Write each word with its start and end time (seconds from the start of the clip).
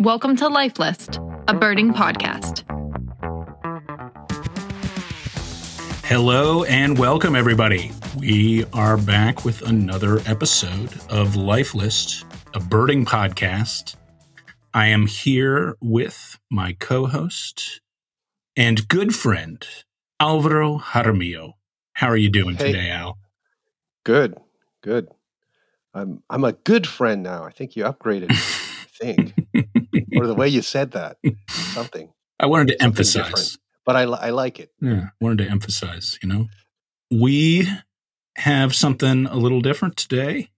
Welcome 0.00 0.36
to 0.36 0.48
Life 0.48 0.78
List, 0.78 1.18
a 1.48 1.54
birding 1.54 1.94
podcast. 1.94 2.64
Hello 6.04 6.64
and 6.64 6.98
welcome, 6.98 7.34
everybody. 7.34 7.92
We 8.18 8.66
are 8.74 8.98
back 8.98 9.44
with 9.46 9.62
another 9.62 10.18
episode 10.26 10.90
of 11.08 11.34
Life 11.34 11.74
List, 11.74 12.26
a 12.54 12.60
birding 12.60 13.06
podcast. 13.06 13.96
I 14.74 14.88
am 14.88 15.06
here 15.06 15.76
with 15.80 16.38
my 16.50 16.74
co 16.78 17.06
host 17.06 17.80
and 18.54 18.86
good 18.88 19.14
friend, 19.14 19.66
Alvaro 20.20 20.78
Jaramillo. 20.78 21.52
How 21.94 22.08
are 22.08 22.18
you 22.18 22.28
doing 22.28 22.56
Hey. 22.56 22.66
today, 22.72 22.90
Al? 22.90 23.16
Good, 24.04 24.36
good. 24.82 25.08
I'm 25.94 26.22
I'm 26.28 26.44
a 26.44 26.52
good 26.52 26.86
friend 26.86 27.22
now. 27.22 27.44
I 27.44 27.50
think 27.50 27.76
you 27.76 27.84
upgraded. 27.84 28.30
I 29.02 29.12
think, 29.12 29.34
or 30.16 30.26
the 30.26 30.34
way 30.34 30.48
you 30.48 30.62
said 30.62 30.92
that, 30.92 31.16
something. 31.48 32.12
I 32.40 32.46
wanted 32.46 32.68
to 32.68 32.72
Something 32.74 32.86
emphasize. 32.86 33.24
different. 33.26 33.58
But 33.84 33.96
I 33.96 34.02
I 34.02 34.30
like 34.30 34.58
it. 34.60 34.70
Yeah, 34.80 35.06
wanted 35.20 35.44
to 35.44 35.50
emphasize, 35.50 36.18
you 36.22 36.28
know. 36.28 36.46
We 37.10 37.68
have 38.36 38.74
something 38.74 39.26
a 39.26 39.36
little 39.36 39.60
different 39.60 39.96
today. 39.96 40.50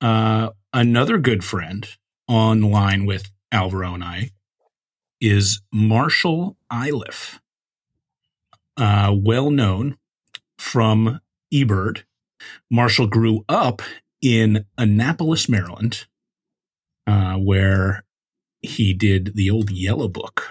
Uh, 0.00 0.50
another 0.72 1.18
good 1.18 1.44
friend 1.44 1.88
online 2.26 3.06
with 3.06 3.30
Alvaro 3.52 3.94
and 3.94 4.04
I 4.04 4.30
is 5.20 5.62
Marshall 5.72 6.56
Iliff, 6.72 7.40
uh, 8.76 9.14
well 9.16 9.50
known 9.50 9.96
from 10.58 11.20
eBird. 11.52 12.02
Marshall 12.70 13.06
grew 13.06 13.44
up 13.48 13.82
in 14.20 14.64
Annapolis, 14.76 15.48
Maryland, 15.48 16.06
uh, 17.08 17.34
where 17.36 18.04
he 18.60 18.92
did 18.92 19.34
the 19.34 19.50
old 19.50 19.70
Yellow 19.70 20.08
Book 20.08 20.46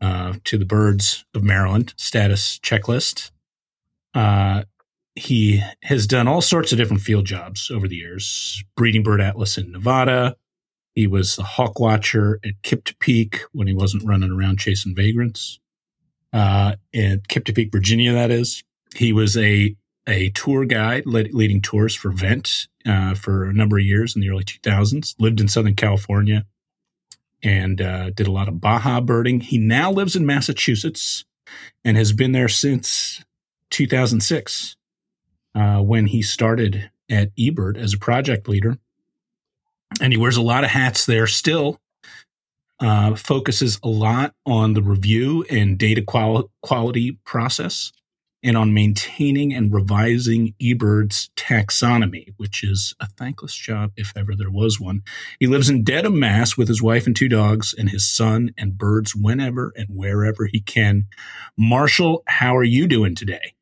uh, 0.00 0.34
to 0.44 0.58
the 0.58 0.64
birds 0.64 1.24
of 1.34 1.44
Maryland 1.44 1.94
status 1.96 2.58
checklist. 2.58 3.30
Uh, 4.12 4.64
he 5.14 5.62
has 5.84 6.06
done 6.06 6.26
all 6.26 6.40
sorts 6.40 6.72
of 6.72 6.78
different 6.78 7.02
field 7.02 7.26
jobs 7.26 7.70
over 7.70 7.86
the 7.86 7.96
years. 7.96 8.62
Breeding 8.76 9.02
Bird 9.02 9.20
Atlas 9.20 9.56
in 9.56 9.70
Nevada. 9.70 10.36
He 10.94 11.06
was 11.06 11.36
the 11.36 11.44
hawk 11.44 11.78
watcher 11.78 12.40
at 12.44 12.60
Kiptopeke 12.62 13.40
when 13.52 13.68
he 13.68 13.74
wasn't 13.74 14.04
running 14.04 14.32
around 14.32 14.58
chasing 14.58 14.96
vagrants. 14.96 15.60
Uh, 16.32 16.74
at 16.92 17.28
Kiptopeke, 17.28 17.70
Virginia, 17.70 18.12
that 18.12 18.30
is. 18.30 18.64
He 18.96 19.12
was 19.12 19.36
a 19.36 19.76
a 20.08 20.30
tour 20.30 20.64
guide 20.64 21.06
lead, 21.06 21.34
leading 21.34 21.60
tours 21.60 21.94
for 21.94 22.10
Vent 22.10 22.66
uh, 22.88 23.14
for 23.14 23.44
a 23.44 23.52
number 23.52 23.78
of 23.78 23.84
years 23.84 24.16
in 24.16 24.22
the 24.22 24.30
early 24.30 24.44
2000s. 24.44 25.14
Lived 25.18 25.40
in 25.40 25.48
Southern 25.48 25.74
California 25.74 26.46
and 27.42 27.80
uh, 27.80 28.10
did 28.10 28.26
a 28.26 28.32
lot 28.32 28.48
of 28.48 28.60
Baja 28.60 29.00
birding. 29.00 29.40
He 29.40 29.58
now 29.58 29.92
lives 29.92 30.16
in 30.16 30.26
Massachusetts 30.26 31.24
and 31.84 31.96
has 31.96 32.12
been 32.12 32.32
there 32.32 32.48
since 32.48 33.24
2006 33.70 34.76
uh, 35.54 35.78
when 35.78 36.06
he 36.06 36.22
started 36.22 36.90
at 37.10 37.34
eBird 37.36 37.76
as 37.76 37.94
a 37.94 37.98
project 37.98 38.48
leader. 38.48 38.78
And 40.00 40.12
he 40.12 40.18
wears 40.18 40.36
a 40.36 40.42
lot 40.42 40.64
of 40.64 40.70
hats 40.70 41.06
there 41.06 41.26
still. 41.26 41.80
Uh, 42.80 43.16
focuses 43.16 43.80
a 43.82 43.88
lot 43.88 44.34
on 44.46 44.74
the 44.74 44.82
review 44.82 45.44
and 45.50 45.78
data 45.78 46.00
qual- 46.00 46.48
quality 46.62 47.18
process 47.24 47.90
and 48.42 48.56
on 48.56 48.72
maintaining 48.72 49.52
and 49.52 49.72
revising 49.72 50.54
eBird's 50.62 51.30
taxonomy, 51.36 52.34
which 52.36 52.62
is 52.62 52.94
a 53.00 53.06
thankless 53.06 53.54
job 53.54 53.92
if 53.96 54.12
ever 54.16 54.34
there 54.36 54.50
was 54.50 54.78
one. 54.78 55.02
He 55.40 55.46
lives 55.46 55.68
in 55.68 55.82
Dedham, 55.82 56.18
Mass, 56.18 56.56
with 56.56 56.68
his 56.68 56.82
wife 56.82 57.06
and 57.06 57.16
two 57.16 57.28
dogs, 57.28 57.74
and 57.76 57.90
his 57.90 58.08
son 58.08 58.50
and 58.56 58.78
birds 58.78 59.14
whenever 59.14 59.72
and 59.76 59.88
wherever 59.90 60.46
he 60.46 60.60
can. 60.60 61.06
Marshall, 61.56 62.22
how 62.26 62.56
are 62.56 62.64
you 62.64 62.86
doing 62.86 63.14
today? 63.14 63.54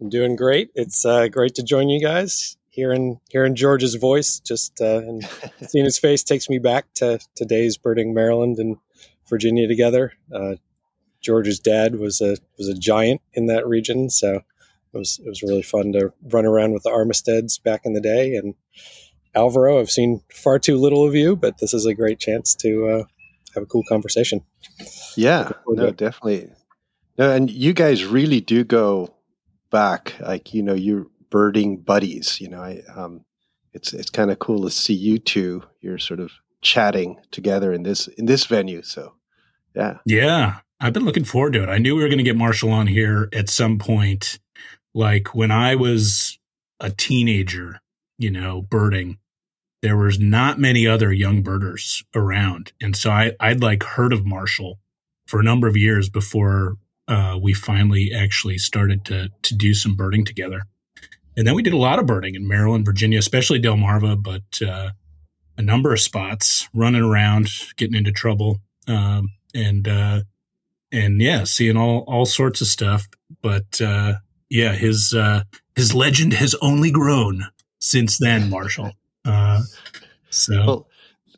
I'm 0.00 0.08
doing 0.08 0.36
great. 0.36 0.70
It's 0.74 1.04
uh, 1.04 1.28
great 1.28 1.54
to 1.54 1.62
join 1.62 1.88
you 1.88 2.00
guys. 2.00 2.56
Hearing 2.70 3.20
hearing 3.30 3.54
George's 3.54 3.94
voice, 3.94 4.40
just 4.40 4.80
uh, 4.80 4.98
and 4.98 5.24
seeing 5.68 5.84
his 5.84 5.98
face 5.98 6.24
takes 6.24 6.50
me 6.50 6.58
back 6.58 6.86
to 6.94 7.20
today's 7.36 7.76
birding 7.76 8.12
Maryland 8.12 8.58
and 8.58 8.78
Virginia 9.28 9.68
together. 9.68 10.12
Uh, 10.34 10.56
George's 11.24 11.58
dad 11.58 11.96
was 11.96 12.20
a 12.20 12.36
was 12.58 12.68
a 12.68 12.74
giant 12.74 13.20
in 13.32 13.46
that 13.46 13.66
region, 13.66 14.10
so 14.10 14.36
it 14.36 14.98
was 14.98 15.18
it 15.24 15.28
was 15.28 15.42
really 15.42 15.62
fun 15.62 15.92
to 15.92 16.12
run 16.30 16.44
around 16.44 16.72
with 16.72 16.82
the 16.82 16.90
Armisteds 16.90 17.62
back 17.62 17.82
in 17.84 17.94
the 17.94 18.00
day. 18.00 18.36
And 18.36 18.54
Alvaro, 19.34 19.80
I've 19.80 19.90
seen 19.90 20.22
far 20.32 20.58
too 20.58 20.76
little 20.76 21.06
of 21.06 21.14
you, 21.14 21.34
but 21.34 21.58
this 21.58 21.74
is 21.74 21.86
a 21.86 21.94
great 21.94 22.20
chance 22.20 22.54
to 22.56 22.88
uh, 22.88 23.04
have 23.54 23.62
a 23.64 23.66
cool 23.66 23.82
conversation. 23.88 24.42
Yeah, 25.16 25.50
Looking 25.66 25.84
no, 25.84 25.90
definitely. 25.90 26.50
No, 27.16 27.30
and 27.30 27.50
you 27.50 27.72
guys 27.72 28.04
really 28.04 28.40
do 28.40 28.62
go 28.62 29.14
back. 29.70 30.14
Like 30.20 30.52
you 30.52 30.62
know, 30.62 30.74
you're 30.74 31.06
birding 31.30 31.78
buddies. 31.78 32.40
You 32.40 32.50
know, 32.50 32.62
I 32.62 32.82
um, 32.94 33.24
it's 33.72 33.92
it's 33.92 34.10
kind 34.10 34.30
of 34.30 34.38
cool 34.38 34.62
to 34.64 34.70
see 34.70 34.94
you 34.94 35.18
two. 35.18 35.62
You're 35.80 35.98
sort 35.98 36.20
of 36.20 36.32
chatting 36.60 37.16
together 37.30 37.72
in 37.72 37.82
this 37.82 38.08
in 38.08 38.26
this 38.26 38.46
venue. 38.46 38.82
So, 38.82 39.14
yeah, 39.74 39.98
Yeah, 40.04 40.58
I've 40.80 40.92
been 40.92 41.04
looking 41.04 41.24
forward 41.24 41.52
to 41.54 41.62
it. 41.62 41.68
I 41.68 41.78
knew 41.78 41.96
we 41.96 42.02
were 42.02 42.08
going 42.08 42.18
to 42.18 42.24
get 42.24 42.36
Marshall 42.36 42.70
on 42.70 42.86
here 42.86 43.28
at 43.32 43.48
some 43.48 43.78
point. 43.78 44.38
Like 44.94 45.34
when 45.34 45.50
I 45.50 45.74
was 45.74 46.38
a 46.80 46.90
teenager, 46.90 47.80
you 48.18 48.30
know, 48.30 48.62
birding, 48.62 49.18
there 49.82 49.96
was 49.96 50.18
not 50.18 50.58
many 50.58 50.86
other 50.86 51.12
young 51.12 51.42
birders 51.42 52.04
around. 52.14 52.72
And 52.80 52.96
so 52.96 53.10
I, 53.10 53.32
I'd 53.38 53.62
like 53.62 53.82
heard 53.82 54.12
of 54.12 54.24
Marshall 54.24 54.78
for 55.26 55.40
a 55.40 55.44
number 55.44 55.66
of 55.66 55.76
years 55.76 56.08
before 56.08 56.76
uh, 57.06 57.38
we 57.40 57.52
finally 57.52 58.10
actually 58.14 58.58
started 58.58 59.04
to, 59.06 59.30
to 59.42 59.54
do 59.54 59.74
some 59.74 59.94
birding 59.94 60.24
together. 60.24 60.62
And 61.36 61.46
then 61.46 61.54
we 61.54 61.62
did 61.62 61.72
a 61.72 61.78
lot 61.78 61.98
of 61.98 62.06
birding 62.06 62.34
in 62.34 62.46
Maryland, 62.46 62.84
Virginia, 62.84 63.18
especially 63.18 63.60
Delmarva, 63.60 64.22
but 64.22 64.66
uh, 64.66 64.90
a 65.56 65.62
number 65.62 65.92
of 65.92 66.00
spots 66.00 66.68
running 66.72 67.02
around, 67.02 67.48
getting 67.76 67.96
into 67.96 68.12
trouble. 68.12 68.60
Um, 68.86 69.30
and, 69.54 69.86
uh, 69.86 70.22
and 70.94 71.20
yeah, 71.20 71.44
seeing 71.44 71.76
all 71.76 72.04
all 72.06 72.24
sorts 72.24 72.60
of 72.60 72.68
stuff. 72.68 73.08
But 73.42 73.80
uh, 73.80 74.14
yeah, 74.48 74.72
his 74.72 75.12
uh, 75.12 75.42
his 75.74 75.94
legend 75.94 76.32
has 76.34 76.54
only 76.62 76.90
grown 76.90 77.46
since 77.78 78.18
then, 78.18 78.48
Marshall. 78.50 78.92
Uh, 79.24 79.62
so 80.30 80.64
well, 80.64 80.88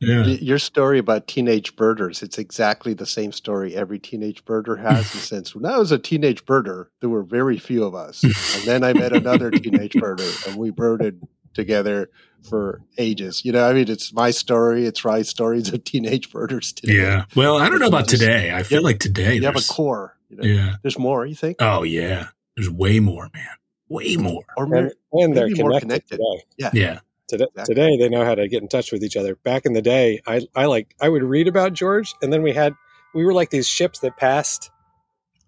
yeah, 0.01 0.25
your 0.25 0.59
story 0.59 0.99
about 0.99 1.27
teenage 1.27 1.75
birders. 1.75 2.23
It's 2.23 2.39
exactly 2.39 2.93
the 2.93 3.07
same 3.07 3.33
story 3.33 3.75
every 3.75 3.99
teenage 3.99 4.45
birder 4.45 4.79
has. 4.79 5.11
the 5.13 5.19
sense 5.19 5.55
when 5.55 5.65
I 5.65 5.79
was 5.79 5.91
a 5.91 5.99
teenage 5.99 6.45
birder, 6.45 6.89
there 7.01 7.09
were 7.09 7.23
very 7.23 7.59
few 7.59 7.85
of 7.85 7.95
us, 7.95 8.23
and 8.23 8.65
then 8.65 8.85
I 8.85 8.93
met 8.93 9.13
another 9.13 9.51
teenage 9.53 9.95
birder, 9.95 10.47
and 10.47 10.57
we 10.57 10.71
birded 10.71 11.23
together 11.57 12.09
for 12.49 12.81
ages. 12.99 13.45
You 13.45 13.51
know, 13.53 13.69
I 13.69 13.73
mean, 13.73 13.91
it's 13.91 14.13
my 14.13 14.31
story. 14.31 14.87
It's 14.87 15.05
Rye's 15.05 15.29
stories 15.29 15.73
of 15.73 15.83
teenage 15.83 16.31
birders 16.31 16.73
today. 16.73 16.95
yeah. 16.99 17.25
Well, 17.35 17.59
I 17.59 17.69
don't 17.69 17.81
know 17.81 17.89
about 17.89 18.07
today. 18.09 18.53
I 18.55 18.63
feel 18.63 18.81
Yeah, 18.83 18.85
like 18.85 19.01
today 19.01 19.35
you 19.35 19.43
have 19.43 19.55
a 19.57 19.59
there's 19.59 19.67
core. 19.69 20.17
You 20.29 20.37
know? 20.37 20.45
yeah. 20.45 20.75
There's 20.83 20.99
more. 20.99 21.27
You 21.27 21.35
think? 21.35 21.57
Oh 21.61 21.83
yeah, 21.83 22.29
there's 22.57 22.71
way 22.71 23.01
more, 23.01 23.29
man. 23.35 23.49
Way 23.89 24.17
more. 24.17 24.45
Or 24.57 24.65
And, 24.65 24.73
maybe, 24.73 24.91
and 25.25 25.37
they're 25.37 25.49
maybe 25.49 25.61
more 25.63 25.81
connected, 25.81 26.19
connected. 26.19 26.45
today. 26.59 26.81
Yeah. 26.81 26.99
Today, 27.29 27.45
Exactly. 27.57 27.75
today 27.75 27.97
they 27.99 28.09
know 28.09 28.25
how 28.25 28.37
to 28.37 28.47
get 28.47 28.63
in 28.63 28.69
touch 28.69 28.93
with 28.93 29.03
each 29.03 29.17
other. 29.17 29.35
Back 29.35 29.67
in 29.67 29.73
the 29.73 29.83
day, 29.83 30.21
I, 30.29 30.47
I 30.55 30.67
like 30.67 30.95
I 31.01 31.09
would 31.09 31.25
read 31.25 31.49
about 31.49 31.73
George, 31.73 32.15
and 32.23 32.33
then 32.33 32.43
we 32.43 32.53
had 32.53 32.75
we 33.15 33.25
were 33.25 33.33
like 33.33 33.51
these 33.51 33.67
ships 33.67 33.99
that 34.01 34.17
passed 34.17 34.71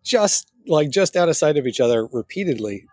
just 0.03 0.51
like 0.67 0.91
just 0.91 1.17
out 1.17 1.29
of 1.29 1.37
sight 1.37 1.57
of 1.57 1.67
each 1.69 1.81
other 1.81 2.07
repeatedly, 2.07 2.87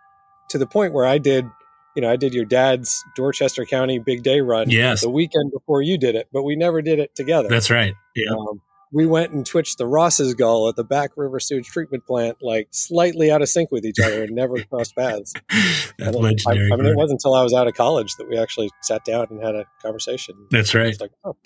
to 0.50 0.58
the 0.58 0.66
point 0.66 0.92
where 0.92 1.04
I 1.06 1.18
did, 1.18 1.46
you 1.96 2.02
know, 2.02 2.10
I 2.10 2.16
did 2.16 2.34
your 2.34 2.44
dad's 2.44 3.02
Dorchester 3.16 3.64
County 3.64 3.98
Big 3.98 4.22
Day 4.22 4.40
run 4.40 4.70
Yes. 4.70 5.00
the 5.00 5.10
weekend 5.10 5.50
before 5.52 5.82
you 5.82 5.98
did 5.98 6.14
it, 6.14 6.28
but 6.32 6.42
we 6.44 6.54
never 6.54 6.82
did 6.82 6.98
it 7.00 7.14
together. 7.16 7.48
That's 7.48 7.70
right. 7.70 7.94
Yeah. 8.14 8.30
Um, 8.30 8.60
we 8.92 9.04
went 9.04 9.32
and 9.32 9.44
twitched 9.44 9.78
the 9.78 9.86
Ross's 9.86 10.34
gull 10.34 10.68
at 10.68 10.76
the 10.76 10.84
Back 10.84 11.10
River 11.16 11.40
Sewage 11.40 11.66
Treatment 11.66 12.06
Plant, 12.06 12.38
like 12.40 12.68
slightly 12.70 13.32
out 13.32 13.42
of 13.42 13.48
sync 13.48 13.72
with 13.72 13.84
each 13.84 13.98
other, 13.98 14.22
and 14.22 14.32
never 14.34 14.62
crossed 14.70 14.94
paths. 14.94 15.32
that 15.98 16.14
And 16.14 16.16
I. 16.46 16.52
I 16.52 16.76
mean, 16.76 16.86
it 16.86 16.96
wasn't 16.96 17.18
until 17.20 17.34
I 17.34 17.42
was 17.42 17.52
out 17.52 17.66
of 17.66 17.74
college 17.74 18.14
that 18.18 18.28
we 18.28 18.38
actually 18.38 18.70
sat 18.82 19.04
down 19.04 19.26
and 19.30 19.42
had 19.42 19.56
a 19.56 19.64
conversation. 19.82 20.36
That's 20.52 20.72
right. 20.74 20.86
It's 20.88 21.00
like, 21.00 21.10
oh, 21.24 21.36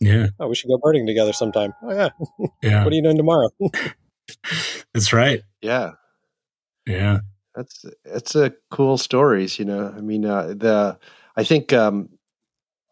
Yeah. 0.00 0.28
oh, 0.40 0.48
we 0.48 0.54
should 0.54 0.68
go 0.68 0.78
birding 0.78 1.06
together 1.06 1.32
sometime. 1.34 1.74
Oh 1.82 1.92
yeah, 1.92 2.08
Yeah. 2.62 2.82
what 2.84 2.92
are 2.92 2.96
you 2.96 3.02
doing 3.02 3.18
tomorrow? 3.18 3.50
That's 4.94 5.12
right. 5.12 5.42
Yeah. 5.60 5.92
Yeah. 6.86 7.18
That's 7.56 7.86
it's 8.04 8.36
a 8.36 8.52
cool 8.70 8.98
stories, 8.98 9.58
you 9.58 9.64
know. 9.64 9.92
I 9.96 10.02
mean, 10.02 10.26
uh, 10.26 10.48
the 10.48 10.98
I 11.36 11.44
think 11.44 11.72
um, 11.72 12.10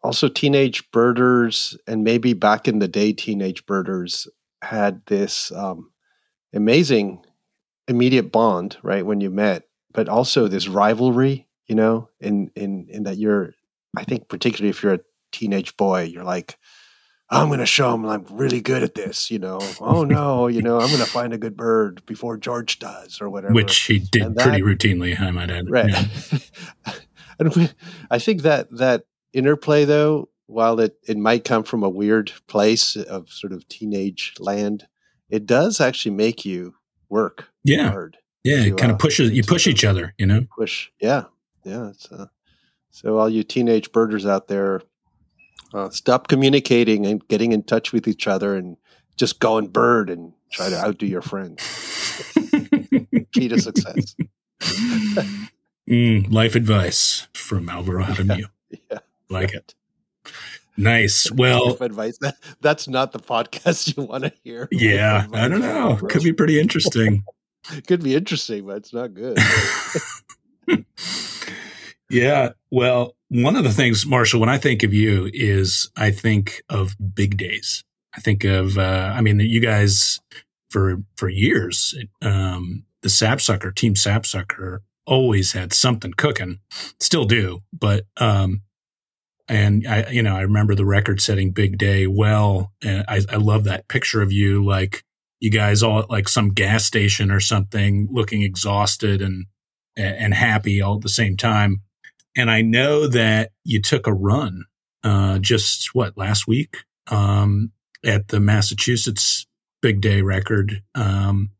also 0.03 0.29
teenage 0.29 0.89
birders 0.91 1.77
and 1.87 2.03
maybe 2.03 2.33
back 2.33 2.67
in 2.67 2.79
the 2.79 2.87
day, 2.87 3.13
teenage 3.13 3.65
birders 3.65 4.27
had 4.63 5.01
this 5.07 5.51
um, 5.53 5.91
amazing 6.53 7.23
immediate 7.87 8.31
bond, 8.31 8.77
right, 8.83 9.05
when 9.05 9.21
you 9.21 9.31
met, 9.31 9.63
but 9.93 10.09
also 10.09 10.47
this 10.47 10.67
rivalry, 10.67 11.47
you 11.67 11.75
know, 11.75 12.09
in 12.21 12.51
in 12.55 12.87
in 12.89 13.03
that 13.03 13.17
you're, 13.17 13.53
I 13.97 14.03
think 14.05 14.29
particularly 14.29 14.71
if 14.71 14.83
you're 14.83 14.95
a 14.95 15.01
teenage 15.31 15.77
boy, 15.77 16.03
you're 16.03 16.25
like, 16.25 16.57
I'm 17.29 17.47
going 17.47 17.59
to 17.59 17.65
show 17.65 17.93
him 17.93 18.05
I'm 18.05 18.25
really 18.31 18.61
good 18.61 18.83
at 18.83 18.93
this, 18.93 19.31
you 19.31 19.39
know. 19.39 19.59
Oh 19.81 20.03
no, 20.03 20.47
you 20.47 20.61
know, 20.61 20.79
I'm 20.79 20.87
going 20.87 20.99
to 20.99 21.05
find 21.05 21.33
a 21.33 21.37
good 21.37 21.57
bird 21.57 22.05
before 22.05 22.37
George 22.37 22.79
does 22.79 23.19
or 23.19 23.29
whatever. 23.29 23.53
Which 23.53 23.77
he 23.77 23.99
did 23.99 24.35
pretty 24.37 24.61
routinely, 24.61 25.19
I 25.19 25.31
might 25.31 25.49
add. 25.49 25.69
Right. 25.69 25.89
Yeah. 25.89 26.93
and 27.39 27.55
we, 27.55 27.69
I 28.11 28.19
think 28.19 28.43
that 28.43 28.69
that 28.77 29.05
interplay 29.33 29.85
though, 29.85 30.29
while 30.47 30.79
it 30.79 30.97
it 31.07 31.17
might 31.17 31.43
come 31.43 31.63
from 31.63 31.83
a 31.83 31.89
weird 31.89 32.31
place 32.47 32.95
of 32.95 33.29
sort 33.29 33.53
of 33.53 33.67
teenage 33.67 34.35
land, 34.39 34.87
it 35.29 35.45
does 35.45 35.81
actually 35.81 36.15
make 36.15 36.45
you 36.45 36.75
work 37.09 37.49
yeah. 37.63 37.89
hard. 37.89 38.17
Yeah, 38.43 38.57
to, 38.57 38.67
it 38.67 38.77
kind 38.77 38.91
of 38.91 38.95
uh, 38.95 38.99
pushes 38.99 39.31
you 39.31 39.43
push 39.43 39.65
each 39.65 39.83
other, 39.83 40.13
you 40.19 40.27
know. 40.27 40.45
Push. 40.55 40.89
Yeah. 41.01 41.23
Yeah, 41.65 41.93
uh, 42.11 42.27
so 42.91 43.17
all 43.17 43.27
you 43.27 43.43
teenage 43.43 43.91
birders 43.91 44.25
out 44.25 44.47
there, 44.47 44.81
uh, 45.75 45.89
stop 45.89 46.29
communicating 46.29 47.05
and 47.05 47.27
getting 47.27 47.51
in 47.51 47.61
touch 47.61 47.91
with 47.91 48.07
each 48.07 48.27
other 48.27 48.55
and 48.55 48.77
just 49.17 49.39
go 49.39 49.57
and 49.57 49.71
bird 49.73 50.09
and 50.09 50.31
try 50.51 50.69
to 50.69 50.77
outdo 50.77 51.05
your 51.05 51.21
friends. 51.21 51.61
Key 53.33 53.49
to 53.49 53.59
success. 53.59 54.15
mm, 55.89 56.31
life 56.31 56.55
advice 56.55 57.27
from 57.33 57.67
Alvarado 57.69 58.23
yeah, 58.35 58.45
Yeah, 58.89 58.99
like 59.29 59.53
it. 59.53 59.75
Nice. 60.77 61.29
Well, 61.31 61.71
life 61.71 61.81
advice. 61.81 62.17
That, 62.19 62.35
that's 62.61 62.87
not 62.87 63.11
the 63.11 63.19
podcast 63.19 63.95
you 63.97 64.03
want 64.03 64.23
to 64.23 64.33
hear. 64.43 64.69
Yeah, 64.71 65.27
I 65.33 65.47
don't 65.49 65.61
know. 65.61 65.97
Could 66.09 66.23
be 66.23 66.33
pretty 66.33 66.59
interesting. 66.59 67.23
Could 67.87 68.03
be 68.03 68.15
interesting, 68.15 68.65
but 68.65 68.77
it's 68.77 68.93
not 68.93 69.13
good. 69.13 69.39
yeah. 72.09 72.49
Well, 72.71 73.14
one 73.29 73.55
of 73.55 73.63
the 73.63 73.71
things, 73.71 74.05
Marshall, 74.05 74.39
when 74.39 74.49
I 74.49 74.57
think 74.57 74.83
of 74.83 74.93
you 74.93 75.29
is 75.33 75.89
I 75.97 76.11
think 76.11 76.63
of 76.69 76.95
big 77.13 77.37
days. 77.37 77.83
I 78.15 78.21
think 78.21 78.43
of, 78.43 78.77
uh, 78.77 79.13
I 79.15 79.21
mean, 79.21 79.39
you 79.39 79.59
guys 79.59 80.19
for, 80.69 80.97
for 81.17 81.29
years, 81.29 81.95
um, 82.21 82.85
the 83.01 83.09
Sapsucker, 83.09 83.71
Team 83.71 83.95
Sapsucker 83.95 84.83
always 85.05 85.53
had 85.53 85.73
something 85.73 86.13
cooking, 86.13 86.59
still 86.99 87.25
do, 87.25 87.61
but, 87.73 88.05
um, 88.17 88.61
and 89.47 89.85
I, 89.87 90.09
you 90.09 90.23
know, 90.23 90.35
I 90.35 90.41
remember 90.41 90.73
the 90.73 90.85
record 90.85 91.21
setting 91.21 91.51
big 91.51 91.77
day 91.77 92.07
well. 92.07 92.71
And 92.83 93.05
I, 93.07 93.21
I 93.29 93.35
love 93.35 93.65
that 93.65 93.87
picture 93.87 94.21
of 94.21 94.31
you, 94.31 94.65
like 94.65 95.03
you 95.39 95.51
guys 95.51 95.83
all 95.83 95.99
at 95.99 96.09
like 96.09 96.27
some 96.27 96.49
gas 96.49 96.85
station 96.85 97.29
or 97.29 97.39
something 97.39 98.07
looking 98.11 98.41
exhausted 98.41 99.21
and, 99.21 99.45
and 99.95 100.33
happy 100.33 100.81
all 100.81 100.95
at 100.95 101.01
the 101.01 101.09
same 101.09 101.37
time. 101.37 101.81
And 102.35 102.51
I 102.51 102.61
know 102.61 103.07
that 103.07 103.51
you 103.63 103.81
took 103.81 104.07
a 104.07 104.13
run 104.13 104.65
uh, 105.03 105.39
just 105.39 105.93
what 105.93 106.17
last 106.17 106.47
week 106.47 106.77
um, 107.07 107.71
at 108.03 108.27
the 108.29 108.39
Massachusetts 108.39 109.45
Big 109.81 110.01
Day 110.01 110.21
record. 110.21 110.81
Um, 110.95 111.51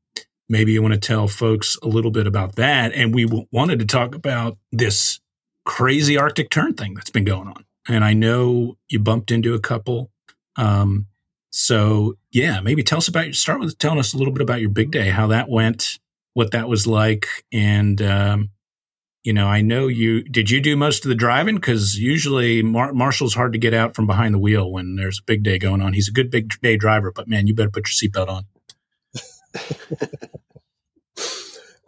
maybe 0.50 0.74
you 0.74 0.81
want 0.81 0.94
to 0.94 1.00
tell 1.00 1.27
folks 1.27 1.77
a 1.81 1.88
little 1.88 2.12
bit 2.12 2.27
about 2.27 2.56
that. 2.56 2.94
And 2.94 3.13
we 3.13 3.25
w- 3.25 3.45
wanted 3.51 3.80
to 3.80 3.86
talk 3.86 4.16
about 4.16 4.57
this 4.72 5.19
crazy 5.63 6.18
Arctic 6.18 6.50
tern 6.50 6.74
thing 6.74 6.94
that's 6.94 7.10
been 7.10 7.25
going 7.25 7.48
on. 7.48 7.66
And 7.88 8.04
I 8.04 8.13
know 8.13 8.78
you 8.89 9.00
bumped 9.00 9.31
into 9.31 9.54
a 9.54 9.60
couple. 9.60 10.12
Um, 10.56 11.07
so 11.51 12.18
yeah, 12.31 12.60
maybe 12.62 12.83
tell 12.83 12.98
us 12.98 13.07
about. 13.07 13.25
your 13.25 13.33
Start 13.33 13.60
with 13.60 13.78
telling 13.78 14.00
us 14.00 14.13
a 14.13 14.18
little 14.18 14.33
bit 14.33 14.42
about 14.42 14.60
your 14.62 14.69
big 14.69 14.92
day, 14.92 15.10
how 15.10 15.28
that 15.28 15.50
went, 15.50 16.00
what 16.33 16.51
that 16.51 16.68
was 16.68 16.86
like, 16.86 17.28
and 17.54 18.01
um, 18.01 18.50
you 19.25 19.33
know, 19.33 19.48
I 19.48 19.62
know 19.62 19.88
you 19.88 20.22
did 20.22 20.51
you 20.51 20.62
do 20.62 20.75
most 20.75 21.04
of 21.04 21.10
the 21.10 21.16
driving 21.16 21.56
because 21.56 21.98
usually 21.98 22.62
Mar- 22.62 22.94
Marshall's 22.94 23.33
hard 23.33 23.54
to 23.54 23.60
get 23.60 23.74
out 23.74 23.95
from 23.95 24.06
behind 24.06 24.36
the 24.36 24.39
wheel 24.39 24.72
when 24.72 24.98
there's 24.98 25.18
a 25.18 25.24
big 25.24 25.42
day 25.42 25.57
going 25.57 25.81
on. 25.81 25.94
He's 25.94 26.07
a 26.07 26.12
good 26.12 26.30
big 26.30 26.54
day 26.62 26.77
driver, 26.77 27.12
but 27.12 27.27
man, 27.27 27.48
you 27.48 27.56
better 27.56 27.72
put 27.72 27.88
your 27.88 28.10
seatbelt 28.12 28.27
on. 28.30 28.45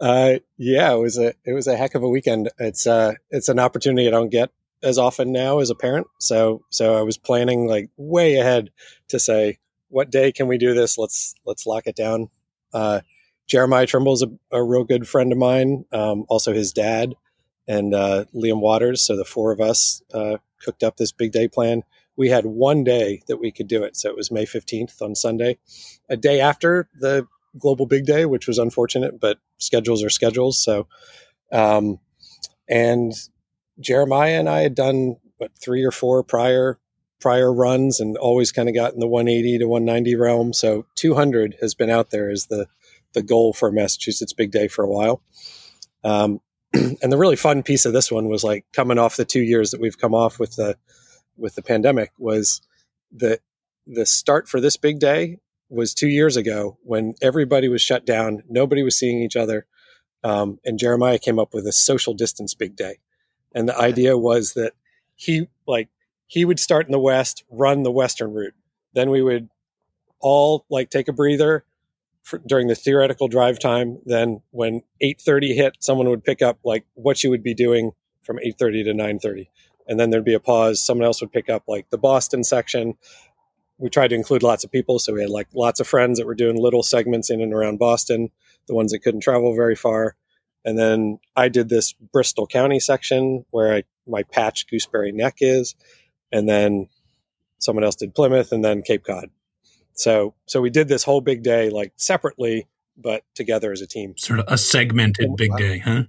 uh, 0.00 0.40
yeah, 0.56 0.92
it 0.92 0.98
was 0.98 1.16
a 1.16 1.32
it 1.44 1.52
was 1.52 1.68
a 1.68 1.76
heck 1.76 1.94
of 1.94 2.02
a 2.02 2.08
weekend. 2.08 2.50
It's 2.58 2.88
uh 2.88 3.14
it's 3.30 3.48
an 3.48 3.60
opportunity 3.60 4.08
I 4.08 4.10
don't 4.10 4.30
get 4.30 4.50
as 4.82 4.98
often 4.98 5.30
now 5.30 5.60
as 5.60 5.70
a 5.70 5.76
parent. 5.76 6.08
So 6.18 6.62
so 6.70 6.98
I 6.98 7.02
was 7.02 7.18
planning 7.18 7.68
like 7.68 7.88
way 7.96 8.34
ahead 8.34 8.70
to 9.10 9.20
say 9.20 9.58
what 9.90 10.10
day 10.10 10.32
can 10.32 10.48
we 10.48 10.58
do 10.58 10.74
this? 10.74 10.98
Let's 10.98 11.36
let's 11.46 11.66
lock 11.66 11.86
it 11.86 11.94
down. 11.94 12.30
Uh, 12.74 13.02
Jeremiah 13.46 13.86
Trimble's 13.86 14.24
a, 14.24 14.28
a 14.50 14.60
real 14.60 14.82
good 14.82 15.08
friend 15.08 15.30
of 15.30 15.38
mine. 15.38 15.84
Um, 15.92 16.24
also 16.28 16.52
his 16.52 16.72
dad 16.72 17.14
and 17.68 17.94
uh, 17.94 18.24
Liam 18.34 18.60
Waters. 18.60 19.02
So 19.02 19.16
the 19.16 19.24
four 19.24 19.52
of 19.52 19.60
us 19.60 20.02
uh, 20.12 20.38
cooked 20.64 20.82
up 20.82 20.96
this 20.96 21.12
big 21.12 21.30
day 21.30 21.46
plan. 21.46 21.84
We 22.16 22.30
had 22.30 22.46
one 22.46 22.82
day 22.82 23.22
that 23.28 23.36
we 23.36 23.52
could 23.52 23.68
do 23.68 23.84
it. 23.84 23.96
So 23.96 24.08
it 24.08 24.16
was 24.16 24.32
May 24.32 24.46
15th 24.46 25.00
on 25.00 25.14
Sunday, 25.14 25.58
a 26.08 26.16
day 26.16 26.40
after 26.40 26.88
the 26.98 27.28
global 27.58 27.86
big 27.86 28.06
day, 28.06 28.24
which 28.24 28.48
was 28.48 28.58
unfortunate, 28.58 29.20
but 29.20 29.38
schedules 29.58 30.02
are 30.02 30.10
schedules. 30.10 30.60
So, 30.60 30.88
um, 31.52 32.00
and 32.68 33.12
Jeremiah 33.78 34.38
and 34.38 34.48
I 34.48 34.60
had 34.60 34.74
done 34.74 35.16
what 35.36 35.52
three 35.62 35.84
or 35.84 35.92
four 35.92 36.24
prior 36.24 36.78
prior 37.20 37.52
runs 37.52 37.98
and 37.98 38.16
always 38.16 38.52
kind 38.52 38.68
of 38.68 38.74
got 38.74 38.94
in 38.94 39.00
the 39.00 39.06
180 39.06 39.58
to 39.58 39.66
190 39.66 40.14
realm. 40.14 40.52
So 40.52 40.86
200 40.94 41.56
has 41.60 41.74
been 41.74 41.90
out 41.90 42.10
there 42.10 42.30
as 42.30 42.46
the 42.46 42.66
the 43.14 43.22
goal 43.22 43.52
for 43.52 43.72
Massachusetts 43.72 44.32
Big 44.32 44.50
Day 44.50 44.68
for 44.68 44.84
a 44.84 44.88
while. 44.88 45.22
Um, 46.04 46.40
and 46.74 47.12
the 47.12 47.18
really 47.18 47.36
fun 47.36 47.62
piece 47.62 47.84
of 47.84 47.92
this 47.92 48.10
one 48.10 48.28
was 48.28 48.44
like 48.44 48.64
coming 48.72 48.98
off 48.98 49.16
the 49.16 49.24
two 49.24 49.40
years 49.40 49.70
that 49.70 49.80
we've 49.80 49.98
come 49.98 50.14
off 50.14 50.38
with 50.38 50.56
the 50.56 50.76
with 51.36 51.54
the 51.54 51.62
pandemic 51.62 52.12
was 52.18 52.60
the 53.12 53.40
the 53.86 54.04
start 54.04 54.48
for 54.48 54.60
this 54.60 54.76
big 54.76 54.98
day 54.98 55.38
was 55.70 55.94
two 55.94 56.08
years 56.08 56.36
ago 56.36 56.78
when 56.82 57.14
everybody 57.22 57.68
was 57.68 57.82
shut 57.82 58.04
down, 58.06 58.42
nobody 58.48 58.82
was 58.82 58.98
seeing 58.98 59.22
each 59.22 59.36
other, 59.36 59.66
um, 60.24 60.58
and 60.64 60.78
Jeremiah 60.78 61.18
came 61.18 61.38
up 61.38 61.54
with 61.54 61.66
a 61.66 61.72
social 61.72 62.14
distance 62.14 62.54
big 62.54 62.76
day, 62.76 62.98
and 63.54 63.68
the 63.68 63.78
idea 63.78 64.18
was 64.18 64.54
that 64.54 64.72
he 65.14 65.48
like 65.66 65.88
he 66.26 66.44
would 66.44 66.60
start 66.60 66.86
in 66.86 66.92
the 66.92 67.00
west, 67.00 67.44
run 67.50 67.82
the 67.82 67.90
western 67.90 68.32
route, 68.34 68.54
then 68.92 69.10
we 69.10 69.22
would 69.22 69.48
all 70.20 70.66
like 70.68 70.90
take 70.90 71.08
a 71.08 71.12
breather 71.12 71.64
during 72.46 72.68
the 72.68 72.74
theoretical 72.74 73.28
drive 73.28 73.58
time. 73.58 73.98
Then 74.04 74.42
when 74.50 74.82
8:30 75.02 75.54
hit, 75.54 75.76
someone 75.80 76.08
would 76.08 76.24
pick 76.24 76.42
up 76.42 76.58
like 76.64 76.84
what 76.94 77.22
you 77.22 77.30
would 77.30 77.42
be 77.42 77.54
doing 77.54 77.92
from 78.22 78.38
8:30 78.38 78.84
to 78.84 78.94
9:30, 78.94 79.48
and 79.86 79.98
then 79.98 80.10
there'd 80.10 80.24
be 80.24 80.34
a 80.34 80.40
pause. 80.40 80.80
Someone 80.80 81.06
else 81.06 81.20
would 81.20 81.32
pick 81.32 81.48
up 81.48 81.64
like 81.66 81.90
the 81.90 81.98
Boston 81.98 82.44
section. 82.44 82.94
We 83.78 83.90
tried 83.90 84.08
to 84.08 84.16
include 84.16 84.42
lots 84.42 84.64
of 84.64 84.72
people, 84.72 84.98
so 84.98 85.12
we 85.12 85.20
had 85.20 85.30
like 85.30 85.48
lots 85.54 85.80
of 85.80 85.86
friends 85.86 86.18
that 86.18 86.26
were 86.26 86.34
doing 86.34 86.56
little 86.56 86.82
segments 86.82 87.30
in 87.30 87.40
and 87.40 87.54
around 87.54 87.78
Boston, 87.78 88.30
the 88.66 88.74
ones 88.74 88.92
that 88.92 89.00
couldn't 89.00 89.20
travel 89.20 89.54
very 89.54 89.76
far. 89.76 90.16
And 90.64 90.78
then 90.78 91.20
I 91.36 91.48
did 91.48 91.68
this 91.68 91.92
Bristol 91.92 92.46
County 92.46 92.80
section 92.80 93.44
where 93.50 93.72
I, 93.72 93.84
my 94.06 94.24
patch 94.24 94.66
Gooseberry 94.68 95.12
Neck 95.12 95.36
is, 95.40 95.74
and 96.32 96.48
then 96.48 96.88
someone 97.58 97.84
else 97.84 97.96
did 97.96 98.14
Plymouth, 98.14 98.52
and 98.52 98.64
then 98.64 98.82
Cape 98.82 99.04
Cod. 99.04 99.30
So 99.98 100.34
so 100.46 100.60
we 100.60 100.70
did 100.70 100.86
this 100.88 101.02
whole 101.02 101.20
big 101.20 101.42
day 101.42 101.70
like 101.70 101.92
separately, 101.96 102.68
but 102.96 103.24
together 103.34 103.72
as 103.72 103.80
a 103.80 103.86
team. 103.86 104.16
Sort 104.16 104.38
of 104.38 104.46
a 104.48 104.56
segmented 104.56 105.36
big 105.36 105.50
day, 105.56 105.78
huh? 105.78 106.04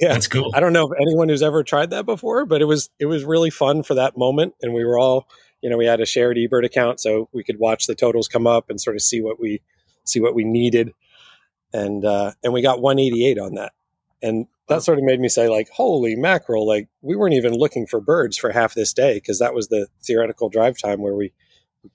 Yeah, 0.00 0.14
that's 0.14 0.28
cool. 0.28 0.50
I 0.54 0.60
don't 0.60 0.72
know 0.72 0.90
if 0.90 0.98
anyone 1.00 1.28
who's 1.28 1.42
ever 1.42 1.62
tried 1.62 1.90
that 1.90 2.06
before, 2.06 2.46
but 2.46 2.62
it 2.62 2.64
was 2.64 2.88
it 2.98 3.04
was 3.04 3.24
really 3.24 3.50
fun 3.50 3.82
for 3.82 3.94
that 3.94 4.16
moment, 4.16 4.54
and 4.62 4.72
we 4.72 4.82
were 4.82 4.98
all 4.98 5.28
you 5.60 5.68
know 5.68 5.76
we 5.76 5.84
had 5.84 6.00
a 6.00 6.06
shared 6.06 6.38
eBird 6.38 6.64
account, 6.64 7.00
so 7.00 7.28
we 7.32 7.44
could 7.44 7.58
watch 7.58 7.86
the 7.86 7.94
totals 7.94 8.28
come 8.28 8.46
up 8.46 8.70
and 8.70 8.80
sort 8.80 8.96
of 8.96 9.02
see 9.02 9.20
what 9.20 9.38
we 9.38 9.60
see 10.04 10.20
what 10.20 10.34
we 10.34 10.44
needed, 10.44 10.94
and 11.74 12.06
uh, 12.06 12.32
and 12.42 12.54
we 12.54 12.62
got 12.62 12.80
188 12.80 13.38
on 13.38 13.54
that, 13.56 13.72
and 14.22 14.46
that 14.68 14.82
sort 14.82 14.98
of 14.98 15.04
made 15.04 15.20
me 15.20 15.28
say 15.28 15.48
like, 15.48 15.68
holy 15.74 16.16
mackerel! 16.16 16.66
Like 16.66 16.88
we 17.02 17.14
weren't 17.14 17.34
even 17.34 17.52
looking 17.52 17.86
for 17.86 18.00
birds 18.00 18.38
for 18.38 18.52
half 18.52 18.72
this 18.72 18.94
day 18.94 19.14
because 19.14 19.38
that 19.38 19.52
was 19.52 19.68
the 19.68 19.88
theoretical 20.02 20.48
drive 20.48 20.78
time 20.78 21.02
where 21.02 21.14
we 21.14 21.34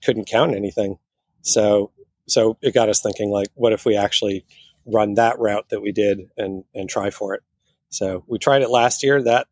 couldn't 0.03 0.27
count 0.27 0.53
anything. 0.53 0.99
So 1.43 1.91
so 2.27 2.57
it 2.61 2.73
got 2.73 2.89
us 2.89 3.01
thinking 3.01 3.29
like, 3.29 3.47
what 3.53 3.73
if 3.73 3.85
we 3.85 3.95
actually 3.95 4.45
run 4.85 5.13
that 5.15 5.39
route 5.39 5.69
that 5.69 5.81
we 5.81 5.91
did 5.91 6.21
and 6.35 6.63
and 6.73 6.89
try 6.89 7.09
for 7.09 7.35
it? 7.35 7.43
So 7.89 8.23
we 8.27 8.39
tried 8.39 8.63
it 8.63 8.69
last 8.69 9.03
year. 9.03 9.21
That 9.21 9.47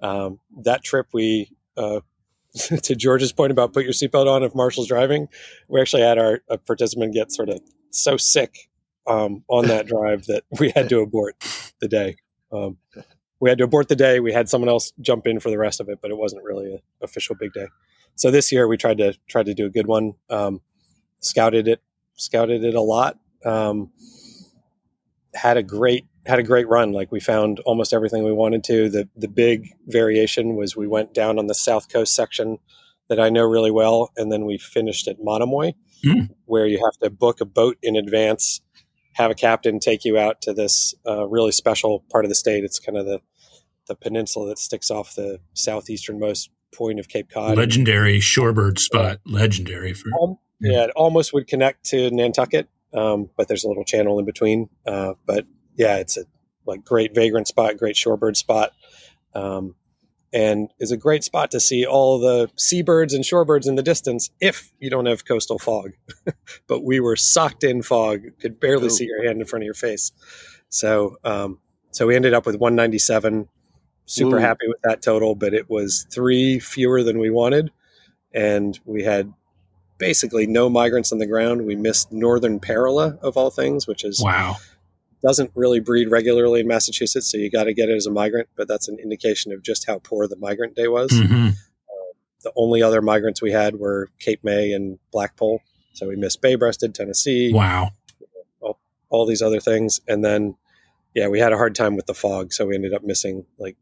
um, 0.00 0.40
that 0.64 0.82
trip 0.82 1.06
we 1.12 1.50
uh, 1.76 2.00
to 2.82 2.94
George's 2.96 3.32
point 3.32 3.52
about 3.52 3.72
put 3.72 3.84
your 3.84 3.92
seatbelt 3.92 4.26
on 4.26 4.42
if 4.42 4.54
Marshall's 4.54 4.88
driving, 4.88 5.28
we 5.68 5.80
actually 5.80 6.02
had 6.02 6.18
our 6.18 6.40
participant 6.66 7.14
get 7.14 7.32
sort 7.32 7.48
of 7.48 7.60
so 7.90 8.16
sick 8.16 8.68
um, 9.06 9.44
on 9.48 9.66
that 9.68 9.86
drive 9.86 10.26
that 10.26 10.44
we 10.58 10.72
had 10.74 10.88
to 10.88 11.00
abort 11.00 11.36
the 11.80 11.88
day. 11.88 12.16
Um, 12.52 12.78
we 13.40 13.50
had 13.50 13.58
to 13.58 13.64
abort 13.64 13.88
the 13.88 13.96
day. 13.96 14.18
We 14.18 14.32
had 14.32 14.48
someone 14.48 14.68
else 14.68 14.92
jump 15.00 15.26
in 15.26 15.38
for 15.38 15.50
the 15.50 15.58
rest 15.58 15.80
of 15.80 15.88
it, 15.88 16.00
but 16.02 16.10
it 16.10 16.16
wasn't 16.16 16.44
really 16.44 16.72
an 16.72 16.80
official 17.02 17.36
big 17.38 17.52
day. 17.52 17.66
So 18.16 18.30
this 18.30 18.50
year 18.50 18.66
we 18.66 18.76
tried 18.76 18.98
to 18.98 19.14
try 19.28 19.44
to 19.44 19.54
do 19.54 19.66
a 19.66 19.70
good 19.70 19.86
one. 19.86 20.14
Um, 20.28 20.60
scouted 21.20 21.68
it, 21.68 21.80
scouted 22.16 22.64
it 22.64 22.74
a 22.74 22.80
lot. 22.80 23.18
Um, 23.44 23.90
had 25.34 25.56
a 25.56 25.62
great 25.62 26.06
had 26.26 26.38
a 26.38 26.42
great 26.42 26.68
run. 26.68 26.92
Like 26.92 27.10
we 27.10 27.20
found 27.20 27.60
almost 27.60 27.92
everything 27.94 28.24
we 28.24 28.32
wanted 28.32 28.64
to. 28.64 28.88
The 28.88 29.08
the 29.16 29.28
big 29.28 29.68
variation 29.86 30.56
was 30.56 30.76
we 30.76 30.86
went 30.86 31.14
down 31.14 31.38
on 31.38 31.46
the 31.46 31.54
south 31.54 31.88
coast 31.88 32.14
section 32.14 32.58
that 33.08 33.18
I 33.20 33.30
know 33.30 33.44
really 33.44 33.70
well, 33.70 34.10
and 34.16 34.30
then 34.30 34.44
we 34.44 34.58
finished 34.58 35.08
at 35.08 35.16
Monomoy, 35.22 35.72
Mm. 36.04 36.28
where 36.44 36.66
you 36.66 36.78
have 36.84 36.96
to 37.02 37.10
book 37.10 37.40
a 37.40 37.44
boat 37.44 37.76
in 37.82 37.96
advance, 37.96 38.60
have 39.14 39.30
a 39.32 39.34
captain 39.34 39.80
take 39.80 40.04
you 40.04 40.16
out 40.18 40.40
to 40.42 40.52
this 40.52 40.94
uh, 41.06 41.26
really 41.26 41.50
special 41.50 42.04
part 42.10 42.24
of 42.24 42.28
the 42.28 42.34
state. 42.36 42.62
It's 42.64 42.78
kind 42.78 42.96
of 42.98 43.06
the 43.06 43.20
the 43.86 43.96
peninsula 43.96 44.48
that 44.48 44.58
sticks 44.58 44.90
off 44.90 45.14
the 45.14 45.40
southeasternmost 45.54 46.50
point 46.74 47.00
of 47.00 47.08
Cape 47.08 47.30
Cod. 47.30 47.56
Legendary 47.56 48.18
shorebird 48.20 48.78
spot. 48.78 49.18
Legendary 49.24 49.94
for 49.94 50.10
Um, 50.22 50.38
yeah, 50.60 50.84
it 50.84 50.90
almost 50.90 51.32
would 51.32 51.46
connect 51.46 51.84
to 51.86 52.10
Nantucket, 52.10 52.68
um, 52.94 53.30
but 53.36 53.48
there's 53.48 53.64
a 53.64 53.68
little 53.68 53.84
channel 53.84 54.18
in 54.18 54.24
between. 54.24 54.68
Uh, 54.86 55.14
but 55.26 55.46
yeah, 55.76 55.96
it's 55.96 56.16
a 56.16 56.24
like 56.66 56.84
great 56.84 57.14
vagrant 57.14 57.48
spot, 57.48 57.76
great 57.76 57.96
shorebird 57.96 58.36
spot, 58.36 58.72
um, 59.34 59.74
and 60.32 60.68
is 60.78 60.90
a 60.90 60.96
great 60.96 61.24
spot 61.24 61.50
to 61.52 61.60
see 61.60 61.86
all 61.86 62.18
the 62.18 62.50
seabirds 62.56 63.14
and 63.14 63.24
shorebirds 63.24 63.66
in 63.66 63.76
the 63.76 63.82
distance 63.82 64.30
if 64.40 64.72
you 64.78 64.90
don't 64.90 65.06
have 65.06 65.24
coastal 65.24 65.58
fog. 65.58 65.92
but 66.66 66.84
we 66.84 67.00
were 67.00 67.16
socked 67.16 67.64
in 67.64 67.82
fog, 67.82 68.20
could 68.40 68.60
barely 68.60 68.86
Oh. 68.86 68.88
see 68.88 69.06
your 69.06 69.24
hand 69.24 69.40
in 69.40 69.46
front 69.46 69.62
of 69.62 69.66
your 69.66 69.74
face. 69.74 70.12
So, 70.68 71.16
um, 71.24 71.60
so 71.92 72.06
we 72.06 72.14
ended 72.16 72.34
up 72.34 72.44
with 72.44 72.56
197. 72.56 73.48
Super 74.04 74.36
Ooh. 74.36 74.40
happy 74.40 74.66
with 74.68 74.80
that 74.82 75.00
total, 75.02 75.34
but 75.34 75.54
it 75.54 75.68
was 75.70 76.06
three 76.10 76.58
fewer 76.58 77.02
than 77.02 77.18
we 77.18 77.30
wanted, 77.30 77.70
and 78.32 78.78
we 78.84 79.02
had 79.02 79.32
basically 79.98 80.46
no 80.46 80.68
migrants 80.70 81.12
on 81.12 81.18
the 81.18 81.26
ground. 81.26 81.66
We 81.66 81.76
missed 81.76 82.12
northern 82.12 82.60
parula 82.60 83.18
of 83.20 83.36
all 83.36 83.50
things, 83.50 83.86
which 83.86 84.04
is 84.04 84.22
wow. 84.22 84.56
doesn't 85.22 85.50
really 85.54 85.80
breed 85.80 86.10
regularly 86.10 86.60
in 86.60 86.68
Massachusetts, 86.68 87.30
so 87.30 87.36
you 87.36 87.50
got 87.50 87.64
to 87.64 87.74
get 87.74 87.88
it 87.88 87.96
as 87.96 88.06
a 88.06 88.10
migrant. 88.10 88.48
But 88.56 88.68
that's 88.68 88.88
an 88.88 88.98
indication 88.98 89.52
of 89.52 89.62
just 89.62 89.86
how 89.86 89.98
poor 89.98 90.26
the 90.26 90.36
migrant 90.36 90.76
day 90.76 90.88
was. 90.88 91.10
Mhm. 91.10 91.54
The 92.44 92.52
only 92.54 92.82
other 92.82 93.02
migrants 93.02 93.42
we 93.42 93.50
had 93.50 93.80
were 93.80 94.10
Cape 94.20 94.44
May 94.44 94.72
and 94.72 94.98
Blackpoll, 95.12 95.58
so 95.92 96.06
we 96.06 96.14
missed 96.14 96.40
Bay 96.40 96.54
Breasted, 96.54 96.94
Tennessee, 96.94 97.52
Wow. 97.52 97.90
all 99.10 99.26
these 99.26 99.42
other 99.42 99.58
things, 99.60 100.00
and 100.06 100.24
then 100.24 100.54
yeah, 101.14 101.26
we 101.28 101.40
had 101.40 101.52
a 101.52 101.56
hard 101.56 101.74
time 101.74 101.96
with 101.96 102.06
the 102.06 102.14
fog, 102.14 102.52
so 102.52 102.66
we 102.66 102.74
ended 102.76 102.94
up 102.94 103.02
missing 103.02 103.44
like 103.58 103.76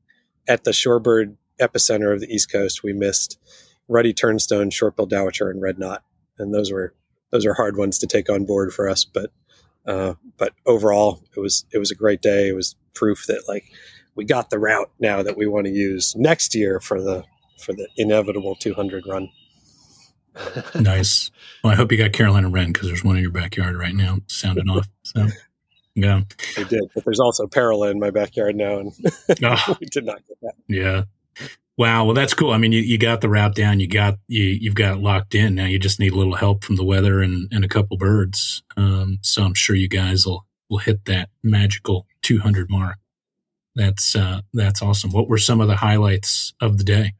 at 0.49 0.65
the 0.65 0.71
shorebird 0.71 1.37
epicenter 1.61 2.13
of 2.15 2.21
the 2.21 2.33
East 2.33 2.51
Coast, 2.51 2.83
we 2.83 2.93
missed 2.93 3.39
ruddy 3.88 4.12
turnstone, 4.14 4.73
short-billed 4.73 5.11
dowitcher, 5.11 5.50
and 5.50 5.61
red 5.62 5.78
knot, 5.78 6.02
and 6.38 6.55
those 6.55 6.71
were 6.73 6.95
those 7.31 7.45
are 7.47 7.55
hard 7.55 7.76
ones 7.76 7.99
to 7.99 8.07
take 8.07 8.31
on 8.31 8.45
board 8.45 8.73
for 8.73 8.88
us. 8.88 9.05
But 9.05 9.31
uh, 9.87 10.14
but 10.37 10.52
overall, 10.66 11.23
it 11.37 11.40
was 11.40 11.64
it 11.73 11.78
was 11.78 11.90
a 11.90 11.95
great 11.97 12.23
day. 12.23 12.49
It 12.49 12.55
was 12.55 12.76
proof 12.95 13.26
that 13.26 13.43
like 13.49 13.64
we 14.14 14.25
got 14.25 14.50
the 14.50 14.59
route 14.59 14.90
now 14.99 15.23
that 15.23 15.37
we 15.37 15.47
want 15.47 15.66
to 15.66 15.73
use 15.73 16.14
next 16.16 16.55
year 16.55 16.81
for 16.81 17.00
the 17.02 17.25
for 17.59 17.73
the 17.73 17.88
inevitable 17.97 18.55
200 18.57 19.05
run. 19.07 19.28
Nice. 20.75 21.31
Well, 21.64 21.73
I 21.73 21.76
hope 21.76 21.90
you 21.90 21.97
got 21.99 22.12
Carolina 22.12 22.50
Wren 22.50 22.71
because 22.73 22.88
there's 22.88 23.02
one 23.02 23.16
in 23.16 23.23
your 23.23 23.31
backyard 23.31 23.75
right 23.76 23.95
now 23.95 24.19
sounding 24.26 24.69
off. 24.69 24.87
So, 25.02 25.28
yeah. 25.95 26.21
I 26.59 26.62
did, 26.64 26.83
but 26.95 27.05
there's 27.05 27.21
also 27.21 27.47
Parula 27.47 27.90
in 27.90 27.99
my 27.99 28.11
backyard 28.11 28.55
now, 28.55 28.78
and 28.78 28.93
Oh, 29.43 29.76
we 29.81 29.87
did 29.87 30.05
not 30.05 30.21
get 30.28 30.37
that. 30.43 30.52
yeah. 30.69 31.05
Wow. 31.78 32.06
Well, 32.06 32.14
that's 32.14 32.33
cool. 32.33 32.52
I 32.52 32.59
mean, 32.59 32.73
you, 32.73 32.80
you 32.80 32.97
got 32.97 33.21
the 33.21 33.28
route 33.28 33.54
down. 33.54 33.80
You 33.80 33.88
got 33.88 34.14
you 34.28 34.45
you've 34.45 34.75
got 34.75 35.00
locked 35.00 35.35
in. 35.35 35.54
Now 35.54 35.66
you 35.66 35.78
just 35.78 36.00
need 36.00 36.12
a 36.12 36.16
little 36.16 36.37
help 36.37 36.64
from 36.64 36.76
the 36.76 36.85
weather 36.85 37.21
and, 37.21 37.49
and 37.52 37.64
a 37.64 37.68
couple 37.68 37.97
birds. 37.97 38.62
Um, 38.76 39.18
so 39.23 39.42
I'm 39.45 39.54
sure 39.54 39.76
you 39.76 39.88
guys 39.88 40.25
will 40.25 40.47
will 40.71 40.78
hit 40.78 41.04
that 41.04 41.28
magical 41.42 42.06
200 42.23 42.71
mark. 42.71 42.97
That's 43.75 44.16
uh, 44.16 44.40
that's 44.54 44.80
awesome. 44.80 45.11
What 45.11 45.28
were 45.28 45.38
some 45.38 45.61
of 45.61 45.68
the 45.68 45.76
highlights 45.76 46.54
of 46.61 46.78
the 46.78 46.85
day? 46.85 47.12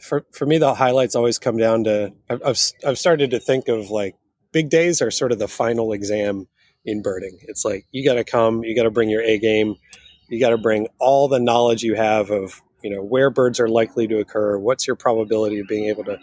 for 0.00 0.24
for 0.32 0.46
me 0.46 0.58
the 0.58 0.74
highlights 0.74 1.14
always 1.16 1.38
come 1.38 1.56
down 1.56 1.84
to 1.84 2.12
I've, 2.30 2.42
I've 2.44 2.58
I've 2.86 2.98
started 2.98 3.30
to 3.32 3.40
think 3.40 3.68
of 3.68 3.90
like 3.90 4.14
big 4.52 4.70
days 4.70 5.02
are 5.02 5.10
sort 5.10 5.32
of 5.32 5.38
the 5.38 5.48
final 5.48 5.92
exam 5.92 6.46
in 6.84 7.02
birding. 7.02 7.38
It's 7.42 7.64
like 7.64 7.86
you 7.90 8.04
got 8.04 8.14
to 8.14 8.24
come, 8.24 8.64
you 8.64 8.76
got 8.76 8.84
to 8.84 8.90
bring 8.90 9.08
your 9.08 9.22
A 9.22 9.38
game, 9.38 9.76
you 10.32 10.40
got 10.40 10.50
to 10.50 10.58
bring 10.58 10.88
all 10.98 11.28
the 11.28 11.38
knowledge 11.38 11.82
you 11.82 11.94
have 11.94 12.30
of 12.30 12.62
you 12.82 12.88
know 12.88 13.02
where 13.02 13.28
birds 13.28 13.60
are 13.60 13.68
likely 13.68 14.08
to 14.08 14.18
occur, 14.18 14.58
what's 14.58 14.86
your 14.86 14.96
probability 14.96 15.58
of 15.58 15.68
being 15.68 15.88
able 15.88 16.04
to 16.04 16.18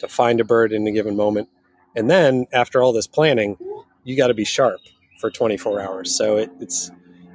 to 0.00 0.06
find 0.06 0.38
a 0.38 0.44
bird 0.44 0.70
in 0.70 0.86
a 0.86 0.92
given 0.92 1.16
moment, 1.16 1.48
and 1.96 2.10
then 2.10 2.46
after 2.52 2.82
all 2.82 2.92
this 2.92 3.06
planning, 3.06 3.56
you 4.04 4.16
got 4.18 4.26
to 4.28 4.34
be 4.34 4.44
sharp 4.44 4.80
for 5.18 5.30
24 5.30 5.80
hours. 5.80 6.14
So 6.14 6.36
it, 6.36 6.50
it's 6.60 6.90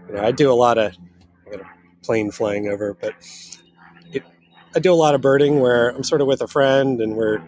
you 0.07 0.13
know 0.13 0.24
I 0.24 0.31
do 0.31 0.51
a 0.51 0.53
lot 0.53 0.77
of 0.77 0.95
I 1.48 1.51
got 1.51 1.62
a 1.62 1.69
plane 2.03 2.29
flying 2.29 2.67
over, 2.67 2.93
but 2.93 3.15
it 4.13 4.24
I 4.75 4.79
do 4.79 4.93
a 4.93 4.95
lot 4.95 5.15
of 5.15 5.21
birding 5.21 5.59
where 5.59 5.89
I'm 5.89 6.03
sort 6.03 6.21
of 6.21 6.27
with 6.27 6.41
a 6.41 6.48
friend 6.48 7.01
and 7.01 7.15
we're 7.15 7.41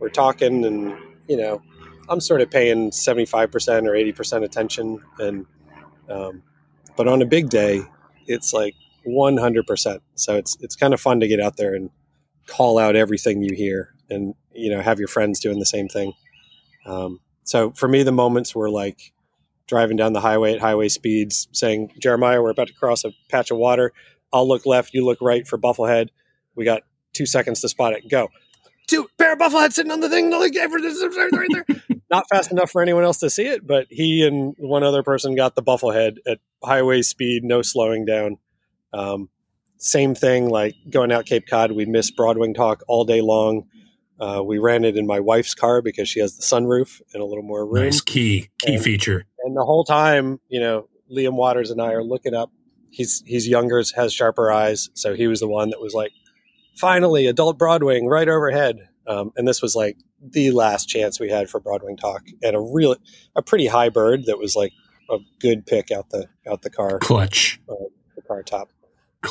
we're 0.00 0.08
talking 0.08 0.64
and 0.64 0.98
you 1.28 1.36
know 1.36 1.62
I'm 2.08 2.20
sort 2.20 2.40
of 2.40 2.50
paying 2.50 2.90
75% 2.90 3.30
or 3.32 3.92
80% 3.92 4.44
attention 4.44 5.00
and 5.20 5.46
um, 6.10 6.42
but 6.96 7.08
on 7.08 7.22
a 7.22 7.26
big 7.26 7.48
day 7.48 7.84
it's 8.26 8.52
like 8.52 8.74
100% 9.06 10.00
so 10.14 10.36
it's 10.36 10.56
it's 10.60 10.76
kind 10.76 10.94
of 10.94 11.00
fun 11.00 11.20
to 11.20 11.28
get 11.28 11.40
out 11.40 11.56
there 11.56 11.74
and 11.74 11.90
call 12.46 12.78
out 12.78 12.96
everything 12.96 13.42
you 13.42 13.54
hear 13.54 13.94
and 14.10 14.34
you 14.52 14.70
know 14.70 14.80
have 14.80 14.98
your 14.98 15.08
friends 15.08 15.40
doing 15.40 15.58
the 15.58 15.66
same 15.66 15.88
thing 15.88 16.12
um, 16.86 17.20
so 17.44 17.70
for 17.72 17.88
me 17.88 18.02
the 18.02 18.12
moments 18.12 18.54
were 18.54 18.70
like 18.70 19.12
driving 19.66 19.96
down 19.96 20.12
the 20.12 20.20
highway 20.20 20.54
at 20.54 20.60
highway 20.60 20.88
speeds 20.88 21.48
saying 21.52 21.90
jeremiah 21.98 22.42
we're 22.42 22.50
about 22.50 22.68
to 22.68 22.74
cross 22.74 23.04
a 23.04 23.12
patch 23.30 23.50
of 23.50 23.56
water 23.56 23.92
i'll 24.32 24.46
look 24.48 24.66
left 24.66 24.94
you 24.94 25.04
look 25.04 25.18
right 25.20 25.46
for 25.46 25.58
bufflehead 25.58 26.08
we 26.54 26.64
got 26.64 26.82
two 27.14 27.26
seconds 27.26 27.60
to 27.62 27.68
spot 27.68 27.94
it. 27.94 28.08
Go. 28.08 28.28
Two 28.86 29.08
pair 29.16 29.32
of 29.32 29.38
bufflehead 29.38 29.72
sitting 29.72 29.92
on 29.92 30.00
the 30.00 30.10
thing. 30.10 30.30
Right 31.32 31.48
there. 31.50 31.93
Not 32.14 32.28
fast 32.28 32.52
enough 32.52 32.70
for 32.70 32.80
anyone 32.80 33.02
else 33.02 33.18
to 33.18 33.28
see 33.30 33.46
it, 33.46 33.66
but 33.66 33.86
he 33.90 34.24
and 34.26 34.54
one 34.58 34.84
other 34.84 35.02
person 35.02 35.34
got 35.34 35.56
the 35.56 35.62
bufflehead 35.62 36.18
at 36.28 36.38
highway 36.62 37.02
speed, 37.02 37.42
no 37.42 37.60
slowing 37.60 38.04
down. 38.04 38.36
Um, 38.92 39.28
same 39.78 40.14
thing, 40.14 40.48
like 40.48 40.74
going 40.88 41.10
out 41.10 41.26
Cape 41.26 41.46
Cod, 41.48 41.72
we 41.72 41.86
missed 41.86 42.16
Broadwing 42.16 42.56
Hawk 42.56 42.82
all 42.86 43.04
day 43.04 43.20
long. 43.20 43.64
Uh, 44.20 44.42
we 44.44 44.58
ran 44.58 44.84
it 44.84 44.96
in 44.96 45.06
my 45.08 45.18
wife's 45.18 45.54
car 45.54 45.82
because 45.82 46.08
she 46.08 46.20
has 46.20 46.36
the 46.36 46.42
sunroof 46.44 47.02
and 47.12 47.20
a 47.20 47.26
little 47.26 47.42
more 47.42 47.66
room. 47.66 47.84
Nice 47.86 48.00
key 48.00 48.48
key 48.60 48.74
And- 48.76 48.84
feature. 48.84 49.26
And 49.44 49.56
the 49.56 49.64
whole 49.64 49.84
time, 49.84 50.38
you 50.48 50.60
know, 50.60 50.88
Liam 51.12 51.34
Waters 51.34 51.70
and 51.72 51.82
I 51.82 51.92
are 51.94 52.04
looking 52.04 52.32
up. 52.32 52.50
He's 52.90 53.22
he's 53.26 53.48
younger, 53.48 53.82
has 53.96 54.14
sharper 54.14 54.52
eyes, 54.52 54.88
so 54.94 55.14
he 55.14 55.26
was 55.26 55.40
the 55.40 55.48
one 55.48 55.70
that 55.70 55.80
was 55.80 55.92
like, 55.94 56.12
"Finally, 56.76 57.26
adult 57.26 57.58
Broadwing 57.58 58.08
right 58.08 58.28
overhead." 58.28 58.88
Um, 59.06 59.32
and 59.36 59.46
this 59.46 59.60
was 59.60 59.74
like 59.74 59.98
the 60.20 60.50
last 60.50 60.88
chance 60.88 61.20
we 61.20 61.30
had 61.30 61.50
for 61.50 61.60
Broadwing 61.60 62.00
hawk, 62.00 62.22
and 62.42 62.56
a 62.56 62.60
real, 62.60 62.96
a 63.36 63.42
pretty 63.42 63.66
high 63.66 63.88
bird 63.88 64.26
that 64.26 64.38
was 64.38 64.56
like 64.56 64.72
a 65.10 65.18
good 65.40 65.66
pick 65.66 65.90
out 65.90 66.10
the 66.10 66.28
out 66.50 66.62
the 66.62 66.70
car 66.70 66.98
Clutch. 66.98 67.60
the 67.66 68.22
car 68.26 68.42
top. 68.42 68.70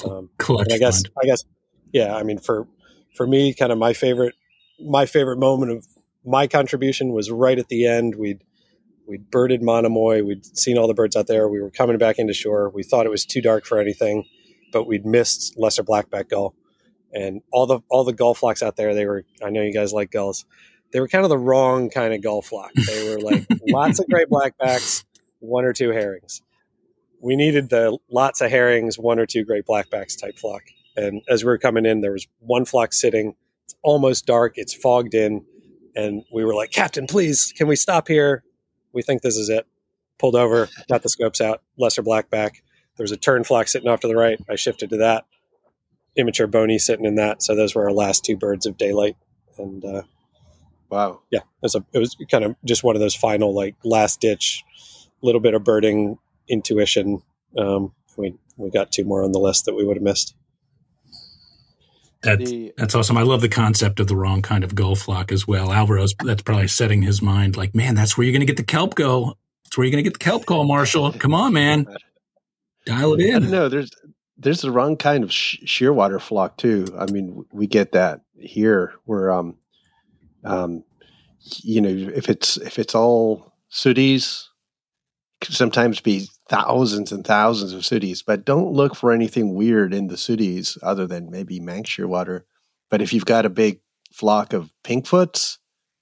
Um, 0.06 0.30
clutch. 0.38 0.66
and 0.66 0.74
I 0.74 0.78
guess 0.78 1.02
fund. 1.04 1.14
I 1.22 1.26
guess 1.26 1.44
yeah. 1.92 2.16
I 2.16 2.24
mean, 2.24 2.38
for 2.40 2.68
for 3.16 3.28
me, 3.28 3.54
kind 3.54 3.72
of 3.72 3.78
my 3.78 3.94
favorite 3.94 4.36
my 4.80 5.06
favorite 5.06 5.38
moment 5.38 5.72
of 5.72 5.86
my 6.26 6.48
contribution 6.48 7.12
was 7.12 7.32
right 7.32 7.58
at 7.58 7.68
the 7.70 7.86
end. 7.86 8.16
We'd 8.16 8.44
we'd 9.08 9.30
birded 9.30 9.62
Monomoy. 9.62 10.24
We'd 10.24 10.46
seen 10.58 10.78
all 10.78 10.88
the 10.88 10.94
birds 10.94 11.16
out 11.16 11.28
there. 11.28 11.48
We 11.48 11.62
were 11.62 11.72
coming 11.72 11.98
back 11.98 12.18
into 12.20 12.34
shore. 12.34 12.70
We 12.70 12.84
thought 12.84 13.06
it 13.06 13.10
was 13.10 13.26
too 13.26 13.42
dark 13.42 13.66
for 13.66 13.80
anything, 13.80 14.26
but 14.72 14.88
we'd 14.88 15.06
missed 15.06 15.58
lesser 15.58 15.84
blackback 15.84 16.30
gull, 16.30 16.56
and 17.14 17.42
all 17.52 17.66
the 17.66 17.80
all 17.90 18.04
the 18.04 18.14
gull 18.14 18.34
flocks 18.34 18.64
out 18.64 18.76
there. 18.76 18.94
They 18.94 19.06
were. 19.06 19.24
I 19.44 19.50
know 19.50 19.62
you 19.62 19.74
guys 19.74 19.94
like 19.94 20.12
gulls. 20.12 20.46
They 20.92 21.00
were 21.00 21.08
kind 21.08 21.24
of 21.24 21.30
the 21.30 21.38
wrong 21.38 21.90
kind 21.90 22.14
of 22.14 22.22
gull 22.22 22.42
flock. 22.42 22.72
They 22.74 23.10
were 23.10 23.22
like 23.22 23.46
lots 23.68 24.00
of 24.00 24.08
great 24.08 24.30
blackbacks, 24.30 25.06
one 25.40 25.66
or 25.66 25.74
two 25.74 25.90
herrings. 25.90 26.42
We 27.22 27.36
needed 27.36 27.70
the 27.70 27.98
lots 28.12 28.42
of 28.42 28.52
herrings, 28.52 29.00
one 29.00 29.18
or 29.18 29.26
two 29.26 29.46
great 29.46 29.66
blackbacks 29.66 30.16
type 30.16 30.38
flock. 30.38 30.64
And 30.96 31.22
as 31.30 31.44
we 31.44 31.48
were 31.48 31.58
coming 31.58 31.86
in, 31.86 32.02
there 32.02 32.12
was 32.12 32.28
one 32.40 32.66
flock 32.66 32.94
sitting. 32.94 33.36
It's 33.66 33.76
almost 33.82 34.26
dark. 34.26 34.54
It's 34.58 34.74
fogged 34.74 35.14
in. 35.14 35.46
And 35.96 36.24
we 36.34 36.44
were 36.44 36.54
like, 36.54 36.72
Captain, 36.72 37.08
please, 37.08 37.54
can 37.56 37.68
we 37.68 37.76
stop 37.76 38.08
here? 38.08 38.44
We 38.94 39.02
think 39.02 39.22
this 39.22 39.38
is 39.38 39.50
it. 39.50 39.66
Pulled 40.20 40.36
over, 40.36 40.70
got 40.90 41.02
the 41.02 41.10
scopes 41.10 41.42
out, 41.42 41.62
lesser 41.78 42.04
blackback. 42.04 42.62
There 42.98 43.04
was 43.04 43.12
a 43.12 43.18
tern 43.18 43.44
flock 43.44 43.68
sitting 43.68 43.90
off 43.90 44.02
to 44.02 44.08
the 44.08 44.16
right. 44.16 44.40
I 44.50 44.56
shifted 44.56 44.90
to 44.92 44.98
that. 44.98 45.26
Immature 46.16 46.48
bony 46.48 46.78
sitting 46.78 47.06
in 47.06 47.16
that. 47.16 47.42
So 47.44 47.56
those 47.56 47.76
were 47.76 47.84
our 47.84 47.92
last 47.92 48.24
two 48.24 48.38
birds 48.38 48.66
of 48.66 48.78
daylight. 48.78 49.18
And 49.58 49.84
uh, 49.84 50.04
wow. 50.90 51.22
yeah, 51.32 51.40
it 51.40 51.46
was, 51.62 51.76
a, 51.76 51.86
it 51.94 52.00
was 52.00 52.16
kind 52.30 52.44
of 52.44 52.56
just 52.66 52.84
one 52.84 52.96
of 52.96 53.00
those 53.00 53.16
final, 53.16 53.54
like, 53.54 53.76
last 53.84 54.22
ditch, 54.22 54.64
little 55.22 55.42
bit 55.42 55.54
of 55.54 55.64
birding 55.64 56.18
intuition. 56.48 57.22
Um, 57.58 57.94
we, 58.18 58.36
we 58.58 58.70
got 58.70 58.92
two 58.92 59.04
more 59.04 59.24
on 59.24 59.32
the 59.32 59.40
list 59.40 59.66
that 59.66 59.76
we 59.76 59.86
would 59.86 59.98
have 59.98 60.04
missed. 60.04 60.36
That's 62.24 62.54
that's 62.78 62.96
awesome. 62.96 63.18
I 63.18 63.24
love 63.24 63.42
the 63.42 63.50
concept 63.50 64.00
of 64.00 64.08
the 64.08 64.16
wrong 64.16 64.42
kind 64.42 64.64
of 64.64 64.74
gull 64.74 64.96
flock 64.96 65.32
as 65.32 65.46
well. 65.46 65.68
Alvaro's 65.68 66.16
that's 66.24 66.42
probably 66.42 66.70
setting 66.70 67.02
his 67.02 67.22
mind 67.22 67.58
like, 67.58 67.76
man, 67.76 67.96
that's 67.96 68.18
where 68.18 68.24
you're 68.24 68.32
going 68.32 68.40
to 68.40 68.46
get 68.46 68.56
the 68.56 68.64
kelp 68.64 68.96
gull. 68.96 69.38
That's 69.66 69.78
where 69.78 69.86
you're 69.86 69.92
going 69.92 70.04
to 70.04 70.10
get 70.10 70.18
the 70.18 70.24
kelp 70.24 70.46
gull, 70.46 70.64
Marshall. 70.64 71.12
Come 71.12 71.34
on, 71.34 71.52
man, 71.52 71.86
dial 72.86 73.14
it 73.14 73.20
in. 73.20 73.52
No, 73.52 73.68
There's 73.68 73.92
there's 74.38 74.62
the 74.62 74.72
wrong 74.72 74.98
kind 74.98 75.24
of 75.24 75.32
sh- 75.32 75.60
shearwater 75.66 76.20
flock 76.20 76.58
too. 76.58 76.88
I 76.98 77.06
mean, 77.12 77.46
we 77.52 77.68
get 77.68 77.92
that 77.94 78.22
here 78.38 78.94
where 79.06 79.32
um 79.32 79.58
um 80.44 80.84
you 81.64 81.82
know 81.82 81.90
if 81.90 82.30
it's 82.30 82.58
if 82.58 82.80
it's 82.80 82.96
all 82.96 83.54
sooties 83.70 84.50
sometimes 85.44 86.00
be 86.00 86.28
thousands 86.48 87.12
and 87.12 87.26
thousands 87.26 87.74
of 87.74 87.86
sooties, 87.86 88.22
but 88.22 88.46
don't 88.46 88.72
look 88.72 88.96
for 88.96 89.12
anything 89.12 89.56
weird 89.56 89.94
in 89.94 90.08
the 90.08 90.18
sooties 90.18 90.78
other 90.82 91.08
than 91.08 91.30
maybe 91.30 91.60
Manx 91.60 91.90
shearwater. 91.90 92.44
But 92.90 93.02
if 93.02 93.14
you've 93.14 93.26
got 93.26 93.46
a 93.46 93.50
big 93.50 93.82
flock 94.12 94.54
of 94.54 94.72
pinkfoots, 94.84 95.58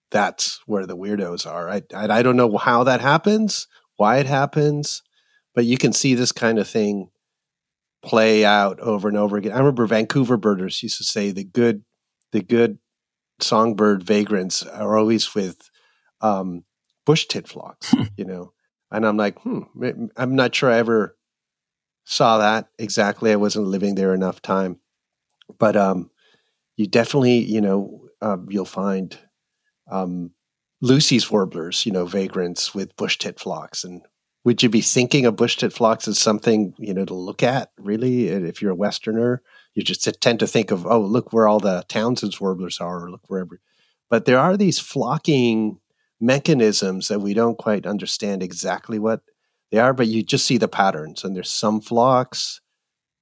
that's 0.09 0.59
where 0.65 0.85
the 0.85 0.97
weirdos 0.97 1.49
are. 1.49 1.69
I, 1.69 1.81
I, 1.95 2.19
I 2.19 2.21
don't 2.21 2.35
know 2.35 2.57
how 2.57 2.83
that 2.83 3.01
happens, 3.01 3.67
why 3.95 4.17
it 4.17 4.25
happens, 4.25 5.01
but 5.55 5.65
you 5.65 5.77
can 5.77 5.93
see 5.93 6.15
this 6.15 6.31
kind 6.31 6.59
of 6.59 6.67
thing 6.67 7.09
play 8.03 8.43
out 8.45 8.79
over 8.79 9.07
and 9.07 9.17
over 9.17 9.37
again. 9.37 9.51
I 9.53 9.59
remember 9.59 9.85
Vancouver 9.85 10.37
birders 10.37 10.81
used 10.81 10.97
to 10.97 11.03
say 11.03 11.31
the 11.31 11.43
good 11.43 11.83
the 12.31 12.41
good 12.41 12.79
songbird 13.39 14.03
vagrants 14.03 14.63
are 14.63 14.97
always 14.97 15.33
with 15.35 15.69
um, 16.21 16.63
bush 17.05 17.25
tit 17.25 17.47
flocks, 17.47 17.93
you 18.17 18.25
know. 18.25 18.53
And 18.91 19.05
I'm 19.05 19.17
like, 19.17 19.39
hmm, 19.41 19.61
I'm 20.17 20.35
not 20.35 20.53
sure 20.53 20.69
I 20.69 20.77
ever 20.77 21.15
saw 22.05 22.39
that 22.39 22.67
exactly. 22.77 23.31
I 23.31 23.37
wasn't 23.37 23.67
living 23.67 23.95
there 23.95 24.13
enough 24.13 24.41
time, 24.41 24.79
but 25.59 25.75
um, 25.75 26.09
you 26.75 26.87
definitely, 26.87 27.39
you 27.39 27.61
know, 27.61 28.07
uh, 28.21 28.37
you'll 28.49 28.65
find 28.65 29.17
um, 29.89 30.31
Lucy's 30.81 31.29
warblers, 31.31 31.85
you 31.85 31.91
know, 31.91 32.05
vagrants 32.05 32.73
with 32.73 32.95
bush 32.95 33.17
tit 33.17 33.39
flocks. 33.39 33.83
And 33.83 34.01
would 34.43 34.63
you 34.63 34.69
be 34.69 34.81
thinking 34.81 35.25
of 35.25 35.35
bush 35.35 35.57
tit 35.57 35.73
flocks 35.73 36.07
as 36.07 36.17
something, 36.19 36.73
you 36.77 36.93
know, 36.93 37.05
to 37.05 37.13
look 37.13 37.43
at 37.43 37.71
really? 37.77 38.27
If 38.27 38.61
you're 38.61 38.71
a 38.71 38.75
Westerner, 38.75 39.41
you 39.73 39.83
just 39.83 40.07
tend 40.21 40.39
to 40.39 40.47
think 40.47 40.71
of, 40.71 40.85
oh, 40.85 41.01
look 41.01 41.31
where 41.31 41.47
all 41.47 41.59
the 41.59 41.83
Townsend's 41.87 42.41
warblers 42.41 42.79
are, 42.79 43.05
or 43.05 43.11
look 43.11 43.29
wherever. 43.29 43.59
But 44.09 44.25
there 44.25 44.39
are 44.39 44.57
these 44.57 44.79
flocking 44.79 45.79
mechanisms 46.19 47.07
that 47.07 47.19
we 47.19 47.33
don't 47.33 47.57
quite 47.57 47.85
understand 47.85 48.43
exactly 48.43 48.99
what 48.99 49.21
they 49.71 49.79
are, 49.79 49.93
but 49.93 50.07
you 50.07 50.23
just 50.23 50.45
see 50.45 50.57
the 50.57 50.67
patterns. 50.67 51.23
And 51.23 51.35
there's 51.35 51.51
some 51.51 51.79
flocks 51.79 52.61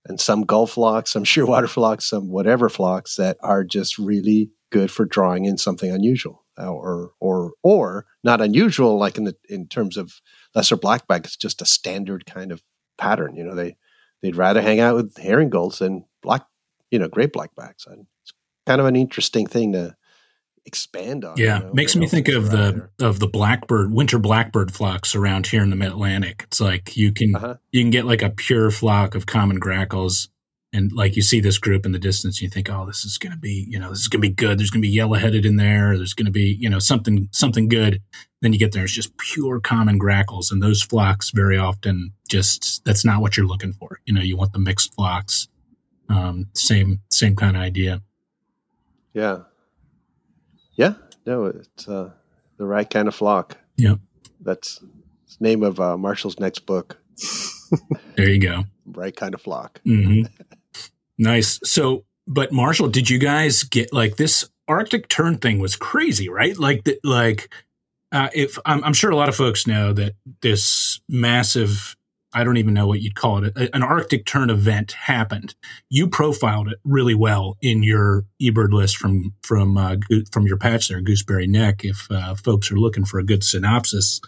and 0.05 0.19
some 0.19 0.43
gull 0.43 0.67
flocks, 0.67 1.11
some 1.11 1.23
shearwater 1.25 1.69
flocks, 1.69 2.05
some 2.05 2.29
whatever 2.29 2.69
flocks 2.69 3.15
that 3.15 3.37
are 3.41 3.63
just 3.63 3.97
really 3.97 4.51
good 4.71 4.89
for 4.89 5.05
drawing 5.05 5.45
in 5.45 5.57
something 5.57 5.91
unusual 5.91 6.45
or 6.57 7.11
or 7.19 7.53
or 7.63 8.05
not 8.23 8.41
unusual 8.41 8.97
like 8.97 9.17
in 9.17 9.23
the 9.23 9.35
in 9.47 9.67
terms 9.67 9.97
of 9.97 10.21
lesser 10.59 10.75
blackback 10.75 11.25
it's 11.25 11.37
just 11.37 11.61
a 11.61 11.65
standard 11.65 12.25
kind 12.25 12.51
of 12.51 12.61
pattern 12.97 13.33
you 13.35 13.43
know 13.43 13.55
they 13.55 13.77
they'd 14.21 14.35
rather 14.35 14.61
hang 14.61 14.81
out 14.81 14.95
with 14.95 15.15
herring 15.17 15.49
gulls 15.49 15.79
than 15.79 16.03
black 16.21 16.45
you 16.91 16.99
know 16.99 17.07
great 17.07 17.31
blackbacks 17.31 17.87
and 17.87 18.05
it's 18.23 18.33
kind 18.67 18.81
of 18.81 18.87
an 18.87 18.97
interesting 18.97 19.47
thing 19.47 19.71
to 19.71 19.95
expand 20.65 21.25
on. 21.25 21.35
Yeah, 21.37 21.59
you 21.59 21.65
know, 21.65 21.73
makes 21.73 21.95
me 21.95 22.07
think 22.07 22.27
of 22.27 22.51
the 22.51 22.89
of 22.99 23.19
the 23.19 23.27
blackbird 23.27 23.91
winter 23.91 24.19
blackbird 24.19 24.71
flocks 24.71 25.15
around 25.15 25.47
here 25.47 25.63
in 25.63 25.69
the 25.69 25.75
Mid 25.75 25.89
Atlantic. 25.89 26.43
It's 26.47 26.61
like 26.61 26.95
you 26.95 27.11
can 27.11 27.35
uh-huh. 27.35 27.55
you 27.71 27.81
can 27.81 27.89
get 27.89 28.05
like 28.05 28.21
a 28.21 28.29
pure 28.29 28.69
flock 28.71 29.15
of 29.15 29.25
common 29.25 29.57
grackles, 29.57 30.29
and 30.71 30.91
like 30.91 31.15
you 31.15 31.21
see 31.21 31.39
this 31.39 31.57
group 31.57 31.85
in 31.85 31.91
the 31.91 31.99
distance, 31.99 32.41
you 32.41 32.49
think, 32.49 32.69
oh, 32.69 32.85
this 32.85 33.03
is 33.03 33.17
going 33.17 33.31
to 33.31 33.37
be 33.37 33.65
you 33.67 33.79
know 33.79 33.89
this 33.89 33.99
is 33.99 34.07
going 34.07 34.21
to 34.21 34.27
be 34.27 34.33
good. 34.33 34.59
There's 34.59 34.69
going 34.69 34.81
to 34.81 34.87
be 34.87 34.93
yellow 34.93 35.15
headed 35.15 35.45
in 35.45 35.55
there. 35.55 35.97
There's 35.97 36.13
going 36.13 36.27
to 36.27 36.31
be 36.31 36.57
you 36.59 36.69
know 36.69 36.79
something 36.79 37.27
something 37.31 37.67
good. 37.67 38.01
Then 38.41 38.53
you 38.53 38.59
get 38.59 38.71
there, 38.71 38.83
it's 38.83 38.93
just 38.93 39.17
pure 39.17 39.59
common 39.59 39.97
grackles, 39.97 40.51
and 40.51 40.61
those 40.61 40.81
flocks 40.81 41.31
very 41.31 41.57
often 41.57 42.13
just 42.29 42.83
that's 42.85 43.03
not 43.03 43.21
what 43.21 43.35
you're 43.35 43.47
looking 43.47 43.73
for. 43.73 43.99
You 44.05 44.13
know, 44.13 44.21
you 44.21 44.37
want 44.37 44.53
the 44.53 44.59
mixed 44.59 44.93
flocks. 44.93 45.47
Um, 46.07 46.47
same 46.53 47.01
same 47.09 47.35
kind 47.35 47.55
of 47.55 47.63
idea. 47.63 48.01
Yeah, 49.13 49.39
yeah, 50.73 50.93
no, 51.25 51.45
it's 51.45 51.87
uh, 51.87 52.11
the 52.57 52.65
right 52.65 52.89
kind 52.89 53.07
of 53.07 53.15
flock. 53.15 53.57
Yeah, 53.75 53.95
that's 54.39 54.79
the 54.79 54.87
name 55.39 55.63
of 55.63 55.79
uh, 55.79 55.97
Marshall's 55.97 56.39
next 56.39 56.65
book. 56.65 56.99
there 58.15 58.29
you 58.29 58.39
go. 58.39 58.65
Right 58.85 59.15
kind 59.15 59.33
of 59.33 59.41
flock. 59.41 59.81
Mm-hmm. 59.85 60.25
Nice. 61.19 61.59
So, 61.63 62.05
but 62.25 62.51
Marshall, 62.51 62.87
did 62.87 63.09
you 63.09 63.19
guys 63.19 63.63
get 63.63 63.93
like 63.93 64.15
this 64.15 64.49
Arctic 64.67 65.09
tern 65.09 65.37
thing 65.37 65.59
was 65.59 65.75
crazy, 65.75 66.29
right? 66.29 66.57
Like 66.57 66.85
that, 66.85 66.99
like 67.03 67.53
uh, 68.11 68.29
if 68.33 68.57
I'm, 68.65 68.83
I'm, 68.83 68.93
sure 68.93 69.11
a 69.11 69.15
lot 69.15 69.29
of 69.29 69.35
folks 69.35 69.67
know 69.67 69.93
that 69.93 70.13
this 70.41 71.01
massive 71.09 71.95
I 72.31 72.43
don't 72.43 72.57
even 72.57 72.75
know 72.75 72.87
what 72.87 73.01
you'd 73.01 73.15
call 73.15 73.43
it, 73.43 73.57
an 73.73 73.81
Arctic 73.81 74.25
tern 74.25 74.49
event 74.51 74.91
happened. 74.91 75.55
You 75.89 76.07
profiled 76.07 76.67
it 76.67 76.77
really 76.83 77.15
well 77.15 77.57
in 77.61 77.81
your 77.81 78.25
eBird 78.41 78.71
list 78.71 78.97
from 78.97 79.33
from 79.41 79.77
uh, 79.77 79.95
from 80.31 80.45
your 80.45 80.57
patch 80.57 80.87
there, 80.87 81.01
Gooseberry 81.01 81.47
Neck. 81.47 81.83
If 81.83 82.07
uh, 82.11 82.35
folks 82.35 82.71
are 82.71 82.77
looking 82.77 83.05
for 83.05 83.19
a 83.19 83.25
good 83.25 83.43
synopsis, 83.43 84.21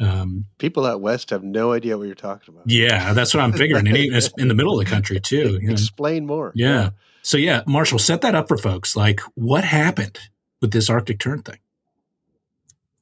um, 0.00 0.46
people 0.58 0.86
out 0.86 1.00
west 1.00 1.30
have 1.30 1.42
no 1.42 1.72
idea 1.72 1.96
what 1.96 2.06
you're 2.06 2.14
talking 2.14 2.54
about. 2.54 2.68
Yeah, 2.68 3.12
that's 3.12 3.34
what 3.34 3.42
I'm 3.42 3.52
figuring. 3.52 3.86
and 3.86 3.96
even 3.96 4.20
in 4.38 4.48
the 4.48 4.54
middle 4.54 4.78
of 4.78 4.84
the 4.84 4.90
country 4.90 5.20
too. 5.20 5.58
You 5.60 5.68
know? 5.68 5.72
Explain 5.72 6.26
more. 6.26 6.52
Yeah. 6.54 6.68
yeah. 6.68 6.90
So 7.22 7.36
yeah, 7.38 7.62
Marshall, 7.66 7.98
set 7.98 8.20
that 8.22 8.34
up 8.34 8.48
for 8.48 8.58
folks. 8.58 8.96
Like, 8.96 9.20
what 9.34 9.64
happened 9.64 10.18
with 10.60 10.72
this 10.72 10.90
Arctic 10.90 11.18
tern 11.18 11.42
thing? 11.42 11.58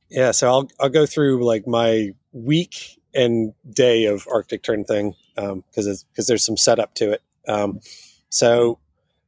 Yeah, 0.08 0.30
so 0.30 0.48
I'll 0.48 0.70
I'll 0.78 0.90
go 0.90 1.06
through 1.06 1.44
like 1.44 1.66
my 1.66 2.10
week 2.32 3.00
and 3.14 3.54
day 3.68 4.04
of 4.04 4.26
Arctic 4.30 4.62
tern 4.62 4.84
thing 4.84 5.14
because 5.34 5.52
um, 5.86 6.06
because 6.12 6.26
there's 6.26 6.44
some 6.44 6.56
setup 6.56 6.94
to 6.96 7.12
it. 7.12 7.22
Um, 7.48 7.80
so 8.28 8.78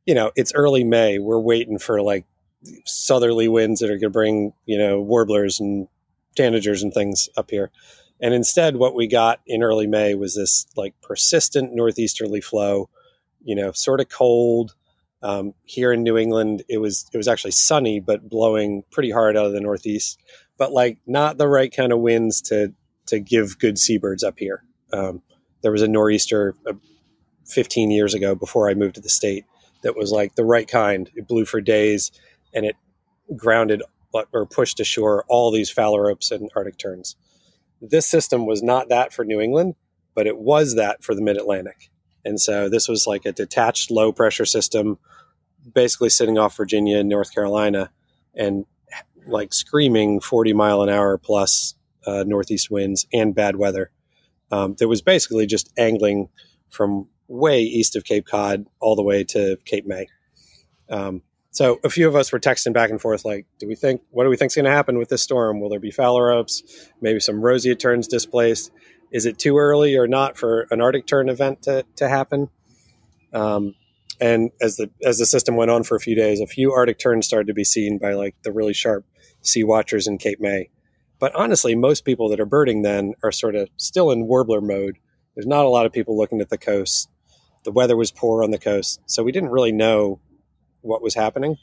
you 0.07 0.15
know 0.15 0.31
it's 0.37 0.53
early 0.55 0.85
May. 0.85 1.19
We're 1.19 1.41
waiting 1.41 1.79
for 1.79 2.03
like 2.03 2.27
southerly 2.85 3.49
winds 3.49 3.81
that 3.81 3.87
are 3.87 3.99
going 3.99 4.01
to 4.01 4.11
bring 4.11 4.53
you 4.67 4.79
know 4.79 5.01
warblers 5.01 5.59
and 5.59 5.89
tanagers 6.35 6.83
and 6.83 6.93
things 6.93 7.29
up 7.37 7.51
here. 7.51 7.71
And 8.21 8.33
instead, 8.33 8.77
what 8.77 8.95
we 8.95 9.07
got 9.07 9.41
in 9.47 9.63
early 9.63 9.87
May 9.87 10.15
was 10.15 10.35
this 10.35 10.67
like 10.77 10.95
persistent 11.03 11.73
northeasterly 11.75 12.41
flow. 12.41 12.89
You 13.43 13.55
know, 13.55 13.73
sort 13.73 14.01
of 14.01 14.09
cold. 14.09 14.75
Um, 15.23 15.55
here 15.65 15.91
in 15.91 16.03
New 16.03 16.19
England, 16.19 16.65
it 16.69 16.79
was 16.79 17.07
it 17.13 17.17
was 17.17 17.29
actually 17.29 17.53
sunny, 17.53 18.01
but 18.01 18.29
blowing 18.29 18.85
pretty 18.91 19.11
hard 19.11 19.37
out 19.37 19.47
of 19.47 19.53
the 19.53 19.61
northeast. 19.61 20.21
But 20.59 20.73
like 20.73 20.99
not 21.07 21.39
the 21.39 21.49
right 21.49 21.75
kind 21.75 21.93
of 21.93 22.01
winds 22.01 22.41
to 22.43 22.73
to 23.07 23.21
give 23.21 23.59
good 23.59 23.79
seabirds 23.79 24.23
up 24.23 24.39
here. 24.39 24.65
Um, 24.93 25.23
there 25.63 25.73
was 25.73 25.83
a 25.83 25.89
nor'easter 25.89 26.55
uh, 26.67 26.75
15 27.47 27.91
years 27.91 28.15
ago 28.15 28.35
before 28.35 28.69
I 28.69 28.75
moved 28.75 28.95
to 28.95 29.01
the 29.01 29.09
state 29.09 29.45
that 29.83 29.97
was 29.97 30.11
like 30.11 30.35
the 30.35 30.45
right 30.45 30.67
kind. 30.67 31.11
It 31.15 31.29
blew 31.29 31.45
for 31.45 31.61
days 31.61 32.11
and 32.53 32.65
it 32.65 32.77
grounded 33.37 33.83
or 34.33 34.47
pushed 34.47 34.81
ashore 34.81 35.25
all 35.29 35.51
these 35.51 35.71
phalaropes 35.71 36.31
and 36.31 36.51
Arctic 36.55 36.79
terns. 36.79 37.17
This 37.81 38.07
system 38.07 38.47
was 38.47 38.63
not 38.63 38.89
that 38.89 39.13
for 39.13 39.25
New 39.25 39.41
England, 39.41 39.75
but 40.15 40.27
it 40.27 40.39
was 40.39 40.77
that 40.77 41.03
for 41.03 41.15
the 41.15 41.23
mid 41.23 41.37
Atlantic. 41.37 41.91
And 42.25 42.41
so 42.41 42.69
this 42.69 42.89
was 42.89 43.07
like 43.07 43.27
a 43.27 43.33
detached 43.33 43.91
low 43.91 44.13
pressure 44.13 44.47
system, 44.47 44.99
basically 45.75 46.09
sitting 46.09 46.39
off 46.39 46.57
Virginia 46.57 46.99
and 46.99 47.09
North 47.09 47.35
Carolina 47.35 47.91
and 48.35 48.65
like 49.27 49.53
screaming 49.53 50.21
40 50.21 50.53
mile 50.53 50.83
an 50.83 50.89
hour 50.89 51.19
plus 51.19 51.75
uh, 52.07 52.25
northeast 52.27 52.71
winds 52.71 53.07
and 53.13 53.35
bad 53.35 53.57
weather. 53.57 53.91
Um, 54.51 54.75
that 54.79 54.89
was 54.89 55.03
basically 55.03 55.47
just 55.47 55.73
angling 55.77 56.29
from 56.69 57.09
way 57.29 57.61
east 57.63 57.97
of 57.97 58.05
Cape 58.05 58.27
Cod 58.27 58.67
all 58.81 58.95
the 58.95 59.03
way 59.03 59.25
to 59.25 59.57
Cape 59.65 59.87
May. 59.87 60.07
Um, 60.89 61.23
so 61.55 61.79
a 61.85 61.89
few 61.89 62.09
of 62.09 62.17
us 62.17 62.33
were 62.33 62.41
texting 62.41 62.73
back 62.73 62.91
and 62.91 63.01
forth, 63.01 63.25
like, 63.25 63.47
do 63.61 63.69
we 63.69 63.77
think, 63.77 64.03
what 64.11 64.25
do 64.25 64.29
we 64.29 64.37
think 64.37 64.51
is 64.51 64.57
going 64.57 64.65
to 64.65 64.73
happen 64.73 64.99
with 64.99 65.09
this 65.09 65.23
storm? 65.23 65.61
Will 65.61 65.69
there 65.69 65.79
be 65.79 65.93
phalaropes? 65.93 66.65
Maybe 67.01 67.21
some 67.21 67.41
roseate 67.41 67.79
terns 67.79 68.09
displaced? 68.09 68.73
Is 69.13 69.25
it 69.25 69.39
too 69.39 69.57
early 69.57 69.97
or 69.97 70.09
not 70.09 70.37
for 70.37 70.67
an 70.73 70.81
Arctic 70.81 71.07
tern 71.07 71.29
event 71.29 71.63
to, 71.63 71.85
to 71.95 72.09
happen? 72.09 72.51
Um, 73.33 73.77
and 74.21 74.51
as 74.61 74.79
the 74.79 74.91
as 75.05 75.19
the 75.19 75.27
system 75.27 75.55
went 75.55 75.71
on 75.71 75.85
for 75.85 75.95
a 75.95 76.01
few 76.01 76.17
days, 76.17 76.41
a 76.41 76.47
few 76.49 76.73
Arctic 76.73 76.99
terns 76.99 77.25
started 77.25 77.47
to 77.47 77.55
be 77.55 77.63
seen 77.63 77.99
by 77.99 78.15
like 78.15 78.35
the 78.43 78.51
really 78.51 78.75
sharp 78.75 79.07
sea 79.41 79.63
watchers 79.63 80.09
in 80.09 80.19
Cape 80.19 80.41
May. 80.41 80.71
But 81.21 81.37
honestly, 81.37 81.77
most 81.77 82.05
people 82.05 82.29
that 82.31 82.41
are 82.41 82.47
birding 82.47 82.83
then 82.83 83.15
are 83.23 83.31
sort 83.31 83.55
of 83.55 83.69
still 83.77 84.11
in 84.11 84.27
warbler 84.27 84.61
mode. 84.61 84.99
There's 85.37 85.47
not 85.47 85.65
a 85.65 85.69
lot 85.69 85.87
of 85.87 85.93
people 85.93 86.17
looking 86.17 86.41
at 86.41 86.49
the 86.49 86.59
coast. 86.59 87.09
The 87.63 87.71
weather 87.71 87.97
was 87.97 88.11
poor 88.11 88.43
on 88.43 88.51
the 88.51 88.59
coast, 88.59 89.01
so 89.07 89.23
we 89.23 89.31
didn't 89.31 89.51
really 89.51 89.73
know 89.73 90.19
what 90.85 91.03
was 91.03 91.15
happening. 91.15 91.57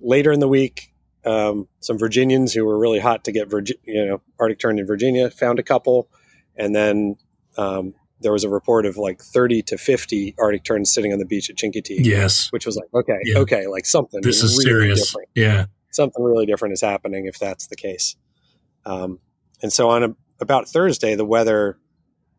Later 0.00 0.32
in 0.32 0.40
the 0.40 0.48
week, 0.48 0.92
um, 1.24 1.68
some 1.80 1.98
Virginians 1.98 2.52
who 2.52 2.64
were 2.64 2.78
really 2.78 3.00
hot 3.00 3.24
to 3.24 3.32
get 3.32 3.48
Virgi- 3.48 3.78
you 3.84 4.06
know 4.06 4.22
Arctic 4.38 4.58
tern 4.58 4.78
in 4.78 4.86
Virginia 4.86 5.30
found 5.30 5.58
a 5.58 5.62
couple, 5.62 6.08
and 6.56 6.74
then 6.74 7.16
um, 7.56 7.94
there 8.20 8.32
was 8.32 8.44
a 8.44 8.48
report 8.48 8.86
of 8.86 8.96
like 8.96 9.20
30 9.20 9.62
to 9.62 9.78
50 9.78 10.36
Arctic 10.38 10.64
terns 10.64 10.92
sitting 10.92 11.12
on 11.12 11.18
the 11.18 11.26
beach 11.26 11.50
at 11.50 11.56
Chincoteague. 11.56 12.04
Yes, 12.06 12.50
which 12.52 12.64
was 12.64 12.76
like 12.76 12.88
okay, 12.94 13.18
yeah. 13.24 13.38
okay, 13.38 13.66
like 13.66 13.86
something. 13.86 14.20
This 14.22 14.42
is 14.42 14.56
really 14.58 14.70
serious. 14.70 15.06
Different. 15.08 15.28
Yeah, 15.34 15.66
something 15.90 16.22
really 16.22 16.46
different 16.46 16.72
is 16.72 16.80
happening 16.80 17.26
if 17.26 17.38
that's 17.38 17.66
the 17.66 17.76
case. 17.76 18.16
Um, 18.86 19.18
and 19.60 19.72
so 19.72 19.90
on 19.90 20.02
a, 20.04 20.14
about 20.40 20.68
Thursday, 20.68 21.14
the 21.14 21.24
weather, 21.24 21.78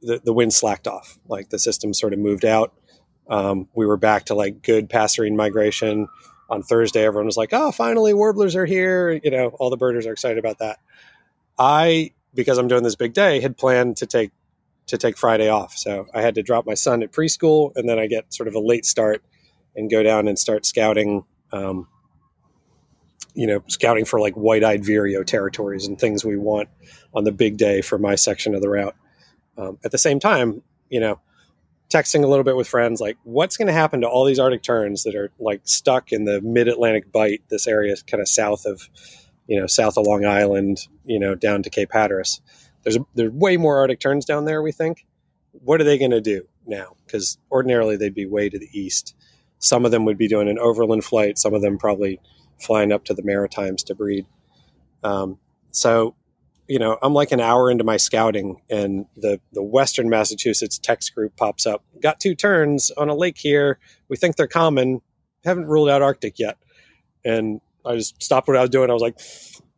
the, 0.01 0.21
the 0.23 0.33
wind 0.33 0.53
slacked 0.53 0.87
off. 0.87 1.19
Like 1.27 1.49
the 1.49 1.59
system 1.59 1.93
sort 1.93 2.13
of 2.13 2.19
moved 2.19 2.45
out. 2.45 2.73
Um, 3.29 3.67
we 3.73 3.85
were 3.85 3.97
back 3.97 4.25
to 4.25 4.35
like 4.35 4.63
good 4.63 4.89
passerine 4.89 5.35
migration 5.35 6.07
on 6.49 6.63
Thursday. 6.63 7.05
Everyone 7.05 7.27
was 7.27 7.37
like, 7.37 7.53
"Oh, 7.53 7.71
finally, 7.71 8.13
warblers 8.13 8.55
are 8.55 8.65
here!" 8.65 9.11
You 9.23 9.31
know, 9.31 9.47
all 9.59 9.69
the 9.69 9.77
birders 9.77 10.07
are 10.07 10.11
excited 10.11 10.39
about 10.39 10.59
that. 10.59 10.79
I, 11.57 12.11
because 12.33 12.57
I'm 12.57 12.67
doing 12.67 12.83
this 12.83 12.95
big 12.95 13.13
day, 13.13 13.39
had 13.39 13.57
planned 13.57 13.97
to 13.97 14.05
take 14.05 14.31
to 14.87 14.97
take 14.97 15.17
Friday 15.17 15.49
off, 15.49 15.77
so 15.77 16.07
I 16.13 16.21
had 16.21 16.35
to 16.35 16.43
drop 16.43 16.65
my 16.65 16.73
son 16.73 17.03
at 17.03 17.11
preschool, 17.11 17.71
and 17.75 17.87
then 17.87 17.99
I 17.99 18.07
get 18.07 18.33
sort 18.33 18.47
of 18.47 18.55
a 18.55 18.59
late 18.59 18.85
start 18.85 19.23
and 19.75 19.89
go 19.89 20.01
down 20.01 20.27
and 20.27 20.37
start 20.39 20.65
scouting. 20.65 21.23
Um, 21.51 21.87
you 23.35 23.45
know, 23.45 23.63
scouting 23.67 24.05
for 24.05 24.19
like 24.19 24.33
white-eyed 24.33 24.83
vireo 24.83 25.23
territories 25.23 25.85
and 25.87 25.99
things 25.99 26.25
we 26.25 26.35
want 26.35 26.67
on 27.13 27.23
the 27.23 27.31
big 27.31 27.57
day 27.57 27.79
for 27.81 27.97
my 27.97 28.15
section 28.15 28.55
of 28.55 28.61
the 28.61 28.67
route. 28.67 28.95
Um, 29.55 29.77
at 29.85 29.91
the 29.91 29.97
same 29.97 30.19
time, 30.19 30.63
you 30.89 30.99
know, 30.99 31.19
texting 31.89 32.23
a 32.23 32.27
little 32.27 32.43
bit 32.43 32.55
with 32.55 32.67
friends, 32.67 33.01
like 33.01 33.17
what's 33.23 33.57
going 33.57 33.67
to 33.67 33.73
happen 33.73 34.01
to 34.01 34.07
all 34.07 34.25
these 34.25 34.39
Arctic 34.39 34.63
terns 34.63 35.03
that 35.03 35.15
are 35.15 35.31
like 35.39 35.61
stuck 35.63 36.11
in 36.11 36.25
the 36.25 36.39
mid-Atlantic 36.41 37.11
bight, 37.11 37.41
this 37.49 37.67
area 37.67 37.95
kind 38.07 38.21
of 38.21 38.27
south 38.27 38.65
of, 38.65 38.89
you 39.47 39.59
know, 39.59 39.67
south 39.67 39.97
of 39.97 40.05
Long 40.05 40.25
Island, 40.25 40.87
you 41.05 41.19
know, 41.19 41.35
down 41.35 41.63
to 41.63 41.69
Cape 41.69 41.91
Hatteras. 41.91 42.41
There's 42.83 42.97
there's 43.15 43.31
way 43.31 43.57
more 43.57 43.79
Arctic 43.79 43.99
terns 43.99 44.25
down 44.25 44.45
there. 44.45 44.61
We 44.61 44.71
think. 44.71 45.05
What 45.51 45.81
are 45.81 45.83
they 45.83 45.97
going 45.97 46.11
to 46.11 46.21
do 46.21 46.47
now? 46.67 46.95
Because 47.05 47.39
ordinarily 47.51 47.97
they'd 47.97 48.13
be 48.13 48.27
way 48.27 48.49
to 48.49 48.59
the 48.59 48.69
east. 48.71 49.15
Some 49.57 49.83
of 49.83 49.89
them 49.89 50.05
would 50.05 50.17
be 50.17 50.27
doing 50.27 50.47
an 50.47 50.59
overland 50.59 51.03
flight. 51.03 51.39
Some 51.39 51.55
of 51.55 51.63
them 51.63 51.79
probably 51.79 52.21
flying 52.59 52.91
up 52.91 53.03
to 53.05 53.15
the 53.15 53.23
Maritimes 53.23 53.83
to 53.83 53.95
breed. 53.95 54.27
Um, 55.03 55.39
so 55.71 56.15
you 56.69 56.77
know, 56.77 56.99
I'm 57.01 57.13
like 57.15 57.31
an 57.31 57.41
hour 57.41 57.71
into 57.71 57.83
my 57.83 57.97
scouting, 57.97 58.61
and 58.69 59.07
the 59.17 59.41
the 59.51 59.63
Western 59.63 60.07
Massachusetts 60.07 60.77
text 60.77 61.15
group 61.15 61.35
pops 61.35 61.65
up. 61.65 61.83
Got 61.99 62.19
two 62.19 62.35
terns 62.35 62.91
on 62.91 63.09
a 63.09 63.15
lake 63.15 63.39
here. 63.39 63.79
We 64.07 64.17
think 64.17 64.35
they're 64.35 64.47
common. 64.47 65.01
Haven't 65.43 65.65
ruled 65.65 65.89
out 65.89 66.03
Arctic 66.03 66.37
yet. 66.37 66.57
And 67.25 67.59
I 67.83 67.95
just 67.95 68.21
stopped 68.21 68.47
what 68.47 68.55
I 68.55 68.61
was 68.61 68.69
doing. 68.69 68.91
I 68.91 68.93
was 68.93 69.01
like, 69.01 69.19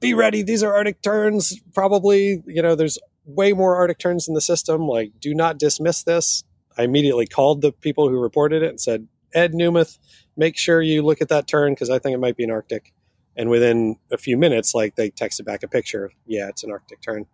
"Be 0.02 0.14
ready. 0.14 0.44
These 0.44 0.64
are 0.64 0.76
Arctic 0.76 1.02
terns. 1.02 1.58
Probably, 1.74 2.44
you 2.46 2.62
know, 2.62 2.76
there's 2.76 3.00
way 3.26 3.54
more 3.54 3.78
Arctic 3.78 3.98
terns 3.98 4.28
in 4.28 4.34
the 4.34 4.42
system. 4.42 4.86
Like, 4.86 5.14
do 5.22 5.34
not 5.34 5.58
dismiss 5.58 6.04
this." 6.04 6.44
I 6.78 6.84
immediately 6.84 7.26
called 7.26 7.62
the 7.62 7.72
people 7.72 8.10
who 8.10 8.20
reported 8.20 8.64
it 8.64 8.70
and 8.70 8.82
said, 8.82 9.08
"Ed 9.34 9.54
Newmuth, 9.54 9.98
make 10.36 10.58
sure 10.58 10.82
you 10.82 11.04
look 11.04 11.22
at 11.22 11.30
that 11.30 11.48
tern 11.48 11.74
because 11.74 11.90
I 11.90 12.00
think 12.00 12.14
it 12.16 12.20
might 12.20 12.36
be 12.36 12.44
an 12.44 12.52
Arctic." 12.52 12.94
And 13.38 13.50
within 13.50 13.98
a 14.12 14.18
few 14.18 14.38
minutes, 14.38 14.76
like 14.76 14.96
they 14.96 15.10
texted 15.10 15.46
back 15.46 15.64
a 15.64 15.68
picture. 15.68 16.12
Yeah, 16.26 16.50
it's 16.50 16.64
an 16.64 16.72
Arctic 16.72 17.02
tern. 17.02 17.26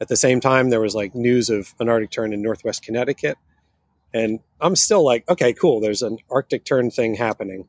At 0.00 0.08
the 0.08 0.16
same 0.16 0.40
time, 0.40 0.70
there 0.70 0.80
was 0.80 0.94
like 0.94 1.14
news 1.14 1.50
of 1.50 1.74
an 1.80 1.88
Arctic 1.88 2.10
tern 2.10 2.32
in 2.32 2.42
Northwest 2.42 2.82
Connecticut. 2.82 3.36
And 4.12 4.40
I'm 4.60 4.76
still 4.76 5.04
like, 5.04 5.28
okay, 5.28 5.52
cool. 5.52 5.80
There's 5.80 6.02
an 6.02 6.18
Arctic 6.30 6.64
tern 6.64 6.90
thing 6.90 7.14
happening. 7.14 7.68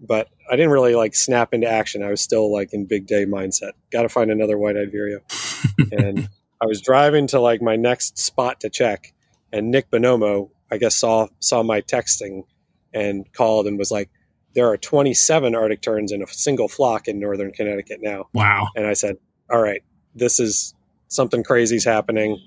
But 0.00 0.28
I 0.50 0.56
didn't 0.56 0.72
really 0.72 0.94
like 0.94 1.14
snap 1.14 1.54
into 1.54 1.70
action. 1.70 2.02
I 2.02 2.10
was 2.10 2.20
still 2.20 2.52
like 2.52 2.72
in 2.72 2.86
big 2.86 3.06
day 3.06 3.26
mindset. 3.26 3.72
Got 3.90 4.02
to 4.02 4.08
find 4.08 4.30
another 4.30 4.58
white 4.58 4.76
eyed 4.76 4.90
vireo. 4.90 5.20
and 5.92 6.28
I 6.60 6.66
was 6.66 6.80
driving 6.80 7.26
to 7.28 7.40
like 7.40 7.60
my 7.60 7.76
next 7.76 8.18
spot 8.18 8.60
to 8.60 8.70
check. 8.70 9.12
And 9.52 9.70
Nick 9.70 9.90
Bonomo, 9.90 10.50
I 10.70 10.78
guess, 10.78 10.96
saw 10.96 11.28
saw 11.38 11.62
my 11.62 11.80
texting 11.82 12.44
and 12.92 13.30
called 13.32 13.66
and 13.66 13.78
was 13.78 13.90
like, 13.90 14.10
there 14.54 14.68
are 14.68 14.76
27 14.76 15.54
Arctic 15.54 15.82
terns 15.82 16.12
in 16.12 16.22
a 16.22 16.26
single 16.28 16.68
flock 16.68 17.08
in 17.08 17.18
northern 17.18 17.52
Connecticut 17.52 18.00
now. 18.02 18.28
Wow. 18.32 18.68
And 18.76 18.86
I 18.86 18.92
said, 18.92 19.16
all 19.50 19.60
right, 19.60 19.82
this 20.14 20.38
is 20.38 20.74
something 21.08 21.42
crazy's 21.42 21.84
happening. 21.84 22.40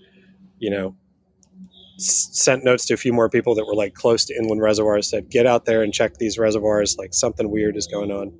You 0.60 0.72
know, 0.72 0.96
s- 1.98 2.30
sent 2.32 2.64
notes 2.64 2.86
to 2.86 2.94
a 2.94 2.98
few 2.98 3.14
more 3.14 3.30
people 3.30 3.56
that 3.56 3.66
were 3.66 3.76
like 3.76 3.94
close 3.94 4.26
to 4.26 4.36
inland 4.36 4.62
reservoirs, 4.62 5.10
said, 5.10 5.30
get 5.30 5.46
out 5.46 5.66
there 5.66 5.84
and 5.84 5.94
check 5.94 6.16
these 6.18 6.38
reservoirs. 6.38 6.98
Like 6.98 7.14
something 7.14 7.52
weird 7.52 7.76
is 7.76 7.88
going 7.88 8.12
on. 8.12 8.34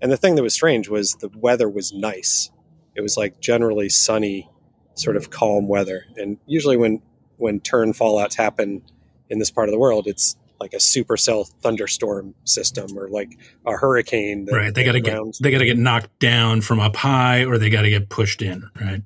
And 0.00 0.10
the 0.10 0.16
thing 0.16 0.36
that 0.36 0.42
was 0.42 0.54
strange 0.54 0.88
was 0.88 1.14
the 1.14 1.30
weather 1.34 1.68
was 1.68 1.92
nice. 1.92 2.50
It 2.94 3.02
was 3.02 3.16
like 3.16 3.40
generally 3.40 3.88
sunny, 3.88 4.48
sort 4.94 5.16
of 5.16 5.30
calm 5.30 5.68
weather. 5.68 6.04
And 6.16 6.38
usually 6.46 6.76
when, 6.76 7.02
when 7.36 7.60
tern 7.60 7.92
fallouts 7.92 8.34
happen 8.34 8.82
in 9.28 9.38
this 9.38 9.50
part 9.50 9.68
of 9.68 9.72
the 9.72 9.78
world, 9.78 10.06
it's 10.06 10.36
like 10.60 10.74
a 10.74 10.78
supercell 10.78 11.50
thunderstorm 11.62 12.34
system 12.44 12.96
or 12.96 13.08
like 13.08 13.38
a 13.66 13.72
hurricane. 13.72 14.44
That, 14.44 14.54
right. 14.54 14.74
They 14.74 14.84
got 14.84 14.92
to 14.92 15.00
get 15.00 15.18
they 15.40 15.50
got 15.50 15.58
to 15.58 15.64
get 15.64 15.78
knocked 15.78 16.18
down 16.20 16.60
from 16.60 16.78
up 16.78 16.96
high, 16.96 17.44
or 17.44 17.58
they 17.58 17.70
got 17.70 17.82
to 17.82 17.90
get 17.90 18.08
pushed 18.08 18.42
in. 18.42 18.68
Right. 18.80 19.02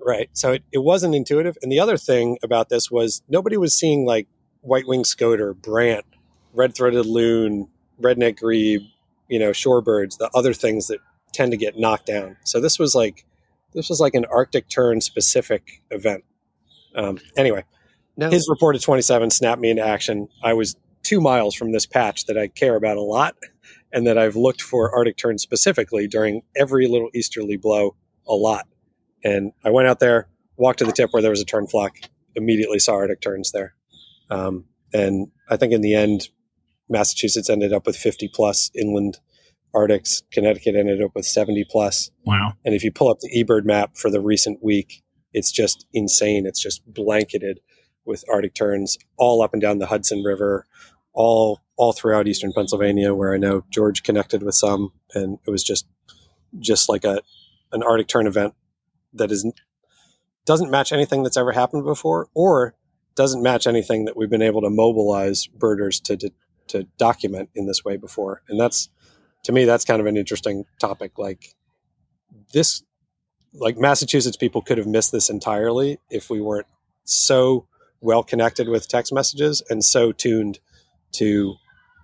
Right. 0.00 0.30
So 0.32 0.52
it, 0.52 0.62
it 0.72 0.78
wasn't 0.78 1.14
intuitive. 1.14 1.58
And 1.62 1.70
the 1.70 1.80
other 1.80 1.96
thing 1.96 2.38
about 2.42 2.68
this 2.68 2.90
was 2.90 3.22
nobody 3.28 3.56
was 3.56 3.74
seeing 3.74 4.06
like 4.06 4.28
white 4.60 4.86
winged 4.86 5.06
scoter, 5.06 5.52
brant, 5.52 6.04
red 6.52 6.74
throated 6.74 7.06
loon, 7.06 7.68
redneck 8.00 8.38
grebe, 8.38 8.82
you 9.28 9.38
know, 9.38 9.50
shorebirds, 9.50 10.18
the 10.18 10.30
other 10.32 10.52
things 10.52 10.86
that 10.86 11.00
tend 11.32 11.50
to 11.50 11.56
get 11.56 11.76
knocked 11.76 12.06
down. 12.06 12.36
So 12.44 12.60
this 12.60 12.78
was 12.78 12.94
like 12.94 13.26
this 13.74 13.88
was 13.90 14.00
like 14.00 14.14
an 14.14 14.24
Arctic 14.26 14.68
tern 14.68 15.00
specific 15.00 15.82
event. 15.90 16.24
Um, 16.94 17.18
anyway, 17.36 17.64
no. 18.16 18.30
his 18.30 18.48
report 18.48 18.74
of 18.76 18.82
27 18.82 19.30
snapped 19.30 19.60
me 19.60 19.70
into 19.70 19.86
action. 19.86 20.28
I 20.42 20.54
was 20.54 20.76
two 21.06 21.20
miles 21.20 21.54
from 21.54 21.72
this 21.72 21.86
patch 21.86 22.26
that 22.26 22.36
I 22.36 22.48
care 22.48 22.74
about 22.74 22.96
a 22.96 23.02
lot 23.02 23.36
and 23.92 24.06
that 24.06 24.18
I've 24.18 24.34
looked 24.34 24.60
for 24.60 24.94
Arctic 24.94 25.16
terns 25.16 25.42
specifically 25.42 26.08
during 26.08 26.42
every 26.56 26.88
little 26.88 27.10
easterly 27.14 27.56
blow 27.56 27.94
a 28.26 28.34
lot. 28.34 28.66
And 29.22 29.52
I 29.64 29.70
went 29.70 29.86
out 29.86 30.00
there, 30.00 30.28
walked 30.56 30.80
to 30.80 30.84
the 30.84 30.92
tip 30.92 31.10
where 31.12 31.22
there 31.22 31.30
was 31.30 31.40
a 31.40 31.44
tern 31.44 31.68
flock, 31.68 31.96
immediately 32.34 32.80
saw 32.80 32.94
Arctic 32.94 33.20
terns 33.20 33.52
there. 33.52 33.74
Um, 34.30 34.64
and 34.92 35.28
I 35.48 35.56
think 35.56 35.72
in 35.72 35.80
the 35.80 35.94
end, 35.94 36.28
Massachusetts 36.88 37.48
ended 37.48 37.72
up 37.72 37.86
with 37.86 37.96
50 37.96 38.28
plus 38.34 38.70
inland 38.74 39.18
Arctics. 39.72 40.22
Connecticut 40.32 40.74
ended 40.74 41.02
up 41.02 41.12
with 41.14 41.26
70 41.26 41.64
plus. 41.70 42.10
Wow. 42.24 42.54
And 42.64 42.74
if 42.74 42.82
you 42.82 42.90
pull 42.90 43.08
up 43.08 43.20
the 43.20 43.44
eBird 43.44 43.64
map 43.64 43.96
for 43.96 44.10
the 44.10 44.20
recent 44.20 44.62
week, 44.62 45.02
it's 45.32 45.52
just 45.52 45.86
insane. 45.92 46.46
It's 46.46 46.62
just 46.62 46.82
blanketed 46.92 47.60
with 48.04 48.24
Arctic 48.32 48.54
terns 48.54 48.96
all 49.18 49.42
up 49.42 49.52
and 49.52 49.60
down 49.60 49.78
the 49.78 49.86
Hudson 49.86 50.22
River, 50.22 50.66
all 51.16 51.62
all 51.76 51.92
throughout 51.92 52.28
eastern 52.28 52.52
Pennsylvania, 52.52 53.12
where 53.12 53.34
I 53.34 53.38
know 53.38 53.64
George 53.70 54.04
connected 54.04 54.42
with 54.42 54.54
some, 54.54 54.92
and 55.14 55.38
it 55.46 55.50
was 55.50 55.64
just 55.64 55.86
just 56.60 56.88
like 56.88 57.04
a 57.04 57.22
an 57.72 57.82
Arctic 57.82 58.06
tern 58.06 58.28
event 58.28 58.54
that 59.12 59.32
is 59.32 59.50
doesn't 60.44 60.70
match 60.70 60.92
anything 60.92 61.24
that's 61.24 61.36
ever 61.36 61.52
happened 61.52 61.84
before, 61.84 62.28
or 62.34 62.74
doesn't 63.16 63.42
match 63.42 63.66
anything 63.66 64.04
that 64.04 64.16
we've 64.16 64.30
been 64.30 64.42
able 64.42 64.60
to 64.60 64.70
mobilize 64.70 65.46
birders 65.46 65.98
to, 66.00 66.16
to 66.18 66.30
to 66.68 66.84
document 66.98 67.48
in 67.54 67.66
this 67.66 67.84
way 67.84 67.96
before, 67.96 68.42
and 68.48 68.60
that's 68.60 68.90
to 69.42 69.52
me 69.52 69.64
that's 69.64 69.84
kind 69.84 70.00
of 70.00 70.06
an 70.06 70.16
interesting 70.16 70.64
topic. 70.78 71.18
Like 71.18 71.54
this, 72.52 72.82
like 73.54 73.78
Massachusetts 73.78 74.36
people 74.36 74.60
could 74.60 74.78
have 74.78 74.86
missed 74.86 75.12
this 75.12 75.30
entirely 75.30 75.98
if 76.10 76.28
we 76.28 76.42
weren't 76.42 76.66
so 77.04 77.66
well 78.02 78.22
connected 78.22 78.68
with 78.68 78.86
text 78.86 79.12
messages 79.12 79.62
and 79.70 79.82
so 79.82 80.12
tuned 80.12 80.58
to 81.12 81.54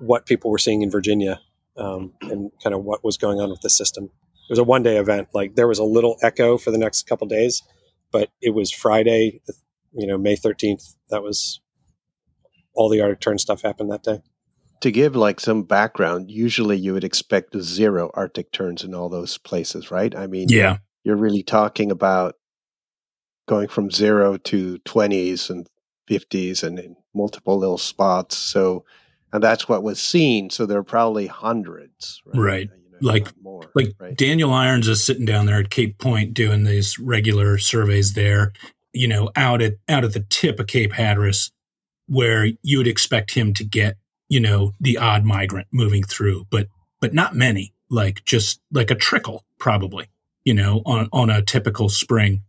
what 0.01 0.27
people 0.27 0.51
were 0.51 0.59
seeing 0.59 0.83
in 0.83 0.91
Virginia 0.91 1.41
um, 1.77 2.13
and 2.23 2.51
kind 2.63 2.75
of 2.75 2.85
what 2.85 3.05
was 3.05 3.17
going 3.17 3.41
on 3.41 3.51
with 3.51 3.61
the 3.61 3.71
system. 3.71 4.05
It 4.05 4.51
was 4.51 4.59
a 4.59 4.65
one 4.65 4.83
day 4.83 4.97
event. 4.97 5.29
Like 5.33 5.55
there 5.55 5.69
was 5.69 5.79
a 5.79 5.85
little 5.85 6.17
echo 6.23 6.59
for 6.59 6.71
the 6.71 6.79
next 6.79 7.07
couple 7.07 7.27
days, 7.27 7.63
but 8.11 8.31
it 8.41 8.51
was 8.51 8.71
Friday, 8.71 9.41
you 9.93 10.07
know, 10.07 10.19
May 10.19 10.37
13th. 10.37 10.97
That 11.11 11.23
was 11.23 11.61
all 12.75 12.89
the 12.89 13.01
Arctic 13.01 13.21
tern 13.21 13.39
stuff 13.39 13.63
happened 13.63 13.91
that 13.93 14.03
day. 14.03 14.21
To 14.81 14.91
give 14.91 15.15
like 15.15 15.39
some 15.39 15.63
background, 15.63 16.31
usually 16.31 16.77
you 16.77 16.93
would 16.93 17.05
expect 17.05 17.57
zero 17.61 18.11
Arctic 18.15 18.51
terns 18.51 18.83
in 18.83 18.95
all 18.95 19.09
those 19.09 19.39
places, 19.39 19.93
right? 19.93 20.15
I 20.17 20.27
mean, 20.27 20.49
yeah, 20.49 20.79
you're 21.05 21.17
really 21.17 21.45
talking 21.45 21.93
about 21.93 22.35
going 23.47 23.69
from 23.69 23.91
zero 23.91 24.37
to 24.39 24.79
20s 24.81 25.51
and 25.51 25.69
50s 26.09 26.63
and 26.63 26.79
in 26.79 26.97
multiple 27.15 27.59
little 27.59 27.79
spots. 27.79 28.37
So, 28.37 28.85
and 29.33 29.43
that's 29.43 29.69
what 29.69 29.83
was 29.83 30.01
seen. 30.01 30.51
So 30.51 30.67
there 30.67 30.79
are 30.79 30.85
probably 30.85 31.27
hundreds, 31.27 32.23
right? 32.27 32.41
right. 32.41 32.71
Uh, 32.71 32.77
you 32.77 32.91
know, 32.93 32.99
like 33.01 33.43
more, 33.43 33.71
like 33.75 33.95
right? 33.99 34.17
Daniel 34.17 34.53
Irons 34.53 34.89
is 34.89 35.05
sitting 35.05 35.25
down 35.25 35.47
there 35.47 35.61
at 35.61 35.71
Cape 35.71 35.99
Point 35.99 36.35
doing 36.35 36.65
these 36.65 36.99
regular 36.99 37.59
surveys 37.59 38.15
there. 38.15 38.53
You 38.93 39.09
know, 39.09 39.31
out 39.37 39.63
at 39.63 39.75
out 39.89 40.05
at 40.05 40.13
the 40.13 40.27
tip 40.29 40.61
of 40.61 40.67
Cape 40.67 40.93
Hatteras, 40.93 41.51
where 42.07 42.49
you 42.63 42.79
would 42.79 42.87
expect 42.87 43.33
him 43.33 43.55
to 43.55 43.65
get 43.65 43.97
you 44.29 44.41
know 44.41 44.73
the 44.81 44.99
odd 44.99 45.25
migrant 45.25 45.69
moving 45.73 46.03
through, 46.03 46.47
but 46.51 46.69
but 47.01 47.15
not 47.15 47.35
many. 47.35 47.73
Like 47.91 48.25
just 48.25 48.61
like 48.71 48.91
a 48.91 48.95
trickle, 48.95 49.45
probably. 49.59 50.09
You 50.45 50.55
know, 50.55 50.83
on 50.85 51.09
on 51.13 51.31
a 51.31 51.43
typical 51.43 51.89
spring. 51.89 52.43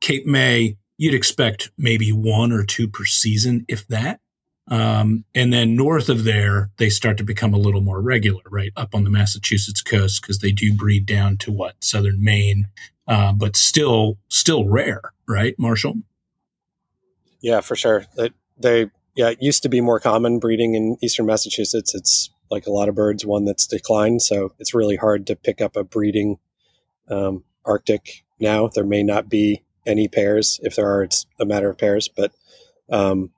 Cape 0.00 0.26
May, 0.26 0.76
you'd 0.98 1.14
expect 1.14 1.70
maybe 1.76 2.12
one 2.12 2.52
or 2.52 2.64
two 2.64 2.88
per 2.88 3.04
season, 3.04 3.64
if 3.68 3.86
that. 3.88 4.20
Um, 4.68 5.24
and 5.34 5.52
then 5.52 5.76
north 5.76 6.08
of 6.08 6.24
there, 6.24 6.70
they 6.78 6.88
start 6.88 7.18
to 7.18 7.24
become 7.24 7.54
a 7.54 7.58
little 7.58 7.80
more 7.80 8.00
regular, 8.00 8.42
right 8.50 8.72
up 8.76 8.94
on 8.94 9.04
the 9.04 9.10
Massachusetts 9.10 9.80
coast 9.80 10.22
because 10.22 10.40
they 10.40 10.50
do 10.50 10.74
breed 10.74 11.06
down 11.06 11.36
to 11.38 11.52
what 11.52 11.76
southern 11.84 12.22
Maine, 12.22 12.68
uh, 13.06 13.32
but 13.32 13.54
still 13.54 14.18
still 14.28 14.68
rare, 14.68 15.12
right, 15.28 15.54
Marshall? 15.58 15.94
Yeah, 17.40 17.60
for 17.60 17.76
sure. 17.76 18.06
They, 18.16 18.30
they 18.58 18.90
yeah, 19.14 19.30
it 19.30 19.38
used 19.40 19.62
to 19.62 19.68
be 19.68 19.80
more 19.80 20.00
common 20.00 20.38
breeding 20.38 20.74
in 20.74 20.96
eastern 21.00 21.26
Massachusetts. 21.26 21.94
It's 21.94 22.30
like 22.50 22.66
a 22.66 22.72
lot 22.72 22.88
of 22.88 22.94
birds, 22.94 23.24
one 23.24 23.44
that's 23.44 23.66
declined. 23.66 24.22
So 24.22 24.52
it's 24.58 24.74
really 24.74 24.96
hard 24.96 25.26
to 25.28 25.36
pick 25.36 25.60
up 25.60 25.76
a 25.76 25.84
breeding 25.84 26.38
um, 27.08 27.44
Arctic 27.64 28.24
now. 28.40 28.68
There 28.68 28.84
may 28.84 29.02
not 29.02 29.28
be 29.28 29.62
any 29.86 30.08
pairs. 30.08 30.60
If 30.62 30.76
there 30.76 30.90
are, 30.90 31.02
it's 31.02 31.26
a 31.40 31.46
matter 31.46 31.70
of 31.70 31.78
pairs. 31.78 32.08
But 32.08 32.32
um, 32.90 33.30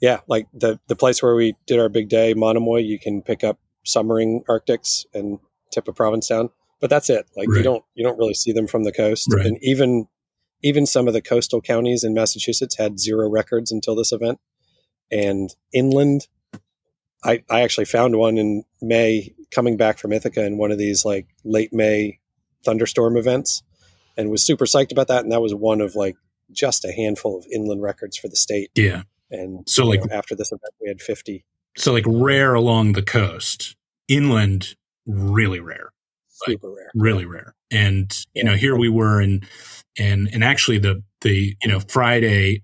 yeah, 0.00 0.20
like 0.26 0.46
the 0.52 0.78
the 0.88 0.96
place 0.96 1.22
where 1.22 1.34
we 1.34 1.54
did 1.66 1.78
our 1.78 1.88
big 1.88 2.08
day, 2.08 2.34
Monomoy, 2.34 2.80
you 2.80 2.98
can 2.98 3.22
pick 3.22 3.44
up 3.44 3.58
summering 3.84 4.42
Arctics 4.48 5.06
and 5.14 5.38
tip 5.72 5.88
of 5.88 5.96
Provincetown, 5.96 6.50
but 6.80 6.90
that's 6.90 7.10
it. 7.10 7.26
Like 7.36 7.48
right. 7.48 7.58
you 7.58 7.62
don't 7.62 7.84
you 7.94 8.04
don't 8.04 8.18
really 8.18 8.34
see 8.34 8.52
them 8.52 8.66
from 8.66 8.84
the 8.84 8.92
coast, 8.92 9.28
right. 9.32 9.46
and 9.46 9.58
even 9.62 10.08
even 10.62 10.86
some 10.86 11.06
of 11.06 11.14
the 11.14 11.22
coastal 11.22 11.60
counties 11.60 12.04
in 12.04 12.14
Massachusetts 12.14 12.76
had 12.76 12.98
zero 12.98 13.28
records 13.28 13.70
until 13.72 13.94
this 13.94 14.12
event, 14.12 14.38
and 15.10 15.50
inland. 15.72 16.28
I, 17.24 17.42
I 17.50 17.62
actually 17.62 17.86
found 17.86 18.16
one 18.16 18.38
in 18.38 18.62
May 18.80 19.34
coming 19.50 19.76
back 19.76 19.98
from 19.98 20.12
Ithaca 20.12 20.44
in 20.44 20.58
one 20.58 20.70
of 20.70 20.78
these 20.78 21.04
like 21.04 21.26
late 21.44 21.72
May 21.72 22.20
thunderstorm 22.62 23.16
events 23.16 23.62
and 24.16 24.30
was 24.30 24.44
super 24.44 24.64
psyched 24.64 24.92
about 24.92 25.08
that. 25.08 25.22
And 25.22 25.32
that 25.32 25.42
was 25.42 25.54
one 25.54 25.80
of 25.80 25.94
like 25.94 26.16
just 26.50 26.84
a 26.84 26.92
handful 26.92 27.36
of 27.36 27.46
inland 27.52 27.82
records 27.82 28.16
for 28.16 28.28
the 28.28 28.36
state. 28.36 28.70
Yeah. 28.74 29.02
And 29.30 29.68
so 29.68 29.84
like 29.84 30.04
know, 30.04 30.14
after 30.14 30.34
this 30.34 30.52
event, 30.52 30.72
we 30.80 30.88
had 30.88 31.00
50. 31.00 31.44
So 31.76 31.92
like 31.92 32.04
rare 32.06 32.54
along 32.54 32.92
the 32.92 33.02
coast, 33.02 33.76
inland, 34.08 34.76
really 35.06 35.60
rare, 35.60 35.92
super 36.28 36.68
like, 36.68 36.76
rare, 36.76 36.90
really 36.94 37.24
rare. 37.24 37.54
And, 37.70 38.16
you 38.34 38.44
know, 38.44 38.54
here 38.54 38.76
we 38.76 38.88
were 38.88 39.20
and, 39.20 39.44
and, 39.98 40.28
and 40.32 40.44
actually 40.44 40.78
the, 40.78 41.02
the, 41.22 41.56
you 41.62 41.70
know, 41.70 41.80
Friday, 41.80 42.62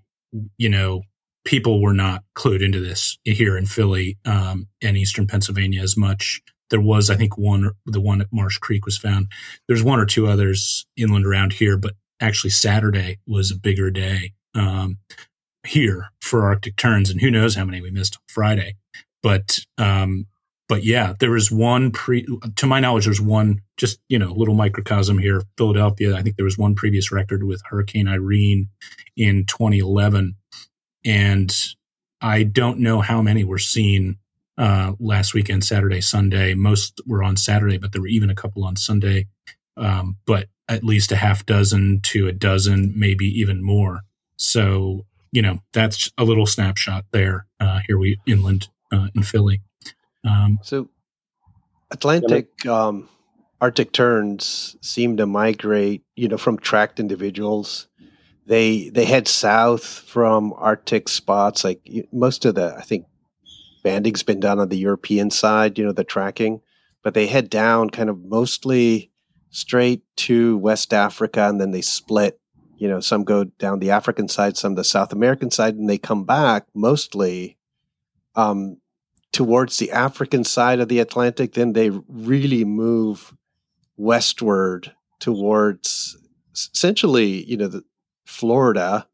you 0.57 0.69
know, 0.69 1.01
people 1.45 1.81
were 1.81 1.93
not 1.93 2.23
clued 2.35 2.63
into 2.63 2.79
this 2.79 3.17
here 3.23 3.57
in 3.57 3.65
Philly, 3.65 4.17
um, 4.25 4.67
and 4.81 4.97
Eastern 4.97 5.27
Pennsylvania 5.27 5.81
as 5.81 5.97
much 5.97 6.41
there 6.69 6.81
was, 6.81 7.09
I 7.09 7.15
think, 7.15 7.37
one, 7.37 7.71
the 7.85 8.01
one 8.01 8.21
at 8.21 8.31
Marsh 8.31 8.57
Creek 8.57 8.85
was 8.85 8.97
found. 8.97 9.27
There's 9.67 9.83
one 9.83 9.99
or 9.99 10.05
two 10.05 10.27
others 10.27 10.85
inland 10.97 11.25
around 11.25 11.53
here, 11.53 11.77
but 11.77 11.93
actually 12.19 12.51
Saturday 12.51 13.19
was 13.27 13.51
a 13.51 13.57
bigger 13.57 13.91
day 13.91 14.33
um, 14.55 14.97
here 15.65 16.09
for 16.21 16.45
Arctic 16.45 16.75
terns, 16.75 17.09
and 17.09 17.21
who 17.21 17.31
knows 17.31 17.55
how 17.55 17.65
many 17.65 17.81
we 17.81 17.91
missed 17.91 18.17
on 18.17 18.23
Friday. 18.27 18.75
But 19.21 19.59
um, 19.77 20.27
but 20.69 20.83
yeah, 20.83 21.13
there 21.19 21.31
was 21.31 21.51
one 21.51 21.91
pre. 21.91 22.25
To 22.55 22.65
my 22.65 22.79
knowledge, 22.79 23.05
there's 23.05 23.21
one 23.21 23.61
just 23.77 23.99
you 24.09 24.17
know 24.17 24.33
little 24.33 24.55
microcosm 24.55 25.17
here, 25.17 25.43
Philadelphia. 25.57 26.15
I 26.15 26.21
think 26.21 26.35
there 26.35 26.45
was 26.45 26.57
one 26.57 26.75
previous 26.75 27.11
record 27.11 27.43
with 27.43 27.61
Hurricane 27.65 28.07
Irene 28.07 28.69
in 29.15 29.45
2011, 29.45 30.35
and 31.05 31.55
I 32.21 32.43
don't 32.43 32.79
know 32.79 33.01
how 33.01 33.21
many 33.21 33.43
were 33.43 33.59
seen 33.59 34.17
uh, 34.57 34.93
last 34.99 35.33
weekend, 35.33 35.63
Saturday, 35.63 36.01
Sunday. 36.01 36.53
Most 36.53 37.01
were 37.05 37.23
on 37.23 37.37
Saturday, 37.37 37.77
but 37.77 37.91
there 37.91 38.01
were 38.01 38.07
even 38.07 38.29
a 38.29 38.35
couple 38.35 38.63
on 38.63 38.75
Sunday. 38.75 39.27
Um, 39.75 40.17
but 40.25 40.47
at 40.69 40.83
least 40.83 41.11
a 41.11 41.15
half 41.15 41.45
dozen 41.45 42.01
to 42.01 42.27
a 42.27 42.31
dozen, 42.31 42.93
maybe 42.95 43.25
even 43.25 43.63
more. 43.63 44.01
So, 44.37 45.05
you 45.31 45.41
know, 45.41 45.59
that's 45.73 46.11
a 46.17 46.23
little 46.23 46.45
snapshot 46.45 47.05
there. 47.11 47.47
Uh, 47.59 47.79
here 47.87 47.97
we 47.97 48.19
inland 48.25 48.69
uh, 48.91 49.07
in 49.15 49.23
Philly. 49.23 49.61
Um, 50.25 50.59
so, 50.61 50.89
Atlantic 51.91 52.65
um, 52.65 53.09
Arctic 53.61 53.91
terns 53.91 54.75
seem 54.81 55.17
to 55.17 55.25
migrate, 55.25 56.03
you 56.15 56.27
know, 56.27 56.37
from 56.37 56.57
tracked 56.57 56.99
individuals. 56.99 57.87
They 58.45 58.89
they 58.89 59.05
head 59.05 59.27
south 59.27 59.85
from 59.85 60.53
Arctic 60.57 61.07
spots. 61.07 61.63
Like 61.63 61.87
most 62.11 62.45
of 62.45 62.55
the, 62.55 62.75
I 62.77 62.81
think 62.81 63.05
banding's 63.83 64.23
been 64.23 64.39
done 64.39 64.59
on 64.59 64.69
the 64.69 64.77
European 64.77 65.29
side, 65.29 65.77
you 65.77 65.85
know, 65.85 65.91
the 65.91 66.03
tracking, 66.03 66.61
but 67.03 67.13
they 67.13 67.27
head 67.27 67.49
down 67.49 67.89
kind 67.89 68.09
of 68.09 68.23
mostly 68.23 69.11
straight 69.49 70.03
to 70.15 70.57
West 70.57 70.93
Africa 70.93 71.47
and 71.47 71.61
then 71.61 71.71
they 71.71 71.81
split. 71.81 72.39
You 72.77 72.87
know, 72.87 72.99
some 72.99 73.23
go 73.23 73.45
down 73.45 73.79
the 73.79 73.91
African 73.91 74.27
side, 74.27 74.57
some 74.57 74.75
the 74.75 74.83
South 74.83 75.13
American 75.13 75.51
side, 75.51 75.75
and 75.75 75.89
they 75.89 75.97
come 75.97 76.25
back 76.25 76.65
mostly 76.73 77.57
um, 78.35 78.77
towards 79.31 79.77
the 79.77 79.91
African 79.91 80.43
side 80.43 80.79
of 80.79 80.89
the 80.89 80.99
Atlantic. 80.99 81.53
Then 81.53 81.73
they 81.73 81.91
really 81.91 82.65
move 82.65 83.33
westward 83.95 84.93
towards 85.19 86.17
essentially, 86.53 87.43
you 87.45 87.57
know, 87.57 87.81
Florida 88.25 89.07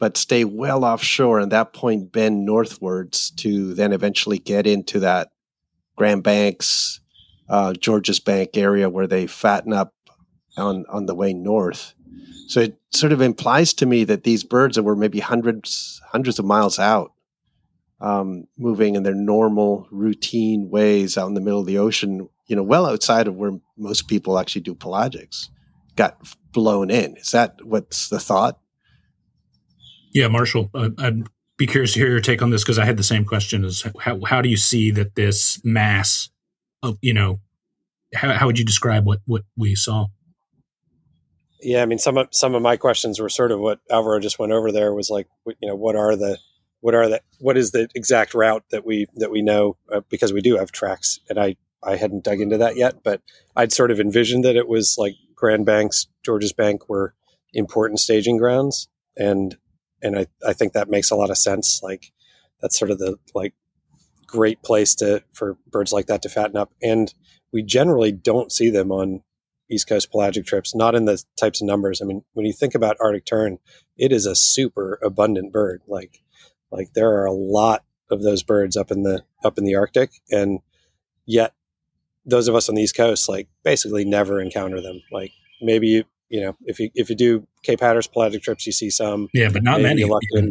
but 0.00 0.16
stay 0.16 0.44
well 0.44 0.82
offshore 0.82 1.38
and 1.38 1.52
that 1.52 1.72
point 1.72 2.10
bend 2.10 2.44
northwards 2.44 3.30
to 3.32 3.74
then 3.74 3.92
eventually 3.92 4.38
get 4.38 4.66
into 4.66 4.98
that 4.98 5.30
Grand 5.94 6.22
Banks, 6.22 7.00
uh, 7.50 7.74
Georges 7.74 8.18
Bank 8.18 8.56
area 8.56 8.88
where 8.88 9.06
they 9.06 9.26
fatten 9.26 9.74
up 9.74 9.94
on, 10.56 10.86
on 10.88 11.04
the 11.04 11.14
way 11.14 11.34
north. 11.34 11.94
So 12.48 12.60
it 12.60 12.80
sort 12.90 13.12
of 13.12 13.20
implies 13.20 13.74
to 13.74 13.86
me 13.86 14.04
that 14.04 14.24
these 14.24 14.42
birds 14.42 14.76
that 14.76 14.82
were 14.82 14.96
maybe 14.96 15.20
hundreds 15.20 16.00
hundreds 16.10 16.38
of 16.38 16.44
miles 16.46 16.78
out, 16.78 17.12
um, 18.00 18.48
moving 18.56 18.96
in 18.96 19.02
their 19.02 19.14
normal 19.14 19.86
routine 19.92 20.70
ways 20.70 21.18
out 21.18 21.28
in 21.28 21.34
the 21.34 21.40
middle 21.40 21.60
of 21.60 21.66
the 21.66 21.78
ocean, 21.78 22.28
you 22.46 22.56
know, 22.56 22.62
well 22.62 22.86
outside 22.86 23.28
of 23.28 23.36
where 23.36 23.60
most 23.76 24.08
people 24.08 24.38
actually 24.38 24.62
do 24.62 24.74
pelagics, 24.74 25.48
got 25.94 26.18
blown 26.52 26.90
in. 26.90 27.16
Is 27.18 27.30
that 27.32 27.64
what's 27.64 28.08
the 28.08 28.18
thought? 28.18 28.58
Yeah, 30.12 30.28
Marshall, 30.28 30.70
uh, 30.74 30.90
I'd 30.98 31.22
be 31.56 31.66
curious 31.66 31.92
to 31.92 32.00
hear 32.00 32.08
your 32.08 32.20
take 32.20 32.42
on 32.42 32.50
this 32.50 32.62
because 32.64 32.78
I 32.78 32.84
had 32.84 32.96
the 32.96 33.02
same 33.02 33.24
question: 33.24 33.64
is 33.64 33.86
how 34.00 34.20
how 34.24 34.42
do 34.42 34.48
you 34.48 34.56
see 34.56 34.90
that 34.92 35.14
this 35.14 35.60
mass 35.64 36.30
of 36.82 36.98
you 37.00 37.14
know 37.14 37.40
how 38.14 38.32
how 38.32 38.46
would 38.46 38.58
you 38.58 38.64
describe 38.64 39.06
what 39.06 39.20
what 39.26 39.42
we 39.56 39.74
saw? 39.74 40.06
Yeah, 41.62 41.82
I 41.82 41.86
mean 41.86 41.98
some 41.98 42.16
of 42.16 42.28
some 42.32 42.54
of 42.54 42.62
my 42.62 42.76
questions 42.76 43.20
were 43.20 43.28
sort 43.28 43.52
of 43.52 43.60
what 43.60 43.80
Alvaro 43.90 44.18
just 44.20 44.38
went 44.38 44.52
over 44.52 44.72
there 44.72 44.94
was 44.94 45.10
like 45.10 45.28
you 45.46 45.68
know 45.68 45.76
what 45.76 45.96
are 45.96 46.16
the 46.16 46.38
what 46.80 46.94
are 46.94 47.08
the 47.08 47.20
what 47.38 47.56
is 47.56 47.70
the 47.70 47.88
exact 47.94 48.34
route 48.34 48.64
that 48.70 48.84
we 48.84 49.06
that 49.16 49.30
we 49.30 49.42
know 49.42 49.76
uh, 49.92 50.00
because 50.08 50.32
we 50.32 50.40
do 50.40 50.56
have 50.56 50.72
tracks 50.72 51.20
and 51.28 51.38
I 51.38 51.56
I 51.82 51.96
hadn't 51.96 52.24
dug 52.24 52.40
into 52.40 52.58
that 52.58 52.76
yet, 52.76 53.02
but 53.02 53.22
I'd 53.56 53.72
sort 53.72 53.90
of 53.90 54.00
envisioned 54.00 54.44
that 54.44 54.56
it 54.56 54.68
was 54.68 54.96
like 54.98 55.14
Grand 55.34 55.64
Banks, 55.64 56.06
Georges 56.24 56.52
Bank 56.52 56.88
were 56.88 57.14
important 57.54 58.00
staging 58.00 58.36
grounds, 58.36 58.88
and 59.16 59.56
and 60.02 60.18
I, 60.18 60.26
I 60.46 60.52
think 60.52 60.72
that 60.72 60.88
makes 60.90 61.10
a 61.10 61.16
lot 61.16 61.30
of 61.30 61.38
sense. 61.38 61.80
Like 61.82 62.12
that's 62.60 62.78
sort 62.78 62.90
of 62.90 62.98
the 62.98 63.18
like 63.34 63.54
great 64.26 64.62
place 64.62 64.94
to 64.96 65.22
for 65.32 65.58
birds 65.70 65.92
like 65.92 66.06
that 66.06 66.22
to 66.22 66.28
fatten 66.28 66.56
up. 66.56 66.72
And 66.82 67.12
we 67.52 67.62
generally 67.62 68.12
don't 68.12 68.52
see 68.52 68.70
them 68.70 68.92
on 68.92 69.22
East 69.70 69.88
Coast 69.88 70.10
pelagic 70.10 70.46
trips, 70.46 70.74
not 70.74 70.94
in 70.94 71.04
the 71.04 71.22
types 71.38 71.60
of 71.60 71.66
numbers. 71.66 72.00
I 72.00 72.04
mean, 72.04 72.24
when 72.32 72.46
you 72.46 72.52
think 72.52 72.74
about 72.74 72.96
Arctic 73.00 73.24
tern, 73.24 73.58
it 73.96 74.12
is 74.12 74.26
a 74.26 74.34
super 74.34 74.98
abundant 75.04 75.52
bird. 75.52 75.82
Like 75.86 76.22
like 76.70 76.94
there 76.94 77.10
are 77.10 77.26
a 77.26 77.32
lot 77.32 77.84
of 78.10 78.22
those 78.22 78.42
birds 78.42 78.76
up 78.76 78.90
in 78.90 79.02
the 79.02 79.22
up 79.44 79.58
in 79.58 79.64
the 79.64 79.76
Arctic, 79.76 80.10
and 80.30 80.60
yet 81.26 81.54
those 82.24 82.48
of 82.48 82.54
us 82.54 82.68
on 82.68 82.74
the 82.74 82.82
East 82.82 82.96
Coast 82.96 83.28
like 83.28 83.48
basically 83.64 84.04
never 84.04 84.40
encounter 84.40 84.80
them. 84.80 85.02
Like 85.12 85.32
maybe 85.60 86.04
you 86.30 86.40
know, 86.40 86.56
if 86.62 86.78
you 86.78 86.90
if 86.94 87.10
you 87.10 87.16
do 87.16 87.46
Cape 87.62 87.80
Hatteras 87.80 88.06
pelagic 88.06 88.42
trips, 88.42 88.64
you 88.64 88.72
see 88.72 88.88
some. 88.88 89.28
Yeah, 89.34 89.50
but 89.52 89.62
not 89.62 89.82
many. 89.82 90.02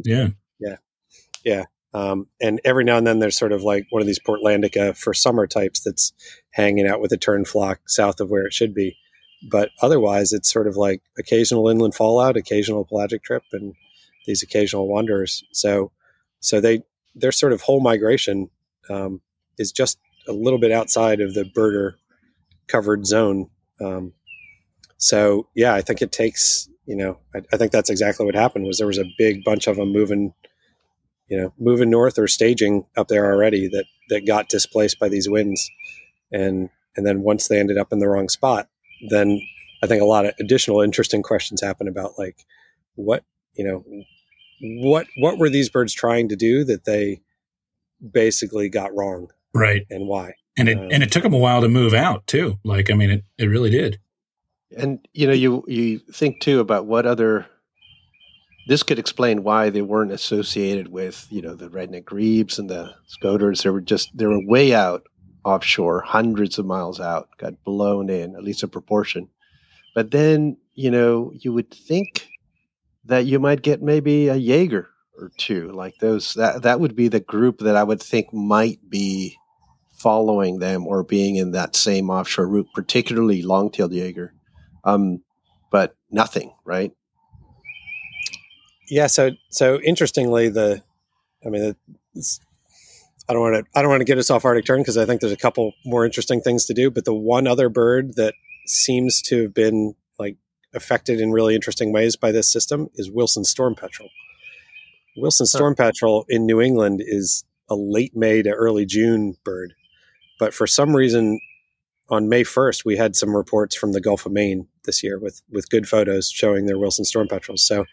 Yeah, 0.05 0.27
yeah, 0.59 0.75
yeah. 1.43 1.63
Um, 1.93 2.27
and 2.39 2.61
every 2.63 2.83
now 2.83 2.97
and 2.97 3.07
then 3.07 3.19
there's 3.19 3.37
sort 3.37 3.51
of 3.51 3.63
like 3.63 3.87
one 3.89 4.01
of 4.01 4.05
these 4.05 4.19
Portlandica 4.19 4.95
for 4.95 5.13
summer 5.13 5.47
types 5.47 5.79
that's 5.79 6.13
hanging 6.51 6.85
out 6.85 7.01
with 7.01 7.11
a 7.11 7.17
tern 7.17 7.45
flock 7.45 7.79
south 7.87 8.19
of 8.19 8.29
where 8.29 8.45
it 8.45 8.53
should 8.53 8.75
be. 8.75 8.95
But 9.49 9.71
otherwise, 9.81 10.33
it's 10.33 10.51
sort 10.51 10.67
of 10.67 10.75
like 10.75 11.01
occasional 11.17 11.69
inland 11.69 11.95
fallout, 11.95 12.37
occasional 12.37 12.85
pelagic 12.85 13.23
trip, 13.23 13.43
and 13.53 13.73
these 14.27 14.43
occasional 14.43 14.87
wanderers. 14.87 15.43
So, 15.53 15.91
so 16.41 16.59
they 16.59 16.83
their 17.15 17.31
sort 17.31 17.53
of 17.53 17.61
whole 17.61 17.79
migration 17.79 18.49
um, 18.89 19.21
is 19.57 19.71
just 19.71 19.97
a 20.27 20.33
little 20.33 20.59
bit 20.59 20.71
outside 20.71 21.21
of 21.21 21.33
the 21.33 21.43
birder 21.43 21.93
covered 22.67 23.07
zone. 23.07 23.49
Um, 23.81 24.13
so 24.99 25.47
yeah, 25.55 25.73
I 25.73 25.81
think 25.81 26.01
it 26.01 26.11
takes, 26.11 26.69
you 26.85 26.95
know, 26.95 27.17
I, 27.33 27.39
I, 27.53 27.57
think 27.57 27.71
that's 27.71 27.89
exactly 27.89 28.25
what 28.25 28.35
happened 28.35 28.65
was 28.65 28.77
there 28.77 28.87
was 28.87 28.99
a 28.99 29.11
big 29.17 29.45
bunch 29.45 29.65
of 29.65 29.77
them 29.77 29.93
moving, 29.93 30.33
you 31.29 31.37
know, 31.37 31.53
moving 31.57 31.89
north 31.89 32.19
or 32.19 32.27
staging 32.27 32.85
up 32.97 33.07
there 33.07 33.25
already 33.25 33.69
that, 33.69 33.85
that 34.09 34.27
got 34.27 34.49
displaced 34.49 34.99
by 34.99 35.07
these 35.07 35.29
winds. 35.29 35.71
And, 36.33 36.69
and 36.97 37.07
then 37.07 37.21
once 37.21 37.47
they 37.47 37.59
ended 37.59 37.77
up 37.77 37.93
in 37.93 37.99
the 37.99 38.09
wrong 38.09 38.27
spot, 38.27 38.67
then 39.09 39.41
I 39.81 39.87
think 39.87 40.01
a 40.01 40.05
lot 40.05 40.25
of 40.25 40.33
additional 40.37 40.81
interesting 40.81 41.23
questions 41.23 41.61
happen 41.61 41.87
about 41.87 42.19
like 42.19 42.45
what, 42.95 43.23
you 43.53 43.63
know, 43.63 43.85
what, 44.81 45.07
what 45.17 45.37
were 45.37 45.49
these 45.49 45.69
birds 45.69 45.93
trying 45.93 46.27
to 46.27 46.35
do 46.35 46.65
that 46.65 46.83
they 46.83 47.21
basically 48.11 48.67
got 48.67 48.93
wrong? 48.93 49.29
Right. 49.53 49.85
And 49.89 50.07
why? 50.07 50.33
And 50.57 50.67
it, 50.67 50.77
um, 50.77 50.89
and 50.91 51.03
it 51.03 51.11
took 51.13 51.23
them 51.23 51.33
a 51.33 51.37
while 51.37 51.61
to 51.61 51.69
move 51.69 51.93
out 51.93 52.27
too. 52.27 52.59
Like, 52.65 52.91
I 52.91 52.95
mean, 52.95 53.11
it, 53.11 53.23
it 53.37 53.45
really 53.45 53.69
did. 53.69 53.97
And 54.77 55.07
you 55.13 55.27
know, 55.27 55.33
you 55.33 55.63
you 55.67 55.99
think 55.99 56.41
too 56.41 56.59
about 56.59 56.85
what 56.85 57.05
other 57.05 57.47
this 58.67 58.83
could 58.83 58.99
explain 58.99 59.41
why 59.41 59.71
they 59.71 59.81
weren't 59.81 60.11
associated 60.11 60.89
with 60.89 61.25
you 61.31 61.41
know 61.41 61.55
the 61.55 61.69
redneck 61.69 62.05
grebes 62.05 62.59
and 62.59 62.69
the 62.69 62.93
scoters. 63.07 63.63
They 63.63 63.71
were 63.71 63.81
just 63.81 64.15
they 64.15 64.27
were 64.27 64.45
way 64.45 64.73
out 64.73 65.07
offshore, 65.43 66.01
hundreds 66.01 66.59
of 66.59 66.65
miles 66.65 66.99
out, 66.99 67.29
got 67.37 67.63
blown 67.63 68.09
in 68.09 68.35
at 68.35 68.43
least 68.43 68.63
a 68.63 68.67
proportion. 68.67 69.29
But 69.95 70.11
then 70.11 70.57
you 70.75 70.91
know 70.91 71.31
you 71.33 71.51
would 71.53 71.71
think 71.71 72.27
that 73.05 73.25
you 73.25 73.39
might 73.39 73.63
get 73.63 73.81
maybe 73.81 74.27
a 74.27 74.35
Jaeger 74.35 74.89
or 75.17 75.31
two 75.37 75.71
like 75.71 75.95
those. 75.99 76.35
That 76.35 76.61
that 76.61 76.79
would 76.79 76.95
be 76.95 77.07
the 77.07 77.19
group 77.19 77.59
that 77.59 77.75
I 77.75 77.83
would 77.83 78.01
think 78.01 78.31
might 78.31 78.87
be 78.87 79.35
following 79.93 80.59
them 80.59 80.87
or 80.87 81.03
being 81.03 81.35
in 81.35 81.51
that 81.51 81.75
same 81.75 82.09
offshore 82.09 82.47
route, 82.47 82.69
particularly 82.73 83.41
long-tailed 83.41 83.91
Jaeger. 83.91 84.33
Um, 84.83 85.23
but 85.71 85.95
nothing, 86.09 86.53
right? 86.65 86.91
Yeah. 88.89 89.07
So, 89.07 89.31
so 89.49 89.79
interestingly, 89.81 90.49
the, 90.49 90.81
I 91.45 91.49
mean, 91.49 91.75
I 93.29 93.33
don't 93.33 93.41
want 93.41 93.55
to, 93.55 93.79
I 93.79 93.81
don't 93.81 93.89
want 93.89 94.01
to 94.01 94.05
get 94.05 94.17
us 94.17 94.29
off 94.29 94.45
Arctic 94.45 94.65
Tern 94.65 94.81
because 94.81 94.97
I 94.97 95.05
think 95.05 95.21
there's 95.21 95.33
a 95.33 95.37
couple 95.37 95.73
more 95.85 96.05
interesting 96.05 96.41
things 96.41 96.65
to 96.65 96.73
do. 96.73 96.89
But 96.89 97.05
the 97.05 97.13
one 97.13 97.45
other 97.45 97.69
bird 97.69 98.15
that 98.15 98.33
seems 98.65 99.21
to 99.23 99.43
have 99.43 99.53
been 99.53 99.95
like 100.17 100.37
affected 100.73 101.21
in 101.21 101.31
really 101.31 101.55
interesting 101.55 101.91
ways 101.93 102.15
by 102.15 102.31
this 102.31 102.51
system 102.51 102.89
is 102.95 103.11
Wilson 103.11 103.43
storm 103.43 103.75
petrel. 103.75 104.09
Wilson 105.17 105.45
storm 105.45 105.75
petrel 105.75 106.25
in 106.29 106.45
New 106.45 106.61
England 106.61 107.01
is 107.03 107.43
a 107.69 107.75
late 107.75 108.15
May 108.15 108.41
to 108.41 108.49
early 108.49 108.85
June 108.85 109.35
bird, 109.43 109.73
but 110.39 110.53
for 110.53 110.65
some 110.65 110.95
reason, 110.95 111.39
on 112.09 112.29
May 112.29 112.43
1st, 112.43 112.85
we 112.85 112.97
had 112.97 113.15
some 113.15 113.35
reports 113.35 113.75
from 113.75 113.91
the 113.91 114.01
Gulf 114.01 114.25
of 114.25 114.31
Maine 114.31 114.67
this 114.85 115.03
year 115.03 115.19
with 115.19 115.41
with 115.51 115.69
good 115.69 115.87
photos 115.87 116.29
showing 116.29 116.65
their 116.65 116.79
Wilson 116.79 117.05
storm 117.05 117.27
petrels. 117.27 117.65
So 117.65 117.85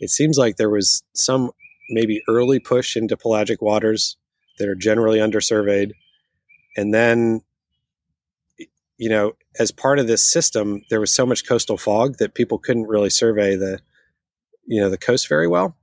it 0.00 0.10
seems 0.10 0.38
like 0.38 0.56
there 0.56 0.70
was 0.70 1.02
some 1.14 1.50
maybe 1.90 2.22
early 2.28 2.58
push 2.58 2.96
into 2.96 3.16
pelagic 3.16 3.62
waters 3.62 4.16
that 4.58 4.68
are 4.68 4.74
generally 4.74 5.18
undersurveyed. 5.18 5.92
And 6.76 6.92
then, 6.92 7.42
you 8.98 9.08
know, 9.08 9.32
as 9.58 9.70
part 9.70 9.98
of 9.98 10.06
this 10.06 10.30
system, 10.30 10.82
there 10.90 11.00
was 11.00 11.14
so 11.14 11.26
much 11.26 11.46
coastal 11.46 11.76
fog 11.76 12.18
that 12.18 12.34
people 12.34 12.58
couldn't 12.58 12.88
really 12.88 13.10
survey 13.10 13.56
the, 13.56 13.80
you 14.66 14.80
know, 14.80 14.90
the 14.90 14.98
coast 14.98 15.28
very 15.28 15.48
well. 15.48 15.76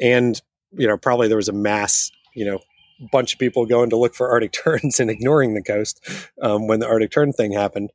And, 0.00 0.40
you 0.72 0.86
know, 0.86 0.96
probably 0.96 1.28
there 1.28 1.36
was 1.36 1.48
a 1.48 1.54
mass, 1.54 2.10
you 2.34 2.44
know, 2.44 2.58
bunch 3.12 3.32
of 3.32 3.38
people 3.38 3.66
going 3.66 3.90
to 3.90 3.96
look 3.96 4.14
for 4.14 4.30
Arctic 4.30 4.52
terns 4.64 5.00
and 5.00 5.10
ignoring 5.10 5.54
the 5.54 5.62
coast 5.62 6.00
um, 6.42 6.66
when 6.66 6.80
the 6.80 6.86
Arctic 6.86 7.10
tern 7.10 7.32
thing 7.32 7.52
happened. 7.52 7.90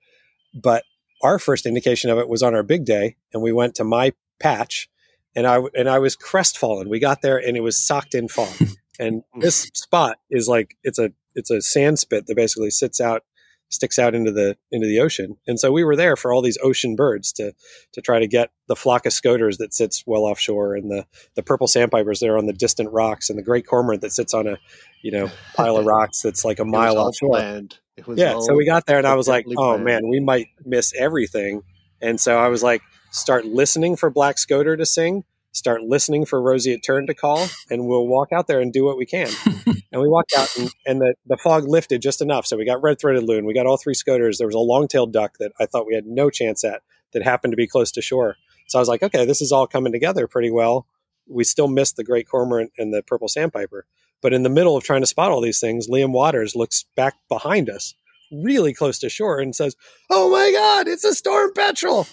But 0.54 0.84
our 1.24 1.40
first 1.40 1.66
indication 1.66 2.10
of 2.10 2.18
it 2.18 2.28
was 2.28 2.44
on 2.44 2.56
our 2.56 2.64
big 2.64 2.86
day, 2.86 3.16
and 3.34 3.42
we 3.42 3.52
went 3.52 3.76
to 3.76 3.84
my 3.84 4.14
patch 4.40 4.90
and 5.36 5.48
I 5.48 5.60
and 5.76 5.90
I 5.90 6.00
was 6.00 6.16
crestfallen. 6.16 6.90
We 6.90 7.00
got 7.00 7.22
there 7.22 7.38
and 7.38 7.56
it 7.56 7.62
was 7.62 7.82
socked 7.82 8.16
in 8.16 8.28
fog. 8.28 8.54
and 9.00 9.24
this 9.40 9.70
spot 9.74 10.18
is 10.30 10.48
like 10.48 10.76
it's 10.84 11.00
a 11.00 11.12
it's 11.36 11.50
a 11.50 11.62
sand 11.62 12.00
spit 12.00 12.28
that 12.28 12.36
basically 12.36 12.72
sits 12.72 13.00
out 13.00 13.24
sticks 13.72 13.98
out 13.98 14.14
into 14.14 14.32
the 14.32 14.56
into 14.72 14.86
the 14.86 15.00
ocean. 15.00 15.38
And 15.48 15.60
so 15.60 15.72
we 15.72 15.84
were 15.84 15.96
there 15.96 16.16
for 16.16 16.32
all 16.32 16.42
these 16.42 16.58
ocean 16.62 16.96
birds 16.96 17.32
to 17.34 17.54
to 17.94 18.02
try 18.02 18.20
to 18.20 18.28
get 18.28 18.52
the 18.68 18.76
flock 18.76 19.06
of 19.06 19.14
scoters 19.14 19.58
that 19.58 19.74
sits 19.74 20.04
well 20.06 20.24
offshore 20.24 20.76
and 20.76 20.92
the 20.92 21.06
the 21.36 21.44
purple 21.44 21.68
sandpipers 21.68 22.20
that 22.20 22.30
are 22.30 22.38
on 22.38 22.46
the 22.46 22.54
distant 22.54 22.92
rocks 22.92 23.30
and 23.30 23.40
the 23.40 23.44
great 23.44 23.66
cormorant 23.66 24.02
that 24.02 24.12
sits 24.12 24.34
on 24.34 24.48
a 24.48 24.58
you 25.02 25.12
know 25.12 25.30
pile 25.56 25.78
of 25.78 25.86
rocks 25.88 26.22
that's 26.22 26.46
like 26.46 26.60
a 26.60 26.66
mile 26.66 26.98
offshore. 26.98 27.38
Planned. 27.38 27.80
yeah, 28.16 28.40
so 28.40 28.56
we 28.56 28.66
got 28.66 28.86
there 28.86 28.98
and 28.98 29.08
I 29.08 29.16
was 29.16 29.28
like, 29.28 29.46
"Oh 29.50 29.54
planned. 29.56 29.86
man, 29.86 30.08
we 30.08 30.20
might 30.20 30.48
miss 30.66 30.94
everything." 30.98 31.64
And 32.02 32.20
so 32.20 32.38
I 32.38 32.48
was 32.48 32.64
like, 32.64 32.82
start 33.12 33.46
listening 33.46 33.96
for 33.96 34.10
Black 34.10 34.38
Scoter 34.38 34.76
to 34.76 34.86
sing, 34.86 35.24
start 35.52 35.84
listening 35.84 36.26
for 36.26 36.42
Roseate 36.42 36.84
Tern 36.84 37.08
to 37.08 37.14
call, 37.14 37.48
and 37.70 37.88
we'll 37.88 38.08
walk 38.08 38.32
out 38.32 38.48
there 38.48 38.60
and 38.60 38.72
do 38.72 38.86
what 38.86 38.98
we 38.98 39.06
can. 39.06 39.30
and 39.92 40.02
we 40.02 40.08
walked 40.08 40.34
out, 40.38 40.56
and, 40.58 40.70
and, 40.86 41.02
the, 41.02 41.16
the 41.26 41.38
fog 41.38 41.68
lifted 41.68 42.02
just 42.02 42.22
enough. 42.22 42.46
So 42.46 42.58
we 42.58 42.66
got 42.66 42.82
red 42.82 43.00
throated 43.00 43.24
loon, 43.24 43.46
we 43.46 43.54
got 43.54 43.66
all 43.66 43.78
three 43.78 43.94
scoters. 43.94 44.38
There 44.38 44.48
was 44.48 44.56
a 44.56 44.60
long 44.60 44.88
tailed 44.88 45.14
duck 45.14 45.38
that 45.40 45.52
I 45.60 45.66
thought 45.66 45.88
we 45.88 45.96
had 45.96 46.06
no 46.06 46.30
chance 46.30 46.64
at 46.64 46.82
that 47.14 47.24
happened 47.24 47.52
to 47.52 47.58
be 47.58 47.68
close 47.68 47.92
to 47.92 48.02
shore. 48.02 48.38
So 48.68 48.80
I 48.80 48.82
was 48.82 48.88
like, 48.88 49.04
okay, 49.04 49.26
this 49.26 49.42
is 49.42 49.52
all 49.52 49.68
coming 49.68 49.92
together 49.92 50.28
pretty 50.28 50.50
well. 50.52 50.88
We 51.28 51.44
still 51.44 51.68
missed 51.68 51.98
the 51.98 52.04
great 52.04 52.28
cormorant 52.28 52.72
and 52.78 52.94
the 52.94 53.04
purple 53.04 53.28
sandpiper. 53.28 53.86
But 54.22 54.34
in 54.34 54.44
the 54.44 54.50
middle 54.50 54.78
of 54.78 54.84
trying 54.84 55.02
to 55.02 55.08
spot 55.08 55.32
all 55.32 55.42
these 55.42 55.60
things, 55.60 55.90
Liam 55.90 56.12
Waters 56.12 56.56
looks 56.56 56.86
back 56.96 57.16
behind 57.28 57.70
us, 57.70 57.96
really 58.32 58.74
close 58.74 59.00
to 59.00 59.10
shore, 59.10 59.40
and 59.40 59.56
says, 59.56 59.76
Oh 60.10 60.30
my 60.30 60.52
God, 60.52 60.88
it's 60.88 61.04
a 61.04 61.14
storm 61.14 61.52
petrel. 61.54 62.08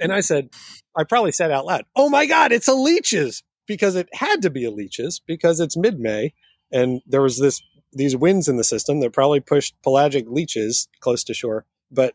And 0.00 0.12
I 0.12 0.20
said, 0.20 0.50
I 0.96 1.04
probably 1.04 1.32
said 1.32 1.50
out 1.50 1.66
loud, 1.66 1.84
"Oh 1.94 2.08
my 2.08 2.26
God, 2.26 2.52
it's 2.52 2.68
a 2.68 2.74
Leach's!" 2.74 3.42
Because 3.66 3.96
it 3.96 4.08
had 4.12 4.42
to 4.42 4.50
be 4.50 4.64
a 4.64 4.70
Leach's 4.70 5.18
because 5.18 5.58
it's 5.58 5.76
mid 5.76 5.98
May, 5.98 6.32
and 6.70 7.00
there 7.06 7.22
was 7.22 7.38
this 7.38 7.62
these 7.92 8.16
winds 8.16 8.48
in 8.48 8.56
the 8.56 8.64
system 8.64 9.00
that 9.00 9.12
probably 9.12 9.40
pushed 9.40 9.74
pelagic 9.82 10.26
Leach's 10.28 10.88
close 11.00 11.24
to 11.24 11.34
shore. 11.34 11.64
But 11.90 12.14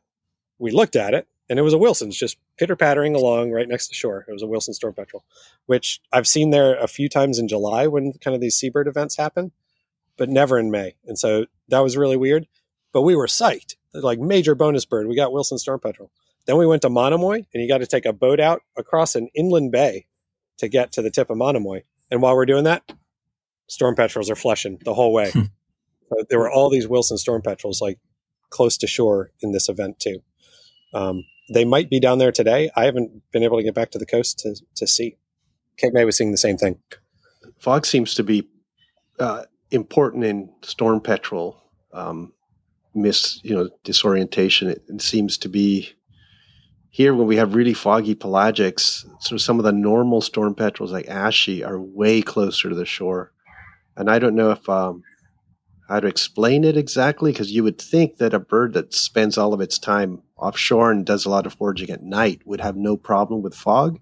we 0.59 0.71
looked 0.71 0.95
at 0.95 1.13
it, 1.13 1.27
and 1.49 1.59
it 1.59 1.63
was 1.63 1.73
a 1.73 1.77
Wilson's 1.77 2.17
just 2.17 2.37
pitter 2.57 2.75
pattering 2.75 3.15
along 3.15 3.51
right 3.51 3.67
next 3.67 3.87
to 3.87 3.93
shore. 3.93 4.25
It 4.27 4.31
was 4.31 4.43
a 4.43 4.47
Wilson 4.47 4.73
storm 4.73 4.93
petrel, 4.93 5.25
which 5.65 5.99
I've 6.11 6.27
seen 6.27 6.51
there 6.51 6.75
a 6.75 6.87
few 6.87 7.09
times 7.09 7.39
in 7.39 7.47
July 7.47 7.87
when 7.87 8.13
kind 8.13 8.35
of 8.35 8.41
these 8.41 8.55
seabird 8.55 8.87
events 8.87 9.17
happen, 9.17 9.51
but 10.17 10.29
never 10.29 10.57
in 10.57 10.71
May. 10.71 10.95
And 11.05 11.17
so 11.17 11.47
that 11.67 11.79
was 11.79 11.97
really 11.97 12.17
weird. 12.17 12.47
But 12.93 13.01
we 13.01 13.15
were 13.15 13.27
psyched, 13.27 13.75
like 13.93 14.19
major 14.19 14.55
bonus 14.55 14.85
bird. 14.85 15.07
We 15.07 15.15
got 15.15 15.33
Wilson 15.33 15.57
storm 15.57 15.79
petrel. 15.79 16.11
Then 16.45 16.57
we 16.57 16.65
went 16.65 16.81
to 16.83 16.89
Monomoy, 16.89 17.45
and 17.53 17.61
you 17.61 17.67
got 17.67 17.79
to 17.79 17.87
take 17.87 18.05
a 18.05 18.13
boat 18.13 18.39
out 18.39 18.61
across 18.77 19.15
an 19.15 19.29
inland 19.35 19.71
bay 19.71 20.07
to 20.57 20.67
get 20.67 20.91
to 20.93 21.01
the 21.01 21.11
tip 21.11 21.29
of 21.29 21.37
Monomoy. 21.37 21.81
And 22.09 22.21
while 22.21 22.35
we're 22.35 22.45
doing 22.45 22.63
that, 22.65 22.91
storm 23.67 23.95
petrels 23.95 24.29
are 24.29 24.35
flushing 24.35 24.79
the 24.83 24.93
whole 24.93 25.13
way. 25.13 25.31
Hmm. 25.31 25.41
so 26.09 26.23
there 26.29 26.39
were 26.39 26.51
all 26.51 26.69
these 26.69 26.87
Wilson 26.87 27.17
storm 27.17 27.41
petrels 27.41 27.81
like 27.81 27.99
close 28.49 28.77
to 28.77 28.87
shore 28.87 29.31
in 29.41 29.53
this 29.53 29.69
event 29.69 29.99
too. 29.99 30.19
Um, 30.93 31.23
they 31.53 31.65
might 31.65 31.89
be 31.89 31.99
down 31.99 32.17
there 32.17 32.31
today. 32.31 32.69
I 32.75 32.85
haven't 32.85 33.23
been 33.31 33.43
able 33.43 33.57
to 33.57 33.63
get 33.63 33.73
back 33.73 33.91
to 33.91 33.97
the 33.97 34.05
coast 34.05 34.39
to, 34.39 34.55
to 34.75 34.87
see. 34.87 35.17
Cape 35.77 35.93
May 35.93 36.05
was 36.05 36.17
seeing 36.17 36.31
the 36.31 36.37
same 36.37 36.57
thing. 36.57 36.79
Fog 37.59 37.85
seems 37.85 38.13
to 38.15 38.23
be 38.23 38.47
uh, 39.19 39.43
important 39.71 40.23
in 40.23 40.53
storm 40.61 41.01
petrel 41.01 41.63
um, 41.93 42.33
miss, 42.93 43.39
you 43.43 43.55
know, 43.55 43.69
disorientation. 43.83 44.69
It, 44.69 44.83
it 44.87 45.01
seems 45.01 45.37
to 45.39 45.49
be 45.49 45.93
here 46.91 47.15
when 47.15 47.25
we 47.25 47.37
have 47.37 47.55
really 47.55 47.73
foggy 47.73 48.13
pelagics, 48.13 49.05
so 49.21 49.37
some 49.37 49.57
of 49.57 49.63
the 49.63 49.71
normal 49.71 50.19
storm 50.19 50.53
petrels 50.53 50.91
like 50.91 51.07
ashy 51.07 51.63
are 51.63 51.79
way 51.79 52.21
closer 52.21 52.67
to 52.67 52.75
the 52.75 52.85
shore. 52.85 53.31
And 53.95 54.11
I 54.11 54.19
don't 54.19 54.35
know 54.35 54.51
if 54.51 54.67
um, 54.67 55.01
how 55.87 56.01
to 56.01 56.07
explain 56.07 56.65
it 56.65 56.75
exactly 56.75 57.31
because 57.31 57.53
you 57.53 57.63
would 57.63 57.79
think 57.79 58.17
that 58.17 58.33
a 58.33 58.39
bird 58.39 58.73
that 58.73 58.93
spends 58.93 59.37
all 59.37 59.53
of 59.53 59.61
its 59.61 59.79
time 59.79 60.21
offshore 60.35 60.91
and 60.91 61.05
does 61.05 61.25
a 61.25 61.29
lot 61.29 61.45
of 61.45 61.53
foraging 61.53 61.89
at 61.89 62.03
night 62.03 62.41
would 62.45 62.59
have 62.59 62.75
no 62.75 62.97
problem 62.97 63.41
with 63.41 63.55
fog. 63.55 63.97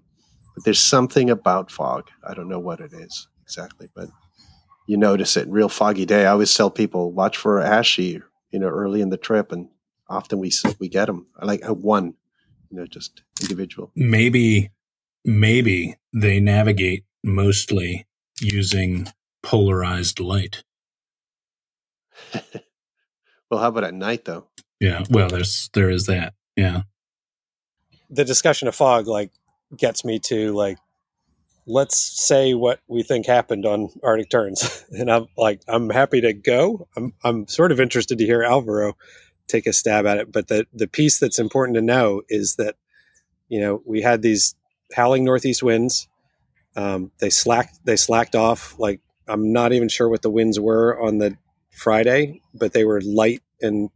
But 0.56 0.64
there's 0.64 0.82
something 0.82 1.30
about 1.30 1.70
fog. 1.70 2.08
I 2.26 2.34
don't 2.34 2.48
know 2.48 2.58
what 2.58 2.80
it 2.80 2.92
is 2.92 3.28
exactly, 3.44 3.88
but 3.94 4.08
you 4.88 4.96
notice 4.96 5.36
it. 5.36 5.46
Real 5.48 5.68
foggy 5.68 6.06
day. 6.06 6.26
I 6.26 6.32
always 6.32 6.52
tell 6.52 6.70
people 6.70 7.12
watch 7.12 7.36
for 7.36 7.60
ashy, 7.60 8.20
you 8.50 8.58
know, 8.58 8.66
early 8.66 9.00
in 9.00 9.10
the 9.10 9.16
trip, 9.16 9.52
and 9.52 9.68
often 10.08 10.40
we 10.40 10.50
we 10.80 10.88
get 10.88 11.06
them. 11.06 11.26
Like 11.40 11.64
one 11.64 12.14
know 12.76 12.86
just 12.86 13.22
individual. 13.40 13.90
Maybe 13.94 14.70
maybe 15.24 15.96
they 16.12 16.40
navigate 16.40 17.04
mostly 17.22 18.06
using 18.40 19.08
polarized 19.42 20.20
light. 20.20 20.62
Well 23.50 23.58
how 23.58 23.68
about 23.68 23.82
at 23.82 23.94
night 23.94 24.26
though? 24.26 24.46
Yeah 24.78 25.04
well 25.10 25.28
there's 25.28 25.70
there 25.74 25.90
is 25.90 26.06
that 26.06 26.34
yeah. 26.56 26.82
The 28.08 28.24
discussion 28.24 28.68
of 28.68 28.76
fog 28.76 29.08
like 29.08 29.32
gets 29.76 30.04
me 30.04 30.20
to 30.26 30.52
like 30.52 30.78
let's 31.66 31.96
say 31.96 32.54
what 32.54 32.78
we 32.88 33.02
think 33.02 33.26
happened 33.26 33.66
on 33.66 33.88
arctic 34.04 34.30
Terns. 34.30 34.84
and 34.90 35.10
i'm 35.10 35.26
like 35.36 35.62
i'm 35.66 35.90
happy 35.90 36.20
to 36.20 36.32
go. 36.32 36.86
I'm 36.96 37.12
i'm 37.24 37.48
sort 37.48 37.72
of 37.72 37.80
interested 37.80 38.18
to 38.18 38.24
hear 38.24 38.44
alvaro 38.44 38.96
take 39.50 39.66
a 39.66 39.72
stab 39.72 40.06
at 40.06 40.18
it. 40.18 40.32
But 40.32 40.48
the 40.48 40.66
the 40.72 40.88
piece 40.88 41.18
that's 41.18 41.38
important 41.38 41.76
to 41.76 41.82
know 41.82 42.22
is 42.28 42.56
that 42.56 42.76
you 43.48 43.60
know 43.60 43.82
we 43.84 44.02
had 44.02 44.22
these 44.22 44.54
howling 44.94 45.24
northeast 45.24 45.62
winds. 45.62 46.08
Um, 46.76 47.10
they 47.18 47.30
slacked 47.30 47.84
they 47.84 47.96
slacked 47.96 48.34
off. 48.34 48.78
Like 48.78 49.00
I'm 49.28 49.52
not 49.52 49.72
even 49.72 49.88
sure 49.88 50.08
what 50.08 50.22
the 50.22 50.30
winds 50.30 50.58
were 50.58 51.00
on 51.00 51.18
the 51.18 51.36
Friday, 51.70 52.40
but 52.54 52.72
they 52.72 52.84
were 52.84 53.00
light 53.00 53.42
and 53.60 53.90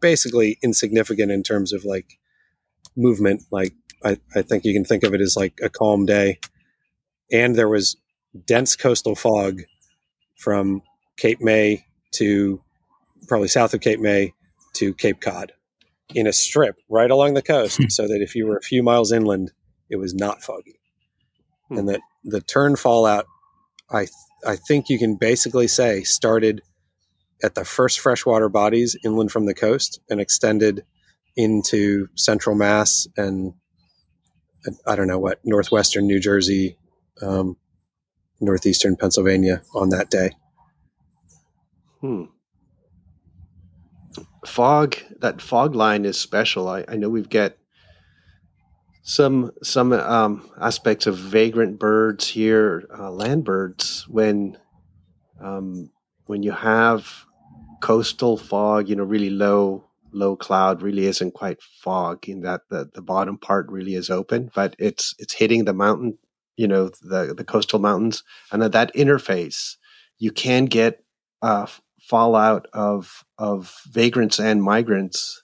basically 0.00 0.58
insignificant 0.62 1.32
in 1.32 1.42
terms 1.42 1.72
of 1.72 1.84
like 1.84 2.18
movement. 2.96 3.42
Like 3.50 3.74
I, 4.04 4.18
I 4.34 4.42
think 4.42 4.64
you 4.64 4.72
can 4.72 4.84
think 4.84 5.04
of 5.04 5.14
it 5.14 5.20
as 5.20 5.36
like 5.36 5.58
a 5.62 5.68
calm 5.68 6.06
day. 6.06 6.38
And 7.32 7.54
there 7.54 7.68
was 7.68 7.96
dense 8.46 8.76
coastal 8.76 9.14
fog 9.14 9.62
from 10.36 10.82
Cape 11.16 11.40
May 11.40 11.86
to 12.12 12.60
probably 13.30 13.48
south 13.48 13.72
of 13.72 13.80
Cape 13.80 14.00
May 14.00 14.34
to 14.74 14.92
Cape 14.92 15.20
Cod 15.20 15.52
in 16.14 16.26
a 16.26 16.32
strip 16.32 16.76
right 16.88 17.10
along 17.10 17.34
the 17.34 17.42
coast 17.42 17.76
hmm. 17.76 17.88
so 17.88 18.08
that 18.08 18.20
if 18.20 18.34
you 18.34 18.44
were 18.44 18.56
a 18.56 18.62
few 18.62 18.82
miles 18.82 19.12
inland, 19.12 19.52
it 19.88 19.96
was 19.96 20.12
not 20.12 20.42
foggy. 20.42 20.80
hmm. 21.68 21.78
and 21.78 21.88
that 21.88 22.00
the 22.24 22.40
tern 22.40 22.74
fallout, 22.76 23.26
I 23.90 24.08
I 24.44 24.56
think 24.56 24.88
you 24.88 24.98
can 24.98 25.14
basically 25.14 25.68
say 25.68 26.02
started 26.02 26.60
at 27.42 27.54
the 27.54 27.64
first 27.64 28.00
freshwater 28.00 28.48
bodies 28.48 28.96
inland 29.04 29.30
from 29.30 29.46
the 29.46 29.54
coast 29.54 30.00
and 30.10 30.20
extended 30.20 30.84
into 31.36 32.08
central 32.16 32.56
Mass 32.56 33.06
and 33.16 33.54
I 34.86 34.96
don't 34.96 35.06
know 35.06 35.20
what 35.20 35.40
northwestern 35.44 36.06
New 36.06 36.20
Jersey, 36.20 36.76
um, 37.22 37.56
northeastern 38.40 38.96
Pennsylvania 38.96 39.62
on 39.72 39.90
that 39.90 40.10
day. 40.10 40.32
Hmm. 42.00 42.24
Fog 44.46 44.96
that 45.20 45.42
fog 45.42 45.74
line 45.74 46.04
is 46.04 46.18
special. 46.18 46.68
I, 46.68 46.84
I 46.88 46.96
know 46.96 47.08
we've 47.08 47.28
got 47.28 47.56
some 49.02 49.52
some 49.62 49.92
um, 49.92 50.50
aspects 50.60 51.06
of 51.06 51.16
vagrant 51.16 51.78
birds 51.78 52.28
here, 52.28 52.86
uh, 52.98 53.10
land 53.10 53.44
birds. 53.44 54.06
When 54.08 54.56
um, 55.40 55.90
when 56.26 56.42
you 56.42 56.52
have 56.52 57.26
coastal 57.80 58.36
fog, 58.36 58.88
you 58.88 58.96
know, 58.96 59.04
really 59.04 59.30
low 59.30 59.84
low 60.12 60.36
cloud 60.36 60.82
really 60.82 61.06
isn't 61.06 61.34
quite 61.34 61.62
fog 61.62 62.28
in 62.28 62.40
that 62.42 62.62
the, 62.68 62.90
the 62.94 63.02
bottom 63.02 63.38
part 63.38 63.70
really 63.70 63.94
is 63.94 64.10
open, 64.10 64.50
but 64.54 64.74
it's 64.78 65.14
it's 65.18 65.34
hitting 65.34 65.64
the 65.64 65.74
mountain, 65.74 66.18
you 66.56 66.68
know, 66.68 66.90
the 67.02 67.34
the 67.36 67.44
coastal 67.44 67.78
mountains, 67.78 68.22
and 68.52 68.62
at 68.62 68.72
that 68.72 68.94
interface, 68.94 69.76
you 70.18 70.30
can 70.30 70.66
get 70.66 71.04
uh, 71.42 71.66
fallout 72.00 72.66
of 72.72 73.24
of 73.40 73.80
vagrants 73.90 74.38
and 74.38 74.62
migrants 74.62 75.42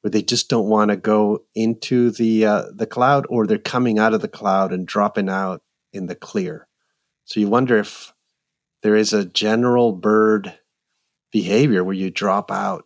where 0.00 0.10
they 0.10 0.22
just 0.22 0.48
don't 0.48 0.68
want 0.68 0.90
to 0.90 0.96
go 0.96 1.44
into 1.54 2.10
the 2.10 2.46
uh, 2.46 2.64
the 2.72 2.86
cloud, 2.86 3.26
or 3.28 3.46
they're 3.46 3.58
coming 3.58 3.98
out 3.98 4.14
of 4.14 4.20
the 4.20 4.28
cloud 4.28 4.72
and 4.72 4.86
dropping 4.86 5.28
out 5.28 5.60
in 5.92 6.06
the 6.06 6.14
clear. 6.14 6.68
So 7.24 7.40
you 7.40 7.48
wonder 7.48 7.78
if 7.78 8.12
there 8.82 8.96
is 8.96 9.12
a 9.12 9.24
general 9.24 9.92
bird 9.92 10.54
behavior 11.32 11.82
where 11.82 11.94
you 11.94 12.10
drop 12.10 12.50
out 12.50 12.84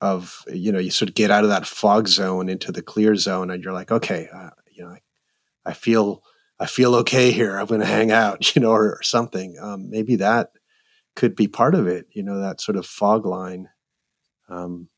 of 0.00 0.44
you 0.52 0.70
know 0.70 0.78
you 0.78 0.90
sort 0.90 1.08
of 1.08 1.14
get 1.14 1.30
out 1.30 1.44
of 1.44 1.50
that 1.50 1.66
fog 1.66 2.06
zone 2.06 2.48
into 2.48 2.70
the 2.70 2.82
clear 2.82 3.16
zone, 3.16 3.50
and 3.50 3.64
you're 3.64 3.72
like, 3.72 3.90
okay, 3.90 4.28
uh, 4.32 4.50
you 4.70 4.84
know, 4.84 4.90
I, 4.90 5.00
I, 5.64 5.72
feel 5.72 6.22
I 6.60 6.66
feel 6.66 6.94
okay 6.96 7.30
here. 7.30 7.58
I'm 7.58 7.66
going 7.66 7.80
to 7.80 7.86
hang 7.86 8.10
out, 8.10 8.54
you 8.54 8.60
know, 8.60 8.70
or, 8.70 8.96
or 8.96 9.02
something. 9.02 9.56
Um, 9.58 9.88
maybe 9.88 10.16
that 10.16 10.50
could 11.16 11.34
be 11.34 11.48
part 11.48 11.74
of 11.74 11.86
it. 11.86 12.06
You 12.12 12.22
know, 12.22 12.40
that 12.40 12.60
sort 12.60 12.76
of 12.76 12.84
fog 12.86 13.24
line. 13.24 13.68
Um, 14.54 14.88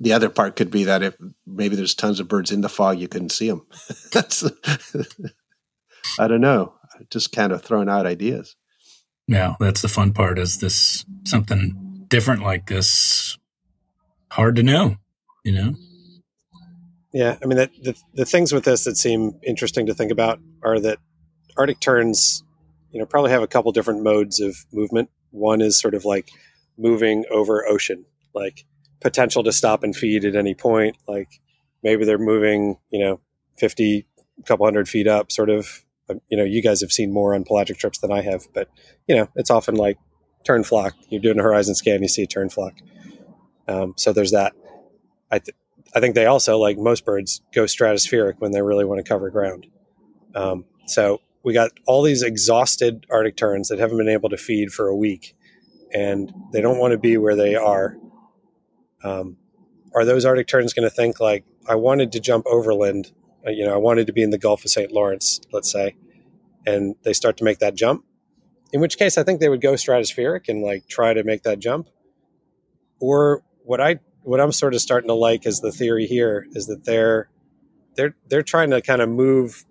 the 0.00 0.12
other 0.12 0.28
part 0.28 0.56
could 0.56 0.70
be 0.70 0.84
that 0.84 1.02
if 1.02 1.16
maybe 1.46 1.74
there's 1.74 1.94
tons 1.94 2.20
of 2.20 2.28
birds 2.28 2.52
in 2.52 2.60
the 2.60 2.68
fog, 2.68 2.98
you 2.98 3.08
couldn't 3.08 3.32
see 3.32 3.48
them. 3.48 3.66
That's 4.12 4.44
I 6.18 6.28
don't 6.28 6.40
know. 6.40 6.74
Just 7.10 7.32
kind 7.32 7.52
of 7.52 7.62
throwing 7.62 7.88
out 7.88 8.06
ideas. 8.06 8.56
Yeah, 9.26 9.56
that's 9.60 9.82
the 9.82 9.88
fun 9.88 10.14
part. 10.14 10.38
Is 10.38 10.58
this 10.58 11.04
something 11.24 12.06
different 12.08 12.42
like 12.42 12.66
this? 12.66 13.36
Hard 14.32 14.56
to 14.56 14.62
know, 14.62 14.96
you 15.44 15.52
know. 15.52 15.74
Yeah, 17.12 17.36
I 17.42 17.46
mean, 17.46 17.58
the, 17.58 17.70
the 17.82 17.94
the 18.14 18.24
things 18.24 18.52
with 18.52 18.64
this 18.64 18.84
that 18.84 18.96
seem 18.96 19.38
interesting 19.46 19.86
to 19.86 19.94
think 19.94 20.10
about 20.10 20.40
are 20.62 20.80
that 20.80 20.98
Arctic 21.58 21.78
terns, 21.78 22.42
you 22.90 22.98
know, 22.98 23.06
probably 23.06 23.30
have 23.30 23.42
a 23.42 23.46
couple 23.46 23.70
different 23.70 24.02
modes 24.02 24.40
of 24.40 24.64
movement. 24.72 25.10
One 25.30 25.60
is 25.60 25.78
sort 25.78 25.94
of 25.94 26.06
like 26.06 26.30
moving 26.78 27.24
over 27.30 27.66
ocean, 27.66 28.04
like 28.34 28.64
potential 29.00 29.42
to 29.44 29.52
stop 29.52 29.82
and 29.82 29.94
feed 29.94 30.24
at 30.24 30.36
any 30.36 30.54
point. 30.54 30.96
Like 31.06 31.40
maybe 31.82 32.04
they're 32.04 32.18
moving, 32.18 32.78
you 32.90 33.04
know, 33.04 33.20
50, 33.58 34.06
couple 34.46 34.66
hundred 34.66 34.88
feet 34.88 35.06
up, 35.06 35.32
sort 35.32 35.50
of. 35.50 35.84
You 36.30 36.38
know, 36.38 36.44
you 36.44 36.62
guys 36.62 36.80
have 36.80 36.90
seen 36.90 37.12
more 37.12 37.34
on 37.34 37.44
pelagic 37.44 37.76
trips 37.76 37.98
than 37.98 38.10
I 38.10 38.22
have, 38.22 38.46
but, 38.54 38.70
you 39.06 39.14
know, 39.14 39.28
it's 39.34 39.50
often 39.50 39.74
like 39.74 39.98
tern 40.42 40.64
flock. 40.64 40.94
You're 41.10 41.20
doing 41.20 41.38
a 41.38 41.42
horizon 41.42 41.74
scan, 41.74 42.00
you 42.00 42.08
see 42.08 42.22
a 42.22 42.26
tern 42.26 42.48
flock. 42.48 42.72
Um, 43.66 43.92
so 43.96 44.14
there's 44.14 44.30
that. 44.30 44.54
I, 45.30 45.38
th- 45.38 45.54
I 45.94 46.00
think 46.00 46.14
they 46.14 46.24
also, 46.24 46.56
like 46.56 46.78
most 46.78 47.04
birds, 47.04 47.42
go 47.52 47.64
stratospheric 47.64 48.36
when 48.38 48.52
they 48.52 48.62
really 48.62 48.86
want 48.86 49.04
to 49.04 49.08
cover 49.08 49.28
ground. 49.28 49.66
Um, 50.34 50.64
so 50.86 51.20
we 51.42 51.52
got 51.52 51.72
all 51.86 52.02
these 52.02 52.22
exhausted 52.22 53.06
Arctic 53.10 53.36
terns 53.36 53.68
that 53.68 53.78
haven't 53.78 53.98
been 53.98 54.08
able 54.08 54.30
to 54.30 54.36
feed 54.36 54.72
for 54.72 54.88
a 54.88 54.96
week, 54.96 55.36
and 55.92 56.32
they 56.52 56.60
don't 56.60 56.78
want 56.78 56.92
to 56.92 56.98
be 56.98 57.16
where 57.16 57.36
they 57.36 57.54
are 57.54 57.96
um, 59.04 59.36
are 59.94 60.04
those 60.04 60.24
Arctic 60.24 60.46
terns 60.46 60.72
going 60.72 60.88
to 60.88 60.94
think 60.94 61.20
like, 61.20 61.44
I 61.68 61.74
wanted 61.74 62.12
to 62.12 62.20
jump 62.20 62.46
overland, 62.46 63.12
uh, 63.46 63.50
you 63.50 63.64
know, 63.64 63.74
I 63.74 63.78
wanted 63.78 64.06
to 64.06 64.12
be 64.12 64.22
in 64.22 64.30
the 64.30 64.38
Gulf 64.38 64.64
of 64.64 64.70
St. 64.70 64.92
Lawrence, 64.92 65.40
let's 65.52 65.70
say, 65.70 65.96
and 66.66 66.96
they 67.02 67.12
start 67.12 67.36
to 67.38 67.44
make 67.44 67.58
that 67.58 67.74
jump? 67.74 68.04
In 68.72 68.80
which 68.80 68.98
case, 68.98 69.16
I 69.16 69.22
think 69.22 69.40
they 69.40 69.48
would 69.48 69.60
go 69.60 69.74
stratospheric 69.74 70.48
and 70.48 70.62
like 70.62 70.86
try 70.86 71.14
to 71.14 71.24
make 71.24 71.42
that 71.44 71.58
jump. 71.58 71.88
Or 73.00 73.42
what 73.64 73.80
I 73.80 74.00
what 74.22 74.40
I'm 74.40 74.52
sort 74.52 74.74
of 74.74 74.80
starting 74.80 75.08
to 75.08 75.14
like 75.14 75.46
is 75.46 75.60
the 75.60 75.72
theory 75.72 76.06
here 76.06 76.46
is 76.52 76.66
that 76.66 76.84
they're 76.84 77.30
they're 77.94 78.14
they're 78.28 78.42
trying 78.42 78.70
to 78.70 78.82
kind 78.82 79.00
of 79.00 79.08
move 79.08 79.64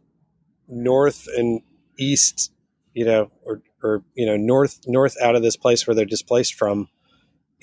north 0.68 1.28
and 1.36 1.61
east, 1.99 2.51
you 2.93 3.05
know, 3.05 3.32
or 3.43 3.61
or 3.88 4.03
you 4.13 4.25
know 4.25 4.38
north 4.38 4.79
north 4.88 5.15
out 5.21 5.35
of 5.35 5.41
this 5.41 5.57
place 5.57 5.88
where 5.88 5.95
they're 5.95 6.05
displaced 6.05 6.53
from, 6.55 6.89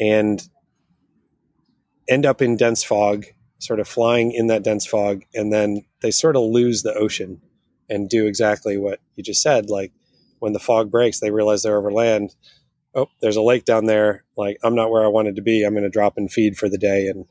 and 0.00 0.48
end 2.08 2.26
up 2.26 2.42
in 2.42 2.56
dense 2.56 2.82
fog, 2.82 3.26
sort 3.58 3.80
of 3.80 3.88
flying 3.88 4.32
in 4.32 4.46
that 4.48 4.64
dense 4.64 4.86
fog, 4.86 5.22
and 5.34 5.52
then 5.52 5.84
they 6.02 6.10
sort 6.10 6.36
of 6.36 6.42
lose 6.42 6.82
the 6.82 6.94
ocean 6.94 7.40
and 7.88 8.08
do 8.08 8.26
exactly 8.26 8.76
what 8.76 9.00
you 9.16 9.22
just 9.22 9.42
said. 9.42 9.70
Like 9.70 9.92
when 10.38 10.52
the 10.52 10.58
fog 10.58 10.90
breaks, 10.90 11.20
they 11.20 11.30
realize 11.30 11.62
they're 11.62 11.78
over 11.78 11.92
land. 11.92 12.34
Oh, 12.94 13.08
there's 13.20 13.36
a 13.36 13.42
lake 13.42 13.64
down 13.64 13.86
there. 13.86 14.24
Like 14.36 14.58
I'm 14.62 14.74
not 14.74 14.90
where 14.90 15.04
I 15.04 15.08
wanted 15.08 15.36
to 15.36 15.42
be. 15.42 15.64
I'm 15.64 15.74
going 15.74 15.84
to 15.84 15.90
drop 15.90 16.14
and 16.16 16.30
feed 16.30 16.56
for 16.56 16.68
the 16.68 16.78
day 16.78 17.08
and 17.08 17.26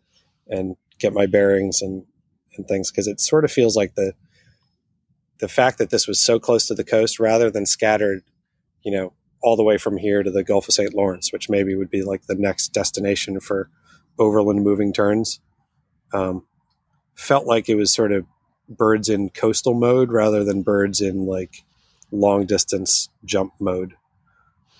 and 0.48 0.76
get 1.00 1.14
my 1.14 1.26
bearings 1.26 1.82
and 1.82 2.06
and 2.56 2.68
things 2.68 2.92
because 2.92 3.08
it 3.08 3.20
sort 3.20 3.46
of 3.46 3.52
feels 3.52 3.76
like 3.76 3.96
the 3.96 4.14
the 5.40 5.48
fact 5.48 5.78
that 5.78 5.90
this 5.90 6.08
was 6.08 6.20
so 6.20 6.40
close 6.40 6.68
to 6.68 6.74
the 6.74 6.84
coast 6.84 7.20
rather 7.20 7.52
than 7.52 7.66
scattered, 7.66 8.24
you 8.84 8.92
know, 8.92 9.14
all 9.42 9.56
the 9.56 9.64
way 9.64 9.78
from 9.78 9.98
here 9.98 10.24
to 10.24 10.32
the 10.32 10.44
Gulf 10.44 10.68
of 10.68 10.74
St. 10.74 10.94
Lawrence, 10.94 11.34
which 11.34 11.50
maybe 11.50 11.76
would 11.76 11.90
be 11.90 12.04
like 12.04 12.24
the 12.28 12.36
next 12.36 12.70
destination 12.70 13.40
for 13.40 13.70
overland 14.18 14.64
moving 14.64 14.94
terns. 14.94 15.40
Um, 16.14 16.46
felt 17.16 17.46
like 17.46 17.68
it 17.70 17.76
was 17.76 17.94
sort 17.94 18.12
of 18.12 18.26
birds 18.70 19.10
in 19.10 19.30
coastal 19.30 19.74
mode 19.74 20.12
rather 20.12 20.44
than 20.44 20.64
birds 20.64 21.02
in 21.02 21.26
like 21.26 21.64
long 22.12 22.46
distance 22.46 23.10
jump 23.26 23.54
mode. 23.60 23.96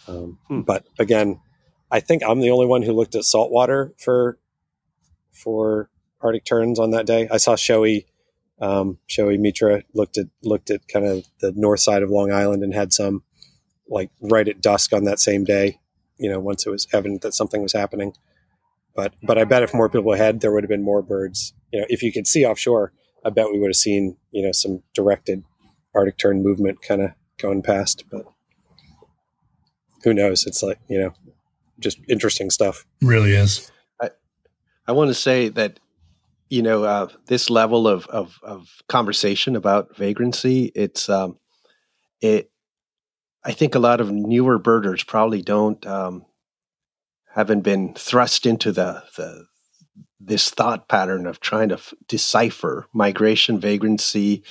Um, 0.08 0.40
hmm. 0.48 0.62
But 0.62 0.86
again, 1.00 1.42
I 1.92 2.00
think 2.00 2.24
I'm 2.24 2.40
the 2.40 2.52
only 2.52 2.66
one 2.66 2.82
who 2.82 2.94
looked 2.94 3.16
at 3.16 3.26
saltwater 3.26 3.94
for 3.98 4.38
for 5.32 5.90
Arctic 6.22 6.46
terns 6.46 6.80
on 6.80 6.92
that 6.92 7.06
day. 7.06 7.28
I 7.30 7.38
saw 7.38 7.56
Shai 7.56 8.06
um, 8.60 9.00
Shai 9.08 9.38
Mitra 9.38 9.84
looked 9.94 10.18
at 10.18 10.28
looked 10.42 10.70
at 10.70 10.88
kind 10.88 11.06
of 11.06 11.26
the 11.40 11.52
north 11.56 11.82
side 11.82 12.04
of 12.04 12.10
Long 12.10 12.32
Island 12.32 12.64
and 12.64 12.74
had 12.74 12.94
some 12.94 13.24
like 13.94 14.10
right 14.20 14.48
at 14.48 14.62
dusk 14.62 14.92
on 14.94 15.06
that 15.06 15.20
same 15.20 15.44
day. 15.44 15.80
You 16.18 16.30
know, 16.30 16.40
once 16.40 16.66
it 16.66 16.70
was 16.70 16.88
evident 16.94 17.22
that 17.22 17.34
something 17.34 17.62
was 17.62 17.74
happening. 17.74 18.14
But 18.96 19.14
but 19.24 19.38
I 19.38 19.46
bet 19.46 19.64
if 19.64 19.74
more 19.74 19.90
people 19.90 20.14
had, 20.14 20.42
there 20.42 20.52
would 20.52 20.64
have 20.64 20.70
been 20.70 20.84
more 20.84 21.02
birds. 21.02 21.54
You 21.72 21.82
know, 21.82 21.86
if 21.90 22.04
you 22.04 22.12
could 22.12 22.28
see 22.28 22.46
offshore, 22.46 22.94
I 23.26 23.30
bet 23.30 23.52
we 23.52 23.60
would 23.60 23.70
have 23.70 23.76
seen 23.76 24.18
you 24.32 24.44
know 24.44 24.52
some 24.52 24.84
directed 24.94 25.44
Arctic 25.96 26.18
tern 26.18 26.44
movement 26.44 26.82
kind 26.82 27.02
of 27.02 27.12
going 27.38 27.62
past. 27.62 28.06
But 28.12 28.26
who 30.04 30.14
knows? 30.14 30.46
It's 30.46 30.62
like 30.62 30.80
you 30.88 31.00
know, 31.00 31.14
just 31.80 32.00
interesting 32.08 32.50
stuff. 32.50 32.86
Really 33.02 33.32
is. 33.32 33.72
I 34.02 34.12
I 34.88 34.92
want 34.92 35.10
to 35.10 35.16
say 35.16 35.50
that 35.50 35.80
you 36.50 36.62
know 36.62 36.84
uh, 36.84 37.08
this 37.26 37.50
level 37.50 37.88
of, 37.88 38.06
of 38.08 38.40
of 38.44 38.70
conversation 38.88 39.56
about 39.56 39.98
vagrancy. 39.98 40.72
It's 40.76 41.10
um, 41.10 41.38
it. 42.22 42.52
I 43.46 43.52
think 43.52 43.76
a 43.76 43.80
lot 43.80 44.02
of 44.02 44.12
newer 44.12 44.58
birders 44.58 45.04
probably 45.04 45.42
don't 45.42 45.86
um, 45.86 46.26
haven't 47.34 47.62
been 47.62 47.94
thrust 47.94 48.46
into 48.46 48.72
the, 48.72 49.04
the 49.18 49.46
this 50.20 50.50
thought 50.50 50.88
pattern 50.88 51.28
of 51.28 51.40
trying 51.40 51.70
to 51.70 51.76
f- 51.76 51.94
decipher 52.08 52.88
migration, 52.94 53.60
vagrancy, 53.60 54.44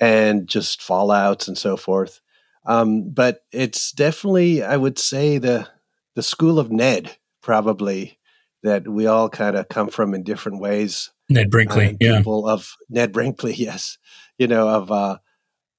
and 0.00 0.48
just 0.48 0.80
fallouts 0.80 1.46
and 1.46 1.56
so 1.56 1.76
forth. 1.76 2.20
Um, 2.66 3.10
but 3.10 3.44
it's 3.52 3.92
definitely, 3.92 4.62
I 4.62 4.76
would 4.76 4.98
say, 4.98 5.38
the 5.38 5.68
the 6.14 6.22
school 6.22 6.58
of 6.58 6.70
Ned 6.70 7.16
probably 7.42 8.18
that 8.62 8.86
we 8.86 9.06
all 9.06 9.28
kind 9.28 9.56
of 9.56 9.68
come 9.68 9.88
from 9.88 10.14
in 10.14 10.22
different 10.22 10.60
ways. 10.60 11.10
Ned 11.28 11.50
Brinkley, 11.50 11.96
yeah. 12.00 12.18
People 12.18 12.48
of 12.48 12.76
Ned 12.88 13.12
Brinkley, 13.12 13.54
yes. 13.56 13.98
You 14.38 14.46
know, 14.48 14.68
of 14.68 14.90
uh, 14.90 15.18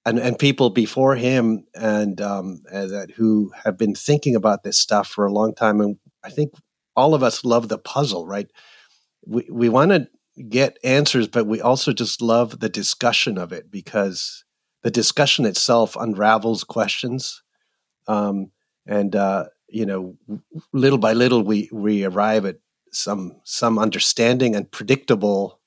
and 0.05 0.19
and 0.19 0.37
people 0.37 0.69
before 0.69 1.15
him 1.15 1.65
and 1.75 2.19
um, 2.21 2.61
that 2.71 3.11
who 3.15 3.51
have 3.63 3.77
been 3.77 3.95
thinking 3.95 4.35
about 4.35 4.63
this 4.63 4.77
stuff 4.77 5.07
for 5.07 5.25
a 5.25 5.33
long 5.33 5.53
time 5.53 5.81
and 5.81 5.97
I 6.23 6.29
think 6.29 6.53
all 6.95 7.13
of 7.13 7.23
us 7.23 7.43
love 7.43 7.69
the 7.69 7.77
puzzle, 7.77 8.25
right? 8.25 8.49
We 9.25 9.47
we 9.49 9.69
want 9.69 9.91
to 9.91 10.07
get 10.49 10.77
answers, 10.83 11.27
but 11.27 11.47
we 11.47 11.61
also 11.61 11.93
just 11.93 12.21
love 12.21 12.59
the 12.59 12.69
discussion 12.69 13.37
of 13.37 13.51
it 13.51 13.71
because 13.71 14.43
the 14.83 14.91
discussion 14.91 15.45
itself 15.45 15.95
unravels 15.95 16.63
questions, 16.63 17.41
um, 18.07 18.51
and 18.85 19.15
uh, 19.15 19.45
you 19.69 19.85
know, 19.85 20.15
little 20.73 20.99
by 20.99 21.13
little, 21.13 21.43
we 21.43 21.69
we 21.71 22.03
arrive 22.03 22.45
at 22.45 22.57
some 22.91 23.39
some 23.43 23.79
understanding 23.79 24.55
and 24.55 24.71
predictable. 24.71 25.59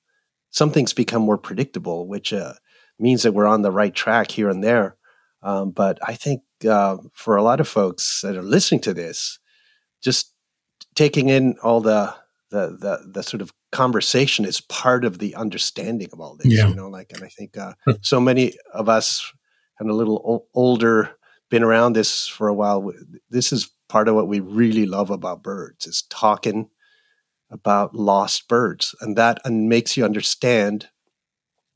Some 0.50 0.70
things 0.70 0.92
become 0.94 1.22
more 1.22 1.38
predictable, 1.38 2.08
which 2.08 2.32
uh, 2.32 2.54
means 2.98 3.22
that 3.22 3.32
we're 3.32 3.46
on 3.46 3.62
the 3.62 3.72
right 3.72 3.94
track 3.94 4.30
here 4.30 4.48
and 4.48 4.62
there. 4.62 4.96
Um, 5.42 5.70
but 5.70 5.98
I 6.06 6.14
think 6.14 6.42
uh, 6.68 6.96
for 7.12 7.36
a 7.36 7.42
lot 7.42 7.60
of 7.60 7.68
folks 7.68 8.20
that 8.22 8.36
are 8.36 8.42
listening 8.42 8.80
to 8.82 8.94
this, 8.94 9.38
just 10.02 10.32
taking 10.94 11.28
in 11.28 11.56
all 11.62 11.80
the 11.80 12.14
the 12.50 12.76
the, 12.80 13.10
the 13.12 13.22
sort 13.22 13.42
of 13.42 13.52
conversation 13.72 14.44
is 14.44 14.60
part 14.60 15.04
of 15.04 15.18
the 15.18 15.34
understanding 15.34 16.08
of 16.12 16.20
all 16.20 16.36
this. 16.36 16.46
Yeah. 16.46 16.68
You 16.68 16.74
know, 16.74 16.88
like, 16.88 17.12
and 17.12 17.22
I 17.22 17.28
think 17.28 17.56
uh, 17.56 17.74
so 18.00 18.20
many 18.20 18.54
of 18.72 18.88
us 18.88 19.32
and 19.78 19.90
a 19.90 19.94
little 19.94 20.22
o- 20.26 20.46
older, 20.54 21.16
been 21.50 21.62
around 21.62 21.92
this 21.92 22.26
for 22.26 22.48
a 22.48 22.54
while. 22.54 22.92
This 23.30 23.52
is 23.52 23.70
part 23.88 24.08
of 24.08 24.14
what 24.14 24.28
we 24.28 24.40
really 24.40 24.86
love 24.86 25.10
about 25.10 25.42
birds 25.42 25.86
is 25.86 26.02
talking 26.10 26.68
about 27.50 27.94
lost 27.94 28.48
birds, 28.48 28.94
and 29.00 29.16
that 29.16 29.38
and 29.44 29.68
makes 29.68 29.96
you 29.96 30.04
understand 30.04 30.88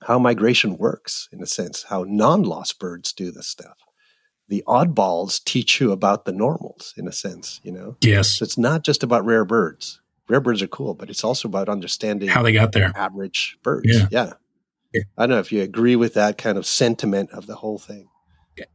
how 0.03 0.19
migration 0.19 0.77
works 0.77 1.29
in 1.33 1.43
a 1.43 1.47
sense, 1.47 1.85
how 1.85 2.05
non-lost 2.09 2.79
birds 2.79 3.13
do 3.13 3.31
this 3.31 3.49
stuff. 3.49 3.77
The 4.49 4.65
oddballs 4.67 5.43
teach 5.45 5.81
you 5.81 5.93
about 5.93 6.25
the 6.25 6.33
normals 6.33 6.95
in 6.97 7.07
a 7.07 7.13
sense, 7.13 7.61
you 7.63 7.71
know. 7.71 7.97
Yes, 8.01 8.31
so 8.31 8.45
it's 8.45 8.59
not 8.59 8.83
just 8.83 9.03
about 9.03 9.25
rare 9.25 9.45
birds 9.45 10.01
rare 10.31 10.41
birds 10.41 10.63
are 10.63 10.69
cool, 10.69 10.95
but 10.95 11.11
it's 11.11 11.25
also 11.25 11.49
about 11.49 11.69
understanding 11.69 12.29
how 12.29 12.43
they 12.43 12.53
got 12.53 12.73
there. 12.73 12.93
Average 12.95 13.59
birds. 13.63 13.89
Yeah. 13.89 14.09
yeah. 14.11 14.33
yeah. 14.95 15.03
I 15.19 15.27
don't 15.27 15.31
know 15.31 15.41
if 15.41 15.53
you 15.53 15.61
agree 15.63 15.97
with 15.97 16.15
that 16.15 16.39
kind 16.39 16.57
of 16.57 16.65
sentiment 16.65 17.33
of 17.33 17.47
the 17.47 17.57
whole 17.57 17.79
thing. 17.79 18.09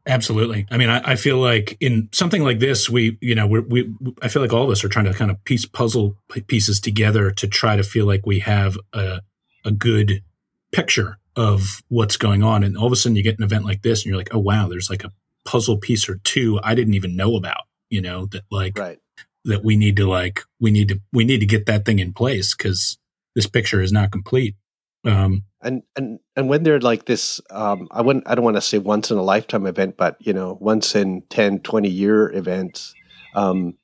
Absolutely. 0.08 0.66
I 0.72 0.78
mean, 0.78 0.90
I, 0.90 1.12
I, 1.12 1.16
feel 1.16 1.38
like 1.38 1.78
in 1.80 2.10
something 2.12 2.42
like 2.42 2.58
this, 2.58 2.90
we, 2.90 3.20
you 3.22 3.36
know, 3.36 3.46
we, 3.46 3.60
we, 3.60 3.94
I 4.20 4.30
feel 4.30 4.42
like 4.42 4.52
all 4.52 4.64
of 4.64 4.70
us 4.72 4.84
are 4.84 4.90
trying 4.90 5.06
to 5.06 5.14
kind 5.14 5.30
of 5.30 5.44
piece 5.44 5.68
puzzle 5.68 6.18
pieces 6.48 6.80
together 6.80 7.30
to 7.30 7.48
try 7.48 7.76
to 7.76 7.84
feel 7.84 8.08
like 8.08 8.26
we 8.26 8.40
have 8.40 8.80
a, 8.94 9.22
a 9.64 9.72
good 9.72 10.24
picture 10.76 11.18
of 11.36 11.82
what's 11.90 12.18
going 12.18 12.44
on. 12.44 12.64
And 12.64 12.78
all 12.78 12.88
of 12.88 12.92
a 12.92 12.96
sudden 12.96 13.16
you 13.16 13.24
get 13.24 13.38
an 13.38 13.44
event 13.44 13.66
like 13.66 13.82
this 13.82 14.02
and 14.02 14.10
you're 14.10 14.18
like, 14.18 14.34
oh, 14.34 14.40
wow, 14.40 14.68
there's 14.68 14.90
like 14.90 15.04
a 15.04 15.12
puzzle 15.44 15.78
piece 15.78 16.10
or 16.10 16.16
two 16.24 16.60
I 16.64 16.76
didn't 16.76 16.96
even 16.96 17.16
know 17.16 17.36
about, 17.36 17.64
you 17.90 18.02
know, 18.02 18.26
that 18.28 18.44
like, 18.50 18.78
right 18.78 19.00
that 19.46 19.64
we 19.64 19.78
need 19.78 19.96
to 19.96 20.10
like 20.10 20.42
we 20.60 20.72
need 20.72 20.90
to 20.90 21.00
we 21.14 21.24
need 21.24 21.40
to 21.40 21.46
get 21.46 21.68
that 21.68 21.86
thing 21.86 22.00
in 22.00 22.14
place 22.14 22.56
because 22.56 22.98
this 23.36 23.48
picture 23.48 23.82
is 23.82 23.92
not 23.92 24.12
complete. 24.12 24.56
Um, 25.06 25.44
and 25.62 25.84
and 25.96 26.20
and 26.36 26.50
when 26.50 26.64
they're 26.64 26.80
like 26.80 27.06
this, 27.06 27.40
um, 27.52 27.88
I 27.92 28.02
wouldn't 28.02 28.28
I 28.28 28.36
don't 28.36 28.44
want 28.44 28.58
to 28.58 28.62
say 28.62 28.80
once 28.80 29.12
in 29.12 29.18
a 29.18 29.24
lifetime 29.24 29.68
event, 29.68 29.98
but 29.98 30.18
you 30.20 30.34
know, 30.34 30.58
once 30.60 30.96
in 30.96 31.22
10, 31.30 31.60
20 31.60 31.90
year 31.90 32.32
events, 32.34 32.94
um, 33.36 33.78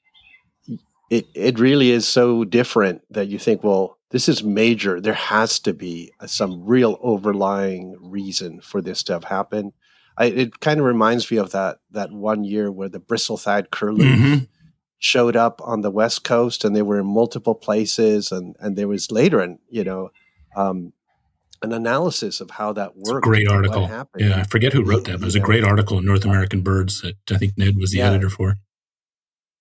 it 1.09 1.27
it 1.35 1.59
really 1.59 1.91
is 1.91 2.07
so 2.07 2.43
different 2.43 3.01
that 3.11 3.27
you 3.27 3.37
think, 3.37 3.63
well, 3.63 3.99
this 4.11 4.29
is 4.29 4.43
major. 4.43 5.01
There 5.01 5.13
has 5.13 5.59
to 5.61 5.73
be 5.73 6.11
some 6.25 6.65
real 6.65 6.97
overlying 7.01 7.97
reason 7.99 8.61
for 8.61 8.81
this 8.81 9.03
to 9.03 9.13
have 9.13 9.25
happened. 9.25 9.73
I, 10.17 10.25
it 10.25 10.59
kind 10.59 10.79
of 10.79 10.85
reminds 10.85 11.31
me 11.31 11.37
of 11.37 11.51
that 11.51 11.79
that 11.91 12.11
one 12.11 12.43
year 12.43 12.71
where 12.71 12.89
the 12.89 12.99
bristle-thighed 12.99 13.71
curlew 13.71 14.05
mm-hmm 14.05 14.43
showed 15.01 15.35
up 15.35 15.59
on 15.63 15.81
the 15.81 15.89
west 15.89 16.23
coast 16.23 16.63
and 16.63 16.75
they 16.75 16.83
were 16.83 16.99
in 16.99 17.07
multiple 17.07 17.55
places 17.55 18.31
and 18.31 18.55
and 18.59 18.77
there 18.77 18.87
was 18.87 19.11
later 19.11 19.39
and 19.39 19.57
you 19.67 19.83
know 19.83 20.11
um, 20.55 20.93
an 21.63 21.73
analysis 21.73 22.39
of 22.39 22.51
how 22.51 22.71
that 22.71 22.95
worked 22.95 23.25
great 23.25 23.47
article 23.47 23.89
yeah 24.17 24.39
i 24.39 24.43
forget 24.43 24.71
who 24.71 24.83
wrote 24.83 25.05
that 25.05 25.13
but 25.13 25.23
it 25.23 25.25
was 25.25 25.35
a 25.35 25.39
great 25.39 25.63
article 25.63 25.97
in 25.97 26.05
north 26.05 26.23
american 26.23 26.61
birds 26.61 27.01
that 27.01 27.15
i 27.31 27.37
think 27.37 27.57
ned 27.57 27.75
was 27.77 27.91
the 27.91 27.97
yeah. 27.97 28.09
editor 28.09 28.29
for 28.29 28.57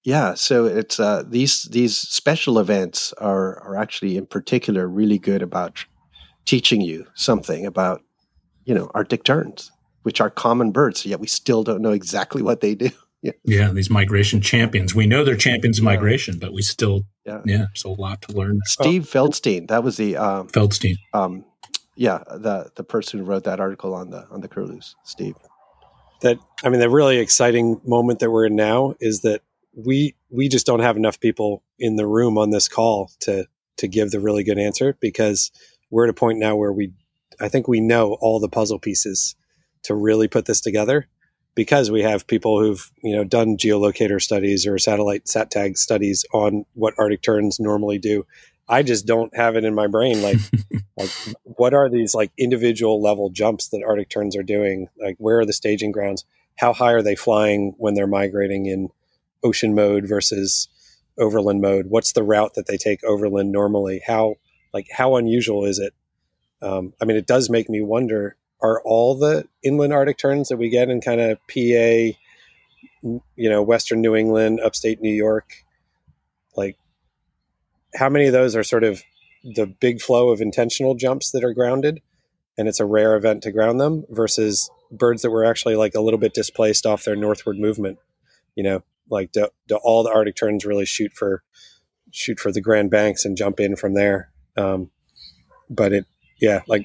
yeah 0.04 0.34
so 0.34 0.64
it's 0.64 0.98
uh, 0.98 1.22
these 1.26 1.62
these 1.64 1.96
special 1.96 2.58
events 2.58 3.12
are 3.14 3.60
are 3.62 3.76
actually 3.76 4.16
in 4.16 4.26
particular 4.26 4.88
really 4.88 5.18
good 5.18 5.42
about 5.42 5.84
teaching 6.44 6.80
you 6.80 7.06
something 7.14 7.66
about 7.66 8.02
you 8.64 8.74
know 8.74 8.90
arctic 8.94 9.24
terns 9.24 9.70
which 10.02 10.20
are 10.20 10.30
common 10.30 10.72
birds 10.72 11.04
yet 11.04 11.20
we 11.20 11.26
still 11.26 11.62
don't 11.62 11.82
know 11.82 11.92
exactly 11.92 12.42
what 12.42 12.60
they 12.60 12.74
do 12.74 12.90
yeah. 13.22 13.32
yeah, 13.44 13.70
these 13.70 13.90
migration 13.90 14.40
champions. 14.40 14.94
We 14.94 15.06
know 15.06 15.24
they're 15.24 15.36
champions 15.36 15.78
of 15.78 15.84
migration, 15.84 16.38
but 16.38 16.52
we 16.52 16.62
still, 16.62 17.02
yeah, 17.26 17.42
yeah 17.44 17.66
it's 17.72 17.84
a 17.84 17.88
lot 17.88 18.22
to 18.22 18.32
learn. 18.32 18.60
Steve 18.64 19.08
oh. 19.14 19.18
Feldstein, 19.18 19.68
that 19.68 19.84
was 19.84 19.96
the 19.96 20.16
um, 20.16 20.48
Feldstein. 20.48 20.96
Um, 21.12 21.44
yeah, 21.96 22.22
the 22.28 22.70
the 22.76 22.84
person 22.84 23.18
who 23.18 23.26
wrote 23.26 23.44
that 23.44 23.60
article 23.60 23.94
on 23.94 24.10
the 24.10 24.26
on 24.30 24.40
the 24.40 24.48
curlews, 24.48 24.96
Steve. 25.04 25.34
That 26.22 26.38
I 26.64 26.70
mean, 26.70 26.80
the 26.80 26.88
really 26.88 27.18
exciting 27.18 27.80
moment 27.84 28.20
that 28.20 28.30
we're 28.30 28.46
in 28.46 28.56
now 28.56 28.94
is 29.00 29.20
that 29.20 29.42
we 29.74 30.14
we 30.30 30.48
just 30.48 30.66
don't 30.66 30.80
have 30.80 30.96
enough 30.96 31.20
people 31.20 31.62
in 31.78 31.96
the 31.96 32.06
room 32.06 32.38
on 32.38 32.50
this 32.50 32.68
call 32.68 33.10
to 33.20 33.46
to 33.76 33.88
give 33.88 34.10
the 34.10 34.20
really 34.20 34.44
good 34.44 34.58
answer 34.58 34.96
because 35.00 35.50
we're 35.90 36.04
at 36.04 36.10
a 36.10 36.14
point 36.14 36.38
now 36.38 36.56
where 36.56 36.72
we 36.72 36.92
I 37.40 37.48
think 37.48 37.68
we 37.68 37.80
know 37.80 38.16
all 38.20 38.40
the 38.40 38.48
puzzle 38.48 38.78
pieces 38.78 39.34
to 39.84 39.94
really 39.94 40.28
put 40.28 40.44
this 40.44 40.60
together 40.60 41.06
because 41.54 41.90
we 41.90 42.02
have 42.02 42.26
people 42.26 42.60
who've 42.60 42.90
you 43.02 43.14
know 43.14 43.24
done 43.24 43.56
geolocator 43.56 44.20
studies 44.20 44.66
or 44.66 44.78
satellite 44.78 45.28
sat 45.28 45.50
tag 45.50 45.76
studies 45.76 46.24
on 46.32 46.64
what 46.74 46.94
Arctic 46.98 47.22
terns 47.22 47.58
normally 47.60 47.98
do. 47.98 48.26
I 48.68 48.84
just 48.84 49.04
don't 49.04 49.34
have 49.36 49.56
it 49.56 49.64
in 49.64 49.74
my 49.74 49.88
brain. 49.88 50.22
Like, 50.22 50.36
like 50.96 51.10
what 51.42 51.74
are 51.74 51.88
these 51.88 52.14
like 52.14 52.30
individual 52.38 53.02
level 53.02 53.28
jumps 53.28 53.68
that 53.68 53.82
Arctic 53.82 54.10
terns 54.10 54.36
are 54.36 54.44
doing? 54.44 54.88
Like, 54.96 55.16
where 55.18 55.40
are 55.40 55.46
the 55.46 55.52
staging 55.52 55.90
grounds? 55.90 56.24
How 56.56 56.72
high 56.72 56.92
are 56.92 57.02
they 57.02 57.16
flying 57.16 57.74
when 57.78 57.94
they're 57.94 58.06
migrating 58.06 58.66
in 58.66 58.90
ocean 59.42 59.74
mode 59.74 60.08
versus 60.08 60.68
overland 61.18 61.60
mode? 61.60 61.86
What's 61.88 62.12
the 62.12 62.22
route 62.22 62.54
that 62.54 62.66
they 62.66 62.76
take 62.76 63.02
overland 63.04 63.52
normally? 63.52 64.02
How 64.06 64.36
like 64.72 64.86
how 64.92 65.16
unusual 65.16 65.64
is 65.64 65.78
it? 65.78 65.94
Um, 66.62 66.92
I 67.00 67.04
mean, 67.04 67.16
it 67.16 67.26
does 67.26 67.50
make 67.50 67.68
me 67.68 67.80
wonder 67.80 68.36
are 68.62 68.82
all 68.84 69.14
the 69.14 69.48
inland 69.62 69.92
Arctic 69.92 70.18
terns 70.18 70.48
that 70.48 70.58
we 70.58 70.68
get 70.68 70.90
in 70.90 71.00
kind 71.00 71.20
of 71.20 71.38
PA, 71.48 72.14
you 73.02 73.20
know, 73.36 73.62
Western 73.62 74.02
New 74.02 74.14
England, 74.14 74.60
upstate 74.60 75.00
New 75.00 75.14
York, 75.14 75.64
like 76.56 76.76
how 77.94 78.08
many 78.08 78.26
of 78.26 78.32
those 78.32 78.54
are 78.54 78.62
sort 78.62 78.84
of 78.84 79.02
the 79.42 79.66
big 79.66 80.00
flow 80.00 80.30
of 80.30 80.40
intentional 80.40 80.94
jumps 80.94 81.30
that 81.30 81.42
are 81.42 81.54
grounded 81.54 82.02
and 82.58 82.68
it's 82.68 82.80
a 82.80 82.84
rare 82.84 83.16
event 83.16 83.42
to 83.42 83.52
ground 83.52 83.80
them 83.80 84.04
versus 84.10 84.70
birds 84.90 85.22
that 85.22 85.30
were 85.30 85.44
actually 85.44 85.76
like 85.76 85.94
a 85.94 86.00
little 86.00 86.18
bit 86.18 86.34
displaced 86.34 86.84
off 86.84 87.04
their 87.04 87.16
northward 87.16 87.58
movement, 87.58 87.98
you 88.54 88.62
know, 88.62 88.82
like 89.10 89.32
do, 89.32 89.48
do 89.68 89.76
all 89.82 90.02
the 90.02 90.10
Arctic 90.10 90.36
terns 90.36 90.64
really 90.64 90.86
shoot 90.86 91.12
for, 91.14 91.42
shoot 92.10 92.38
for 92.38 92.52
the 92.52 92.60
Grand 92.60 92.90
Banks 92.90 93.24
and 93.24 93.36
jump 93.36 93.60
in 93.60 93.76
from 93.76 93.94
there. 93.94 94.30
Um, 94.56 94.90
but 95.68 95.92
it, 95.92 96.06
yeah, 96.40 96.62
like 96.66 96.84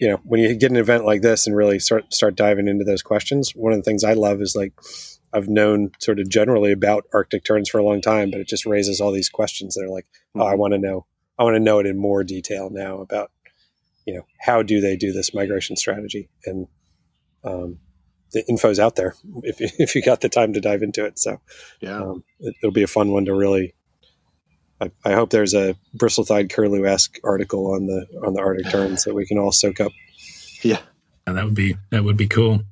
you 0.00 0.08
know, 0.08 0.20
when 0.24 0.40
you 0.40 0.54
get 0.54 0.70
an 0.70 0.76
event 0.76 1.04
like 1.04 1.22
this 1.22 1.46
and 1.46 1.56
really 1.56 1.78
start 1.80 2.12
start 2.14 2.36
diving 2.36 2.68
into 2.68 2.84
those 2.84 3.02
questions, 3.02 3.52
one 3.54 3.72
of 3.72 3.78
the 3.78 3.82
things 3.82 4.04
I 4.04 4.12
love 4.12 4.40
is 4.40 4.54
like 4.54 4.72
I've 5.32 5.48
known 5.48 5.90
sort 6.00 6.20
of 6.20 6.28
generally 6.28 6.72
about 6.72 7.06
Arctic 7.12 7.44
terns 7.44 7.68
for 7.68 7.78
a 7.78 7.84
long 7.84 8.00
time, 8.00 8.30
but 8.30 8.40
it 8.40 8.48
just 8.48 8.66
raises 8.66 9.00
all 9.00 9.12
these 9.12 9.28
questions 9.28 9.74
that 9.74 9.84
are 9.84 9.90
like, 9.90 10.06
oh, 10.34 10.42
I 10.42 10.50
mm-hmm. 10.50 10.60
want 10.60 10.72
to 10.74 10.78
know, 10.78 11.06
I 11.38 11.44
want 11.44 11.56
to 11.56 11.60
know 11.60 11.78
it 11.80 11.86
in 11.86 11.98
more 11.98 12.24
detail 12.24 12.70
now 12.70 13.00
about, 13.00 13.30
you 14.06 14.14
know, 14.14 14.22
how 14.40 14.62
do 14.62 14.80
they 14.80 14.96
do 14.96 15.12
this 15.12 15.34
migration 15.34 15.76
strategy? 15.76 16.30
And 16.46 16.66
um, 17.44 17.78
the 18.32 18.44
info's 18.48 18.78
out 18.78 18.96
there 18.96 19.14
if 19.42 19.60
you, 19.60 19.68
if 19.78 19.94
you 19.94 20.02
got 20.02 20.20
the 20.20 20.28
time 20.28 20.52
to 20.52 20.60
dive 20.60 20.82
into 20.82 21.04
it. 21.04 21.18
So 21.18 21.40
yeah, 21.80 22.00
um, 22.00 22.24
it, 22.40 22.54
will 22.62 22.70
be 22.70 22.82
a 22.82 22.88
fun 22.88 23.12
one 23.12 23.24
to 23.26 23.34
really. 23.34 23.74
I, 24.80 24.92
I 25.04 25.12
hope 25.14 25.30
there's 25.30 25.54
a 25.54 25.74
bristle-thighed 25.92 26.50
curlew 26.50 26.86
esque 26.86 27.18
article 27.24 27.72
on 27.74 27.86
the 27.86 28.06
on 28.24 28.34
the 28.34 28.40
Arctic 28.40 28.70
terns 28.70 29.02
that 29.04 29.14
we 29.14 29.26
can 29.26 29.36
all 29.36 29.50
soak 29.50 29.80
up. 29.80 29.90
Yeah. 30.62 30.78
that 31.26 31.44
would 31.44 31.54
be 31.54 31.76
that 31.90 32.04
would 32.04 32.16
be 32.16 32.28
cool. 32.28 32.62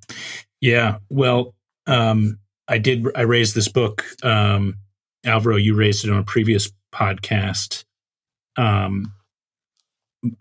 Yeah. 0.61 0.99
Well, 1.11 1.55
um, 1.87 2.39
I 2.69 2.79
did. 2.79 3.07
I 3.17 3.23
raised 3.23 3.55
this 3.55 3.69
book. 3.69 4.05
Um, 4.23 4.77
Alvaro, 5.25 5.57
you 5.57 5.75
raised 5.75 6.05
it 6.05 6.11
on 6.11 6.19
a 6.19 6.25
previous 6.25 6.71
podcast. 6.95 7.85
Um, 8.57 9.13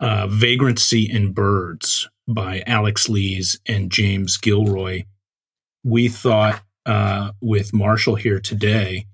uh, 0.00 0.26
Vagrancy 0.28 1.10
in 1.10 1.32
Birds 1.32 2.08
by 2.28 2.62
Alex 2.66 3.08
Lees 3.08 3.58
and 3.66 3.90
James 3.90 4.36
Gilroy. 4.36 5.04
We 5.84 6.08
thought 6.08 6.62
uh, 6.84 7.32
with 7.40 7.72
Marshall 7.72 8.16
here 8.16 8.40
today 8.40 9.06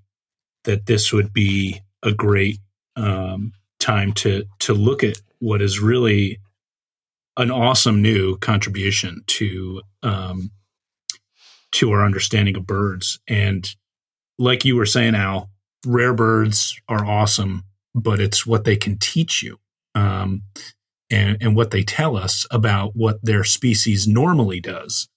that 0.63 0.85
this 0.85 1.11
would 1.11 1.33
be 1.33 1.81
a 2.01 2.11
great 2.11 2.59
um, 2.95 3.53
time 3.79 4.13
to 4.13 4.45
to 4.59 4.73
look 4.73 5.03
at 5.03 5.21
what 5.39 5.61
is 5.61 5.79
really 5.79 6.39
an 7.37 7.51
awesome 7.51 8.01
new 8.01 8.37
contribution 8.37 9.23
to 9.27 9.81
um, 10.03 10.51
to 11.71 11.91
our 11.91 12.05
understanding 12.05 12.55
of 12.55 12.65
birds. 12.65 13.19
And 13.27 13.67
like 14.37 14.65
you 14.65 14.75
were 14.75 14.85
saying, 14.85 15.15
Al, 15.15 15.49
rare 15.85 16.13
birds 16.13 16.79
are 16.87 17.05
awesome, 17.05 17.63
but 17.95 18.19
it's 18.19 18.45
what 18.45 18.63
they 18.63 18.75
can 18.75 18.97
teach 18.97 19.41
you 19.41 19.57
um, 19.95 20.43
and, 21.09 21.37
and 21.41 21.55
what 21.55 21.71
they 21.71 21.83
tell 21.83 22.15
us 22.15 22.45
about 22.51 22.95
what 22.95 23.19
their 23.23 23.43
species 23.43 24.07
normally 24.07 24.59
does 24.59 25.07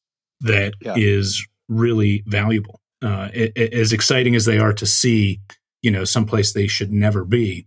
that 0.40 0.74
yeah. 0.80 0.94
is 0.96 1.46
really 1.68 2.22
valuable. 2.26 2.80
Uh, 3.02 3.28
it, 3.32 3.52
it, 3.56 3.74
as 3.74 3.92
exciting 3.92 4.34
as 4.34 4.44
they 4.44 4.58
are 4.58 4.72
to 4.72 4.86
see, 4.86 5.40
you 5.82 5.90
know, 5.90 6.04
someplace 6.04 6.52
they 6.52 6.66
should 6.66 6.92
never 6.92 7.24
be, 7.24 7.66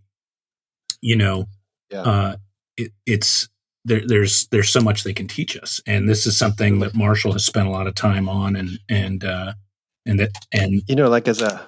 you 1.00 1.16
know, 1.16 1.46
yeah. 1.90 2.02
uh, 2.02 2.36
it, 2.76 2.92
it's 3.06 3.48
there, 3.84 4.02
there's 4.06 4.46
there's 4.48 4.68
so 4.68 4.80
much 4.80 5.04
they 5.04 5.14
can 5.14 5.26
teach 5.26 5.56
us, 5.56 5.80
and 5.86 6.08
this 6.08 6.26
is 6.26 6.36
something 6.36 6.80
that 6.80 6.94
Marshall 6.94 7.32
has 7.32 7.46
spent 7.46 7.66
a 7.66 7.70
lot 7.70 7.86
of 7.86 7.94
time 7.94 8.28
on, 8.28 8.56
and 8.56 8.78
and 8.88 9.24
uh, 9.24 9.54
and 10.04 10.18
that 10.20 10.32
and 10.52 10.82
you 10.86 10.94
know, 10.94 11.08
like 11.08 11.28
as 11.28 11.40
a 11.40 11.60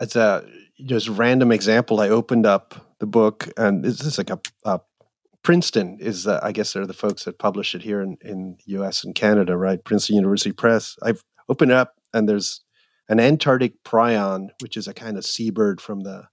as 0.00 0.16
a 0.16 0.44
just 0.84 1.08
random 1.08 1.52
example, 1.52 2.00
I 2.00 2.08
opened 2.08 2.46
up 2.46 2.96
the 2.98 3.06
book, 3.06 3.48
and 3.56 3.84
this 3.84 4.00
is 4.00 4.18
like 4.18 4.30
a, 4.30 4.40
a 4.64 4.80
Princeton 5.42 5.98
is, 6.00 6.26
uh, 6.26 6.40
I 6.42 6.52
guess, 6.52 6.72
they're 6.72 6.86
the 6.86 6.92
folks 6.92 7.24
that 7.24 7.38
publish 7.38 7.74
it 7.74 7.82
here 7.82 8.02
in 8.02 8.18
in 8.20 8.58
U.S. 8.66 9.04
and 9.04 9.14
Canada, 9.14 9.56
right? 9.56 9.82
Princeton 9.82 10.16
University 10.16 10.52
Press. 10.52 10.96
I've 11.02 11.22
opened 11.48 11.70
it 11.70 11.76
up, 11.76 11.94
and 12.12 12.28
there's 12.28 12.60
an 13.08 13.20
Antarctic 13.20 13.82
prion, 13.84 14.50
which 14.60 14.76
is 14.76 14.86
a 14.86 14.94
kind 14.94 15.16
of 15.16 15.24
seabird 15.24 15.80
from 15.80 16.00
the, 16.00 16.24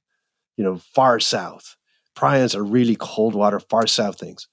you 0.57 0.63
know, 0.63 0.77
far 0.77 1.19
south. 1.19 1.77
Prions 2.15 2.55
are 2.55 2.63
really 2.63 2.97
cold 2.99 3.35
water, 3.35 3.59
far 3.59 3.87
south 3.87 4.19
things. 4.19 4.47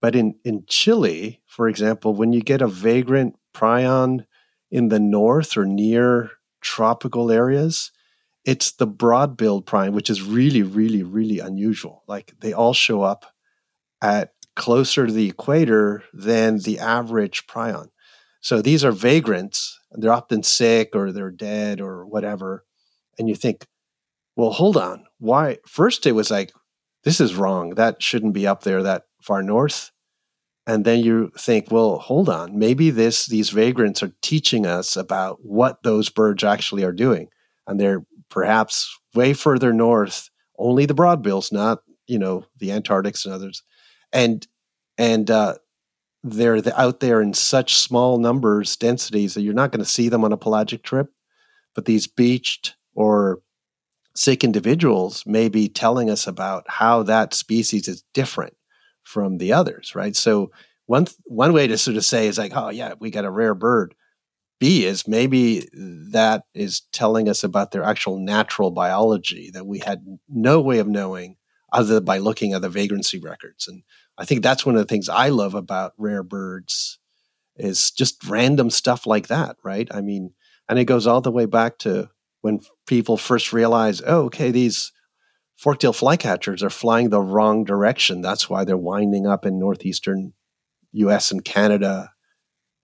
But 0.00 0.14
in, 0.14 0.36
in 0.44 0.64
Chile, 0.68 1.40
for 1.46 1.68
example, 1.68 2.14
when 2.14 2.32
you 2.32 2.42
get 2.42 2.62
a 2.62 2.68
vagrant 2.68 3.36
prion 3.54 4.26
in 4.70 4.88
the 4.88 5.00
north 5.00 5.56
or 5.56 5.64
near 5.64 6.32
tropical 6.60 7.30
areas, 7.30 7.90
it's 8.44 8.72
the 8.72 8.86
broad-billed 8.86 9.66
prion, 9.66 9.92
which 9.92 10.10
is 10.10 10.22
really, 10.22 10.62
really, 10.62 11.02
really 11.02 11.40
unusual. 11.40 12.04
Like 12.06 12.34
they 12.40 12.52
all 12.52 12.74
show 12.74 13.02
up 13.02 13.26
at 14.06 14.30
closer 14.54 15.06
to 15.06 15.12
the 15.12 15.28
equator 15.28 16.04
than 16.12 16.58
the 16.58 16.78
average 16.78 17.46
prion. 17.48 17.88
So 18.40 18.62
these 18.62 18.84
are 18.84 18.92
vagrants. 18.92 19.78
They're 19.90 20.12
often 20.12 20.44
sick 20.44 20.90
or 20.94 21.10
they're 21.10 21.30
dead 21.32 21.80
or 21.80 22.06
whatever. 22.06 22.64
And 23.18 23.28
you 23.28 23.34
think, 23.34 23.66
well, 24.36 24.50
hold 24.50 24.76
on. 24.76 25.04
Why? 25.18 25.58
First, 25.66 26.06
it 26.06 26.12
was 26.12 26.30
like, 26.30 26.52
this 27.02 27.20
is 27.20 27.34
wrong. 27.34 27.70
That 27.70 28.00
shouldn't 28.00 28.34
be 28.34 28.46
up 28.46 28.62
there 28.62 28.82
that 28.84 29.04
far 29.20 29.42
north. 29.42 29.90
And 30.68 30.84
then 30.84 31.00
you 31.00 31.32
think, 31.36 31.70
well, 31.70 31.98
hold 31.98 32.28
on. 32.28 32.58
Maybe 32.58 32.90
this 32.90 33.26
these 33.26 33.50
vagrants 33.50 34.02
are 34.02 34.12
teaching 34.22 34.66
us 34.66 34.96
about 34.96 35.38
what 35.42 35.82
those 35.82 36.08
birds 36.08 36.44
actually 36.44 36.84
are 36.84 36.92
doing. 36.92 37.28
And 37.66 37.80
they're 37.80 38.04
perhaps 38.30 38.96
way 39.14 39.32
further 39.32 39.72
north, 39.72 40.30
only 40.58 40.86
the 40.86 40.94
broadbills, 40.94 41.52
not, 41.52 41.78
you 42.06 42.18
know, 42.18 42.44
the 42.58 42.70
Antarctics 42.70 43.24
and 43.24 43.34
others. 43.34 43.62
And 44.12 44.46
and 44.98 45.30
uh, 45.30 45.56
they're 46.22 46.60
out 46.76 47.00
there 47.00 47.20
in 47.20 47.34
such 47.34 47.76
small 47.76 48.18
numbers, 48.18 48.76
densities 48.76 49.34
that 49.34 49.42
you're 49.42 49.54
not 49.54 49.72
going 49.72 49.84
to 49.84 49.90
see 49.90 50.08
them 50.08 50.24
on 50.24 50.32
a 50.32 50.36
pelagic 50.36 50.82
trip. 50.82 51.12
But 51.74 51.84
these 51.84 52.06
beached 52.06 52.74
or 52.94 53.40
sick 54.14 54.42
individuals 54.42 55.24
may 55.26 55.48
be 55.48 55.68
telling 55.68 56.10
us 56.10 56.26
about 56.26 56.64
how 56.68 57.02
that 57.04 57.34
species 57.34 57.86
is 57.86 58.02
different 58.14 58.54
from 59.04 59.38
the 59.38 59.52
others, 59.52 59.94
right? 59.94 60.16
So 60.16 60.50
one 60.86 61.06
one 61.24 61.52
way 61.52 61.66
to 61.66 61.78
sort 61.78 61.96
of 61.96 62.04
say 62.04 62.26
is 62.26 62.38
like, 62.38 62.52
oh 62.54 62.70
yeah, 62.70 62.94
we 62.98 63.10
got 63.10 63.24
a 63.24 63.30
rare 63.30 63.54
bird. 63.54 63.94
B 64.58 64.86
is 64.86 65.06
maybe 65.06 65.68
that 66.12 66.44
is 66.54 66.82
telling 66.92 67.28
us 67.28 67.44
about 67.44 67.72
their 67.72 67.82
actual 67.82 68.18
natural 68.18 68.70
biology 68.70 69.50
that 69.52 69.66
we 69.66 69.80
had 69.80 70.02
no 70.28 70.60
way 70.60 70.78
of 70.78 70.88
knowing 70.88 71.36
other 71.72 71.94
than 71.94 72.04
by 72.04 72.18
looking 72.18 72.52
at 72.52 72.62
the 72.62 72.68
vagrancy 72.68 73.18
records. 73.18 73.68
And 73.68 73.82
I 74.18 74.24
think 74.24 74.42
that's 74.42 74.64
one 74.64 74.76
of 74.76 74.80
the 74.80 74.86
things 74.86 75.08
I 75.08 75.28
love 75.28 75.54
about 75.54 75.92
rare 75.98 76.22
birds 76.22 76.98
is 77.56 77.90
just 77.90 78.22
random 78.28 78.70
stuff 78.70 79.06
like 79.06 79.28
that, 79.28 79.56
right? 79.64 79.88
I 79.90 80.00
mean, 80.00 80.34
and 80.68 80.78
it 80.78 80.84
goes 80.84 81.06
all 81.06 81.20
the 81.20 81.30
way 81.30 81.46
back 81.46 81.78
to 81.78 82.10
when 82.42 82.60
people 82.86 83.16
first 83.16 83.52
realize, 83.52 84.02
oh, 84.06 84.24
okay, 84.24 84.50
these 84.50 84.92
fork-tailed 85.56 85.96
flycatchers 85.96 86.62
are 86.62 86.70
flying 86.70 87.10
the 87.10 87.20
wrong 87.20 87.64
direction. 87.64 88.20
That's 88.20 88.48
why 88.48 88.64
they're 88.64 88.76
winding 88.76 89.26
up 89.26 89.46
in 89.46 89.58
northeastern 89.58 90.34
U.S. 90.92 91.30
and 91.30 91.44
Canada. 91.44 92.12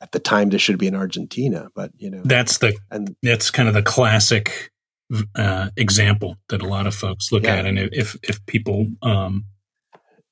At 0.00 0.10
the 0.10 0.18
time, 0.18 0.48
they 0.48 0.58
should 0.58 0.78
be 0.78 0.88
in 0.88 0.96
Argentina, 0.96 1.68
but 1.76 1.92
you 1.96 2.10
know 2.10 2.22
that's 2.24 2.58
the 2.58 2.76
and 2.90 3.14
that's 3.22 3.52
kind 3.52 3.68
of 3.68 3.74
the 3.74 3.84
classic 3.84 4.71
uh, 5.34 5.70
example 5.76 6.36
that 6.48 6.62
a 6.62 6.68
lot 6.68 6.86
of 6.86 6.94
folks 6.94 7.32
look 7.32 7.44
yeah. 7.44 7.56
at, 7.56 7.66
and 7.66 7.78
if 7.78 8.16
if 8.22 8.44
people 8.46 8.86
um, 9.02 9.44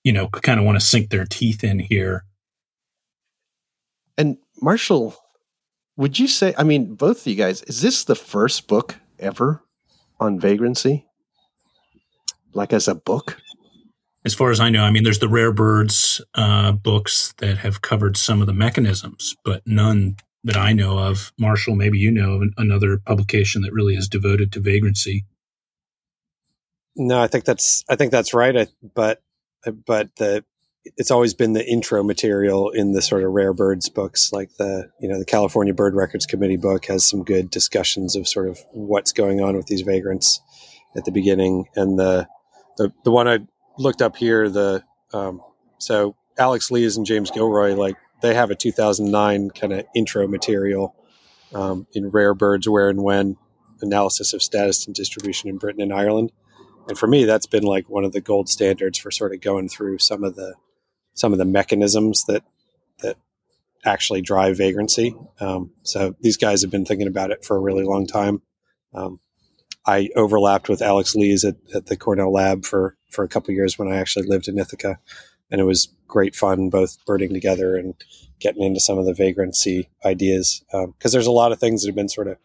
you 0.05 0.13
know 0.13 0.29
kind 0.29 0.59
of 0.59 0.67
want 0.67 0.79
to 0.79 0.85
sink 0.85 1.11
their 1.11 1.25
teeth 1.25 1.65
in 1.65 1.79
here. 1.79 2.25
And 4.17 4.37
Marshall, 4.61 5.17
would 5.97 6.19
you 6.19 6.29
say? 6.29 6.55
I 6.57 6.65
mean, 6.65 6.95
both 6.95 7.21
of 7.21 7.27
you 7.27 7.37
guys, 7.37 7.63
is 7.63 7.81
this 7.81 8.05
the 8.05 8.15
first 8.15 8.69
book 8.69 8.97
ever 9.19 9.63
on 10.19 10.39
vagrancy? 10.39 11.07
Like 12.53 12.73
as 12.73 12.89
a 12.89 12.95
book? 12.95 13.39
As 14.25 14.35
far 14.35 14.51
as 14.51 14.61
I 14.61 14.69
know, 14.69 14.85
I 14.85 14.91
mean, 14.91 15.03
there's 15.03 15.21
the 15.21 15.29
rare 15.29 15.53
birds 15.53 16.21
uh, 16.35 16.73
books 16.73 17.33
that 17.39 17.59
have 17.59 17.81
covered 17.81 18.19
some 18.19 18.43
of 18.43 18.47
the 18.47 18.53
mechanisms, 18.53 19.35
but 19.45 19.63
none 19.67 20.17
that 20.45 20.57
I 20.57 20.73
know 20.73 20.99
of. 20.99 21.33
Marshall, 21.39 21.77
maybe 21.77 21.99
you 21.99 22.11
know 22.11 22.35
of 22.35 22.43
another 22.57 22.99
publication 22.99 23.63
that 23.63 23.73
really 23.73 23.95
is 23.95 24.09
devoted 24.09 24.53
to 24.53 24.61
vagrancy. 24.61 25.25
No, 26.97 27.21
I 27.21 27.27
think 27.27 27.45
that's 27.45 27.85
I 27.89 27.97
think 27.97 28.13
that's 28.13 28.35
right. 28.35 28.57
I, 28.57 28.67
but 28.95 29.23
but 29.87 30.17
the 30.17 30.45
it's 30.97 31.11
always 31.11 31.35
been 31.35 31.53
the 31.53 31.67
intro 31.67 32.03
material 32.03 32.71
in 32.71 32.93
the 32.93 33.03
sort 33.03 33.23
of 33.23 33.33
rare 33.33 33.53
birds 33.53 33.89
books, 33.89 34.33
like 34.33 34.55
the 34.59 34.91
you 35.01 35.09
know 35.09 35.19
the 35.19 35.25
California 35.25 35.75
Bird 35.75 35.95
Records 35.95 36.27
Committee 36.27 36.57
book 36.57 36.87
has 36.87 37.07
some 37.07 37.23
good 37.23 37.51
discussions 37.51 38.17
of 38.17 38.27
sort 38.27 38.49
of 38.49 38.59
what's 38.73 39.13
going 39.13 39.41
on 39.41 39.57
with 39.57 39.67
these 39.67 39.83
vagrants 39.83 40.41
at 40.97 41.05
the 41.05 41.13
beginning, 41.13 41.67
and 41.77 41.99
the 41.99 42.27
the 42.77 42.93
the 43.05 43.11
one 43.11 43.29
I 43.29 43.41
looked 43.79 44.03
up 44.03 44.17
here, 44.17 44.49
the 44.49 44.83
um, 45.13 45.43
so 45.79 46.17
Alex 46.39 46.71
Lees 46.71 46.97
and 46.97 47.07
James 47.07 47.31
Gilroy, 47.31 47.75
like 47.75 47.97
they 48.23 48.35
have 48.35 48.51
a 48.51 48.55
2009 48.55 49.51
kind 49.51 49.73
of 49.73 49.87
intro 49.95 50.27
material 50.27 50.95
um, 51.55 51.87
in 51.93 52.11
Rare 52.11 52.35
Birds, 52.35 52.69
Where 52.69 52.89
and 52.89 53.03
When 53.03 53.37
analysis 53.83 54.33
of 54.33 54.43
status 54.43 54.87
and 54.87 54.95
distribution 54.95 55.49
in 55.49 55.57
Britain 55.57 55.81
and 55.81 55.93
Ireland. 55.93 56.33
And 56.89 56.99
for 56.99 57.07
me, 57.07 57.25
that's 57.25 57.47
been 57.47 57.63
like 57.63 57.89
one 57.89 58.05
of 58.05 58.13
the 58.13 58.21
gold 58.21 58.49
standards 58.49 58.99
for 58.99 59.11
sort 59.11 59.33
of 59.33 59.41
going 59.41 59.69
through 59.69 59.99
some 59.99 60.25
of 60.25 60.37
the 60.37 60.55
some 61.15 61.33
of 61.33 61.39
the 61.39 61.45
mechanisms 61.45 62.25
that 62.25 62.45
that 63.01 63.17
actually 63.85 64.21
drive 64.21 64.57
vagrancy. 64.57 65.15
Um, 65.41 65.73
so 65.83 66.15
these 66.21 66.37
guys 66.37 66.63
have 66.63 66.71
been 66.71 66.85
thinking 66.85 67.07
about 67.07 67.31
it 67.31 67.45
for 67.45 67.57
a 67.57 67.61
really 67.61 67.85
long 67.85 68.07
time. 68.07 68.43
Um, 68.93 69.21
I 69.87 70.11
overlapped 70.15 70.69
with 70.69 70.83
Alex 70.83 71.15
Lees 71.15 71.45
at, 71.45 71.57
at 71.75 71.87
the 71.87 71.97
Cornell 71.97 72.33
lab 72.33 72.65
for, 72.67 72.97
for 73.11 73.25
a 73.25 73.29
couple 73.29 73.55
years 73.55 73.79
when 73.79 73.91
I 73.91 73.97
actually 73.97 74.27
lived 74.27 74.47
in 74.47 74.59
Ithaca. 74.59 74.99
And 75.51 75.61
it 75.61 75.65
was 75.65 75.89
great 76.07 76.35
fun, 76.35 76.71
both 76.71 77.05
birding 77.07 77.33
together 77.33 77.77
and 77.77 77.95
getting 78.39 78.63
into 78.63 78.81
some 78.81 78.99
of 78.99 79.07
the 79.07 79.15
vagrancy 79.15 79.89
ideas. 80.05 80.63
Because 80.71 80.85
um, 80.85 81.13
there's 81.13 81.27
a 81.27 81.33
lot 81.33 81.53
of 81.53 81.59
things 81.59 81.83
that 81.83 81.89
have 81.89 81.97
been 81.97 82.09
sort 82.09 82.29
of 82.29 82.37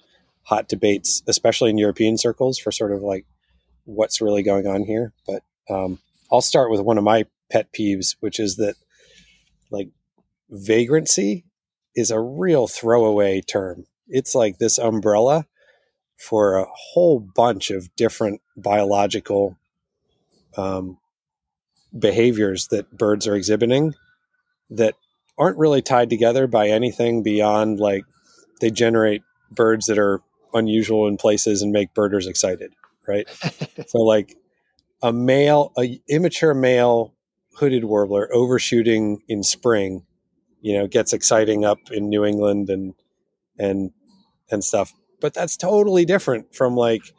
hot 0.44 0.68
debates, 0.68 1.24
especially 1.28 1.70
in 1.70 1.78
European 1.78 2.18
circles, 2.18 2.58
for 2.58 2.72
sort 2.72 2.92
of 2.92 3.02
like 3.02 3.26
what's 3.86 4.22
really 4.22 4.44
going 4.44 4.68
on 4.68 4.84
here. 4.84 5.14
But 5.28 5.44
um, 5.70 6.00
I'll 6.32 6.42
start 6.42 6.72
with 6.72 6.82
one 6.82 6.98
of 6.98 7.04
my 7.04 7.26
pet 7.52 7.72
peeves, 7.74 8.16
which 8.20 8.40
is 8.40 8.56
that 8.58 8.76
like 9.72 9.90
vagrancy 10.50 11.46
is 11.96 12.12
a 12.12 12.20
real 12.20 12.68
throwaway 12.68 13.42
term. 13.42 13.86
It's 14.08 14.36
like 14.36 14.58
this 14.58 14.78
umbrella 14.78 15.48
for 16.18 16.58
a 16.58 16.66
whole 16.70 17.20
bunch 17.20 17.72
of 17.72 17.94
different 17.96 18.42
biological 18.56 19.58
um, 20.58 20.98
behaviors 21.98 22.68
that 22.68 22.98
birds 22.98 23.28
are 23.28 23.36
exhibiting 23.36 23.94
that 24.70 24.96
aren't 25.38 25.58
really 25.58 25.82
tied 25.82 26.10
together 26.10 26.48
by 26.48 26.68
anything 26.68 27.24
beyond 27.24 27.80
like 27.80 28.04
they 28.62 28.72
generate 28.72 29.22
birds 29.52 29.86
that 29.86 30.00
are 30.00 30.22
unusual 30.54 31.08
in 31.08 31.18
places 31.18 31.62
and 31.62 31.72
make 31.72 31.94
birders 31.94 32.28
excited 32.28 32.74
right? 33.08 33.28
So 33.88 34.00
like 34.00 34.36
a 35.02 35.14
male 35.14 35.72
a 35.78 36.02
immature 36.10 36.54
male 36.54 37.14
hooded 37.58 37.86
warbler 37.86 38.30
overshooting 38.34 39.22
in 39.28 39.44
spring 39.44 40.06
you 40.62 40.78
know 40.78 40.88
gets 40.88 41.14
exciting 41.14 41.64
up 41.64 41.78
in 41.92 42.10
new 42.10 42.26
england 42.26 42.70
and 42.70 42.94
and 43.60 43.92
and 44.50 44.64
stuff. 44.64 44.94
But 45.22 45.34
that's 45.34 45.56
totally 45.58 46.06
different 46.06 46.56
from 46.56 46.76
like 46.76 47.14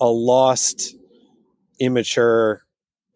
a 0.00 0.06
lost 0.06 0.94
immature 1.80 2.62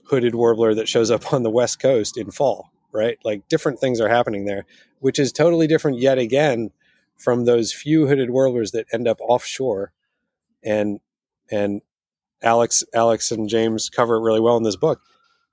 hooded 0.09 0.34
warbler 0.34 0.74
that 0.74 0.88
shows 0.88 1.11
up 1.11 1.32
on 1.32 1.42
the 1.42 1.50
west 1.50 1.80
coast 1.80 2.16
in 2.16 2.30
fall 2.30 2.70
right? 2.92 3.18
Like 3.24 3.46
different 3.48 3.78
things 3.78 4.00
are 4.00 4.09
happening 4.09 4.46
there 4.46 4.64
which 5.00 5.18
is 5.18 5.32
totally 5.32 5.66
different 5.66 5.98
yet 5.98 6.18
again 6.18 6.70
from 7.16 7.44
those 7.44 7.72
few 7.72 8.07
hooded 8.07 8.30
warblers 8.30 8.72
that 8.72 8.86
end 8.92 9.07
up 9.07 9.20
offshore. 9.20 9.92
And 10.64 11.00
and 11.50 11.82
alex 12.42 12.82
alex 12.92 13.30
and 13.30 13.48
james 13.48 13.88
cover 13.88 14.16
it 14.16 14.20
really 14.20 14.40
well 14.40 14.57
in 14.57 14.62
this 14.62 14.76
book. 14.76 15.00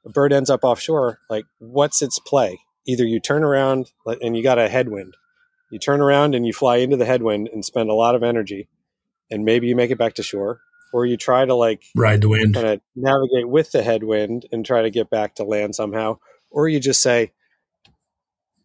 A 0.05 0.09
bird 0.09 0.33
ends 0.33 0.49
up 0.49 0.63
offshore 0.63 1.19
like 1.29 1.45
what's 1.59 2.01
its 2.01 2.19
play? 2.19 2.59
Either 2.85 3.05
you 3.05 3.19
turn 3.19 3.43
around 3.43 3.91
and 4.05 4.35
you 4.35 4.43
got 4.43 4.59
a 4.59 4.69
headwind. 4.69 5.15
You 5.69 5.79
turn 5.79 6.01
around 6.01 6.35
and 6.35 6.45
you 6.45 6.53
fly 6.53 6.77
into 6.77 6.97
the 6.97 7.05
headwind 7.05 7.49
and 7.51 7.63
spend 7.63 7.89
a 7.89 7.95
lot 7.95 8.15
of 8.15 8.21
energy, 8.21 8.67
and 9.31 9.43
maybe 9.45 9.67
you 9.67 9.75
make 9.75 9.89
it 9.89 9.97
back 9.97 10.13
to 10.15 10.23
shore, 10.23 10.61
or 10.93 11.05
you 11.05 11.17
try 11.17 11.43
to 11.43 11.55
like 11.55 11.83
ride 11.95 12.21
the 12.21 12.29
wind, 12.29 12.53
kind 12.53 12.67
of 12.67 12.81
navigate 12.95 13.49
with 13.49 13.71
the 13.71 13.83
headwind 13.83 14.45
and 14.51 14.65
try 14.65 14.83
to 14.83 14.89
get 14.89 15.09
back 15.09 15.35
to 15.35 15.43
land 15.43 15.75
somehow, 15.75 16.19
or 16.49 16.67
you 16.69 16.79
just 16.79 17.01
say, 17.01 17.33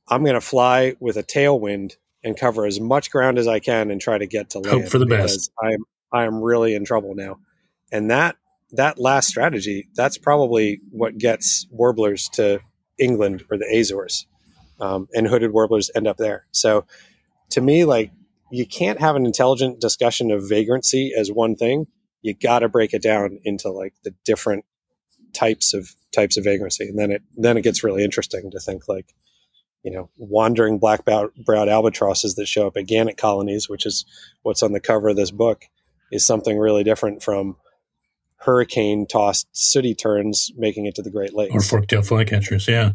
"I'm 0.08 0.22
going 0.22 0.34
to 0.34 0.40
fly 0.40 0.94
with 1.00 1.16
a 1.16 1.24
tailwind 1.24 1.96
and 2.22 2.36
cover 2.36 2.66
as 2.66 2.78
much 2.78 3.10
ground 3.10 3.38
as 3.38 3.48
I 3.48 3.58
can 3.58 3.90
and 3.90 4.00
try 4.00 4.18
to 4.18 4.26
get 4.26 4.50
to 4.50 4.58
land." 4.58 4.82
Hope 4.82 4.90
for 4.90 4.98
the 4.98 5.06
best. 5.06 5.50
I'm 5.60 5.84
I 6.12 6.24
am 6.24 6.40
really 6.42 6.74
in 6.74 6.84
trouble 6.84 7.14
now, 7.14 7.38
and 7.90 8.10
that 8.10 8.36
that 8.72 8.98
last 8.98 9.28
strategy 9.28 9.88
that's 9.94 10.18
probably 10.18 10.80
what 10.90 11.16
gets 11.16 11.66
warblers 11.70 12.28
to 12.34 12.60
England 13.00 13.44
or 13.50 13.56
the 13.56 13.66
Azores, 13.74 14.26
um, 14.80 15.08
and 15.14 15.26
hooded 15.26 15.52
warblers 15.52 15.90
end 15.94 16.06
up 16.06 16.18
there. 16.18 16.46
So, 16.50 16.84
to 17.50 17.60
me, 17.62 17.84
like 17.84 18.12
you 18.50 18.66
can't 18.66 19.00
have 19.00 19.16
an 19.16 19.26
intelligent 19.26 19.80
discussion 19.80 20.30
of 20.30 20.48
vagrancy 20.48 21.12
as 21.16 21.30
one 21.30 21.56
thing. 21.56 21.86
You 22.22 22.34
got 22.34 22.60
to 22.60 22.68
break 22.68 22.94
it 22.94 23.02
down 23.02 23.38
into 23.44 23.70
like 23.70 23.94
the 24.04 24.14
different 24.24 24.64
types 25.32 25.74
of 25.74 25.94
types 26.12 26.36
of 26.36 26.44
vagrancy, 26.44 26.88
and 26.88 26.98
then 26.98 27.10
it 27.10 27.22
then 27.36 27.56
it 27.56 27.62
gets 27.62 27.84
really 27.84 28.04
interesting 28.04 28.50
to 28.50 28.60
think 28.60 28.88
like, 28.88 29.14
you 29.82 29.90
know, 29.90 30.10
wandering 30.16 30.78
black 30.78 31.04
browed 31.04 31.68
albatrosses 31.68 32.34
that 32.34 32.46
show 32.46 32.66
up 32.66 32.76
at 32.76 32.86
gannet 32.86 33.16
colonies, 33.16 33.68
which 33.68 33.86
is 33.86 34.04
what's 34.42 34.62
on 34.62 34.72
the 34.72 34.80
cover 34.80 35.08
of 35.08 35.16
this 35.16 35.30
book, 35.30 35.66
is 36.10 36.26
something 36.26 36.58
really 36.58 36.84
different 36.84 37.22
from 37.22 37.56
hurricane 38.38 39.06
tossed 39.06 39.48
sooty 39.52 39.94
terns 39.94 40.52
making 40.56 40.86
it 40.86 40.94
to 40.94 41.02
the 41.02 41.10
Great 41.10 41.34
Lakes 41.34 41.72
or 41.72 41.80
forktail 41.80 42.06
flycatchers. 42.06 42.66
Yeah, 42.68 42.92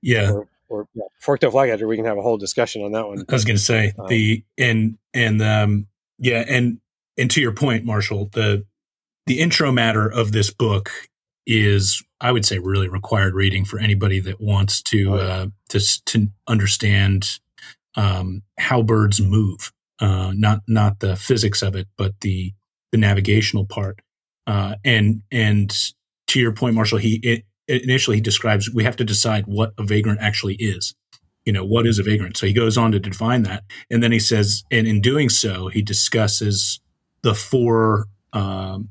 yeah. 0.00 0.30
Or, 0.30 0.48
or 0.68 0.88
yeah, 0.94 1.04
forktail 1.24 1.50
flycatcher. 1.50 1.86
We 1.86 1.96
can 1.96 2.04
have 2.04 2.18
a 2.18 2.22
whole 2.22 2.38
discussion 2.38 2.82
on 2.82 2.92
that 2.92 3.06
one. 3.06 3.24
I 3.28 3.32
was 3.32 3.44
going 3.44 3.56
to 3.56 3.62
say 3.62 3.92
um, 3.98 4.06
the 4.08 4.44
and 4.56 4.98
and 5.12 5.42
um 5.42 5.86
yeah 6.18 6.44
and 6.48 6.78
and 7.16 7.30
to 7.30 7.40
your 7.40 7.52
point, 7.52 7.84
Marshall, 7.84 8.30
the 8.32 8.64
the 9.26 9.40
intro 9.40 9.72
matter 9.72 10.06
of 10.06 10.32
this 10.32 10.50
book 10.50 10.90
is 11.46 12.02
I 12.20 12.32
would 12.32 12.44
say 12.44 12.58
really 12.58 12.88
required 12.88 13.34
reading 13.34 13.64
for 13.64 13.78
anybody 13.78 14.20
that 14.20 14.40
wants 14.40 14.82
to 14.82 15.12
oh, 15.12 15.16
yeah. 15.16 15.22
uh, 15.22 15.46
to 15.70 15.80
to 16.06 16.28
understand 16.48 17.38
um, 17.96 18.42
how 18.58 18.82
birds 18.82 19.20
move, 19.20 19.72
uh, 20.00 20.32
not 20.34 20.60
not 20.66 21.00
the 21.00 21.16
physics 21.16 21.62
of 21.62 21.74
it, 21.76 21.86
but 21.96 22.12
the 22.20 22.52
the 22.92 22.98
navigational 22.98 23.66
part. 23.66 24.00
Uh, 24.46 24.76
and 24.84 25.22
and 25.30 25.74
to 26.28 26.40
your 26.40 26.52
point, 26.52 26.74
Marshall, 26.74 26.98
he 26.98 27.20
it, 27.22 27.44
initially 27.68 28.18
he 28.18 28.22
describes 28.22 28.72
we 28.72 28.84
have 28.84 28.96
to 28.96 29.04
decide 29.04 29.44
what 29.46 29.72
a 29.78 29.84
vagrant 29.84 30.20
actually 30.20 30.56
is. 30.56 30.94
You 31.44 31.52
know, 31.52 31.64
what 31.64 31.86
is 31.86 31.98
a 31.98 32.02
vagrant? 32.02 32.38
So 32.38 32.46
he 32.46 32.54
goes 32.54 32.78
on 32.78 32.92
to 32.92 32.98
define 32.98 33.42
that, 33.42 33.64
and 33.90 34.02
then 34.02 34.12
he 34.12 34.18
says, 34.18 34.64
and 34.70 34.86
in 34.86 35.00
doing 35.00 35.28
so, 35.28 35.68
he 35.68 35.82
discusses 35.82 36.80
the 37.24 37.34
four 37.34 38.06
um, 38.34 38.90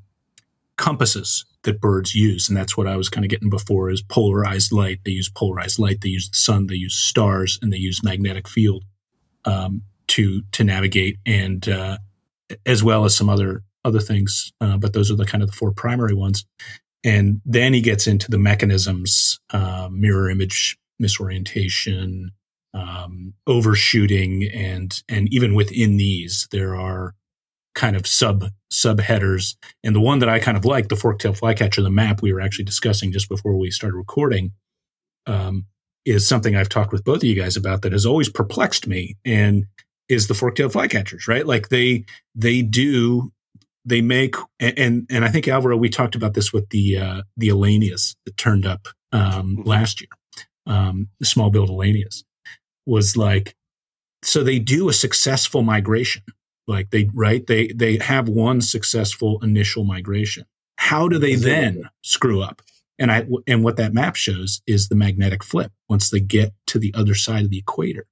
compasses 0.76 1.46
that 1.64 1.80
birds 1.80 2.14
use, 2.14 2.50
and 2.50 2.58
that's 2.58 2.76
what 2.76 2.88
I 2.88 2.98
was 2.98 3.08
kind 3.08 3.24
of 3.24 3.30
getting 3.30 3.50
before 3.50 3.90
is 3.90 4.02
polarized 4.02 4.74
light. 4.74 5.00
They 5.06 5.12
use 5.12 5.30
polarized 5.30 5.80
light. 5.80 6.02
They 6.02 6.10
use 6.10 6.30
the 6.30 6.38
sun. 6.38 6.68
They 6.68 6.76
use 6.76 6.96
stars, 6.96 7.60
and 7.62 7.72
they 7.72 7.78
use 7.78 8.04
magnetic 8.04 8.50
field 8.50 8.84
um, 9.46 9.84
to 10.08 10.42
to 10.52 10.64
navigate, 10.64 11.20
and 11.26 11.70
uh, 11.70 12.00
as 12.66 12.84
well 12.84 13.06
as 13.06 13.16
some 13.16 13.30
other 13.30 13.64
other 13.86 14.00
things, 14.00 14.52
uh, 14.62 14.78
but 14.78 14.94
those 14.94 15.12
are 15.12 15.16
the 15.16 15.26
kind 15.26 15.44
of 15.44 15.50
the 15.50 15.56
four 15.56 15.72
primary 15.72 16.16
ones. 16.16 16.46
And 17.04 17.42
then 17.46 17.74
he 17.74 17.82
gets 17.82 18.08
into 18.08 18.32
the 18.32 18.38
mechanisms, 18.38 19.40
uh, 19.52 19.90
mirror 19.92 20.30
image 20.30 20.78
misorientation, 21.02 22.30
um, 22.74 23.34
overshooting, 23.46 24.50
and 24.54 25.04
and 25.08 25.32
even 25.32 25.54
within 25.54 25.98
these, 25.98 26.48
there 26.52 26.76
are 26.76 27.14
kind 27.76 27.96
of 27.96 28.08
sub 28.08 28.46
subheaders. 28.72 29.56
And 29.84 29.96
the 29.96 30.02
one 30.02 30.20
that 30.20 30.30
I 30.30 30.40
kind 30.40 30.58
of 30.58 30.66
like, 30.66 30.90
the 30.90 30.96
forktail 30.96 31.38
flycatcher, 31.38 31.82
the 31.82 31.90
map 31.90 32.22
we 32.22 32.34
were 32.34 32.42
actually 32.42 32.66
discussing 32.66 33.12
just 33.12 33.30
before 33.30 33.58
we 33.58 33.72
started 33.72 33.96
recording, 33.96 34.52
um, 35.26 35.66
is 36.06 36.28
something 36.28 36.56
I've 36.56 36.70
talked 36.70 36.92
with 36.92 37.04
both 37.04 37.18
of 37.18 37.24
you 37.24 37.36
guys 37.36 37.56
about 37.56 37.82
that 37.82 37.94
has 37.94 38.06
always 38.06 38.30
perplexed 38.30 38.88
me. 38.88 39.16
And 39.24 39.66
is 40.10 40.28
the 40.28 40.34
forktail 40.34 40.72
flycatchers, 40.72 41.28
right? 41.28 41.46
Like 41.46 41.70
they 41.70 42.06
they 42.36 42.62
do 42.62 43.32
they 43.86 44.02
make 44.02 44.36
and 44.60 45.08
and 45.10 45.26
I 45.26 45.30
think 45.30 45.48
Alvaro 45.48 45.78
we 45.78 45.90
talked 45.90 46.16
about 46.16 46.34
this 46.34 46.54
with 46.54 46.70
the 46.70 46.98
uh, 46.98 47.22
the 47.38 47.50
Elaenias 47.50 48.16
that 48.26 48.38
turned 48.38 48.66
up 48.66 48.88
um, 49.12 49.58
mm-hmm. 49.58 49.62
last 49.64 50.02
year. 50.02 50.10
Um, 50.66 51.10
the 51.20 51.26
small 51.26 51.50
billed 51.50 51.70
Elaenias 51.70 52.24
was 52.86 53.18
like 53.18 53.56
so 54.24 54.44
they 54.44 54.60
do 54.60 54.88
a 54.88 54.94
successful 54.94 55.64
migration 55.64 56.24
like 56.68 56.90
they 56.92 57.10
right 57.14 57.48
they 57.48 57.68
they 57.68 57.98
have 57.98 58.30
one 58.30 58.62
successful 58.62 59.40
initial 59.44 59.84
migration 59.84 60.46
how 60.78 61.08
do 61.08 61.18
they 61.18 61.36
then 61.36 61.90
screw 62.02 62.42
up 62.42 62.62
and 62.98 63.12
i 63.12 63.26
and 63.48 63.64
what 63.64 63.78
that 63.78 63.94
map 63.94 64.16
shows 64.16 64.62
is 64.66 64.88
the 64.88 64.96
magnetic 64.96 65.44
flip 65.44 65.72
once 65.90 66.10
they 66.10 66.20
get 66.20 66.54
to 66.66 66.80
the 66.80 66.94
other 66.96 67.16
side 67.16 67.44
of 67.44 67.50
the 67.50 67.60
equator 67.60 68.06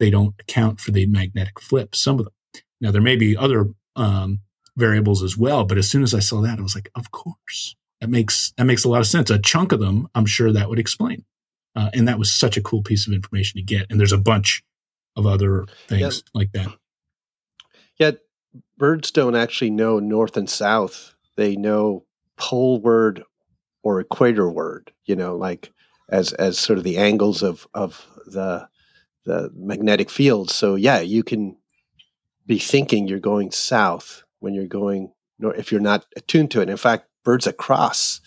they 0.00 0.10
don't 0.10 0.34
account 0.40 0.80
for 0.80 0.90
the 0.90 1.06
magnetic 1.06 1.60
flip 1.60 1.94
some 1.94 2.18
of 2.18 2.24
them 2.24 2.34
now 2.80 2.90
there 2.90 3.02
may 3.02 3.16
be 3.16 3.36
other 3.36 3.66
um, 3.96 4.40
variables 4.76 5.22
as 5.22 5.36
well. 5.36 5.64
But 5.64 5.78
as 5.78 5.90
soon 5.90 6.02
as 6.02 6.14
I 6.14 6.20
saw 6.20 6.40
that, 6.42 6.58
I 6.58 6.62
was 6.62 6.74
like, 6.74 6.90
of 6.94 7.10
course, 7.10 7.76
that 8.00 8.10
makes 8.10 8.52
that 8.56 8.64
makes 8.64 8.84
a 8.84 8.88
lot 8.88 9.00
of 9.00 9.06
sense. 9.06 9.30
A 9.30 9.38
chunk 9.38 9.72
of 9.72 9.80
them, 9.80 10.08
I'm 10.14 10.26
sure 10.26 10.52
that 10.52 10.68
would 10.68 10.78
explain. 10.78 11.24
Uh, 11.74 11.90
and 11.94 12.06
that 12.06 12.18
was 12.18 12.32
such 12.32 12.56
a 12.56 12.62
cool 12.62 12.82
piece 12.82 13.06
of 13.06 13.14
information 13.14 13.58
to 13.58 13.64
get. 13.64 13.86
And 13.88 13.98
there's 13.98 14.12
a 14.12 14.18
bunch 14.18 14.62
of 15.16 15.26
other 15.26 15.64
things 15.88 16.22
yeah. 16.26 16.38
like 16.38 16.52
that. 16.52 16.68
Yet 18.02 18.18
birds 18.78 19.12
don't 19.12 19.36
actually 19.36 19.70
know 19.70 20.00
north 20.00 20.36
and 20.36 20.50
south. 20.50 21.14
They 21.36 21.54
know 21.54 22.04
poleward 22.36 23.22
or 23.84 24.00
equator 24.00 24.50
word, 24.50 24.90
you 25.04 25.14
know, 25.14 25.36
like 25.36 25.72
as 26.08 26.32
as 26.32 26.58
sort 26.58 26.78
of 26.78 26.84
the 26.84 26.98
angles 26.98 27.44
of 27.44 27.68
of 27.74 28.04
the 28.26 28.68
the 29.24 29.52
magnetic 29.54 30.10
field. 30.10 30.50
So 30.50 30.74
yeah, 30.74 30.98
you 30.98 31.22
can 31.22 31.56
be 32.44 32.58
thinking 32.58 33.06
you're 33.06 33.20
going 33.20 33.52
south 33.52 34.24
when 34.40 34.52
you're 34.52 34.66
going 34.66 35.12
north 35.38 35.56
if 35.56 35.70
you're 35.70 35.80
not 35.80 36.04
attuned 36.16 36.50
to 36.50 36.60
it. 36.60 36.68
In 36.68 36.76
fact, 36.76 37.06
birds 37.22 37.46
across 37.46 38.20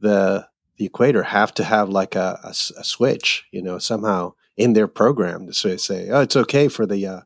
the 0.00 0.48
the 0.78 0.86
equator 0.86 1.24
have 1.24 1.52
to 1.56 1.64
have 1.64 1.90
like 1.90 2.14
a, 2.14 2.40
a, 2.42 2.54
a 2.78 2.84
switch, 2.84 3.44
you 3.52 3.60
know, 3.60 3.78
somehow 3.78 4.32
in 4.56 4.72
their 4.72 4.88
program 4.88 5.46
to 5.46 5.52
say 5.52 6.08
oh, 6.08 6.22
it's 6.22 6.36
okay 6.36 6.68
for 6.68 6.86
the 6.86 7.06
uh, 7.06 7.20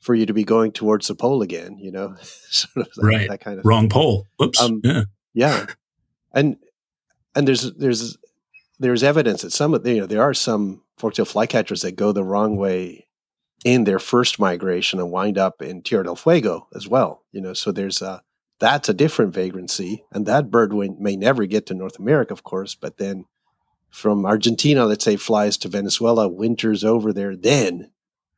for 0.00 0.14
you 0.14 0.26
to 0.26 0.32
be 0.32 0.44
going 0.44 0.72
towards 0.72 1.08
the 1.08 1.14
pole 1.14 1.42
again, 1.42 1.78
you 1.78 1.90
know, 1.90 2.16
sort 2.22 2.86
of 2.86 2.94
that, 2.94 3.02
right. 3.02 3.28
that 3.28 3.40
kind 3.40 3.58
of 3.58 3.64
wrong 3.64 3.82
thing. 3.82 3.90
pole. 3.90 4.26
Oops. 4.42 4.60
Um, 4.60 4.80
yeah. 4.84 5.02
yeah, 5.34 5.66
and 6.32 6.56
and 7.34 7.46
there's 7.46 7.72
there's 7.74 8.16
there's 8.78 9.02
evidence 9.02 9.42
that 9.42 9.52
some 9.52 9.74
of 9.74 9.86
you 9.86 10.00
know 10.00 10.06
there 10.06 10.22
are 10.22 10.34
some 10.34 10.82
forktail 10.98 11.30
flycatchers 11.30 11.82
that 11.82 11.96
go 11.96 12.12
the 12.12 12.24
wrong 12.24 12.56
way 12.56 13.06
in 13.64 13.84
their 13.84 13.98
first 13.98 14.38
migration 14.38 15.00
and 15.00 15.10
wind 15.10 15.36
up 15.36 15.62
in 15.62 15.82
Tierra 15.82 16.04
del 16.04 16.16
Fuego 16.16 16.68
as 16.74 16.86
well. 16.88 17.24
You 17.32 17.40
know, 17.40 17.52
so 17.52 17.72
there's 17.72 18.02
a 18.02 18.22
that's 18.60 18.88
a 18.88 18.94
different 18.94 19.34
vagrancy, 19.34 20.04
and 20.12 20.26
that 20.26 20.50
bird 20.50 20.72
may 20.72 21.16
never 21.16 21.46
get 21.46 21.66
to 21.66 21.74
North 21.74 21.98
America, 21.98 22.32
of 22.32 22.42
course, 22.42 22.74
but 22.74 22.98
then 22.98 23.24
from 23.88 24.26
Argentina, 24.26 24.84
let's 24.84 25.04
say, 25.04 25.16
flies 25.16 25.56
to 25.58 25.68
Venezuela, 25.68 26.28
winters 26.28 26.84
over 26.84 27.12
there, 27.12 27.36
then 27.36 27.90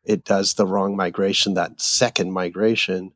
it 0.04 0.24
does 0.24 0.54
the 0.54 0.66
wrong 0.66 0.96
migration, 0.96 1.54
that 1.54 1.80
second 1.80 2.32
migration. 2.32 3.12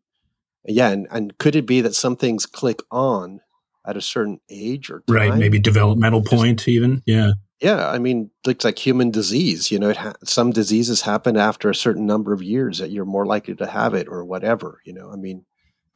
Yeah, 0.66 0.90
and, 0.90 1.06
and 1.10 1.36
could 1.38 1.56
it 1.56 1.66
be 1.66 1.80
that 1.82 1.94
some 1.94 2.16
things 2.16 2.46
click 2.46 2.80
on 2.90 3.40
at 3.86 3.96
a 3.96 4.02
certain 4.02 4.40
age 4.48 4.90
or 4.90 5.00
time? 5.06 5.16
Right, 5.16 5.34
maybe 5.34 5.58
developmental 5.58 6.22
point 6.22 6.66
even. 6.68 7.02
Yeah. 7.06 7.32
Yeah, 7.60 7.88
I 7.88 7.98
mean, 7.98 8.30
it's 8.46 8.64
like 8.64 8.78
human 8.78 9.10
disease. 9.10 9.70
You 9.70 9.78
know, 9.78 9.94
ha- 9.94 10.14
some 10.24 10.50
diseases 10.50 11.02
happen 11.02 11.36
after 11.36 11.70
a 11.70 11.74
certain 11.74 12.04
number 12.04 12.32
of 12.32 12.42
years 12.42 12.78
that 12.78 12.90
you're 12.90 13.06
more 13.06 13.24
likely 13.24 13.54
to 13.54 13.66
have 13.66 13.94
it, 13.94 14.06
or 14.08 14.24
whatever. 14.24 14.80
You 14.84 14.92
know, 14.92 15.10
I 15.10 15.16
mean, 15.16 15.46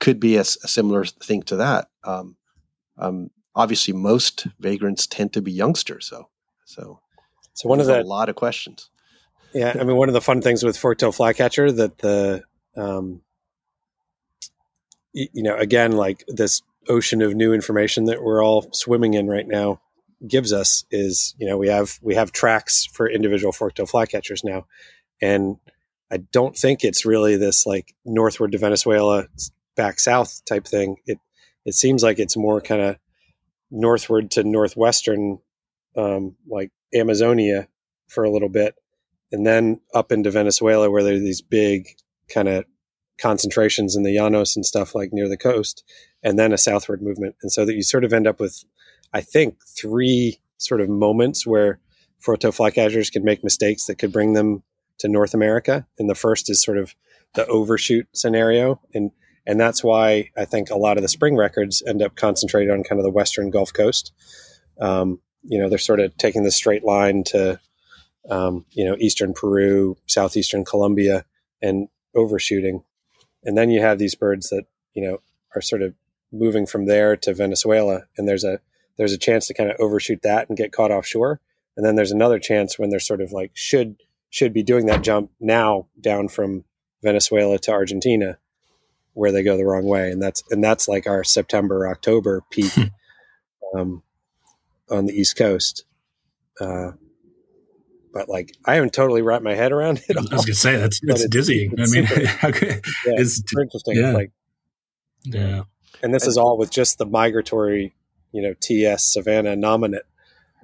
could 0.01 0.19
be 0.19 0.37
a, 0.37 0.43
a 0.43 0.45
similar 0.45 1.05
thing 1.05 1.43
to 1.43 1.57
that. 1.57 1.89
Um, 2.05 2.37
um, 2.97 3.31
obviously, 3.55 3.93
most 3.93 4.47
vagrants 4.59 5.07
tend 5.07 5.33
to 5.35 5.43
be 5.43 5.53
youngsters, 5.53 6.07
so 6.07 6.31
so 6.65 7.01
so 7.53 7.69
one 7.69 7.81
of 7.81 7.87
the 7.87 8.01
a 8.01 8.03
lot 8.03 8.29
of 8.29 8.37
questions. 8.37 8.89
Yeah, 9.59 9.77
I 9.79 9.83
mean, 9.83 9.97
one 9.97 10.09
of 10.09 10.13
the 10.13 10.21
fun 10.21 10.41
things 10.41 10.63
with 10.63 10.77
forktail 10.77 11.13
flycatcher 11.13 11.73
that 11.73 11.99
the 11.99 12.45
um, 12.77 13.23
you 15.13 15.43
know, 15.43 15.57
again, 15.57 15.93
like 15.93 16.23
this 16.29 16.63
ocean 16.89 17.23
of 17.23 17.35
new 17.35 17.53
information 17.53 18.05
that 18.05 18.23
we're 18.23 18.43
all 18.43 18.69
swimming 18.73 19.15
in 19.15 19.27
right 19.27 19.49
now 19.49 19.81
gives 20.27 20.53
us 20.53 20.85
is 20.91 21.35
you 21.39 21.47
know 21.47 21.57
we 21.57 21.69
have 21.69 21.99
we 22.03 22.15
have 22.15 22.31
tracks 22.31 22.87
for 22.87 23.11
individual 23.11 23.53
forktail 23.53 23.91
flycatchers 23.91 24.45
now, 24.45 24.67
and 25.21 25.57
I 26.09 26.19
don't 26.19 26.57
think 26.57 26.85
it's 26.85 27.05
really 27.05 27.37
this 27.37 27.67
like 27.67 27.97
northward 28.05 28.53
to 28.53 28.59
Venezuela, 28.59 29.27
back 29.77 29.99
south 29.99 30.41
type 30.45 30.69
thing. 30.69 30.99
It 31.05 31.19
it 31.65 31.75
seems 31.75 32.05
like 32.05 32.21
it's 32.21 32.37
more 32.37 32.61
kind 32.61 32.81
of 32.81 32.97
northward 33.73 34.31
to 34.33 34.45
northwestern, 34.45 35.41
um, 35.97 36.37
like 36.49 36.71
Amazonia 36.95 37.67
for 38.07 38.23
a 38.23 38.31
little 38.31 38.49
bit, 38.49 38.77
and 39.33 39.47
then 39.47 39.81
up 39.95 40.13
into 40.13 40.31
Venezuela 40.31 40.91
where 40.91 41.03
there 41.03 41.15
are 41.15 41.19
these 41.19 41.43
big 41.43 41.89
kind 42.33 42.49
of 42.49 42.65
concentrations 43.21 43.97
in 43.97 44.05
the 44.05 44.17
Llanos 44.17 44.55
and 44.57 44.65
stuff 44.65 44.95
like 44.95 45.13
near 45.13 45.29
the 45.29 45.37
coast, 45.37 45.85
and 46.23 46.39
then 46.39 46.53
a 46.53 46.59
southward 46.59 47.03
movement. 47.03 47.37
And 47.43 47.53
so 47.53 47.65
that 47.65 47.75
you 47.75 47.83
sort 47.83 48.05
of 48.05 48.13
end 48.13 48.27
up 48.27 48.41
with, 48.41 48.65
I 49.13 49.21
think, 49.21 49.57
three 49.67 50.41
sort 50.59 50.81
of 50.81 50.89
moments 50.89 51.47
where 51.47 51.81
Froto 52.25 52.51
flycatchers 52.51 53.13
could 53.13 53.25
make 53.25 53.45
mistakes 53.45 53.87
that 53.87 53.99
could 53.99 54.13
bring 54.13 54.33
them 54.33 54.63
to 54.99 55.09
North 55.09 55.35
America. 55.35 55.87
And 55.99 56.11
the 56.11 56.15
first 56.15 56.51
is 56.51 56.63
sort 56.63 56.79
of 56.79 56.95
the 57.35 57.47
overshoot 57.47 58.07
scenario. 58.13 58.81
And 58.95 59.11
and 59.47 59.59
that's 59.59 59.83
why 59.83 60.31
I 60.37 60.45
think 60.45 60.69
a 60.69 60.77
lot 60.77 60.99
of 60.99 61.03
the 61.03 61.09
spring 61.09 61.35
records 61.35 61.83
end 61.87 62.03
up 62.03 62.17
concentrated 62.17 62.71
on 62.71 62.83
kind 62.83 62.99
of 62.99 63.05
the 63.05 63.11
western 63.11 63.51
Gulf 63.51 63.73
Coast. 63.73 64.13
Um, 64.79 65.21
you 65.43 65.59
know, 65.59 65.71
they're 65.71 65.79
sort 65.79 66.01
of 66.01 66.15
taking 66.19 66.43
the 66.43 66.51
straight 66.51 66.85
line 66.85 67.25
to, 67.29 67.59
um, 68.29 68.65
you 68.71 68.85
know, 68.85 68.97
eastern 68.99 69.33
Peru, 69.33 69.97
southeastern 70.07 70.65
Colombia, 70.65 71.25
and 71.63 71.89
overshooting. 72.15 72.83
And 73.45 73.57
then 73.57 73.71
you 73.71 73.81
have 73.81 73.99
these 73.99 74.15
birds 74.15 74.51
that 74.51 74.65
you 74.95 75.03
know 75.03 75.21
are 75.55 75.63
sort 75.63 75.83
of 75.83 75.95
moving 76.33 76.67
from 76.67 76.87
there 76.87 77.17
to 77.17 77.35
Venezuela, 77.35 78.03
and 78.17 78.29
there's 78.29 78.45
a 78.45 78.61
there's 78.97 79.13
a 79.13 79.19
chance 79.19 79.47
to 79.47 79.55
kind 79.55 79.71
of 79.71 79.77
overshoot 79.81 80.23
that 80.23 80.49
and 80.49 80.59
get 80.59 80.73
caught 80.73 80.91
offshore. 80.91 81.41
And 81.77 81.87
then 81.87 81.95
there's 81.95 82.11
another 82.11 82.41
chance 82.41 82.79
when 82.79 82.91
they're 82.91 82.99
sort 82.99 83.21
of 83.21 83.33
like 83.33 83.53
should 83.55 83.97
should 84.31 84.53
be 84.53 84.63
doing 84.63 84.87
that 84.87 85.03
jump 85.03 85.31
now 85.41 85.87
down 86.01 86.29
from 86.29 86.65
Venezuela 87.03 87.59
to 87.61 87.71
Argentina, 87.71 88.39
where 89.15 89.33
they 89.33 89.43
go 89.43 89.57
the 89.57 89.65
wrong 89.65 89.85
way, 89.85 90.11
and 90.11 90.21
that's 90.21 90.43
and 90.51 90.63
that's 90.63 90.89
like 90.89 91.07
our 91.07 91.25
September 91.25 91.89
October 91.89 92.43
peak 92.51 92.73
um, 93.75 94.03
on 94.91 95.07
the 95.07 95.15
East 95.15 95.37
Coast. 95.37 95.85
Uh, 96.61 96.93
but 98.19 98.29
like 98.29 98.57
I 98.65 98.75
haven't 98.75 98.93
totally 98.93 99.23
wrapped 99.23 99.45
my 99.45 99.55
head 99.55 99.71
around 99.71 100.03
it. 100.09 100.17
I 100.17 100.21
was 100.21 100.45
gonna 100.45 100.55
say 100.55 100.77
that's 100.77 101.01
it's, 101.03 101.23
it's 101.23 101.31
dizzying. 101.31 101.73
It's 101.77 101.93
I 101.93 102.01
mean, 102.01 102.07
super, 102.09 102.27
how 102.41 102.51
could, 102.51 102.69
yeah, 102.69 103.15
it's 103.17 103.37
super 103.37 103.63
interesting. 103.63 103.97
Yeah. 103.97 104.13
Like, 104.13 104.33
yeah, 105.25 105.63
and 106.03 106.13
this 106.13 106.27
is 106.27 106.37
all 106.37 106.59
with 106.59 106.73
just 106.73 106.99
the 106.99 107.07
migratory, 107.07 107.95
you 108.33 108.43
know, 108.43 108.55
TS 108.61 109.13
Savannah 109.13 109.55
nominate 109.55 110.03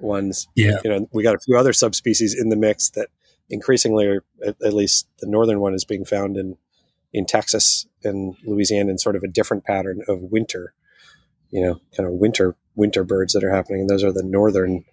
ones. 0.01 0.49
Yeah, 0.53 0.79
you 0.83 0.89
know, 0.89 1.07
we 1.13 1.23
got 1.23 1.35
a 1.35 1.39
few 1.39 1.57
other 1.57 1.71
subspecies 1.71 2.35
in 2.37 2.49
the 2.49 2.57
mix 2.57 2.89
that 2.89 3.07
increasingly, 3.49 4.05
are, 4.05 4.25
at, 4.45 4.57
at 4.61 4.73
least 4.73 5.07
the 5.19 5.27
northern 5.27 5.61
one, 5.61 5.73
is 5.73 5.85
being 5.85 6.03
found 6.03 6.35
in 6.35 6.57
in 7.13 7.25
Texas 7.25 7.87
and 8.03 8.35
Louisiana 8.43 8.91
in 8.91 8.97
sort 8.97 9.15
of 9.15 9.23
a 9.23 9.29
different 9.29 9.63
pattern 9.63 10.01
of 10.09 10.19
winter. 10.23 10.73
You 11.51 11.61
know, 11.61 11.81
kind 11.95 12.09
of 12.09 12.15
winter 12.15 12.57
winter 12.75 13.05
birds 13.05 13.31
that 13.31 13.45
are 13.45 13.55
happening. 13.55 13.81
And 13.81 13.89
those 13.89 14.03
are 14.03 14.11
the 14.11 14.23
northern 14.23 14.83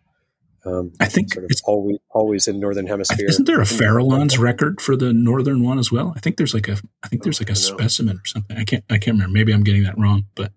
um, 0.64 0.92
I 1.00 1.06
think 1.06 1.32
sort 1.32 1.44
of 1.44 1.50
it's 1.50 1.62
always 1.64 1.98
always 2.10 2.46
in 2.46 2.60
northern 2.60 2.86
hemisphere. 2.86 3.26
Isn't 3.28 3.46
there 3.46 3.60
a 3.60 3.64
Farallon's 3.64 4.38
record 4.38 4.80
for 4.80 4.96
the 4.96 5.12
northern 5.12 5.62
one 5.62 5.78
as 5.78 5.90
well? 5.90 6.12
I 6.16 6.20
think 6.20 6.36
there's 6.36 6.54
like 6.54 6.68
a 6.68 6.76
I 7.02 7.08
think 7.08 7.24
there's 7.24 7.40
like 7.40 7.50
a 7.50 7.56
specimen 7.56 8.16
or 8.16 8.26
something. 8.26 8.56
I 8.56 8.64
can't 8.64 8.84
I 8.88 8.98
can't 8.98 9.16
remember. 9.16 9.32
Maybe 9.32 9.52
I'm 9.52 9.64
getting 9.64 9.82
that 9.84 9.98
wrong, 9.98 10.26
but 10.34 10.52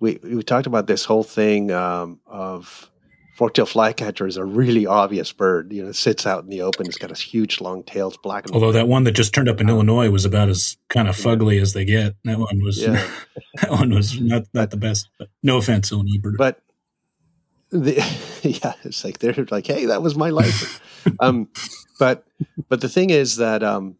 we 0.00 0.18
we 0.22 0.42
talked 0.42 0.66
about 0.66 0.86
this 0.86 1.04
whole 1.04 1.22
thing 1.22 1.70
um, 1.70 2.20
of 2.26 2.90
fork-tailed 3.36 3.68
flycatcher 3.68 4.26
is 4.26 4.36
a 4.36 4.44
really 4.44 4.86
obvious 4.86 5.32
bird. 5.32 5.72
You 5.72 5.82
know, 5.82 5.88
it 5.88 5.96
sits 5.96 6.26
out 6.26 6.44
in 6.44 6.50
the 6.50 6.62
open. 6.62 6.86
It's 6.86 6.98
got 6.98 7.10
a 7.10 7.14
huge 7.14 7.60
long 7.60 7.82
tail. 7.82 8.08
It's 8.08 8.16
black. 8.18 8.46
And 8.46 8.54
Although 8.54 8.72
that 8.72 8.86
one 8.86 9.04
that 9.04 9.12
just 9.12 9.34
turned 9.34 9.48
up 9.48 9.60
in 9.60 9.68
um, 9.68 9.76
Illinois 9.76 10.10
was 10.10 10.24
about 10.24 10.48
as 10.50 10.76
kind 10.88 11.08
of 11.08 11.16
fugly 11.16 11.56
yeah. 11.56 11.62
as 11.62 11.72
they 11.72 11.84
get. 11.84 12.14
That 12.24 12.38
one 12.38 12.62
was 12.62 12.80
yeah. 12.80 13.04
that 13.62 13.70
one 13.70 13.94
was 13.94 14.20
not 14.20 14.44
not 14.52 14.70
the 14.70 14.76
best. 14.76 15.08
But 15.18 15.28
no 15.42 15.56
offense, 15.56 15.90
Illinois 15.90 16.20
bird. 16.20 16.36
But 16.38 16.60
the, 17.74 17.94
yeah, 18.42 18.74
it's 18.84 19.04
like 19.04 19.18
they're 19.18 19.46
like, 19.50 19.66
hey, 19.66 19.86
that 19.86 20.02
was 20.02 20.16
my 20.16 20.30
life. 20.30 20.80
um, 21.20 21.48
but 21.98 22.24
but 22.68 22.80
the 22.80 22.88
thing 22.88 23.10
is 23.10 23.36
that 23.36 23.62
um, 23.62 23.96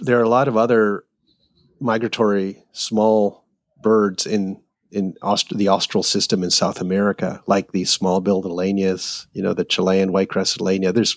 there 0.00 0.18
are 0.18 0.22
a 0.22 0.28
lot 0.28 0.48
of 0.48 0.56
other 0.56 1.04
migratory 1.78 2.64
small 2.72 3.44
birds 3.82 4.26
in 4.26 4.60
in 4.92 5.14
Aust- 5.22 5.56
the 5.56 5.68
austral 5.68 6.02
system 6.02 6.42
in 6.42 6.50
South 6.50 6.80
America, 6.80 7.40
like 7.46 7.70
the 7.70 7.84
small-billed 7.84 8.44
Elaenias, 8.44 9.26
you 9.32 9.40
know, 9.40 9.54
the 9.54 9.64
Chilean 9.64 10.10
white-crested 10.10 10.60
Elaenia. 10.60 10.92
There's, 10.92 11.16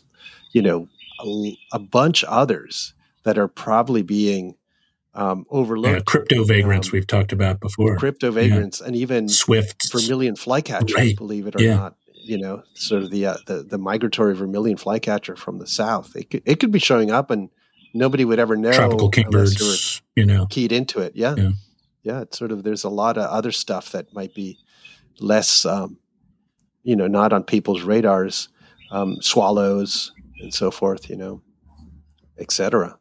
you 0.52 0.62
know, 0.62 0.88
a, 1.20 1.58
a 1.72 1.80
bunch 1.80 2.24
others 2.26 2.94
that 3.24 3.40
are 3.40 3.48
probably 3.48 4.04
being 4.04 4.54
um, 5.16 5.46
overlooked. 5.50 6.06
Crypto 6.06 6.44
vagrants 6.44 6.88
um, 6.88 6.92
we've 6.94 7.08
talked 7.08 7.32
about 7.32 7.60
before. 7.60 7.98
Crypto 7.98 8.32
vagrants 8.32 8.80
yeah. 8.80 8.88
and 8.88 8.96
even 8.96 9.30
swift 9.30 9.92
vermilion 9.92 10.36
flycatchers, 10.36 10.96
right. 10.96 11.16
believe 11.16 11.48
it 11.48 11.56
or 11.56 11.62
yeah. 11.62 11.76
not. 11.76 11.96
You 12.26 12.38
know, 12.38 12.64
sort 12.74 13.04
of 13.04 13.12
the, 13.12 13.26
uh, 13.26 13.38
the 13.48 13.64
the 13.64 13.78
migratory 13.78 14.34
vermilion 14.34 14.78
flycatcher 14.78 15.36
from 15.36 15.60
the 15.60 15.68
south. 15.68 16.16
It 16.16 16.30
could, 16.30 16.42
it 16.46 16.60
could 16.62 16.72
be 16.72 16.80
showing 16.80 17.12
up 17.12 17.30
and 17.30 17.50
nobody 17.94 18.24
would 18.24 18.40
ever 18.40 18.56
know. 18.56 18.72
Tropical 18.72 19.10
kingbirds, 19.10 20.02
you 20.16 20.26
know, 20.26 20.46
keyed 20.46 20.72
into 20.72 21.00
it. 21.02 21.14
Yeah. 21.16 21.36
yeah, 21.38 21.52
yeah. 22.02 22.22
It's 22.22 22.38
sort 22.38 22.54
of 22.54 22.64
there's 22.64 22.86
a 22.86 22.90
lot 22.90 23.18
of 23.18 23.30
other 23.30 23.52
stuff 23.52 23.92
that 23.92 24.14
might 24.14 24.34
be 24.34 24.58
less, 25.20 25.66
um, 25.66 25.98
you 26.84 26.96
know, 26.96 27.08
not 27.08 27.34
on 27.34 27.44
people's 27.44 27.82
radars. 27.82 28.50
Um, 28.92 29.22
swallows 29.22 30.14
and 30.40 30.54
so 30.54 30.72
forth. 30.72 31.10
You 31.10 31.18
know, 31.18 31.42
etc. 32.40 32.98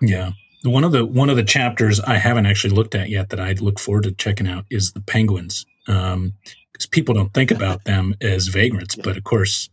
Yeah. 0.00 0.32
One 0.66 0.84
of 0.84 0.92
the 0.92 1.04
one 1.04 1.30
of 1.30 1.36
the 1.36 1.44
chapters 1.44 2.00
I 2.00 2.16
haven't 2.16 2.46
actually 2.46 2.74
looked 2.74 2.94
at 2.94 3.08
yet 3.08 3.30
that 3.30 3.40
I 3.40 3.52
look 3.52 3.78
forward 3.78 4.04
to 4.04 4.12
checking 4.12 4.48
out 4.48 4.64
is 4.70 4.92
the 4.92 5.00
penguins, 5.00 5.64
because 5.86 6.14
um, 6.14 6.32
people 6.90 7.14
don't 7.14 7.32
think 7.32 7.50
about 7.50 7.84
them 7.84 8.14
as 8.20 8.48
vagrants, 8.48 8.96
but 8.96 9.16
of 9.16 9.24
course, 9.24 9.70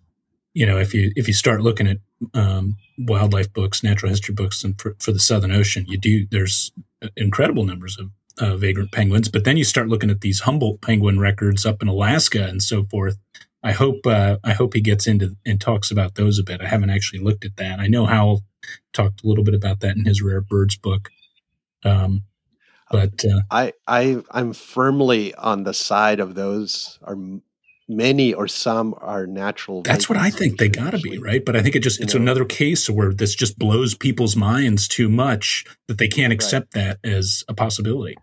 you 0.54 0.66
know 0.66 0.78
if 0.78 0.94
you 0.94 1.12
if 1.16 1.28
you 1.28 1.34
start 1.34 1.62
looking 1.62 1.88
at 1.88 1.98
um, 2.34 2.78
wildlife 2.98 3.52
books, 3.54 3.84
natural 3.84 4.10
history 4.10 4.36
books, 4.36 4.64
and 4.64 4.80
for, 4.80 4.96
for, 5.00 5.12
the 5.12 5.20
Southern 5.20 5.52
Ocean, 5.52 5.86
you 5.88 5.98
do 5.98 6.28
there's 6.30 6.72
incredible 7.18 7.66
numbers 7.66 7.98
of 8.00 8.10
uh, 8.39 8.56
vagrant 8.56 8.91
penguins. 8.91 9.30
But 9.30 9.44
then 9.44 9.58
you 9.58 9.64
start 9.64 9.89
looking 9.89 10.10
at 10.10 10.22
these 10.22 10.41
Humboldt 10.41 10.82
penguin 10.82 11.20
records 11.20 11.66
up 11.66 11.82
in 11.82 11.88
Alaska 11.88 12.46
and 12.48 12.62
so 12.62 12.84
forth. 12.84 13.18
I 13.64 13.72
hope 13.72 14.06
uh, 14.06 14.38
I 14.44 14.54
hope 14.54 14.74
he 14.74 14.82
gets 14.82 15.08
into 15.08 15.36
and 15.46 15.60
talks 15.60 15.91
about 15.91 16.16
those 16.16 16.39
a 16.39 16.44
bit. 16.44 16.62
I 16.62 16.68
haven't 16.68 16.89
actually 16.89 17.20
looked 17.20 17.46
at 17.46 17.58
that. 17.58 17.80
I 17.80 17.88
know 17.88 18.06
how 18.06 18.39
talked 18.93 19.24
a 19.24 19.28
little 19.28 19.43
bit 19.43 19.55
about 19.55 19.80
that 19.82 19.95
in 19.95 20.05
his 20.05 20.22
Rare 20.22 20.41
Birds 20.41 20.76
book. 20.76 21.09
Um, 21.84 22.24
but 22.91 23.26
uh, 23.26 23.41
I, 23.49 23.74
I, 23.88 24.22
I'm 24.32 24.53
firmly 24.53 25.34
on 25.36 25.64
the 25.64 25.74
side 25.74 26.20
of 26.20 26.36
those 26.36 26.99
are 27.03 27.18
many 27.88 28.34
or 28.34 28.47
some 28.47 28.95
are 28.99 29.26
natural. 29.26 29.82
That's 29.82 30.07
what 30.07 30.18
I 30.18 30.30
think 30.30 30.57
they 30.59 30.70
got 30.70 30.91
to 30.91 30.99
be, 30.99 31.18
right? 31.18 31.43
But 31.43 31.55
I 31.55 31.61
think 31.61 31.76
it 31.76 31.80
just 31.84 32.01
it's 32.01 32.14
know, 32.14 32.22
another 32.22 32.45
case 32.45 32.89
where 32.89 33.14
this 33.14 33.36
just 33.36 33.57
blows 33.57 33.95
people's 33.95 34.36
minds 34.36 34.88
too 34.88 35.09
much 35.09 35.66
that 35.88 35.97
they 35.97 36.07
can't 36.07 36.34
accept 36.34 36.76
right. 36.76 36.99
that 37.01 37.09
as 37.09 37.43
a 37.47 37.53
possibility. 37.53 38.16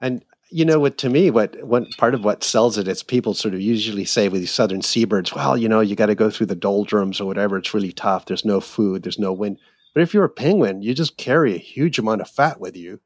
And 0.00 0.24
you 0.54 0.64
know 0.64 0.78
what 0.78 0.98
to 0.98 1.10
me 1.10 1.30
what 1.30 1.62
what 1.64 1.84
part 1.98 2.14
of 2.14 2.24
what 2.24 2.44
sells 2.44 2.78
it 2.78 2.86
is 2.86 3.02
people 3.02 3.34
sort 3.34 3.54
of 3.54 3.60
usually 3.60 4.04
say 4.04 4.28
with 4.28 4.40
these 4.40 4.50
southern 4.50 4.82
seabirds 4.82 5.34
well 5.34 5.56
you 5.56 5.68
know 5.68 5.80
you 5.80 5.96
got 5.96 6.06
to 6.06 6.14
go 6.14 6.30
through 6.30 6.46
the 6.46 6.54
doldrums 6.54 7.20
or 7.20 7.26
whatever 7.26 7.58
it's 7.58 7.74
really 7.74 7.92
tough 7.92 8.26
there's 8.26 8.44
no 8.44 8.60
food 8.60 9.02
there's 9.02 9.18
no 9.18 9.32
wind. 9.32 9.58
But 9.94 10.02
if 10.02 10.14
you're 10.14 10.24
a 10.24 10.28
penguin 10.28 10.82
you 10.82 10.94
just 10.94 11.16
carry 11.16 11.54
a 11.54 11.58
huge 11.58 11.98
amount 11.98 12.20
of 12.20 12.28
fat 12.28 12.60
with 12.60 12.76
you 12.76 13.00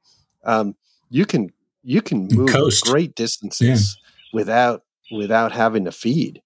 um, 0.45 0.77
you 1.11 1.25
can 1.25 1.51
you 1.83 2.03
can 2.03 2.29
move 2.31 2.51
great 2.83 3.15
distances 3.15 3.99
yeah. 3.99 4.39
without 4.39 4.85
without 5.11 5.53
having 5.53 5.85
to 5.87 5.93
feed. 5.93 6.43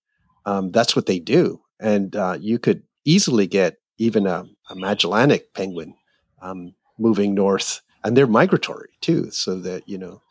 Um, 0.47 0.71
that's 0.71 0.95
what 0.95 1.07
they 1.07 1.19
do. 1.19 1.61
And 1.81 2.15
uh, 2.15 2.39
you 2.41 2.59
could 2.59 2.83
easily 3.05 3.47
get 3.47 3.79
even 3.99 4.27
a, 4.27 4.45
a 4.71 4.77
magellanic 4.77 5.53
penguin 5.55 5.95
um, 6.41 6.75
moving 6.99 7.35
north 7.35 7.81
and 8.05 8.17
they're 8.17 8.27
migratory 8.27 8.91
too 9.01 9.31
so 9.31 9.57
that 9.61 9.89
you 9.89 9.99
know 9.99 10.23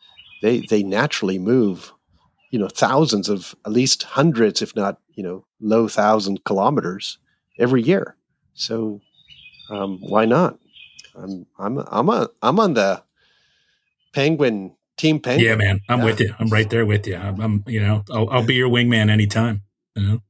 they 0.42 0.60
they 0.60 0.82
naturally 0.82 1.38
move, 1.38 1.92
you 2.50 2.58
know, 2.58 2.68
thousands 2.68 3.28
of 3.28 3.54
at 3.64 3.72
least 3.72 4.02
hundreds, 4.02 4.60
if 4.60 4.76
not 4.76 4.98
you 5.14 5.22
know, 5.22 5.44
low 5.60 5.88
thousand 5.88 6.44
kilometers 6.44 7.18
every 7.58 7.82
year. 7.82 8.16
So 8.54 9.00
um, 9.70 9.98
why 10.00 10.24
not? 10.24 10.58
I'm 11.14 11.46
I'm 11.58 11.78
I'm 11.78 12.10
on 12.10 12.28
I'm 12.40 12.60
on 12.60 12.74
the 12.74 13.02
penguin 14.12 14.74
team 14.96 15.20
penguin. 15.20 15.46
Yeah, 15.46 15.56
man, 15.56 15.80
I'm 15.88 16.00
yeah. 16.00 16.04
with 16.04 16.20
you. 16.20 16.34
I'm 16.38 16.48
right 16.48 16.68
there 16.68 16.86
with 16.86 17.06
you. 17.06 17.16
I'm, 17.16 17.40
I'm 17.40 17.64
you 17.66 17.80
know 17.80 18.04
I'll, 18.10 18.28
I'll 18.30 18.44
be 18.44 18.54
your 18.54 18.68
wingman 18.68 19.10
anytime. 19.10 19.62
You 19.94 20.02
know. 20.02 20.22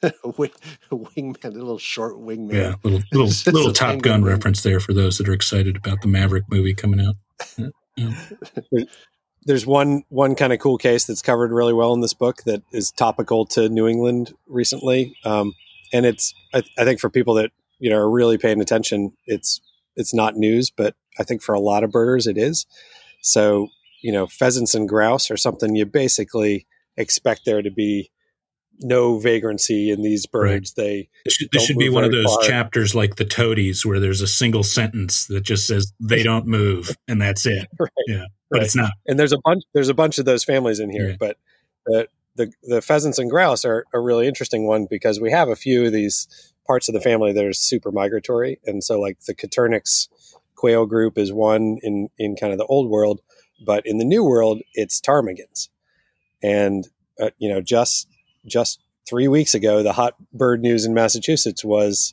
wingman, 0.24 1.44
a 1.44 1.50
little 1.50 1.78
short 1.78 2.14
wingman. 2.16 2.52
Yeah, 2.52 2.74
little 2.84 3.02
little 3.12 3.32
little 3.52 3.72
Top 3.72 4.00
Gun 4.00 4.22
wing. 4.22 4.32
reference 4.32 4.62
there 4.62 4.78
for 4.78 4.92
those 4.92 5.18
that 5.18 5.28
are 5.28 5.32
excited 5.32 5.76
about 5.76 6.02
the 6.02 6.08
Maverick 6.08 6.44
movie 6.48 6.74
coming 6.74 7.04
out. 7.04 7.16
Yeah. 7.96 8.14
there's 9.44 9.66
one 9.66 10.02
one 10.08 10.34
kind 10.34 10.52
of 10.52 10.58
cool 10.58 10.78
case 10.78 11.04
that's 11.04 11.22
covered 11.22 11.52
really 11.52 11.72
well 11.72 11.92
in 11.94 12.00
this 12.00 12.14
book 12.14 12.42
that 12.44 12.62
is 12.72 12.90
topical 12.90 13.46
to 13.46 13.68
New 13.68 13.86
England 13.86 14.34
recently, 14.46 15.16
um, 15.24 15.54
and 15.92 16.04
it's 16.06 16.34
I, 16.52 16.62
I, 16.78 16.84
think 16.84 17.00
for 17.00 17.10
people 17.10 17.34
that 17.34 17.50
you 17.78 17.90
know 17.90 17.96
are 17.96 18.10
really 18.10 18.38
paying 18.38 18.60
attention, 18.60 19.12
it's 19.26 19.60
it's 19.96 20.14
not 20.14 20.36
news, 20.36 20.70
but 20.70 20.94
I 21.18 21.22
think 21.22 21.42
for 21.42 21.54
a 21.54 21.60
lot 21.60 21.84
of 21.84 21.90
birders 21.90 22.26
it 22.26 22.38
is. 22.38 22.66
So 23.22 23.68
you 24.00 24.12
know, 24.12 24.26
pheasants 24.26 24.74
and 24.74 24.88
grouse 24.88 25.30
are 25.30 25.36
something 25.36 25.74
you 25.74 25.86
basically 25.86 26.66
expect 26.96 27.42
there 27.44 27.62
to 27.62 27.70
be 27.70 28.10
no 28.80 29.18
vagrancy 29.18 29.90
in 29.90 30.02
these 30.02 30.26
birds. 30.26 30.74
Right. 30.76 30.84
They 30.84 31.08
this 31.24 31.34
should, 31.34 31.48
this 31.52 31.64
should 31.64 31.78
be 31.78 31.88
one 31.88 32.04
of 32.04 32.12
those 32.12 32.26
far. 32.26 32.42
chapters 32.42 32.94
like 32.94 33.16
the 33.16 33.24
todies 33.24 33.84
where 33.84 34.00
there's 34.00 34.20
a 34.20 34.26
single 34.26 34.62
sentence 34.62 35.26
that 35.26 35.42
just 35.42 35.66
says 35.66 35.92
they 36.00 36.22
don't 36.22 36.46
move 36.46 36.96
and 37.06 37.20
that's 37.20 37.46
it. 37.46 37.68
right. 37.78 37.90
Yeah, 38.06 38.24
but 38.50 38.58
right. 38.58 38.64
it's 38.64 38.76
not. 38.76 38.92
And 39.06 39.18
there's 39.18 39.32
a 39.32 39.38
bunch 39.44 39.64
there's 39.74 39.88
a 39.88 39.94
bunch 39.94 40.18
of 40.18 40.24
those 40.24 40.44
families 40.44 40.80
in 40.80 40.90
here, 40.90 41.10
yeah. 41.10 41.16
but 41.18 41.36
the, 41.86 42.08
the 42.36 42.52
the 42.62 42.82
pheasants 42.82 43.18
and 43.18 43.30
grouse 43.30 43.64
are 43.64 43.84
a 43.92 44.00
really 44.00 44.26
interesting 44.26 44.66
one 44.66 44.86
because 44.88 45.20
we 45.20 45.30
have 45.30 45.48
a 45.48 45.56
few 45.56 45.86
of 45.86 45.92
these 45.92 46.28
parts 46.66 46.88
of 46.88 46.94
the 46.94 47.00
family 47.00 47.32
that 47.32 47.44
are 47.44 47.52
super 47.52 47.90
migratory, 47.90 48.60
and 48.64 48.84
so 48.84 49.00
like 49.00 49.20
the 49.20 49.34
Coturnix 49.34 50.08
quail 50.54 50.86
group 50.86 51.18
is 51.18 51.32
one 51.32 51.78
in 51.82 52.08
in 52.18 52.36
kind 52.36 52.52
of 52.52 52.58
the 52.58 52.66
old 52.66 52.90
world, 52.90 53.20
but 53.64 53.86
in 53.86 53.98
the 53.98 54.04
new 54.04 54.24
world 54.24 54.60
it's 54.74 55.00
ptarmigans, 55.00 55.68
and 56.42 56.88
uh, 57.20 57.30
you 57.38 57.48
know 57.48 57.60
just 57.60 58.08
just 58.46 58.80
three 59.08 59.28
weeks 59.28 59.54
ago, 59.54 59.82
the 59.82 59.92
hot 59.92 60.14
bird 60.32 60.62
news 60.62 60.84
in 60.84 60.94
Massachusetts 60.94 61.64
was, 61.64 62.12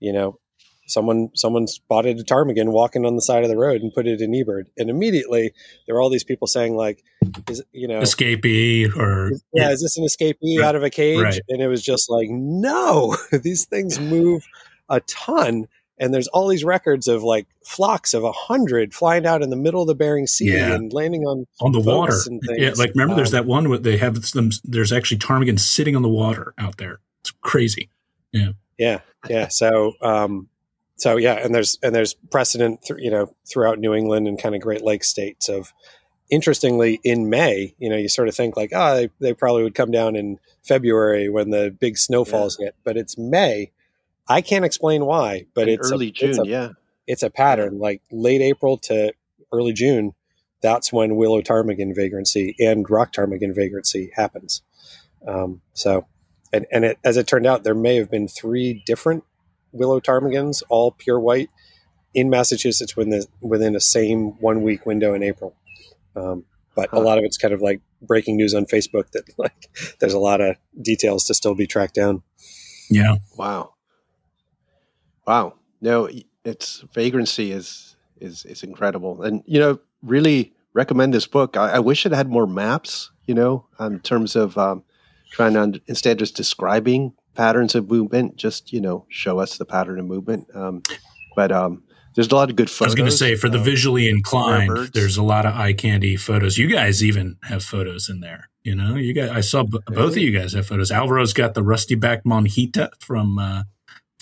you 0.00 0.12
know, 0.12 0.38
someone 0.86 1.30
someone 1.34 1.66
spotted 1.66 2.18
a 2.18 2.24
ptarmigan 2.24 2.72
walking 2.72 3.06
on 3.06 3.16
the 3.16 3.22
side 3.22 3.42
of 3.42 3.48
the 3.48 3.56
road 3.56 3.80
and 3.80 3.92
put 3.92 4.06
it 4.06 4.20
in 4.20 4.32
eBird, 4.32 4.64
and 4.76 4.90
immediately 4.90 5.52
there 5.86 5.94
were 5.94 6.00
all 6.00 6.10
these 6.10 6.24
people 6.24 6.46
saying 6.46 6.76
like, 6.76 7.02
is 7.48 7.62
you 7.72 7.88
know, 7.88 8.00
escapee 8.00 8.94
or 8.96 9.32
yeah, 9.52 9.70
is 9.70 9.82
this 9.82 9.96
an 9.96 10.04
escapee 10.04 10.58
right. 10.58 10.66
out 10.66 10.76
of 10.76 10.82
a 10.82 10.90
cage? 10.90 11.20
Right. 11.20 11.40
And 11.48 11.62
it 11.62 11.68
was 11.68 11.82
just 11.82 12.10
like, 12.10 12.28
no, 12.30 13.16
these 13.32 13.64
things 13.64 13.98
move 13.98 14.44
a 14.88 15.00
ton 15.00 15.66
and 15.98 16.12
there's 16.12 16.28
all 16.28 16.48
these 16.48 16.64
records 16.64 17.08
of 17.08 17.22
like 17.22 17.46
flocks 17.64 18.14
of 18.14 18.24
a 18.24 18.32
hundred 18.32 18.94
flying 18.94 19.26
out 19.26 19.42
in 19.42 19.50
the 19.50 19.56
middle 19.56 19.80
of 19.80 19.86
the 19.86 19.94
Bering 19.94 20.26
Sea 20.26 20.52
yeah. 20.54 20.74
and 20.74 20.92
landing 20.92 21.22
on 21.22 21.46
on 21.60 21.72
the 21.72 21.80
water. 21.80 22.16
Yeah, 22.56 22.72
like 22.76 22.90
remember, 22.90 23.12
um, 23.12 23.16
there's 23.16 23.30
that 23.30 23.46
one 23.46 23.68
where 23.68 23.78
they 23.78 23.96
have 23.98 24.20
them. 24.32 24.50
There's 24.64 24.92
actually 24.92 25.18
ptarmigan 25.18 25.58
sitting 25.58 25.94
on 25.94 26.02
the 26.02 26.08
water 26.08 26.54
out 26.58 26.78
there. 26.78 27.00
It's 27.20 27.30
crazy. 27.42 27.90
Yeah, 28.32 28.52
yeah, 28.78 29.00
yeah. 29.28 29.48
So, 29.48 29.92
um, 30.00 30.48
so 30.96 31.16
yeah, 31.16 31.34
and 31.34 31.54
there's 31.54 31.78
and 31.82 31.94
there's 31.94 32.14
precedent, 32.14 32.82
th- 32.82 33.00
you 33.00 33.10
know, 33.10 33.34
throughout 33.48 33.78
New 33.78 33.94
England 33.94 34.26
and 34.26 34.40
kind 34.40 34.54
of 34.54 34.60
Great 34.60 34.82
Lakes 34.82 35.08
states 35.08 35.48
of. 35.48 35.72
Interestingly, 36.30 37.00
in 37.04 37.28
May, 37.28 37.74
you 37.78 37.90
know, 37.90 37.98
you 37.98 38.08
sort 38.08 38.28
of 38.28 38.34
think 38.34 38.56
like, 38.56 38.70
oh, 38.74 38.96
they, 38.96 39.10
they 39.20 39.34
probably 39.34 39.62
would 39.62 39.74
come 39.74 39.90
down 39.90 40.16
in 40.16 40.40
February 40.62 41.28
when 41.28 41.50
the 41.50 41.70
big 41.78 41.98
snowfalls 41.98 42.56
yeah. 42.58 42.68
hit, 42.68 42.76
but 42.82 42.96
it's 42.96 43.18
May 43.18 43.72
I 44.28 44.40
can't 44.40 44.64
explain 44.64 45.04
why, 45.04 45.46
but 45.54 45.68
it's 45.68 45.92
early 45.92 46.08
a, 46.08 46.12
June. 46.12 46.30
It's 46.30 46.38
a, 46.38 46.46
yeah, 46.46 46.68
it's 47.06 47.22
a 47.22 47.30
pattern. 47.30 47.78
Like 47.78 48.02
late 48.10 48.40
April 48.40 48.78
to 48.78 49.12
early 49.52 49.72
June, 49.72 50.14
that's 50.62 50.92
when 50.92 51.16
willow 51.16 51.42
ptarmigan 51.42 51.94
vagrancy 51.94 52.56
and 52.58 52.88
rock 52.88 53.12
ptarmigan 53.12 53.54
vagrancy 53.54 54.10
happens. 54.14 54.62
Um, 55.26 55.60
so, 55.74 56.06
and 56.52 56.66
and 56.72 56.84
it, 56.84 56.98
as 57.04 57.16
it 57.16 57.26
turned 57.26 57.46
out, 57.46 57.64
there 57.64 57.74
may 57.74 57.96
have 57.96 58.10
been 58.10 58.28
three 58.28 58.82
different 58.86 59.24
willow 59.72 60.00
ptarmigans, 60.00 60.62
all 60.68 60.92
pure 60.92 61.20
white, 61.20 61.50
in 62.14 62.30
Massachusetts 62.30 62.96
within 62.96 63.10
the, 63.10 63.26
within 63.40 63.76
a 63.76 63.80
same 63.80 64.40
one 64.40 64.62
week 64.62 64.86
window 64.86 65.14
in 65.14 65.22
April. 65.22 65.54
Um, 66.16 66.44
but 66.74 66.90
huh. 66.90 66.98
a 66.98 67.00
lot 67.00 67.18
of 67.18 67.24
it's 67.24 67.36
kind 67.36 67.52
of 67.52 67.60
like 67.60 67.80
breaking 68.00 68.36
news 68.36 68.54
on 68.54 68.64
Facebook 68.66 69.10
that 69.12 69.24
like 69.36 69.68
there's 70.00 70.14
a 70.14 70.18
lot 70.18 70.40
of 70.40 70.56
details 70.80 71.24
to 71.26 71.34
still 71.34 71.54
be 71.54 71.66
tracked 71.66 71.94
down. 71.94 72.22
Yeah. 72.88 73.16
Wow. 73.36 73.74
Wow. 75.26 75.54
No, 75.80 76.08
it's 76.44 76.84
vagrancy 76.92 77.52
is 77.52 77.96
is 78.20 78.44
is 78.44 78.62
incredible, 78.62 79.22
and 79.22 79.42
you 79.46 79.58
know, 79.58 79.78
really 80.02 80.52
recommend 80.72 81.12
this 81.12 81.26
book. 81.26 81.56
I, 81.56 81.72
I 81.72 81.78
wish 81.78 82.06
it 82.06 82.12
had 82.12 82.28
more 82.28 82.46
maps. 82.46 83.10
You 83.26 83.34
know, 83.34 83.66
in 83.80 84.00
terms 84.00 84.36
of 84.36 84.58
um, 84.58 84.84
trying 85.30 85.54
to 85.54 85.80
instead 85.86 86.12
of 86.12 86.18
just 86.18 86.36
describing 86.36 87.14
patterns 87.34 87.74
of 87.74 87.90
movement, 87.90 88.36
just 88.36 88.72
you 88.72 88.80
know, 88.80 89.06
show 89.08 89.38
us 89.38 89.58
the 89.58 89.64
pattern 89.64 89.98
of 89.98 90.06
movement. 90.06 90.46
Um, 90.54 90.82
but 91.34 91.50
um, 91.50 91.82
there's 92.14 92.30
a 92.30 92.34
lot 92.34 92.50
of 92.50 92.56
good 92.56 92.70
photos. 92.70 92.92
I 92.92 92.92
was 92.92 92.94
going 92.94 93.10
to 93.10 93.16
say 93.16 93.34
for 93.34 93.48
the 93.48 93.58
visually 93.58 94.08
inclined, 94.08 94.90
there's 94.92 95.16
a 95.16 95.22
lot 95.22 95.46
of 95.46 95.54
eye 95.54 95.72
candy 95.72 96.16
photos. 96.16 96.58
You 96.58 96.68
guys 96.68 97.02
even 97.02 97.36
have 97.42 97.64
photos 97.64 98.08
in 98.08 98.20
there. 98.20 98.48
You 98.62 98.74
know, 98.74 98.94
you 98.94 99.12
guys. 99.12 99.30
I 99.30 99.40
saw 99.40 99.64
b- 99.64 99.80
both 99.88 100.12
of 100.12 100.18
you 100.18 100.30
guys 100.30 100.52
have 100.54 100.66
photos. 100.66 100.90
Alvaro's 100.90 101.32
got 101.32 101.54
the 101.54 101.62
rusty 101.62 101.96
back 101.96 102.24
monjita 102.24 102.90
from 103.00 103.38
uh, 103.38 103.64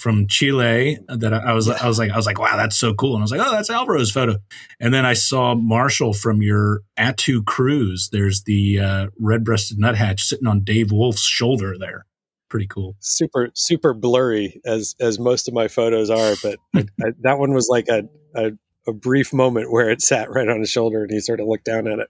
from 0.03 0.27
Chile 0.27 0.99
that 1.07 1.33
I, 1.33 1.53
was 1.53 1.69
I 1.69 1.87
was 1.87 1.97
like 1.97 2.11
I 2.11 2.17
was 2.17 2.27
like 2.27 2.41
wow 2.41 2.57
that's 2.57 2.77
so 2.77 2.93
cool. 2.93 3.15
And 3.15 3.23
I 3.23 3.23
was 3.23 3.31
like 3.31 3.41
oh 3.41 3.53
that's 3.53 3.71
Alvaro's 3.71 4.11
photo. 4.11 4.37
And 4.81 4.93
then 4.93 5.07
I 5.07 5.13
saw 5.13 5.55
Marshall 5.55 6.13
from 6.13 6.43
your 6.43 6.81
Attu 6.99 7.47
cruise. 7.47 8.09
There's 8.11 8.43
the 8.43 8.81
uh, 8.81 9.07
red 9.21 9.45
breasted 9.45 9.79
nuthatch 9.79 10.25
sitting 10.25 10.49
on 10.49 10.65
Dave 10.65 10.91
Wolf's 10.91 11.23
shoulder 11.23 11.77
there. 11.79 12.05
Pretty 12.49 12.67
cool. 12.67 12.97
Super 12.99 13.51
super 13.55 13.95
blurry 13.95 14.61
as 14.67 14.97
as 14.99 15.21
most 15.21 15.47
of 15.47 15.55
my 15.55 15.69
photos 15.69 16.11
are 16.11 16.35
but 16.43 16.59
I, 16.75 16.81
I, 17.01 17.13
that 17.21 17.39
one 17.39 17.53
was 17.55 17.69
like 17.71 17.87
a, 17.87 18.03
a, 18.35 18.51
a 18.89 18.93
brief 18.93 19.33
moment 19.33 19.71
where 19.71 19.89
it 19.89 20.03
sat 20.03 20.29
right 20.31 20.49
on 20.49 20.59
his 20.59 20.71
shoulder 20.71 21.03
and 21.03 21.13
he 21.13 21.21
sort 21.21 21.39
of 21.39 21.47
looked 21.47 21.65
down 21.65 21.87
at 21.87 22.01
it. 22.01 22.09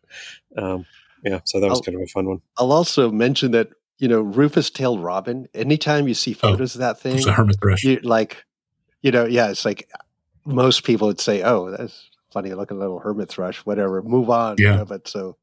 Um, 0.56 0.86
yeah 1.24 1.40
so 1.44 1.60
that 1.60 1.68
was 1.68 1.80
I'll, 1.80 1.82
kind 1.82 1.96
of 1.96 2.02
a 2.02 2.06
fun 2.06 2.26
one. 2.26 2.40
I'll 2.56 2.72
also 2.72 3.10
mention 3.10 3.50
that 3.50 3.68
you 4.02 4.08
know, 4.08 4.20
Rufous 4.20 4.68
tailed 4.68 5.00
robin. 5.00 5.46
Anytime 5.54 6.08
you 6.08 6.14
see 6.14 6.32
oh, 6.32 6.48
photos 6.48 6.74
oh, 6.74 6.78
of 6.78 6.80
that 6.80 7.00
thing, 7.00 7.14
it's 7.14 7.26
a 7.26 7.32
hermit 7.32 7.56
thrush. 7.60 7.84
You, 7.84 8.00
like, 8.00 8.44
you 9.00 9.12
know, 9.12 9.26
yeah, 9.26 9.48
it's 9.48 9.64
like 9.64 9.88
most 10.44 10.82
people 10.82 11.06
would 11.06 11.20
say, 11.20 11.42
"Oh, 11.42 11.70
that's 11.70 12.10
funny 12.32 12.52
looking 12.52 12.80
little 12.80 12.98
hermit 12.98 13.28
thrush." 13.28 13.58
Whatever, 13.58 14.02
move 14.02 14.28
on. 14.28 14.56
Yeah. 14.58 14.72
You 14.72 14.76
know, 14.78 14.84
but 14.86 15.06
so, 15.06 15.36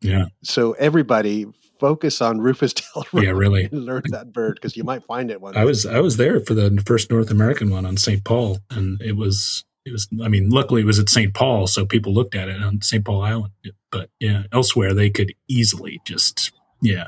yeah. 0.00 0.26
So 0.42 0.72
everybody 0.72 1.46
focus 1.78 2.20
on 2.20 2.40
Rufous 2.40 2.72
tailed 2.74 3.06
robin. 3.12 3.28
Yeah, 3.28 3.30
really. 3.30 3.68
learn 3.68 4.02
that 4.10 4.32
bird 4.32 4.56
because 4.56 4.76
you 4.76 4.82
might 4.82 5.04
find 5.04 5.30
it 5.30 5.40
one. 5.40 5.56
I 5.56 5.64
was 5.64 5.86
I 5.86 6.00
was 6.00 6.16
there 6.16 6.40
for 6.40 6.54
the 6.54 6.82
first 6.84 7.08
North 7.08 7.30
American 7.30 7.70
one 7.70 7.86
on 7.86 7.96
St. 7.96 8.24
Paul, 8.24 8.58
and 8.68 9.00
it 9.00 9.16
was 9.16 9.64
it 9.84 9.92
was. 9.92 10.08
I 10.24 10.26
mean, 10.26 10.50
luckily 10.50 10.80
it 10.82 10.86
was 10.86 10.98
at 10.98 11.08
St. 11.08 11.32
Paul, 11.32 11.68
so 11.68 11.86
people 11.86 12.12
looked 12.12 12.34
at 12.34 12.48
it 12.48 12.60
on 12.60 12.82
St. 12.82 13.04
Paul 13.04 13.22
Island. 13.22 13.52
But 13.92 14.10
yeah, 14.18 14.42
elsewhere 14.50 14.92
they 14.92 15.08
could 15.08 15.34
easily 15.46 16.00
just 16.04 16.50
yeah 16.82 17.06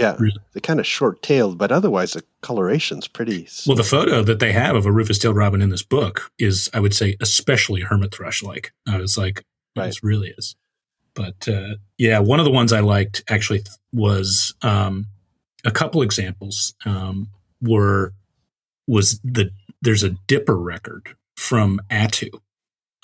yeah, 0.00 0.16
they're 0.18 0.60
kind 0.62 0.80
of 0.80 0.86
short 0.86 1.22
tailed, 1.22 1.58
but 1.58 1.70
otherwise 1.70 2.14
the 2.14 2.24
coloration's 2.40 3.06
pretty. 3.06 3.46
Well, 3.66 3.76
the 3.76 3.84
photo 3.84 4.22
that 4.22 4.38
they 4.38 4.52
have 4.52 4.74
of 4.74 4.86
a 4.86 4.92
rufous 4.92 5.18
tailed 5.18 5.36
robin 5.36 5.60
in 5.60 5.68
this 5.68 5.82
book 5.82 6.32
is, 6.38 6.70
I 6.72 6.80
would 6.80 6.94
say, 6.94 7.16
especially 7.20 7.82
hermit 7.82 8.14
thrush 8.14 8.42
like. 8.42 8.72
I 8.88 8.96
was 8.96 9.18
like, 9.18 9.44
right. 9.76 9.86
this 9.86 10.02
really 10.02 10.32
is. 10.38 10.56
But 11.14 11.46
uh, 11.46 11.74
yeah, 11.98 12.18
one 12.20 12.38
of 12.38 12.46
the 12.46 12.50
ones 12.50 12.72
I 12.72 12.80
liked 12.80 13.22
actually 13.28 13.62
was 13.92 14.54
um, 14.62 15.06
a 15.66 15.70
couple 15.70 16.00
examples 16.00 16.74
um, 16.86 17.28
were 17.60 18.14
was 18.86 19.20
the 19.22 19.50
there's 19.82 20.02
a 20.02 20.16
dipper 20.26 20.58
record 20.58 21.14
from 21.36 21.78
Attu. 21.90 22.30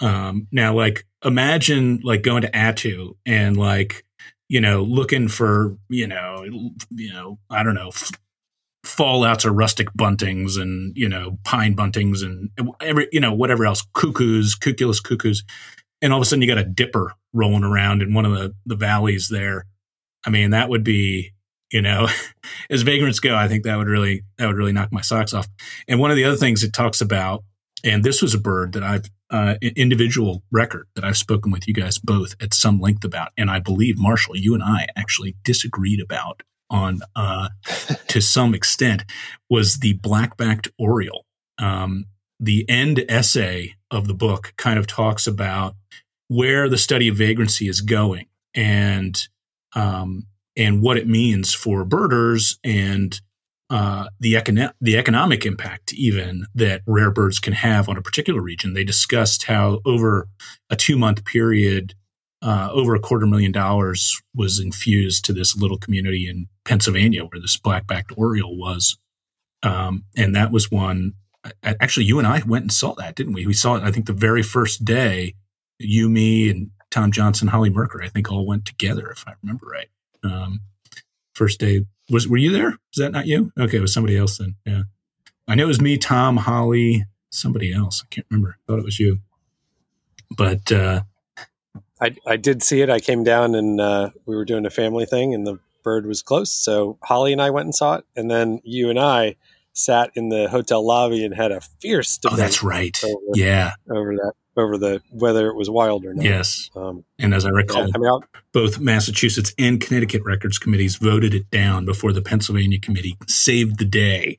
Um, 0.00 0.46
now, 0.50 0.72
like 0.72 1.04
imagine 1.22 2.00
like 2.02 2.22
going 2.22 2.42
to 2.42 2.50
Attu 2.50 3.16
and 3.26 3.58
like 3.58 4.05
you 4.48 4.60
know, 4.60 4.82
looking 4.82 5.28
for, 5.28 5.76
you 5.88 6.06
know, 6.06 6.44
you 6.90 7.12
know, 7.12 7.38
I 7.50 7.62
don't 7.62 7.74
know, 7.74 7.88
f- 7.88 8.12
fallouts 8.84 9.44
or 9.44 9.50
rustic 9.50 9.92
buntings 9.92 10.60
and, 10.60 10.96
you 10.96 11.08
know, 11.08 11.38
pine 11.44 11.74
buntings 11.74 12.22
and 12.22 12.50
every, 12.80 13.08
you 13.12 13.20
know, 13.20 13.34
whatever 13.34 13.66
else, 13.66 13.84
cuckoos, 13.94 14.54
cuculus 14.54 15.02
cuckoos. 15.02 15.42
And 16.00 16.12
all 16.12 16.18
of 16.18 16.22
a 16.22 16.24
sudden 16.24 16.42
you 16.42 16.48
got 16.48 16.58
a 16.58 16.64
dipper 16.64 17.12
rolling 17.32 17.64
around 17.64 18.02
in 18.02 18.14
one 18.14 18.24
of 18.24 18.32
the, 18.32 18.54
the 18.64 18.76
valleys 18.76 19.28
there. 19.28 19.64
I 20.24 20.30
mean, 20.30 20.50
that 20.50 20.68
would 20.68 20.84
be, 20.84 21.32
you 21.72 21.82
know, 21.82 22.08
as 22.70 22.82
vagrants 22.82 23.20
go, 23.20 23.34
I 23.34 23.48
think 23.48 23.64
that 23.64 23.76
would 23.76 23.88
really, 23.88 24.22
that 24.38 24.46
would 24.46 24.56
really 24.56 24.72
knock 24.72 24.92
my 24.92 25.00
socks 25.00 25.34
off. 25.34 25.48
And 25.88 25.98
one 25.98 26.10
of 26.10 26.16
the 26.16 26.24
other 26.24 26.36
things 26.36 26.62
it 26.62 26.72
talks 26.72 27.00
about, 27.00 27.42
and 27.82 28.04
this 28.04 28.22
was 28.22 28.34
a 28.34 28.40
bird 28.40 28.72
that 28.72 28.82
I've 28.82 29.10
uh, 29.30 29.54
individual 29.60 30.42
record 30.50 30.86
that 30.94 31.04
I've 31.04 31.16
spoken 31.16 31.50
with 31.50 31.66
you 31.66 31.74
guys 31.74 31.98
both 31.98 32.34
at 32.40 32.54
some 32.54 32.80
length 32.80 33.04
about, 33.04 33.30
and 33.36 33.50
I 33.50 33.58
believe 33.58 33.98
Marshall, 33.98 34.36
you 34.36 34.54
and 34.54 34.62
I 34.62 34.86
actually 34.96 35.36
disagreed 35.44 36.00
about 36.00 36.42
on 36.70 37.00
uh, 37.14 37.48
to 38.08 38.20
some 38.20 38.54
extent, 38.54 39.04
was 39.50 39.78
the 39.78 39.94
black-backed 39.94 40.68
oriole. 40.78 41.24
Um, 41.58 42.06
the 42.38 42.68
end 42.68 43.04
essay 43.08 43.74
of 43.90 44.08
the 44.08 44.14
book 44.14 44.52
kind 44.56 44.78
of 44.78 44.86
talks 44.86 45.26
about 45.26 45.74
where 46.28 46.68
the 46.68 46.78
study 46.78 47.08
of 47.08 47.16
vagrancy 47.16 47.68
is 47.68 47.80
going 47.80 48.26
and 48.54 49.28
um, 49.74 50.26
and 50.56 50.82
what 50.82 50.96
it 50.96 51.06
means 51.06 51.52
for 51.52 51.84
birders 51.84 52.58
and 52.64 53.20
uh, 53.68 54.08
the, 54.20 54.38
the 54.80 54.96
economic 54.96 55.44
impact 55.44 55.92
even 55.94 56.46
that 56.54 56.82
rare 56.86 57.10
birds 57.10 57.38
can 57.38 57.52
have 57.52 57.88
on 57.88 57.96
a 57.96 58.02
particular 58.02 58.40
region. 58.40 58.74
They 58.74 58.84
discussed 58.84 59.44
how 59.44 59.80
over 59.84 60.28
a 60.70 60.76
two 60.76 60.96
month 60.96 61.24
period, 61.24 61.94
uh, 62.42 62.68
over 62.72 62.94
a 62.94 63.00
quarter 63.00 63.26
million 63.26 63.50
dollars 63.50 64.20
was 64.34 64.60
infused 64.60 65.24
to 65.24 65.32
this 65.32 65.56
little 65.56 65.78
community 65.78 66.28
in 66.28 66.46
Pennsylvania 66.64 67.24
where 67.24 67.40
this 67.40 67.56
black-backed 67.56 68.12
oriole 68.16 68.56
was. 68.56 68.98
Um, 69.62 70.04
and 70.16 70.36
that 70.36 70.52
was 70.52 70.70
one. 70.70 71.14
Actually, 71.62 72.06
you 72.06 72.18
and 72.18 72.26
I 72.26 72.42
went 72.46 72.64
and 72.64 72.72
saw 72.72 72.94
that, 72.94 73.14
didn't 73.14 73.32
we? 73.32 73.46
We 73.46 73.52
saw 73.52 73.76
it. 73.76 73.82
I 73.82 73.90
think 73.90 74.06
the 74.06 74.12
very 74.12 74.42
first 74.42 74.84
day. 74.84 75.34
You, 75.78 76.08
me, 76.08 76.48
and 76.48 76.70
Tom 76.90 77.12
Johnson, 77.12 77.48
Holly 77.48 77.68
Merker, 77.68 78.02
I 78.02 78.08
think 78.08 78.32
all 78.32 78.46
went 78.46 78.64
together, 78.64 79.10
if 79.10 79.28
I 79.28 79.34
remember 79.42 79.66
right. 79.66 79.88
Um, 80.24 80.60
first 81.34 81.60
day 81.60 81.84
Was 82.10 82.28
were 82.28 82.36
you 82.36 82.52
there? 82.52 82.70
Was 82.70 82.98
that 82.98 83.12
not 83.12 83.26
you? 83.26 83.52
Okay, 83.58 83.78
it 83.78 83.80
was 83.80 83.92
somebody 83.92 84.16
else 84.16 84.38
then. 84.38 84.56
Yeah, 84.64 84.82
I 85.48 85.54
know 85.54 85.64
it 85.64 85.68
was 85.68 85.80
me, 85.80 85.98
Tom, 85.98 86.38
Holly, 86.38 87.04
somebody 87.30 87.72
else. 87.72 88.02
I 88.04 88.06
can't 88.14 88.26
remember. 88.30 88.56
I 88.58 88.62
thought 88.66 88.78
it 88.78 88.84
was 88.84 89.00
you. 89.00 89.20
But 90.36 90.70
uh, 90.72 91.02
I 92.00 92.14
I 92.26 92.36
did 92.36 92.62
see 92.62 92.80
it. 92.80 92.90
I 92.90 93.00
came 93.00 93.24
down 93.24 93.54
and 93.54 93.80
uh, 93.80 94.10
we 94.24 94.36
were 94.36 94.44
doing 94.44 94.66
a 94.66 94.70
family 94.70 95.06
thing, 95.06 95.34
and 95.34 95.46
the 95.46 95.58
bird 95.82 96.06
was 96.06 96.22
close. 96.22 96.52
So 96.52 96.98
Holly 97.02 97.32
and 97.32 97.42
I 97.42 97.50
went 97.50 97.66
and 97.66 97.74
saw 97.74 97.96
it, 97.96 98.04
and 98.14 98.30
then 98.30 98.60
you 98.64 98.90
and 98.90 98.98
I 98.98 99.36
sat 99.76 100.10
in 100.14 100.30
the 100.30 100.48
hotel 100.48 100.84
lobby 100.84 101.24
and 101.24 101.34
had 101.34 101.52
a 101.52 101.60
fierce 101.80 102.18
oh, 102.26 102.34
that's 102.34 102.62
right. 102.62 102.96
over, 103.04 103.20
Yeah. 103.34 103.72
over 103.90 104.14
that 104.14 104.32
over 104.56 104.78
the 104.78 105.02
whether 105.10 105.48
it 105.48 105.54
was 105.54 105.68
wild 105.68 106.06
or 106.06 106.14
not. 106.14 106.24
Yes. 106.24 106.70
Um, 106.74 107.04
And 107.18 107.34
as 107.34 107.44
I 107.44 107.50
recall, 107.50 107.86
yeah, 107.86 107.92
I 107.94 107.98
mean, 107.98 108.08
I'll, 108.08 108.24
both 108.52 108.78
Massachusetts 108.78 109.52
and 109.58 109.80
Connecticut 109.80 110.22
records 110.24 110.58
committees 110.58 110.96
voted 110.96 111.34
it 111.34 111.50
down 111.50 111.84
before 111.84 112.12
the 112.14 112.22
Pennsylvania 112.22 112.80
committee 112.80 113.18
saved 113.28 113.78
the 113.78 113.84
day 113.84 114.38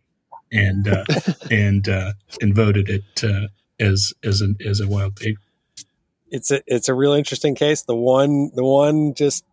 and 0.52 0.88
uh, 0.88 1.06
and 1.52 1.88
uh, 1.88 2.14
and 2.42 2.56
voted 2.56 2.90
it 2.90 3.24
uh, 3.24 3.48
as 3.80 4.14
as 4.24 4.42
a 4.42 4.56
as 4.68 4.80
a 4.80 4.88
wild 4.88 5.16
pig. 5.16 5.38
it's 6.32 6.50
a 6.50 6.62
it's 6.66 6.90
a 6.90 6.96
real 6.96 7.14
interesting 7.14 7.54
case. 7.54 7.84
The 7.84 7.96
one 7.96 8.50
the 8.56 8.64
one 8.64 9.14
just 9.14 9.46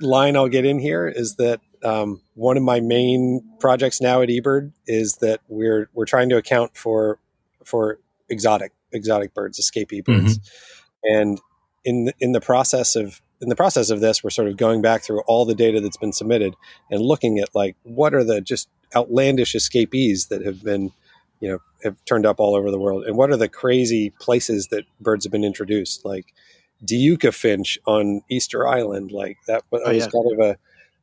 line 0.00 0.36
I'll 0.36 0.48
get 0.48 0.64
in 0.64 0.78
here 0.78 1.08
is 1.08 1.36
that 1.36 1.60
um, 1.84 2.20
one 2.34 2.56
of 2.56 2.62
my 2.62 2.80
main 2.80 3.42
projects 3.60 4.00
now 4.00 4.22
at 4.22 4.28
eBird 4.28 4.72
is 4.86 5.16
that 5.20 5.40
we're 5.48 5.88
we're 5.94 6.06
trying 6.06 6.28
to 6.30 6.36
account 6.36 6.76
for 6.76 7.18
for 7.64 7.98
exotic 8.28 8.72
exotic 8.92 9.34
birds, 9.34 9.60
escapee 9.60 10.04
birds, 10.04 10.38
and 11.02 11.40
in 11.84 12.06
the, 12.06 12.14
in 12.20 12.32
the 12.32 12.40
process 12.40 12.96
of 12.96 13.20
in 13.40 13.48
the 13.48 13.56
process 13.56 13.90
of 13.90 14.00
this, 14.00 14.24
we're 14.24 14.30
sort 14.30 14.48
of 14.48 14.56
going 14.56 14.80
back 14.80 15.02
through 15.02 15.20
all 15.26 15.44
the 15.44 15.54
data 15.54 15.80
that's 15.80 15.96
been 15.96 16.12
submitted 16.12 16.54
and 16.90 17.02
looking 17.02 17.38
at 17.38 17.54
like 17.54 17.76
what 17.82 18.14
are 18.14 18.24
the 18.24 18.40
just 18.40 18.68
outlandish 18.96 19.54
escapees 19.54 20.26
that 20.28 20.44
have 20.44 20.62
been 20.62 20.92
you 21.40 21.48
know 21.50 21.58
have 21.82 21.96
turned 22.06 22.24
up 22.24 22.40
all 22.40 22.54
over 22.54 22.70
the 22.70 22.78
world? 22.78 23.04
And 23.04 23.16
what 23.16 23.30
are 23.30 23.36
the 23.36 23.48
crazy 23.48 24.10
places 24.20 24.68
that 24.68 24.84
birds 25.00 25.24
have 25.24 25.32
been 25.32 25.44
introduced? 25.44 26.04
Like 26.04 26.32
Diuca 26.84 27.34
finch 27.34 27.78
on 27.86 28.22
Easter 28.30 28.66
Island 28.66 29.12
like 29.12 29.38
that, 29.46 29.64
Oh, 29.72 29.92
was 29.92 30.06
kind 30.06 30.32
of 30.32 30.38
a, 30.38 30.58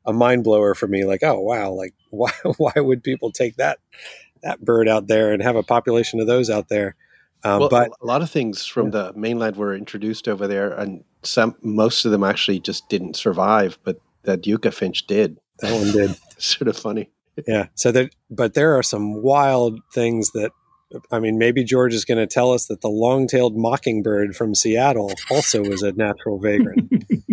a 0.05 0.13
mind 0.13 0.43
blower 0.43 0.73
for 0.73 0.87
me 0.87 1.05
like 1.05 1.23
oh 1.23 1.39
wow 1.39 1.71
like 1.71 1.93
why 2.09 2.31
why 2.57 2.73
would 2.75 3.03
people 3.03 3.31
take 3.31 3.55
that 3.57 3.79
that 4.43 4.63
bird 4.63 4.87
out 4.87 5.07
there 5.07 5.31
and 5.31 5.43
have 5.43 5.55
a 5.55 5.63
population 5.63 6.19
of 6.19 6.27
those 6.27 6.49
out 6.49 6.67
there 6.69 6.95
um, 7.43 7.61
well, 7.61 7.69
but 7.69 7.91
a 8.01 8.05
lot 8.05 8.21
of 8.21 8.29
things 8.29 8.65
from 8.65 8.91
the 8.91 9.13
mainland 9.15 9.55
were 9.55 9.75
introduced 9.75 10.27
over 10.27 10.47
there, 10.47 10.71
and 10.71 11.03
some 11.23 11.55
most 11.61 12.05
of 12.05 12.11
them 12.11 12.23
actually 12.23 12.59
just 12.59 12.87
didn't 12.87 13.15
survive, 13.15 13.79
but 13.83 13.99
the 14.23 14.37
Diuca 14.37 14.73
finch 14.73 15.07
did. 15.07 15.37
that 15.59 15.73
one 15.73 15.91
did 15.91 16.15
sort 16.37 16.67
of 16.67 16.77
funny. 16.77 17.09
Yeah. 17.47 17.67
So 17.75 17.91
that, 17.91 18.13
but 18.29 18.53
there 18.53 18.77
are 18.77 18.83
some 18.83 19.21
wild 19.21 19.79
things 19.93 20.31
that, 20.31 20.51
I 21.11 21.19
mean, 21.19 21.37
maybe 21.37 21.63
George 21.63 21.93
is 21.93 22.03
going 22.03 22.17
to 22.17 22.27
tell 22.27 22.51
us 22.51 22.65
that 22.65 22.81
the 22.81 22.89
long-tailed 22.89 23.55
mockingbird 23.55 24.35
from 24.35 24.53
Seattle 24.53 25.13
also 25.29 25.63
was 25.63 25.81
a 25.81 25.91
natural 25.93 26.39
vagrant. 26.39 26.91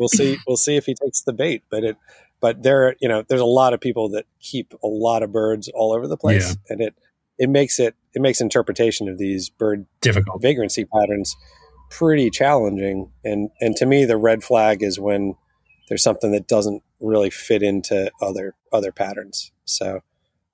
we'll, 0.00 0.08
see. 0.08 0.36
We'll 0.48 0.56
see 0.56 0.76
if 0.76 0.86
he 0.86 0.94
takes 0.94 1.20
the 1.22 1.32
bait. 1.32 1.62
But 1.70 1.84
it, 1.84 1.96
but 2.40 2.62
there, 2.64 2.96
you 3.00 3.08
know, 3.08 3.22
there's 3.28 3.40
a 3.40 3.44
lot 3.46 3.72
of 3.74 3.80
people 3.80 4.08
that 4.10 4.24
keep 4.40 4.72
a 4.82 4.86
lot 4.88 5.22
of 5.22 5.30
birds 5.30 5.68
all 5.74 5.92
over 5.92 6.08
the 6.08 6.16
place, 6.16 6.48
Yeah. 6.48 6.54
and 6.74 6.80
it 6.80 6.94
it 7.38 7.48
makes 7.48 7.78
it 7.78 7.94
it 8.14 8.20
makes 8.20 8.40
interpretation 8.40 9.08
of 9.08 9.18
these 9.18 9.48
bird 9.50 9.86
Difficult. 10.00 10.42
vagrancy 10.42 10.84
patterns 10.86 11.36
pretty 11.90 12.30
challenging. 12.30 13.10
And 13.24 13.50
and 13.60 13.76
to 13.76 13.86
me, 13.86 14.04
the 14.04 14.16
red 14.16 14.42
flag 14.42 14.82
is 14.82 14.98
when 14.98 15.36
there's 15.88 16.02
something 16.02 16.32
that 16.32 16.46
doesn't 16.48 16.82
really 17.00 17.30
fit 17.30 17.62
into 17.62 18.10
other 18.22 18.54
other 18.72 18.92
patterns. 18.92 19.52
So 19.64 20.00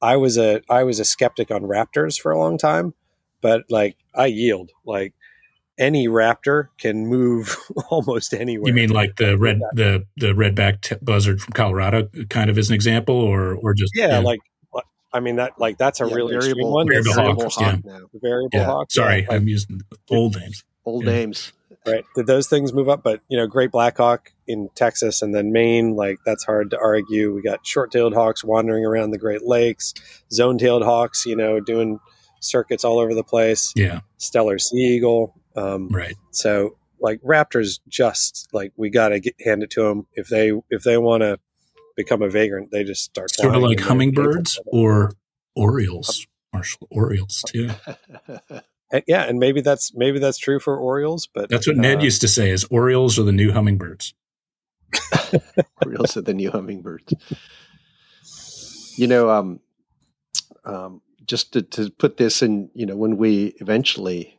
I 0.02 0.16
was 0.16 0.36
a 0.38 0.60
I 0.68 0.82
was 0.84 0.98
a 1.00 1.04
skeptic 1.04 1.50
on 1.50 1.62
raptors 1.62 2.20
for 2.20 2.30
a 2.32 2.38
long 2.38 2.58
time, 2.58 2.94
but 3.40 3.64
like 3.70 3.96
I 4.14 4.26
yield. 4.26 4.70
Like 4.84 5.14
any 5.78 6.08
raptor 6.08 6.68
can 6.78 7.06
move 7.06 7.56
almost 7.90 8.32
anywhere. 8.32 8.68
You 8.68 8.74
mean 8.74 8.90
like 8.90 9.16
the 9.16 9.36
red 9.38 9.60
the 9.74 10.04
the 10.16 10.28
redback 10.28 10.80
t- 10.82 10.96
buzzard 11.02 11.40
from 11.40 11.52
Colorado, 11.52 12.08
kind 12.30 12.50
of 12.50 12.58
as 12.58 12.68
an 12.68 12.74
example, 12.74 13.14
or 13.16 13.54
or 13.54 13.74
just 13.74 13.92
yeah, 13.94 14.18
like 14.18 14.40
I 15.12 15.20
mean 15.20 15.36
that 15.36 15.52
like 15.58 15.78
that's 15.78 16.00
a 16.00 16.06
Yeah, 16.06 16.14
really 16.14 16.38
variable, 16.38 16.72
one. 16.72 16.88
Variable 16.88 17.14
variable 17.14 17.42
hawk, 17.44 17.52
hawk 17.52 17.80
yeah. 17.84 17.92
now. 17.92 18.00
Variable 18.14 18.50
yeah. 18.58 18.64
hawk. 18.64 18.90
Sorry, 18.90 19.22
yeah, 19.22 19.28
like- 19.28 19.36
I'm 19.40 19.48
using 19.48 19.80
old 20.10 20.36
names. 20.38 20.64
Old 20.84 21.04
Yeah. 21.04 21.12
names. 21.12 21.52
right 21.84 22.04
did 22.14 22.26
those 22.26 22.48
things 22.48 22.72
move 22.72 22.88
up 22.88 23.02
but 23.04 23.20
you 23.28 23.36
know 23.36 23.46
great 23.46 23.70
black 23.70 23.96
hawk 23.96 24.32
in 24.48 24.68
texas 24.74 25.20
and 25.22 25.34
then 25.34 25.52
maine 25.52 25.94
like 25.94 26.18
that's 26.24 26.44
hard 26.44 26.70
to 26.70 26.78
argue 26.78 27.32
we 27.32 27.42
got 27.42 27.64
short-tailed 27.66 28.12
hawks 28.14 28.42
wandering 28.44 28.84
around 28.84 29.10
the 29.10 29.18
great 29.18 29.42
lakes 29.42 29.94
zone-tailed 30.32 30.82
hawks 30.84 31.24
you 31.26 31.36
know 31.36 31.60
doing 31.60 31.98
circuits 32.40 32.84
all 32.84 32.98
over 32.98 33.14
the 33.14 33.22
place 33.24 33.72
Yeah, 33.76 34.00
Steller 34.18 34.60
sea 34.60 34.96
eagle 34.96 35.34
um, 35.56 35.88
right. 35.88 36.14
so 36.30 36.76
like 37.00 37.20
raptors 37.22 37.80
just 37.88 38.48
like 38.52 38.72
we 38.76 38.90
gotta 38.90 39.20
get, 39.20 39.34
hand 39.44 39.62
it 39.62 39.70
to 39.70 39.82
them 39.82 40.06
if 40.14 40.28
they 40.28 40.52
if 40.70 40.82
they 40.82 40.98
want 40.98 41.22
to 41.22 41.38
become 41.96 42.22
a 42.22 42.28
vagrant 42.28 42.70
they 42.70 42.84
just 42.84 43.02
start 43.02 43.34
Sort 43.34 43.54
of 43.54 43.62
like 43.62 43.80
hummingbirds 43.80 44.58
or 44.66 45.12
orioles, 45.54 46.26
Marshall 46.52 46.88
Orioles 46.90 47.44
too. 47.46 47.70
And- 48.92 49.02
yeah 49.08 49.24
and 49.24 49.40
maybe 49.40 49.62
that's 49.62 49.92
maybe 49.96 50.20
that's 50.20 50.38
true 50.38 50.60
for 50.60 50.78
orioles 50.78 51.26
but 51.26 51.50
That's 51.50 51.66
what 51.66 51.76
Ned 51.76 51.98
uh, 51.98 52.02
used 52.02 52.20
to 52.20 52.28
say: 52.28 52.50
is 52.50 52.62
Orioles 52.70 53.18
are 53.18 53.24
the 53.24 53.32
new 53.32 53.50
hummingbirds. 53.50 54.14
Orioles 55.84 56.16
are 56.16 56.22
the 56.22 56.34
new 56.34 56.52
hummingbirds. 56.52 57.12
You 58.96 59.08
know, 59.08 59.28
um, 59.30 59.60
um, 60.64 61.02
just 61.26 61.52
to, 61.52 61.62
to 61.62 61.90
put 61.90 62.16
this 62.16 62.42
in, 62.42 62.70
you 62.74 62.86
know, 62.86 62.96
when 62.96 63.16
we 63.16 63.54
eventually 63.60 64.35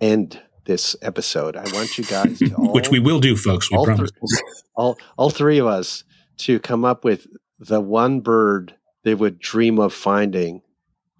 end 0.00 0.40
this 0.66 0.94
episode, 1.02 1.56
I 1.56 1.64
want 1.72 1.96
you 1.98 2.04
guys 2.04 2.38
to 2.38 2.54
all, 2.54 2.72
Which 2.74 2.90
we 2.90 2.98
will 3.00 3.20
do, 3.20 3.36
folks. 3.36 3.70
We 3.70 3.76
all, 3.78 3.84
promise. 3.86 4.10
thr- 4.10 4.44
all, 4.74 4.98
all 5.16 5.30
three 5.30 5.58
of 5.58 5.66
us 5.66 6.04
to 6.38 6.58
come 6.60 6.84
up 6.84 7.04
with 7.04 7.26
the 7.58 7.80
one 7.80 8.20
bird 8.20 8.74
they 9.02 9.14
would 9.14 9.38
dream 9.38 9.78
of 9.78 9.92
finding 9.94 10.62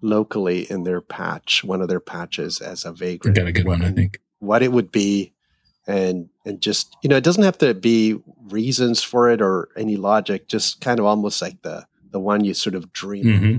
locally 0.01 0.61
in 0.71 0.83
their 0.83 1.01
patch, 1.01 1.63
one 1.63 1.81
of 1.81 1.87
their 1.89 1.99
patches 1.99 2.59
as 2.61 2.85
a 2.85 2.91
vagrant. 2.91 3.35
got 3.37 3.47
a 3.47 3.51
good 3.51 3.65
one, 3.67 3.83
I 3.83 3.91
think. 3.91 4.19
what 4.39 4.63
it 4.63 4.71
would 4.71 4.91
be 4.91 5.33
and 5.87 6.29
and 6.45 6.61
just 6.61 6.95
you 7.01 7.09
know 7.09 7.17
it 7.17 7.23
doesn't 7.23 7.41
have 7.43 7.57
to 7.57 7.73
be 7.73 8.15
reasons 8.51 9.01
for 9.01 9.31
it 9.31 9.41
or 9.41 9.69
any 9.75 9.97
logic 9.97 10.47
just 10.47 10.79
kind 10.79 10.99
of 10.99 11.05
almost 11.07 11.41
like 11.41 11.59
the 11.63 11.85
the 12.11 12.19
one 12.19 12.43
you 12.45 12.53
sort 12.53 12.75
of 12.75 12.93
dream 12.93 13.27
of. 13.27 13.39
hmm 13.39 13.57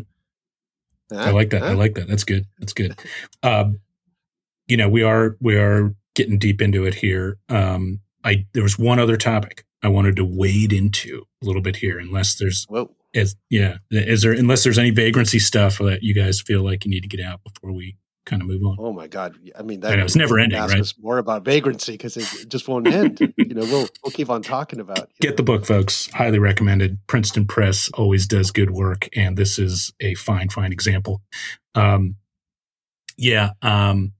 Huh? 1.12 1.18
I 1.25 1.31
like 1.33 1.51
that. 1.51 1.62
I 1.62 1.73
like 1.75 1.95
that. 1.97 2.09
That's 2.09 2.25
good. 2.25 2.47
That's 2.59 2.73
good. 2.73 2.97
Um, 3.43 3.81
you 4.73 4.78
know, 4.78 4.89
we 4.89 5.03
are 5.03 5.36
we 5.39 5.59
are 5.59 5.94
getting 6.15 6.39
deep 6.39 6.62
into 6.62 6.86
it 6.86 6.94
here. 6.94 7.36
Um, 7.51 8.01
I 8.24 8.47
there 8.55 8.62
was 8.62 8.78
one 8.78 8.99
other 8.99 9.19
topic 9.19 9.66
I 9.82 9.89
wanted 9.89 10.16
to 10.16 10.24
wade 10.24 10.73
into 10.73 11.24
a 11.43 11.47
little 11.47 11.61
bit 11.61 11.77
here, 11.77 11.99
unless 11.99 12.36
there's 12.36 12.65
Whoa. 12.70 12.90
is 13.12 13.36
yeah, 13.51 13.77
is 13.90 14.23
there 14.23 14.32
unless 14.32 14.65
there's 14.65 14.78
any 14.78 14.89
vagrancy 14.89 15.40
stuff 15.40 15.77
that 15.77 16.03
you 16.03 16.15
guys 16.15 16.40
feel 16.40 16.62
like 16.62 16.86
you 16.86 16.90
need 16.90 17.03
to 17.03 17.09
get 17.09 17.20
out 17.20 17.40
before 17.44 17.70
we 17.70 17.99
kind 18.24 18.40
of 18.40 18.49
move 18.49 18.62
on. 18.65 18.78
Oh 18.78 18.94
my 18.94 19.09
God! 19.09 19.36
I 19.59 19.61
mean, 19.61 19.85
I 19.85 19.90
that 19.90 19.97
know, 19.97 20.05
it's 20.05 20.16
never 20.16 20.39
ending, 20.39 20.59
ask 20.59 20.73
right? 20.73 20.81
us 20.81 20.94
more 20.99 21.19
about 21.19 21.44
vagrancy 21.44 21.93
because 21.93 22.16
it 22.16 22.49
just 22.49 22.66
won't 22.66 22.86
end. 22.86 23.20
you 23.36 23.53
know, 23.55 23.66
we'll 23.66 23.89
we'll 24.03 24.12
keep 24.12 24.31
on 24.31 24.40
talking 24.40 24.81
about. 24.81 25.11
Get 25.20 25.32
know. 25.32 25.36
the 25.36 25.43
book, 25.43 25.66
folks. 25.66 26.11
Highly 26.12 26.39
recommended. 26.39 26.97
Princeton 27.09 27.47
Press 27.47 27.90
always 27.93 28.27
does 28.27 28.51
good 28.51 28.70
work, 28.70 29.11
and 29.15 29.36
this 29.36 29.59
is 29.59 29.93
a 30.01 30.15
fine, 30.15 30.49
fine 30.49 30.73
example. 30.73 31.20
Um, 31.74 32.16
yeah, 33.19 33.51
um, 33.61 34.15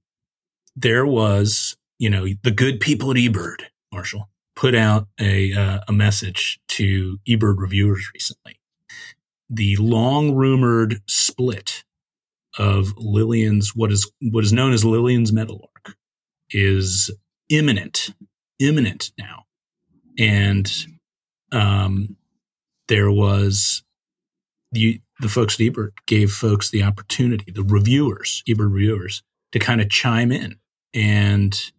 there 0.77 1.07
was, 1.07 1.77
you 1.99 2.11
know, 2.11 2.27
the 2.43 2.51
good 2.51 2.81
people 2.81 3.11
at 3.11 3.17
eBird, 3.17 3.63
Marshall, 3.93 4.29
put 4.55 4.75
out 4.75 5.09
a 5.21 5.53
uh, 5.53 5.81
a 5.89 5.93
message 5.93 6.61
to 6.69 7.19
eBird 7.29 7.59
reviewers 7.59 8.11
recently. 8.15 8.59
The 9.49 9.77
long 9.77 10.35
rumored 10.35 11.01
split 11.07 11.85
of 12.59 12.95
Lillian's 12.97 13.75
what 13.75 13.93
is 13.93 14.11
what 14.21 14.45
is 14.45 14.53
known 14.53 14.73
as 14.73 14.85
Lillian's 14.85 15.33
meadowlark 15.33 15.97
is 16.51 17.11
imminent, 17.49 18.15
imminent 18.59 19.13
now, 19.19 19.45
and 20.19 20.87
um, 21.51 22.17
there 22.89 23.11
was 23.11 23.83
the 24.71 25.01
the 25.21 25.29
folks 25.29 25.55
at 25.55 25.61
eBird 25.61 25.93
gave 26.07 26.33
folks 26.33 26.71
the 26.71 26.83
opportunity, 26.83 27.53
the 27.53 27.63
reviewers, 27.63 28.43
eBird 28.49 28.73
reviewers, 28.73 29.23
to 29.53 29.59
kind 29.59 29.81
of 29.81 29.89
chime 29.89 30.33
in 30.33 30.57
and 30.95 31.73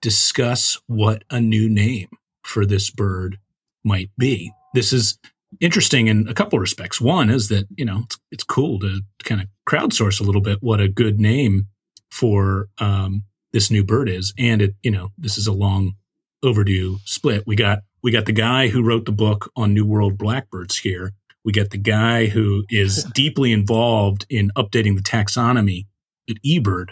discuss 0.00 0.78
what 0.86 1.24
a 1.30 1.40
new 1.40 1.68
name 1.68 2.08
for 2.44 2.64
this 2.64 2.90
bird 2.90 3.38
might 3.84 4.10
be. 4.16 4.52
This 4.74 4.92
is 4.92 5.18
interesting 5.60 6.08
in 6.08 6.28
a 6.28 6.34
couple 6.34 6.56
of 6.56 6.60
respects. 6.60 7.00
One 7.00 7.30
is 7.30 7.48
that 7.48 7.66
you 7.76 7.84
know 7.84 8.02
it's, 8.04 8.18
it's 8.30 8.44
cool 8.44 8.78
to 8.80 9.00
kind 9.24 9.40
of 9.40 9.48
crowdsource 9.68 10.20
a 10.20 10.24
little 10.24 10.40
bit 10.40 10.58
what 10.62 10.80
a 10.80 10.88
good 10.88 11.18
name 11.18 11.68
for 12.10 12.68
um, 12.78 13.24
this 13.52 13.70
new 13.70 13.84
bird 13.84 14.08
is, 14.08 14.32
and 14.38 14.62
it 14.62 14.74
you 14.82 14.90
know 14.90 15.10
this 15.18 15.38
is 15.38 15.46
a 15.46 15.52
long 15.52 15.94
overdue 16.42 16.98
split. 17.04 17.44
We 17.46 17.56
got 17.56 17.80
we 18.02 18.10
got 18.10 18.26
the 18.26 18.32
guy 18.32 18.68
who 18.68 18.82
wrote 18.82 19.06
the 19.06 19.12
book 19.12 19.50
on 19.56 19.74
New 19.74 19.86
World 19.86 20.18
blackbirds 20.18 20.78
here. 20.78 21.12
We 21.44 21.52
get 21.52 21.70
the 21.70 21.78
guy 21.78 22.26
who 22.26 22.64
is 22.68 23.04
deeply 23.14 23.52
involved 23.52 24.26
in 24.28 24.50
updating 24.56 24.96
the 24.96 25.02
taxonomy 25.02 25.86
at 26.28 26.36
eBird. 26.44 26.90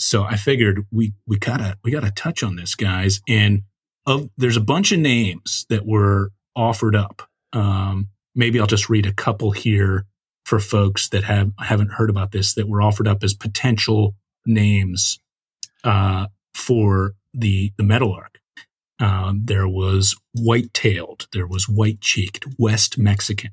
So 0.00 0.24
I 0.24 0.36
figured 0.36 0.86
we 0.90 1.12
we 1.26 1.38
gotta 1.38 1.76
we 1.84 1.90
gotta 1.90 2.10
touch 2.10 2.42
on 2.42 2.56
this, 2.56 2.74
guys. 2.74 3.20
And 3.28 3.62
of 4.06 4.30
there's 4.36 4.56
a 4.56 4.62
bunch 4.62 4.92
of 4.92 4.98
names 4.98 5.66
that 5.68 5.86
were 5.86 6.32
offered 6.56 6.96
up. 6.96 7.22
Um, 7.52 8.08
maybe 8.34 8.58
I'll 8.58 8.66
just 8.66 8.88
read 8.88 9.06
a 9.06 9.12
couple 9.12 9.50
here 9.50 10.06
for 10.44 10.58
folks 10.58 11.08
that 11.10 11.24
have 11.24 11.52
haven't 11.58 11.92
heard 11.92 12.10
about 12.10 12.32
this 12.32 12.54
that 12.54 12.68
were 12.68 12.82
offered 12.82 13.06
up 13.06 13.22
as 13.22 13.34
potential 13.34 14.16
names 14.46 15.18
uh, 15.84 16.26
for 16.54 17.14
the 17.34 17.72
the 17.76 17.84
meadowlark. 17.84 18.40
Um, 18.98 19.42
there 19.44 19.68
was 19.68 20.14
white-tailed, 20.34 21.26
there 21.32 21.46
was 21.46 21.66
white-cheeked, 21.66 22.44
West 22.58 22.98
Mexican, 22.98 23.52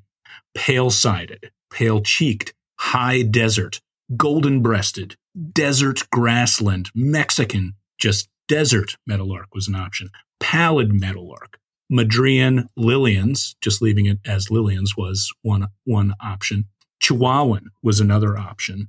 pale-sided, 0.54 1.52
pale-cheeked, 1.70 2.52
high 2.78 3.22
desert, 3.22 3.80
golden-breasted, 4.16 5.16
desert 5.52 6.08
grassland, 6.10 6.90
Mexican, 6.94 7.74
just 7.98 8.28
desert 8.48 8.96
meadowlark 9.06 9.54
was 9.54 9.68
an 9.68 9.74
option. 9.74 10.10
Pallid 10.40 10.92
meadowlark, 10.92 11.58
Madrean 11.92 12.66
Lillians, 12.76 13.54
just 13.60 13.82
leaving 13.82 14.06
it 14.06 14.18
as 14.24 14.50
Lillians 14.50 14.96
was 14.96 15.32
one 15.42 15.68
one 15.84 16.14
option. 16.22 16.66
Chihuahuan 17.02 17.66
was 17.82 18.00
another 18.00 18.36
option. 18.36 18.88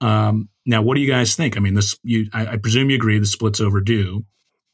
Um, 0.00 0.48
now, 0.66 0.82
what 0.82 0.94
do 0.96 1.00
you 1.00 1.10
guys 1.10 1.34
think? 1.34 1.56
I 1.56 1.60
mean, 1.60 1.74
this 1.74 1.98
you 2.02 2.28
I, 2.32 2.46
I, 2.46 2.56
presume 2.56 2.90
you 2.90 2.96
agree 2.96 3.18
the 3.18 3.26
split's 3.26 3.60
overdue. 3.60 4.24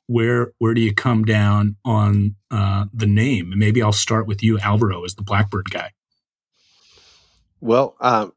Where 0.07 0.53
where 0.59 0.75
do 0.75 0.81
you 0.81 0.95
come 0.95 1.25
down 1.25 1.77
on 1.85 2.37
uh, 2.51 2.87
the 2.93 3.07
name? 3.07 3.53
Maybe 3.57 3.83
I'll 3.83 3.93
start 3.93 4.27
with 4.27 4.43
you, 4.43 4.59
Alvaro, 4.59 5.05
as 5.05 5.15
the 5.15 5.23
Blackbird 5.23 5.71
guy. 5.71 5.93
Well, 7.61 7.95
um, 8.01 8.33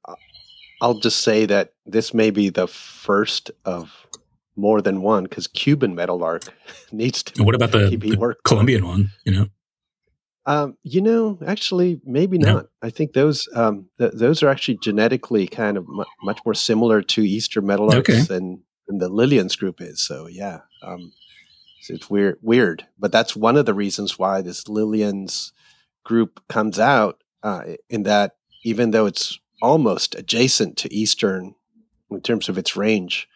I'll 0.83 0.99
just 0.99 1.21
say 1.21 1.45
that 1.45 1.71
this 1.85 2.13
may 2.13 2.29
be 2.29 2.49
the 2.49 2.67
first 2.67 3.51
of 3.63 4.05
more 4.57 4.81
than 4.81 5.01
one 5.01 5.23
because 5.23 5.47
Cuban 5.47 5.95
meadowlark 5.95 6.43
needs 6.91 7.23
to. 7.23 7.33
And 7.37 7.45
what 7.45 7.55
about 7.55 7.71
the, 7.71 7.87
the 7.87 8.35
Colombian 8.43 8.85
one? 8.85 9.11
You 9.23 9.31
know, 9.31 9.47
um, 10.45 10.77
you 10.83 10.99
know, 10.99 11.39
actually, 11.45 12.01
maybe 12.03 12.37
not. 12.37 12.63
No. 12.63 12.67
I 12.81 12.89
think 12.89 13.13
those 13.13 13.47
um, 13.55 13.85
th- 13.97 14.11
those 14.13 14.43
are 14.43 14.49
actually 14.49 14.77
genetically 14.83 15.47
kind 15.47 15.77
of 15.77 15.87
mu- 15.87 16.03
much 16.21 16.39
more 16.45 16.53
similar 16.53 17.01
to 17.01 17.23
Eastern 17.23 17.63
meadowlarks 17.63 17.99
okay. 17.99 18.21
than, 18.23 18.63
than 18.85 18.97
the 18.97 19.07
Lillians 19.07 19.55
group 19.55 19.79
is. 19.79 20.05
So 20.05 20.27
yeah, 20.27 20.59
um, 20.81 21.13
so 21.81 21.93
it's 21.93 22.09
weird, 22.09 22.39
weird. 22.41 22.85
But 22.99 23.13
that's 23.13 23.37
one 23.37 23.55
of 23.55 23.65
the 23.65 23.73
reasons 23.73 24.19
why 24.19 24.41
this 24.41 24.67
Lillians 24.67 25.53
group 26.03 26.41
comes 26.49 26.77
out 26.77 27.23
uh, 27.41 27.63
in 27.89 28.03
that 28.03 28.35
even 28.65 28.91
though 28.91 29.05
it's 29.05 29.39
almost 29.63 30.13
adjacent 30.13 30.77
to 30.77 30.93
Eastern 30.93 31.55
in 32.11 32.21
terms 32.21 32.49
of 32.49 32.57
its 32.57 32.75
range, 32.75 33.27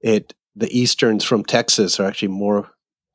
it 0.00 0.34
the 0.56 0.76
Easterns 0.76 1.22
from 1.22 1.44
Texas 1.44 2.00
are 2.00 2.06
actually 2.06 2.28
more 2.28 2.70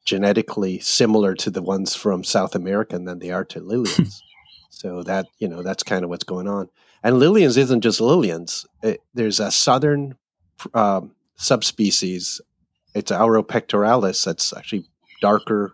genetically 0.05 0.79
similar 0.79 1.35
to 1.35 1.49
the 1.49 1.61
ones 1.61 1.95
from 1.95 2.23
South 2.23 2.55
America 2.55 2.97
than 2.97 3.19
they 3.19 3.31
are 3.31 3.43
to 3.45 3.59
Lillians. 3.59 4.21
so 4.69 5.03
that 5.03 5.25
you 5.39 5.47
know 5.47 5.61
that's 5.61 5.83
kind 5.83 6.03
of 6.03 6.09
what's 6.09 6.23
going 6.23 6.47
on. 6.47 6.69
And 7.03 7.17
Lillians 7.17 7.57
isn't 7.57 7.81
just 7.81 7.99
Lillians. 7.99 8.65
It, 8.81 9.01
there's 9.13 9.39
a 9.39 9.51
southern 9.51 10.15
um, 10.73 11.11
subspecies. 11.35 12.39
It's 12.95 13.11
auropectoralis 13.11 14.23
that's 14.23 14.53
actually 14.55 14.85
darker 15.21 15.73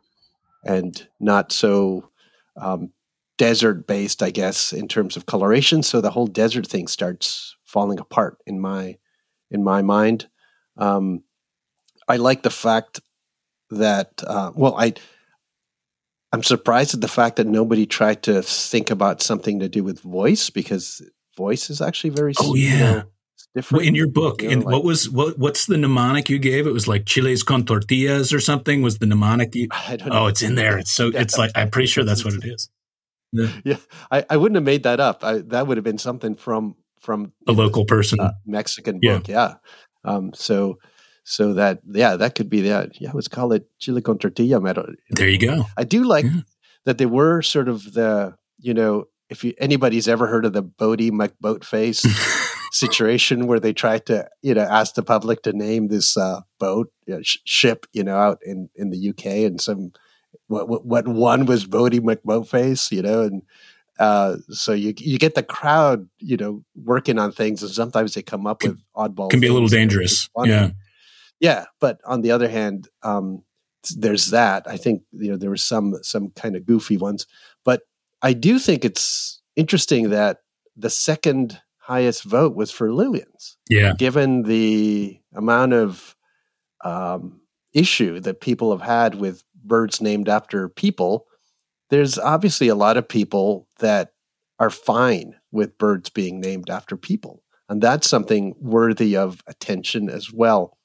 and 0.63 1.07
not 1.19 1.51
so 1.51 2.09
um, 2.55 2.91
desert 3.39 3.87
based, 3.87 4.21
I 4.21 4.29
guess, 4.29 4.71
in 4.71 4.87
terms 4.87 5.17
of 5.17 5.25
coloration. 5.25 5.81
So 5.81 6.01
the 6.01 6.11
whole 6.11 6.27
desert 6.27 6.67
thing 6.67 6.87
starts 6.87 7.55
falling 7.65 7.97
apart 7.97 8.37
in 8.45 8.59
my 8.59 8.97
in 9.49 9.63
my 9.63 9.81
mind. 9.81 10.27
Um, 10.77 11.23
I 12.07 12.17
like 12.17 12.43
the 12.43 12.51
fact 12.51 12.99
that 13.71 14.21
uh, 14.27 14.51
well, 14.53 14.75
I 14.77 14.93
I'm 16.31 16.43
surprised 16.43 16.93
at 16.93 17.01
the 17.01 17.07
fact 17.07 17.37
that 17.37 17.47
nobody 17.47 17.87
tried 17.87 18.21
to 18.23 18.43
think 18.43 18.91
about 18.91 19.23
something 19.23 19.59
to 19.59 19.69
do 19.69 19.83
with 19.83 20.01
voice 20.01 20.51
because 20.51 21.01
voice 21.35 21.71
is 21.71 21.81
actually 21.81 22.11
very 22.11 22.33
oh 22.39 22.53
yeah. 22.53 22.73
You 22.73 22.79
know, 22.79 23.03
different. 23.55 23.85
in 23.85 23.95
your 23.95 24.07
book, 24.07 24.41
you 24.41 24.49
know, 24.49 24.65
like, 24.65 24.73
what 24.73 24.83
was 24.83 25.09
what? 25.09 25.39
What's 25.39 25.65
the 25.65 25.77
mnemonic 25.77 26.29
you 26.29 26.39
gave? 26.39 26.67
It 26.67 26.73
was 26.73 26.89
like 26.89 27.05
chiles 27.05 27.41
con 27.41 27.65
tortillas 27.65 28.33
or 28.33 28.41
something. 28.41 28.81
Was 28.81 28.99
the 28.99 29.05
mnemonic? 29.05 29.55
You, 29.55 29.69
I 29.71 29.95
don't 29.95 30.09
know. 30.09 30.25
Oh, 30.25 30.27
it's 30.27 30.41
in 30.41 30.55
there. 30.55 30.77
It's 30.77 30.91
so. 30.91 31.11
It's 31.15 31.37
like 31.37 31.51
I'm 31.55 31.69
pretty 31.69 31.87
sure 31.87 32.03
that's 32.09 32.25
what 32.25 32.33
it 32.33 32.43
is. 32.43 32.69
Yeah, 33.31 33.51
yeah 33.63 33.77
I, 34.11 34.25
I 34.29 34.37
wouldn't 34.37 34.55
have 34.55 34.63
made 34.63 34.83
that 34.83 34.99
up. 34.99 35.23
I, 35.23 35.39
that 35.47 35.67
would 35.67 35.77
have 35.77 35.83
been 35.83 35.97
something 35.97 36.35
from 36.35 36.75
from 36.99 37.31
a 37.47 37.51
local 37.51 37.85
person, 37.85 38.19
uh, 38.19 38.33
Mexican 38.45 38.99
book. 38.99 39.27
Yeah. 39.27 39.55
Um, 40.03 40.31
so 40.33 40.77
so 41.23 41.53
that 41.53 41.79
yeah, 41.85 42.15
that 42.15 42.35
could 42.35 42.49
be 42.49 42.61
that. 42.61 42.99
Yeah, 42.99 43.11
let's 43.13 43.27
call 43.27 43.51
it 43.53 43.67
chile 43.79 44.01
con 44.01 44.17
tortilla. 44.17 44.59
There 45.11 45.29
you 45.29 45.39
go. 45.39 45.65
I 45.77 45.83
do 45.83 46.03
like 46.03 46.25
yeah. 46.25 46.41
that 46.85 46.97
they 46.97 47.05
were 47.05 47.41
sort 47.41 47.69
of 47.69 47.93
the 47.93 48.35
you 48.57 48.73
know 48.73 49.05
if 49.29 49.43
you, 49.43 49.53
anybody's 49.59 50.07
ever 50.07 50.27
heard 50.27 50.45
of 50.45 50.53
the 50.53 50.63
Boaty 50.63 51.11
McBoatface 51.11 52.05
situation 52.71 53.47
where 53.47 53.59
they 53.59 53.73
tried 53.73 54.05
to 54.07 54.27
you 54.41 54.53
know 54.53 54.63
ask 54.63 54.95
the 54.95 55.03
public 55.03 55.43
to 55.43 55.53
name 55.53 55.87
this 55.87 56.17
uh, 56.17 56.41
boat 56.59 56.91
you 57.05 57.15
know, 57.15 57.21
sh- 57.21 57.37
ship 57.45 57.85
you 57.93 58.03
know 58.03 58.17
out 58.17 58.39
in 58.43 58.69
in 58.75 58.89
the 58.89 59.09
UK 59.09 59.25
and 59.45 59.61
some 59.61 59.91
what 60.47 60.67
what, 60.67 60.85
what 60.85 61.07
one 61.07 61.45
was 61.45 61.65
Boaty 61.65 61.99
McBoatface 61.99 62.91
you 62.91 63.01
know 63.01 63.21
and 63.23 63.41
uh, 63.99 64.37
so 64.49 64.71
you 64.71 64.93
you 64.97 65.19
get 65.19 65.35
the 65.35 65.43
crowd 65.43 66.07
you 66.19 66.37
know 66.37 66.63
working 66.75 67.19
on 67.19 67.31
things 67.31 67.61
and 67.61 67.71
sometimes 67.71 68.13
they 68.13 68.21
come 68.21 68.47
up 68.47 68.59
can, 68.61 68.71
with 68.71 68.83
oddball 68.95 69.29
can 69.29 69.41
be 69.41 69.47
a 69.47 69.53
little 69.53 69.67
dangerous 69.67 70.29
yeah 70.45 70.71
yeah, 71.39 71.65
but 71.79 71.99
on 72.05 72.21
the 72.21 72.31
other 72.31 72.49
hand, 72.49 72.87
um, 73.01 73.43
there's 73.95 74.27
that. 74.27 74.67
I 74.67 74.77
think 74.77 75.03
you 75.11 75.31
know 75.31 75.37
there 75.37 75.49
were 75.49 75.57
some 75.57 75.95
some 76.03 76.31
kind 76.31 76.55
of 76.55 76.65
goofy 76.65 76.97
ones, 76.97 77.25
but 77.63 77.81
I 78.21 78.33
do 78.33 78.59
think 78.59 78.83
it's 78.83 79.41
interesting 79.55 80.09
that 80.09 80.39
the 80.75 80.89
second 80.89 81.61
highest 81.77 82.23
vote 82.23 82.55
was 82.55 82.71
for 82.71 82.91
Lillians. 82.91 83.57
Yeah, 83.69 83.93
given 83.97 84.43
the 84.43 85.19
amount 85.33 85.73
of 85.73 86.15
um, 86.83 87.39
issue 87.73 88.19
that 88.19 88.41
people 88.41 88.71
have 88.71 88.85
had 88.85 89.15
with 89.15 89.43
birds 89.63 90.01
named 90.01 90.29
after 90.29 90.69
people, 90.69 91.25
there's 91.89 92.17
obviously 92.17 92.67
a 92.67 92.75
lot 92.75 92.97
of 92.97 93.07
people 93.07 93.67
that 93.79 94.13
are 94.59 94.69
fine 94.69 95.35
with 95.51 95.77
birds 95.77 96.09
being 96.09 96.39
named 96.39 96.69
after 96.69 96.97
people. 96.97 97.43
And 97.67 97.81
that's 97.81 98.09
something 98.09 98.55
worthy 98.59 99.15
of 99.15 99.41
attention 99.47 100.09
as 100.09 100.31
well 100.31 100.77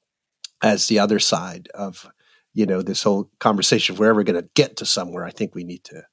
as 0.63 0.87
the 0.87 0.99
other 0.99 1.19
side 1.19 1.69
of 1.75 2.09
you 2.53 2.67
know 2.67 2.83
this 2.83 3.03
whole 3.03 3.31
conversation. 3.41 3.95
If 3.95 3.99
we're 3.99 4.11
ever 4.11 4.23
going 4.23 4.41
to 4.41 4.49
get 4.55 4.77
to 4.77 4.87
somewhere, 4.87 5.25
I 5.25 5.31
think 5.31 5.55
we 5.55 5.65
need 5.65 5.85
to 5.85 6.05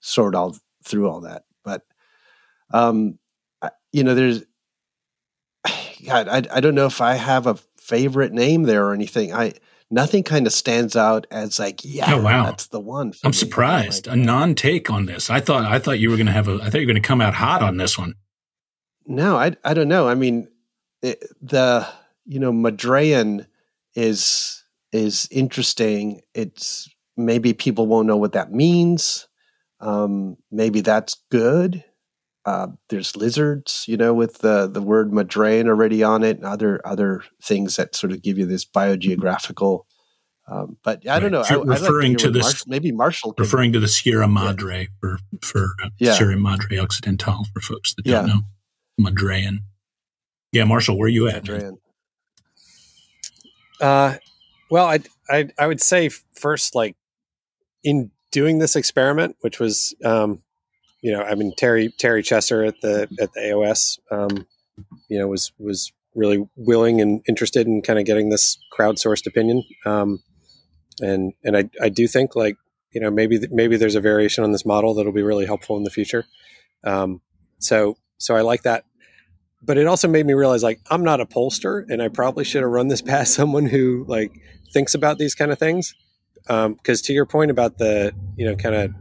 sort 0.00 0.34
all 0.34 0.56
through 0.84 1.08
all 1.08 1.20
that. 1.22 1.42
But 1.62 1.82
um, 2.72 3.18
you 3.92 4.02
know, 4.02 4.14
there's 4.14 4.44
God, 6.06 6.28
I 6.28 6.42
I 6.50 6.60
don't 6.60 6.74
know 6.74 6.86
if 6.86 7.00
I 7.00 7.14
have 7.14 7.46
a 7.46 7.58
favorite 7.78 8.32
name 8.32 8.62
there 8.62 8.86
or 8.86 8.94
anything. 8.94 9.32
I 9.32 9.54
nothing 9.90 10.22
kind 10.22 10.46
of 10.46 10.52
stands 10.52 10.96
out 10.96 11.26
as 11.30 11.58
like 11.58 11.80
yeah, 11.84 12.14
oh, 12.14 12.22
wow. 12.22 12.44
that's 12.44 12.68
the 12.68 12.80
one. 12.80 13.12
I'm 13.24 13.30
me. 13.30 13.34
surprised 13.34 14.06
like, 14.06 14.16
a 14.16 14.18
non 14.18 14.54
take 14.54 14.90
on 14.90 15.06
this. 15.06 15.30
I 15.30 15.40
thought 15.40 15.64
I 15.64 15.78
thought 15.78 15.98
you 15.98 16.10
were 16.10 16.16
going 16.16 16.26
to 16.26 16.32
have 16.32 16.48
a 16.48 16.58
I 16.62 16.70
thought 16.70 16.80
you 16.80 16.86
were 16.86 16.92
going 16.92 17.02
to 17.02 17.06
come 17.06 17.20
out 17.20 17.34
hot 17.34 17.62
on 17.62 17.76
this 17.76 17.98
one. 17.98 18.14
No, 19.06 19.36
I 19.36 19.56
I 19.64 19.74
don't 19.74 19.88
know. 19.88 20.08
I 20.08 20.14
mean, 20.14 20.48
it, 21.02 21.24
the 21.42 21.86
you 22.24 22.38
know 22.38 22.52
Madrean 22.52 23.46
is 23.94 24.64
is 24.92 25.28
interesting. 25.30 26.20
It's 26.34 26.88
maybe 27.16 27.52
people 27.52 27.86
won't 27.86 28.06
know 28.06 28.16
what 28.16 28.32
that 28.32 28.52
means. 28.52 29.26
Um, 29.80 30.36
maybe 30.50 30.80
that's 30.80 31.16
good. 31.30 31.84
Uh, 32.50 32.66
there's 32.88 33.14
lizards, 33.14 33.84
you 33.86 33.96
know, 33.96 34.12
with 34.12 34.38
the 34.38 34.66
the 34.66 34.82
word 34.82 35.12
Madrean 35.12 35.68
already 35.68 36.02
on 36.02 36.24
it, 36.24 36.36
and 36.36 36.44
other 36.44 36.80
other 36.84 37.22
things 37.40 37.76
that 37.76 37.94
sort 37.94 38.12
of 38.12 38.22
give 38.22 38.38
you 38.38 38.46
this 38.46 38.64
biogeographical. 38.64 39.84
Um, 40.48 40.76
but 40.82 41.06
I 41.08 41.20
don't 41.20 41.30
know. 41.30 41.44
I, 41.48 41.54
referring 41.54 42.14
like 42.14 42.18
to, 42.18 42.24
to 42.24 42.30
this, 42.32 42.66
maybe 42.66 42.90
Marshall. 42.90 43.34
referring 43.38 43.72
to 43.74 43.78
the 43.78 43.86
Sierra 43.86 44.26
Madre 44.26 44.80
yeah. 44.80 44.86
for 45.00 45.18
for 45.42 45.64
uh, 45.84 45.90
yeah. 46.00 46.14
Sierra 46.14 46.36
Madre 46.36 46.76
Occidental 46.78 47.46
for 47.54 47.60
folks 47.60 47.94
that 47.94 48.04
don't 48.04 48.26
yeah. 48.26 48.34
know 48.34 48.40
Madrean. 49.00 49.58
Yeah, 50.50 50.64
Marshall, 50.64 50.98
where 50.98 51.06
are 51.06 51.08
you 51.08 51.28
at? 51.28 51.44
Madrean. 51.44 51.76
Uh, 53.80 54.16
well, 54.72 54.86
I, 54.86 54.98
I, 55.28 55.50
I 55.56 55.68
would 55.68 55.80
say 55.80 56.08
first, 56.08 56.74
like 56.74 56.96
in 57.84 58.10
doing 58.32 58.58
this 58.58 58.74
experiment, 58.74 59.36
which 59.40 59.60
was, 59.60 59.94
um, 60.04 60.42
you 61.02 61.12
know, 61.12 61.22
I 61.22 61.34
mean, 61.34 61.52
Terry, 61.56 61.92
Terry 61.98 62.22
Chesser 62.22 62.66
at 62.66 62.80
the, 62.82 63.08
at 63.20 63.32
the 63.32 63.40
AOS, 63.40 63.98
um, 64.10 64.46
you 65.08 65.18
know, 65.18 65.28
was, 65.28 65.52
was 65.58 65.92
really 66.14 66.46
willing 66.56 67.00
and 67.00 67.22
interested 67.28 67.66
in 67.66 67.82
kind 67.82 67.98
of 67.98 68.04
getting 68.04 68.30
this 68.30 68.58
crowdsourced 68.76 69.26
opinion. 69.26 69.62
Um, 69.86 70.22
and, 71.00 71.32
and 71.44 71.56
I, 71.56 71.70
I 71.80 71.88
do 71.88 72.06
think 72.06 72.36
like 72.36 72.56
you 72.92 73.00
know 73.00 73.10
maybe 73.10 73.40
maybe 73.50 73.76
there's 73.76 73.94
a 73.94 74.00
variation 74.00 74.44
on 74.44 74.52
this 74.52 74.66
model 74.66 74.94
that'll 74.94 75.12
be 75.12 75.22
really 75.22 75.46
helpful 75.46 75.76
in 75.76 75.84
the 75.84 75.90
future. 75.90 76.24
Um, 76.84 77.20
so 77.58 77.96
so 78.18 78.34
I 78.34 78.40
like 78.40 78.62
that. 78.62 78.84
But 79.62 79.76
it 79.76 79.86
also 79.86 80.08
made 80.08 80.26
me 80.26 80.32
realize 80.32 80.62
like 80.62 80.80
I'm 80.90 81.04
not 81.04 81.20
a 81.20 81.26
pollster, 81.26 81.84
and 81.88 82.02
I 82.02 82.08
probably 82.08 82.44
should 82.44 82.62
have 82.62 82.70
run 82.70 82.88
this 82.88 83.02
past 83.12 83.34
someone 83.34 83.66
who 83.66 84.04
like 84.08 84.32
thinks 84.72 84.94
about 84.94 85.18
these 85.18 85.34
kind 85.34 85.52
of 85.52 85.58
things. 85.58 85.94
Because 86.42 86.66
um, 86.66 87.04
to 87.04 87.12
your 87.12 87.26
point 87.26 87.50
about 87.50 87.78
the 87.78 88.12
you 88.36 88.46
know 88.46 88.56
kind 88.56 88.74
of 88.74 88.94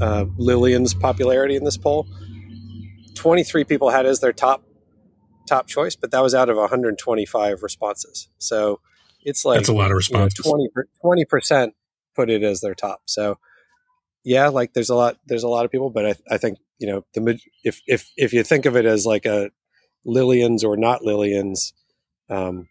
uh, 0.00 0.26
Lillian's 0.36 0.94
popularity 0.94 1.56
in 1.56 1.64
this 1.64 1.76
poll, 1.76 2.06
23 3.14 3.64
people 3.64 3.90
had 3.90 4.06
as 4.06 4.20
their 4.20 4.32
top 4.32 4.64
top 5.46 5.66
choice, 5.66 5.94
but 5.94 6.10
that 6.10 6.22
was 6.22 6.34
out 6.34 6.48
of 6.48 6.56
125 6.56 7.62
responses. 7.62 8.28
So 8.38 8.80
it's 9.22 9.44
like 9.44 9.58
that's 9.58 9.68
a 9.68 9.74
lot 9.74 9.90
of 9.90 9.96
responses. 9.96 10.44
You 10.44 10.70
know, 10.74 10.82
20 11.02 11.24
percent 11.24 11.74
put 12.14 12.30
it 12.30 12.42
as 12.42 12.60
their 12.60 12.74
top. 12.74 13.02
So 13.06 13.38
yeah, 14.24 14.48
like 14.48 14.72
there's 14.72 14.90
a 14.90 14.94
lot 14.94 15.18
there's 15.26 15.42
a 15.42 15.48
lot 15.48 15.64
of 15.64 15.70
people, 15.70 15.90
but 15.90 16.06
I, 16.06 16.14
I 16.30 16.38
think 16.38 16.58
you 16.78 16.88
know 16.88 17.04
the 17.14 17.38
if 17.62 17.80
if 17.86 18.10
if 18.16 18.32
you 18.32 18.42
think 18.42 18.66
of 18.66 18.76
it 18.76 18.86
as 18.86 19.06
like 19.06 19.26
a 19.26 19.50
Lillian's 20.04 20.64
or 20.64 20.76
not 20.76 21.02
Lillian's, 21.02 21.72
um, 22.28 22.68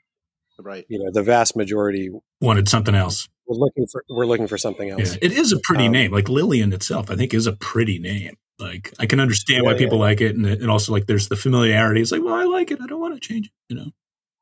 right? 0.60 0.86
You 0.90 1.04
know, 1.04 1.12
the 1.12 1.24
vast 1.24 1.56
majority 1.56 2.10
wanted 2.42 2.70
something 2.70 2.96
else. 2.96 3.28
We're 3.48 3.58
looking 3.58 3.88
for 3.88 4.04
we're 4.10 4.26
looking 4.26 4.48
for 4.48 4.58
something 4.58 4.90
else. 4.90 5.14
Yeah, 5.14 5.20
it 5.22 5.32
is 5.34 5.52
a 5.52 5.60
pretty 5.60 5.88
um, 5.88 5.92
name. 5.92 6.12
Like 6.12 6.30
Lillian 6.30 6.74
itself, 6.74 7.12
I 7.12 7.16
think 7.16 7.34
is 7.34 7.48
a 7.48 7.54
pretty 7.54 8.00
name. 8.00 8.38
Like 8.60 8.94
I 9.00 9.06
can 9.06 9.20
understand 9.20 9.64
yeah, 9.64 9.72
why 9.72 9.78
people 9.78 9.98
yeah. 9.98 10.04
like 10.04 10.22
it, 10.22 10.36
and, 10.36 10.46
and 10.46 10.70
also 10.70 10.92
like 10.92 11.08
there's 11.08 11.28
the 11.28 11.36
familiarity. 11.36 12.02
It's 12.02 12.12
like, 12.12 12.24
well, 12.24 12.36
I 12.36 12.46
like 12.46 12.72
it. 12.72 12.80
I 12.82 12.88
don't 12.88 13.02
want 13.02 13.14
to 13.16 13.20
change 13.20 13.48
it, 13.48 13.52
you 13.70 13.76
know. 13.76 13.92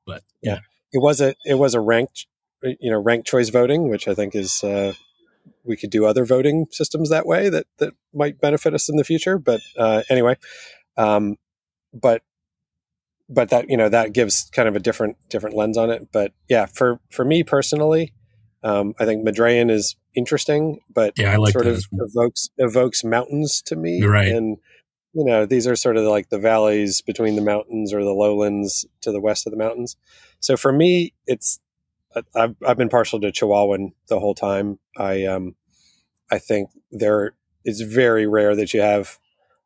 But 0.05 0.23
yeah, 0.41 0.59
it 0.91 1.01
was 1.01 1.21
a 1.21 1.33
it 1.45 1.55
was 1.55 1.73
a 1.73 1.79
ranked, 1.79 2.27
you 2.61 2.91
know, 2.91 2.99
ranked 2.99 3.27
choice 3.27 3.49
voting, 3.49 3.89
which 3.89 4.07
I 4.07 4.13
think 4.13 4.35
is 4.35 4.63
uh, 4.63 4.93
we 5.63 5.77
could 5.77 5.89
do 5.89 6.05
other 6.05 6.25
voting 6.25 6.67
systems 6.71 7.09
that 7.09 7.25
way 7.25 7.49
that 7.49 7.65
that 7.77 7.93
might 8.13 8.39
benefit 8.39 8.73
us 8.73 8.89
in 8.89 8.97
the 8.97 9.03
future. 9.03 9.37
But 9.37 9.61
uh, 9.77 10.03
anyway, 10.09 10.35
um, 10.97 11.37
but 11.93 12.21
but 13.31 13.49
that 13.49 13.69
you 13.69 13.77
know 13.77 13.89
that 13.89 14.13
gives 14.13 14.49
kind 14.51 14.67
of 14.67 14.75
a 14.75 14.79
different 14.79 15.17
different 15.29 15.55
lens 15.55 15.77
on 15.77 15.89
it. 15.89 16.09
But 16.11 16.33
yeah, 16.49 16.65
for 16.65 16.99
for 17.09 17.25
me 17.25 17.43
personally, 17.43 18.13
um, 18.63 18.93
I 18.99 19.05
think 19.05 19.25
Madrean 19.25 19.71
is 19.71 19.95
interesting, 20.15 20.81
but 20.93 21.17
yeah, 21.17 21.33
I 21.33 21.37
like 21.37 21.53
sort 21.53 21.67
of 21.67 21.83
well. 21.91 22.07
evokes 22.07 22.49
evokes 22.57 23.03
mountains 23.03 23.61
to 23.63 23.75
me. 23.75 23.97
You're 23.97 24.11
right. 24.11 24.27
And 24.27 24.57
you 25.13 25.25
know, 25.25 25.45
these 25.45 25.67
are 25.67 25.75
sort 25.75 25.97
of 25.97 26.03
like 26.05 26.29
the 26.29 26.39
valleys 26.39 27.01
between 27.01 27.35
the 27.35 27.41
mountains 27.41 27.93
or 27.93 28.03
the 28.03 28.13
lowlands 28.13 28.85
to 29.01 29.11
the 29.11 29.19
west 29.19 29.45
of 29.45 29.51
the 29.51 29.57
mountains. 29.57 29.97
So 30.39 30.55
for 30.55 30.71
me, 30.71 31.13
it's 31.25 31.59
I've 32.35 32.55
I've 32.65 32.77
been 32.77 32.89
partial 32.89 33.19
to 33.21 33.31
Chihuahuan 33.31 33.93
the 34.07 34.19
whole 34.19 34.35
time. 34.35 34.79
I 34.97 35.25
um 35.25 35.55
I 36.29 36.37
think 36.37 36.69
there 36.91 37.33
it's 37.63 37.81
very 37.81 38.27
rare 38.27 38.55
that 38.55 38.73
you 38.73 38.81
have 38.81 39.19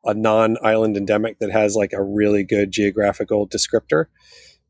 a 0.06 0.14
non-island 0.14 0.96
endemic 0.96 1.38
that 1.40 1.50
has 1.50 1.74
like 1.74 1.92
a 1.92 2.02
really 2.02 2.44
good 2.44 2.70
geographical 2.70 3.46
descriptor. 3.46 4.06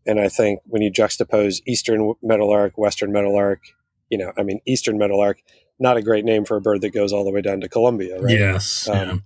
And 0.07 0.19
I 0.19 0.29
think 0.29 0.61
when 0.65 0.83
you 0.83 0.91
juxtapose 0.91 1.61
eastern 1.67 2.15
meadowlark, 2.23 2.79
western 2.79 3.13
meadowlark, 3.13 3.61
you 4.09 4.19
know, 4.19 4.33
I 4.39 4.43
mean, 4.43 4.61
eastern 4.67 4.99
meadowlark, 4.99 5.43
not 5.79 5.97
a 5.97 6.03
great 6.03 6.25
name 6.25 6.45
for 6.45 6.57
a 6.57 6.61
bird 6.61 6.81
that 6.81 6.91
goes 6.91 7.13
all 7.13 7.25
the 7.25 7.31
way 7.31 7.43
down 7.43 7.61
to 7.61 7.69
Colombia, 7.69 8.21
right? 8.21 8.39
Yes. 8.39 8.89
Um, 8.89 8.97
yeah. 8.97 9.17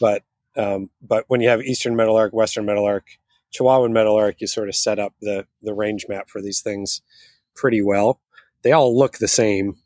But 0.00 0.22
um, 0.56 0.90
but 1.00 1.24
when 1.28 1.40
you 1.40 1.48
have 1.48 1.62
eastern 1.62 1.94
meadowlark, 1.94 2.32
western 2.32 2.66
meadowlark, 2.66 3.06
Chihuahuan 3.56 3.92
meadowlark, 3.92 4.40
you 4.40 4.46
sort 4.46 4.68
of 4.68 4.74
set 4.74 4.98
up 4.98 5.14
the 5.20 5.46
the 5.62 5.72
range 5.72 6.06
map 6.08 6.28
for 6.28 6.42
these 6.42 6.60
things 6.60 7.00
pretty 7.54 7.80
well. 7.80 8.20
They 8.62 8.72
all 8.72 8.98
look 8.98 9.18
the 9.18 9.28
same, 9.28 9.76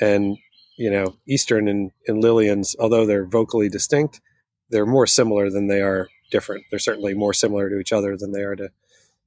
and 0.00 0.36
you 0.76 0.90
know, 0.90 1.16
eastern 1.26 1.68
and, 1.68 1.92
and 2.06 2.22
Lillians, 2.22 2.76
although 2.78 3.06
they're 3.06 3.26
vocally 3.26 3.68
distinct, 3.68 4.20
they're 4.70 4.86
more 4.86 5.06
similar 5.06 5.50
than 5.50 5.68
they 5.68 5.80
are 5.80 6.08
different. 6.30 6.64
They're 6.70 6.78
certainly 6.78 7.14
more 7.14 7.32
similar 7.32 7.68
to 7.70 7.78
each 7.78 7.92
other 7.92 8.16
than 8.16 8.32
they 8.32 8.42
are 8.42 8.56
to 8.56 8.70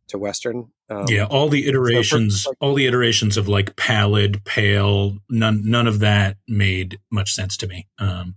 to 0.10 0.18
Western. 0.18 0.72
Um, 0.90 1.06
yeah, 1.07 1.26
all 1.26 1.49
the 1.49 1.68
iterations, 1.68 2.44
so 2.44 2.52
for, 2.52 2.57
all 2.60 2.74
the 2.74 2.88
iterations 2.88 3.38
of 3.38 3.48
like 3.48 3.76
pallid, 3.76 4.44
pale, 4.44 5.18
none 5.30 5.61
none 5.70 5.88
of 5.88 5.99
that 5.99 6.38
made 6.48 6.99
much 7.11 7.34
sense 7.34 7.56
to 7.57 7.68
me. 7.68 7.88
Um, 7.99 8.36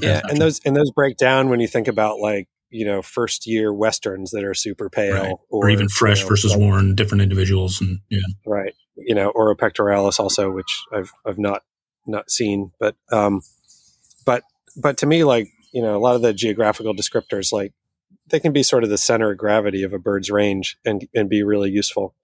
yeah, 0.00 0.20
and 0.28 0.40
those 0.40 0.60
and 0.64 0.76
those 0.76 0.90
break 0.90 1.16
down 1.16 1.48
when 1.48 1.60
you 1.60 1.68
think 1.68 1.88
about 1.88 2.18
like 2.18 2.48
you 2.70 2.84
know 2.84 3.02
first 3.02 3.46
year 3.46 3.72
westerns 3.72 4.30
that 4.32 4.44
are 4.44 4.54
super 4.54 4.90
pale 4.90 5.14
right. 5.14 5.32
or, 5.48 5.66
or, 5.66 5.70
even 5.70 5.88
fresh 5.88 6.18
you 6.18 6.24
know, 6.24 6.28
versus 6.30 6.52
like, 6.52 6.60
worn, 6.60 6.94
different 6.94 7.22
individuals, 7.22 7.80
and 7.80 8.00
yeah, 8.08 8.20
right. 8.46 8.74
You 8.96 9.14
know, 9.14 9.30
or 9.30 9.50
a 9.50 9.56
pectoralis 9.56 10.20
also, 10.20 10.50
which 10.50 10.82
I've 10.92 11.12
I've 11.24 11.38
not 11.38 11.62
not 12.06 12.30
seen, 12.30 12.72
but 12.78 12.96
um, 13.12 13.42
but 14.26 14.42
but 14.76 14.98
to 14.98 15.06
me, 15.06 15.24
like 15.24 15.48
you 15.72 15.82
know, 15.82 15.96
a 15.96 16.00
lot 16.00 16.16
of 16.16 16.22
the 16.22 16.32
geographical 16.32 16.94
descriptors, 16.94 17.52
like 17.52 17.72
they 18.28 18.40
can 18.40 18.52
be 18.52 18.62
sort 18.62 18.84
of 18.84 18.90
the 18.90 18.98
center 18.98 19.30
of 19.30 19.38
gravity 19.38 19.82
of 19.82 19.92
a 19.92 19.98
bird's 19.98 20.30
range 20.30 20.76
and 20.84 21.06
and 21.14 21.28
be 21.28 21.42
really 21.42 21.70
useful. 21.70 22.14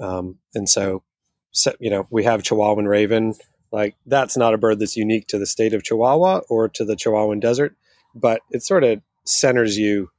Um, 0.00 0.38
and 0.54 0.68
so, 0.68 1.02
so, 1.50 1.74
you 1.80 1.90
know, 1.90 2.06
we 2.10 2.24
have 2.24 2.42
Chihuahuan 2.42 2.88
raven. 2.88 3.34
Like 3.72 3.96
that's 4.06 4.36
not 4.36 4.54
a 4.54 4.58
bird 4.58 4.78
that's 4.78 4.96
unique 4.96 5.26
to 5.28 5.38
the 5.38 5.46
state 5.46 5.74
of 5.74 5.82
Chihuahua 5.82 6.40
or 6.48 6.68
to 6.70 6.84
the 6.84 6.94
Chihuahuan 6.94 7.40
Desert, 7.40 7.76
but 8.14 8.40
it 8.50 8.62
sort 8.62 8.84
of 8.84 9.02
centers 9.24 9.76
you 9.76 10.10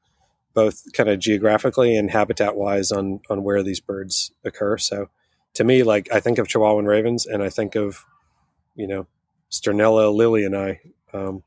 both 0.53 0.83
kind 0.93 1.09
of 1.09 1.19
geographically 1.19 1.95
and 1.95 2.11
habitat 2.11 2.55
wise 2.55 2.91
on 2.91 3.21
on 3.29 3.43
where 3.43 3.63
these 3.63 3.79
birds 3.79 4.31
occur. 4.43 4.77
So 4.77 5.09
to 5.55 5.63
me, 5.63 5.83
like 5.83 6.11
I 6.11 6.19
think 6.19 6.37
of 6.37 6.47
Chihuahuan 6.47 6.85
ravens 6.85 7.25
and 7.25 7.41
I 7.41 7.49
think 7.49 7.75
of, 7.75 8.05
you 8.75 8.87
know, 8.87 9.07
Sturnella 9.51 10.13
lilianae. 10.13 10.79
Um, 11.11 11.43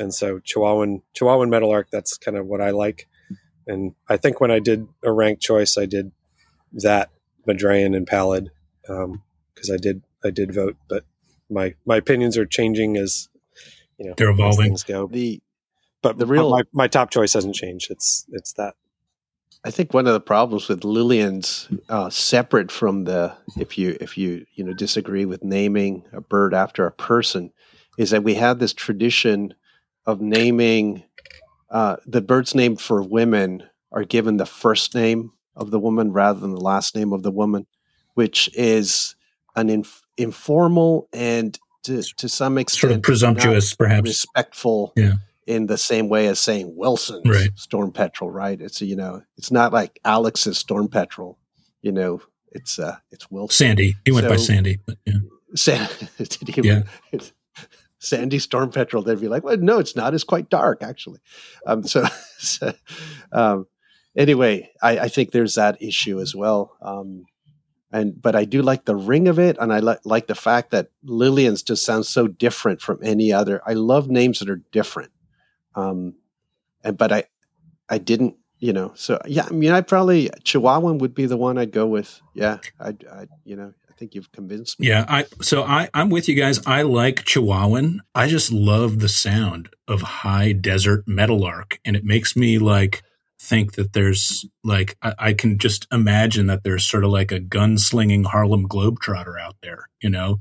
and 0.00 0.14
so 0.14 0.40
Chihuahuan 0.40 1.02
Chihuahuan 1.14 1.50
meadowlark, 1.50 1.88
that's 1.92 2.16
kind 2.16 2.36
of 2.36 2.46
what 2.46 2.60
I 2.60 2.70
like. 2.70 3.08
And 3.66 3.94
I 4.08 4.16
think 4.16 4.40
when 4.40 4.50
I 4.50 4.58
did 4.58 4.88
a 5.04 5.12
rank 5.12 5.40
choice, 5.40 5.78
I 5.78 5.86
did 5.86 6.10
that 6.72 7.10
Madrean 7.46 7.96
and 7.96 8.06
Pallid 8.06 8.50
because 8.82 9.04
um, 9.04 9.74
I 9.74 9.76
did 9.76 10.02
I 10.24 10.30
did 10.30 10.54
vote, 10.54 10.76
but 10.88 11.04
my 11.48 11.74
my 11.84 11.96
opinions 11.96 12.36
are 12.36 12.46
changing 12.46 12.96
as 12.96 13.28
you 13.98 14.06
know 14.06 14.14
they're 14.16 14.30
evolving. 14.30 14.66
Things 14.66 14.82
go. 14.82 15.06
The 15.06 15.40
but 16.02 16.18
the 16.18 16.26
real 16.26 16.50
but 16.50 16.66
my, 16.72 16.84
my 16.84 16.88
top 16.88 17.10
choice 17.10 17.34
hasn't 17.34 17.54
changed. 17.54 17.90
It's 17.90 18.26
it's 18.32 18.52
that. 18.54 18.74
I 19.62 19.70
think 19.70 19.92
one 19.92 20.06
of 20.06 20.14
the 20.14 20.20
problems 20.20 20.68
with 20.68 20.84
Lillian's, 20.84 21.68
uh, 21.90 22.08
separate 22.08 22.72
from 22.72 23.04
the 23.04 23.36
if 23.58 23.76
you 23.76 23.98
if 24.00 24.16
you 24.16 24.46
you 24.54 24.64
know 24.64 24.72
disagree 24.72 25.26
with 25.26 25.44
naming 25.44 26.04
a 26.12 26.22
bird 26.22 26.54
after 26.54 26.86
a 26.86 26.92
person, 26.92 27.52
is 27.98 28.10
that 28.10 28.24
we 28.24 28.34
have 28.34 28.58
this 28.58 28.72
tradition 28.72 29.54
of 30.06 30.20
naming 30.20 31.04
uh, 31.70 31.96
the 32.06 32.20
birds 32.20 32.54
named 32.54 32.80
for 32.80 33.02
women 33.02 33.64
are 33.92 34.04
given 34.04 34.36
the 34.36 34.46
first 34.46 34.94
name 34.94 35.32
of 35.56 35.70
the 35.70 35.78
woman 35.78 36.12
rather 36.12 36.40
than 36.40 36.54
the 36.54 36.60
last 36.60 36.96
name 36.96 37.12
of 37.12 37.22
the 37.22 37.30
woman, 37.30 37.66
which 38.14 38.50
is 38.54 39.14
an 39.56 39.68
inf- 39.68 40.02
informal 40.16 41.08
and 41.12 41.58
to, 41.82 42.02
to 42.02 42.28
some 42.28 42.58
extent 42.58 42.80
sort 42.80 42.92
of 42.92 43.02
presumptuous, 43.02 43.74
perhaps 43.74 44.08
respectful. 44.08 44.92
Yeah 44.96 45.14
in 45.46 45.66
the 45.66 45.78
same 45.78 46.08
way 46.08 46.28
as 46.28 46.38
saying 46.38 46.76
Wilson's 46.76 47.28
right. 47.28 47.50
storm 47.56 47.90
petrel, 47.90 48.30
right? 48.30 48.60
It's 48.60 48.80
you 48.80 48.94
know, 48.94 49.22
it's 49.36 49.50
not 49.50 49.72
like 49.72 49.98
Alex's 50.04 50.58
storm 50.58 50.86
petrel, 50.86 51.38
you 51.82 51.90
know, 51.90 52.22
it's 52.52 52.78
uh 52.78 52.96
it's 53.10 53.30
Wilson. 53.30 53.66
Sandy. 53.66 53.96
He 54.04 54.12
went 54.12 54.24
so, 54.24 54.30
by 54.30 54.36
Sandy, 54.36 54.78
but 54.86 54.98
yeah. 55.04 55.14
San- 55.56 55.88
yeah. 56.56 56.82
Sandy 58.00 58.38
storm 58.38 58.70
petrel, 58.70 59.02
they'd 59.02 59.20
be 59.20 59.28
like, 59.28 59.44
well, 59.44 59.58
no, 59.58 59.78
it's 59.78 59.94
not. 59.94 60.14
It's 60.14 60.24
quite 60.24 60.48
dark, 60.48 60.82
actually. 60.82 61.20
Um, 61.66 61.84
so, 61.84 62.04
so 62.38 62.72
um, 63.30 63.66
anyway, 64.16 64.70
I, 64.82 64.98
I, 65.00 65.08
think 65.08 65.30
there's 65.30 65.54
that 65.54 65.80
issue 65.82 66.18
as 66.18 66.34
well. 66.34 66.76
Um, 66.80 67.26
and 67.92 68.20
but 68.20 68.34
I 68.34 68.46
do 68.46 68.62
like 68.62 68.86
the 68.86 68.96
ring 68.96 69.28
of 69.28 69.38
it, 69.38 69.56
and 69.60 69.72
I 69.72 69.80
li- 69.80 69.98
like 70.04 70.28
the 70.28 70.34
fact 70.34 70.70
that 70.70 70.90
Lillian's 71.04 71.62
just 71.62 71.84
sounds 71.84 72.08
so 72.08 72.26
different 72.26 72.80
from 72.80 73.00
any 73.02 73.32
other. 73.32 73.60
I 73.66 73.74
love 73.74 74.08
names 74.08 74.38
that 74.38 74.48
are 74.48 74.62
different. 74.72 75.10
Um, 75.74 76.14
and 76.82 76.96
but 76.96 77.12
I, 77.12 77.24
I 77.88 77.98
didn't, 77.98 78.36
you 78.60 78.72
know. 78.72 78.92
So 78.94 79.20
yeah, 79.26 79.46
I 79.46 79.52
mean, 79.52 79.72
I 79.72 79.80
probably 79.80 80.30
Chihuahuan 80.44 81.00
would 81.00 81.14
be 81.14 81.26
the 81.26 81.36
one 81.36 81.58
I'd 81.58 81.72
go 81.72 81.86
with. 81.86 82.20
Yeah, 82.32 82.58
I, 82.78 82.96
I, 83.12 83.26
you 83.44 83.56
know, 83.56 83.74
think 84.00 84.14
you've 84.14 84.32
convinced 84.32 84.80
me. 84.80 84.88
Yeah, 84.88 85.04
I 85.06 85.26
so 85.42 85.62
I 85.62 85.88
I'm 85.92 86.08
with 86.08 86.28
you 86.28 86.34
guys. 86.34 86.60
I 86.66 86.82
like 86.82 87.24
Chihuahuan. 87.24 87.98
I 88.14 88.26
just 88.26 88.50
love 88.50 88.98
the 88.98 89.08
sound 89.08 89.68
of 89.86 90.00
high 90.00 90.52
desert 90.52 91.04
meadowlark, 91.06 91.78
and 91.84 91.94
it 91.94 92.04
makes 92.04 92.34
me 92.34 92.58
like 92.58 93.02
think 93.38 93.74
that 93.74 93.92
there's 93.92 94.46
like 94.64 94.96
I, 95.02 95.14
I, 95.18 95.32
can 95.34 95.58
just 95.58 95.86
imagine 95.92 96.46
that 96.46 96.62
there's 96.62 96.84
sort 96.84 97.04
of 97.04 97.10
like 97.10 97.30
a 97.32 97.40
gunslinging 97.40 98.26
Harlem 98.26 98.68
Globetrotter 98.68 99.40
out 99.40 99.56
there, 99.62 99.88
you 100.02 100.10
know, 100.10 100.40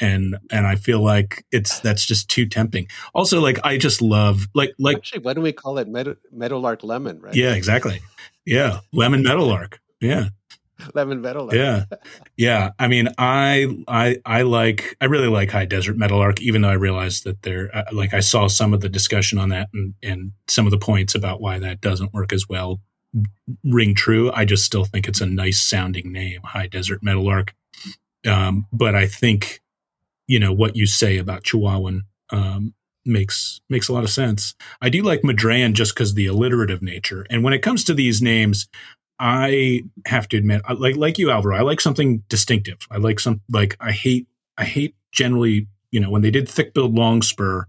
and 0.00 0.36
and 0.50 0.66
I 0.66 0.76
feel 0.76 1.00
like 1.00 1.44
it's 1.50 1.80
that's 1.80 2.06
just 2.06 2.30
too 2.30 2.46
tempting. 2.46 2.86
Also, 3.12 3.40
like 3.40 3.58
I 3.64 3.76
just 3.76 4.00
love 4.00 4.46
like 4.54 4.72
like 4.78 4.98
actually, 4.98 5.22
why 5.22 5.34
do 5.34 5.40
we 5.40 5.52
call 5.52 5.78
it 5.78 5.88
Meadow, 5.88 6.16
Meadowlark 6.32 6.84
Lemon? 6.84 7.20
Right? 7.20 7.34
Yeah, 7.34 7.54
exactly. 7.54 8.00
Yeah, 8.46 8.80
lemon 8.92 9.24
Meadowlark. 9.24 9.80
Yeah, 10.00 10.28
lemon 10.94 11.20
meadowlark. 11.20 11.54
Yeah, 11.54 11.84
yeah. 12.36 12.70
I 12.78 12.88
mean, 12.88 13.08
I 13.18 13.66
I 13.88 14.18
I 14.24 14.42
like 14.42 14.96
I 15.00 15.06
really 15.06 15.28
like 15.28 15.50
high 15.50 15.64
desert 15.64 15.96
meadowlark, 15.96 16.40
even 16.40 16.62
though 16.62 16.70
I 16.70 16.74
realized 16.74 17.24
that 17.24 17.42
there, 17.42 17.70
uh, 17.74 17.84
like, 17.92 18.14
I 18.14 18.20
saw 18.20 18.46
some 18.48 18.72
of 18.72 18.80
the 18.80 18.88
discussion 18.88 19.38
on 19.38 19.50
that 19.50 19.68
and 19.72 19.94
and 20.02 20.32
some 20.48 20.66
of 20.66 20.70
the 20.70 20.78
points 20.78 21.14
about 21.14 21.40
why 21.40 21.58
that 21.58 21.80
doesn't 21.80 22.12
work 22.12 22.32
as 22.32 22.48
well 22.48 22.80
ring 23.64 23.94
true. 23.94 24.30
I 24.32 24.44
just 24.44 24.64
still 24.64 24.84
think 24.84 25.08
it's 25.08 25.20
a 25.20 25.26
nice 25.26 25.60
sounding 25.60 26.12
name, 26.12 26.42
high 26.44 26.66
desert 26.66 27.02
meadowlark. 27.02 27.54
Um, 28.26 28.66
but 28.72 28.94
I 28.94 29.06
think 29.06 29.60
you 30.26 30.38
know 30.38 30.52
what 30.52 30.76
you 30.76 30.86
say 30.86 31.18
about 31.18 31.42
Chihuahuan 31.42 32.02
um, 32.30 32.74
makes 33.04 33.60
makes 33.68 33.88
a 33.88 33.92
lot 33.92 34.04
of 34.04 34.10
sense. 34.10 34.54
I 34.80 34.88
do 34.88 35.02
like 35.02 35.22
Madrean 35.22 35.72
just 35.72 35.94
because 35.94 36.14
the 36.14 36.26
alliterative 36.26 36.82
nature. 36.82 37.26
And 37.30 37.42
when 37.42 37.52
it 37.52 37.62
comes 37.62 37.84
to 37.84 37.94
these 37.94 38.22
names, 38.22 38.68
I 39.20 39.82
have 40.06 40.28
to 40.30 40.38
admit, 40.38 40.62
like 40.78 40.96
like 40.96 41.18
you, 41.18 41.30
Alvaro, 41.30 41.56
I 41.56 41.60
like 41.60 41.80
something 41.80 42.24
distinctive. 42.28 42.78
I 42.90 42.96
like 42.96 43.20
some 43.20 43.42
like 43.50 43.76
I 43.78 43.92
hate 43.92 44.26
I 44.56 44.64
hate 44.64 44.96
generally, 45.12 45.68
you 45.90 46.00
know, 46.00 46.10
when 46.10 46.22
they 46.22 46.30
did 46.30 46.48
thick 46.48 46.72
billed 46.72 46.94
longspur, 46.94 47.64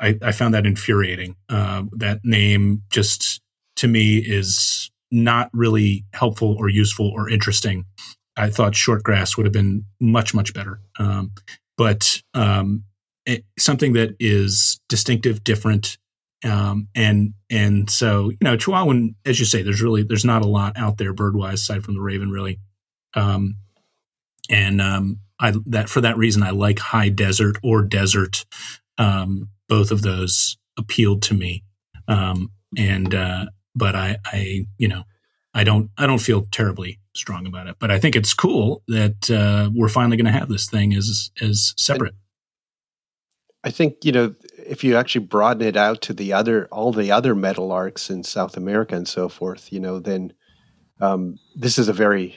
I, 0.00 0.16
I 0.22 0.30
found 0.30 0.54
that 0.54 0.66
infuriating. 0.66 1.34
Uh, 1.48 1.82
that 1.92 2.20
name 2.22 2.84
just 2.90 3.40
to 3.76 3.88
me 3.88 4.18
is 4.18 4.90
not 5.10 5.50
really 5.52 6.04
helpful 6.12 6.54
or 6.58 6.68
useful 6.68 7.08
or 7.08 7.28
interesting. 7.28 7.84
I 8.36 8.48
thought 8.48 8.74
shortgrass 8.74 9.36
would 9.36 9.46
have 9.46 9.52
been 9.52 9.84
much 10.00 10.32
much 10.32 10.54
better. 10.54 10.80
Um, 11.00 11.32
but 11.76 12.22
um, 12.34 12.84
it, 13.26 13.44
something 13.58 13.94
that 13.94 14.14
is 14.20 14.80
distinctive, 14.88 15.42
different, 15.42 15.98
um, 16.44 16.88
and 16.94 17.34
and 17.50 17.90
so 17.90 18.30
you 18.30 18.38
know, 18.42 18.56
Chihuahuan, 18.56 19.14
as 19.24 19.40
you 19.40 19.46
say, 19.46 19.62
there's 19.62 19.82
really 19.82 20.02
there's 20.02 20.24
not 20.24 20.42
a 20.42 20.48
lot 20.48 20.76
out 20.76 20.98
there 20.98 21.14
birdwise 21.14 21.54
aside 21.54 21.84
from 21.84 21.94
the 21.94 22.00
raven, 22.00 22.30
really. 22.30 22.60
Um, 23.14 23.56
and 24.50 24.80
um, 24.80 25.20
I 25.40 25.54
that 25.66 25.88
for 25.88 26.00
that 26.00 26.16
reason, 26.16 26.42
I 26.42 26.50
like 26.50 26.78
high 26.78 27.08
desert 27.08 27.56
or 27.62 27.82
desert. 27.82 28.44
Um, 28.98 29.48
both 29.68 29.90
of 29.90 30.02
those 30.02 30.56
appealed 30.78 31.22
to 31.22 31.34
me, 31.34 31.64
um, 32.06 32.50
and 32.76 33.14
uh, 33.14 33.46
but 33.74 33.94
I, 33.94 34.16
I 34.24 34.66
you 34.78 34.88
know, 34.88 35.04
I 35.54 35.64
don't 35.64 35.90
I 35.98 36.06
don't 36.06 36.20
feel 36.20 36.46
terribly 36.50 36.98
strong 37.14 37.46
about 37.46 37.66
it. 37.66 37.76
But 37.78 37.90
I 37.90 37.98
think 37.98 38.16
it's 38.16 38.34
cool 38.34 38.82
that 38.88 39.30
uh, 39.30 39.70
we're 39.74 39.88
finally 39.88 40.16
going 40.16 40.32
to 40.32 40.38
have 40.38 40.48
this 40.48 40.68
thing 40.68 40.94
as 40.94 41.30
as 41.40 41.74
separate. 41.76 42.14
I 43.64 43.70
think 43.70 44.04
you 44.04 44.12
know 44.12 44.34
if 44.68 44.84
you 44.84 44.96
actually 44.96 45.24
broaden 45.24 45.66
it 45.66 45.76
out 45.76 46.02
to 46.02 46.12
the 46.12 46.32
other 46.32 46.68
all 46.70 46.92
the 46.92 47.10
other 47.10 47.34
meadowlarks 47.34 48.10
in 48.10 48.22
South 48.22 48.56
America 48.56 48.94
and 48.94 49.08
so 49.08 49.28
forth, 49.28 49.72
you 49.72 49.80
know, 49.80 49.98
then 49.98 50.32
um, 51.00 51.38
this 51.56 51.78
is 51.78 51.88
a 51.88 51.92
very 51.92 52.36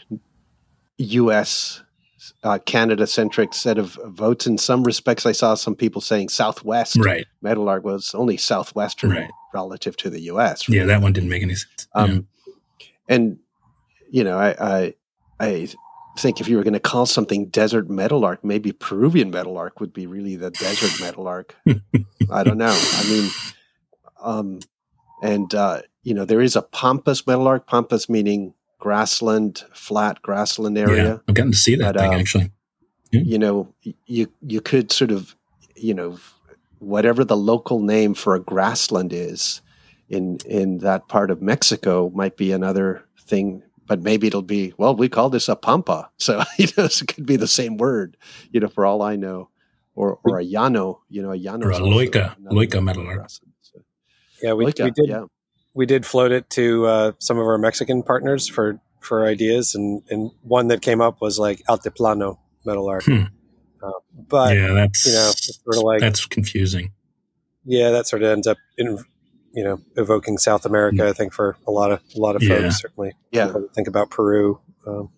U.S. 0.97 1.83
Uh, 2.43 2.59
Canada 2.59 3.07
centric 3.07 3.53
set 3.53 3.77
of 3.77 3.97
votes. 4.05 4.47
In 4.47 4.57
some 4.57 4.83
respects, 4.83 5.25
I 5.25 5.31
saw 5.31 5.55
some 5.55 5.75
people 5.75 6.01
saying 6.01 6.29
Southwest 6.29 6.97
right. 6.97 7.25
meadowlark 7.41 7.83
was 7.83 8.13
only 8.13 8.37
southwestern 8.37 9.11
right. 9.11 9.31
relative 9.53 9.97
to 9.97 10.09
the 10.09 10.21
U.S. 10.21 10.67
Really. 10.67 10.79
Yeah, 10.79 10.85
that 10.85 11.01
one 11.01 11.13
didn't 11.13 11.29
make 11.29 11.43
any 11.43 11.55
sense. 11.55 11.87
Um, 11.93 12.11
yeah. 12.11 12.87
And 13.07 13.39
you 14.09 14.23
know, 14.23 14.37
I, 14.37 14.55
I, 14.59 14.93
I 15.39 15.67
think 16.17 16.41
if 16.41 16.47
you 16.47 16.57
were 16.57 16.63
going 16.63 16.73
to 16.73 16.79
call 16.79 17.05
something 17.05 17.47
desert 17.47 17.89
meadowlark, 17.89 18.43
maybe 18.43 18.71
Peruvian 18.71 19.31
meadowlark 19.31 19.79
would 19.79 19.93
be 19.93 20.07
really 20.07 20.35
the 20.35 20.51
desert 20.51 20.99
meadowlark. 21.01 21.55
I 22.29 22.43
don't 22.43 22.57
know. 22.57 22.75
I 22.75 23.09
mean, 23.09 23.31
um, 24.21 24.59
and 25.21 25.53
uh, 25.53 25.81
you 26.03 26.13
know, 26.13 26.25
there 26.25 26.41
is 26.41 26.55
a 26.55 26.61
pampas 26.61 27.25
meadowlark. 27.25 27.67
Pampas 27.67 28.09
meaning 28.09 28.53
grassland, 28.79 29.63
flat 29.73 30.21
grassland 30.21 30.77
area. 30.77 31.03
Yeah, 31.03 31.17
I've 31.27 31.35
gotten 31.35 31.51
to 31.51 31.57
see 31.57 31.75
that 31.75 31.95
but, 31.95 32.01
thing 32.01 32.13
um, 32.13 32.19
actually. 32.19 32.51
Yeah. 33.11 33.21
You 33.21 33.39
know, 33.39 33.73
you 34.05 34.27
you 34.41 34.61
could 34.61 34.91
sort 34.91 35.11
of, 35.11 35.35
you 35.75 35.93
know, 35.93 36.17
whatever 36.79 37.23
the 37.23 37.37
local 37.37 37.79
name 37.79 38.13
for 38.13 38.35
a 38.35 38.39
grassland 38.39 39.13
is 39.13 39.61
in 40.09 40.37
in 40.45 40.79
that 40.79 41.07
part 41.07 41.31
of 41.31 41.41
Mexico 41.41 42.11
might 42.13 42.35
be 42.37 42.51
another 42.51 43.05
thing 43.19 43.63
but 43.91 44.01
maybe 44.01 44.25
it'll 44.27 44.41
be 44.41 44.73
well 44.77 44.95
we 44.95 45.09
call 45.09 45.29
this 45.29 45.49
a 45.49 45.55
pampa 45.55 46.09
so 46.17 46.41
you 46.57 46.67
know 46.77 46.85
it 46.85 47.03
could 47.09 47.25
be 47.25 47.35
the 47.35 47.45
same 47.45 47.75
word 47.75 48.15
you 48.49 48.59
know 48.61 48.69
for 48.69 48.85
all 48.85 49.01
i 49.01 49.17
know 49.17 49.49
or 49.95 50.17
or 50.23 50.39
a 50.39 50.45
llano 50.45 51.01
you 51.09 51.21
know 51.21 51.33
a 51.33 51.35
llano 51.35 51.67
or 51.67 51.71
a 51.71 51.79
loica 51.79 52.33
loica 52.49 52.81
meadowlark 52.81 53.29
so. 53.29 53.81
yeah 54.41 54.53
we, 54.53 54.65
loica, 54.65 54.85
we 54.85 54.91
did 54.91 55.09
yeah. 55.09 55.25
we 55.73 55.85
did 55.85 56.05
float 56.05 56.31
it 56.31 56.49
to 56.49 56.85
uh, 56.85 57.11
some 57.19 57.37
of 57.37 57.45
our 57.45 57.57
mexican 57.57 58.01
partners 58.01 58.47
for 58.47 58.79
for 59.01 59.25
ideas 59.25 59.75
and 59.75 60.03
and 60.09 60.31
one 60.41 60.69
that 60.69 60.81
came 60.81 61.01
up 61.01 61.19
was 61.19 61.37
like 61.37 61.61
altiplano 61.67 62.37
meadowlark 62.65 63.03
hmm. 63.03 63.23
uh, 63.83 63.91
but 64.15 64.55
yeah 64.55 64.71
that's 64.71 65.05
you 65.05 65.11
know 65.11 65.31
sort 65.35 65.75
of 65.75 65.83
like 65.83 65.99
that's 65.99 66.25
confusing 66.25 66.93
yeah 67.65 67.89
that 67.89 68.07
sort 68.07 68.23
of 68.23 68.29
ends 68.29 68.47
up 68.47 68.57
in 68.77 68.97
you 69.53 69.63
know 69.63 69.79
evoking 69.95 70.37
South 70.37 70.65
America. 70.65 71.07
I 71.07 71.13
think 71.13 71.33
for 71.33 71.57
a 71.67 71.71
lot 71.71 71.91
of 71.91 71.99
a 72.15 72.19
lot 72.19 72.35
of 72.35 72.41
folks, 72.43 72.61
Yeah. 72.61 72.69
certainly. 72.69 73.13
Yeah. 73.31 73.53
think 73.75 73.87
about 73.87 74.09
Peru. 74.09 74.59
Um, 74.87 75.09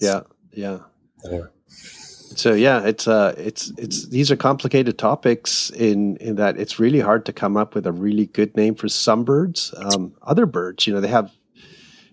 yeah 0.00 0.20
yeah 0.52 0.78
anyway. 1.24 1.46
so 1.68 2.52
yeah 2.52 2.82
it's 2.84 3.06
uh 3.06 3.34
it's 3.38 3.72
it's 3.78 4.08
these 4.08 4.30
are 4.30 4.36
complicated 4.36 4.98
topics 4.98 5.70
in 5.70 6.16
in 6.16 6.34
that 6.36 6.58
it's 6.58 6.78
really 6.80 7.00
hard 7.00 7.24
to 7.26 7.32
come 7.32 7.56
up 7.56 7.74
with 7.74 7.86
a 7.86 7.92
really 7.92 8.26
good 8.26 8.56
name 8.56 8.74
for 8.74 8.88
some 8.88 9.24
birds 9.24 9.72
um 9.78 10.12
other 10.22 10.46
birds 10.46 10.86
you 10.86 10.92
know 10.92 11.00
they 11.00 11.08
have 11.08 11.30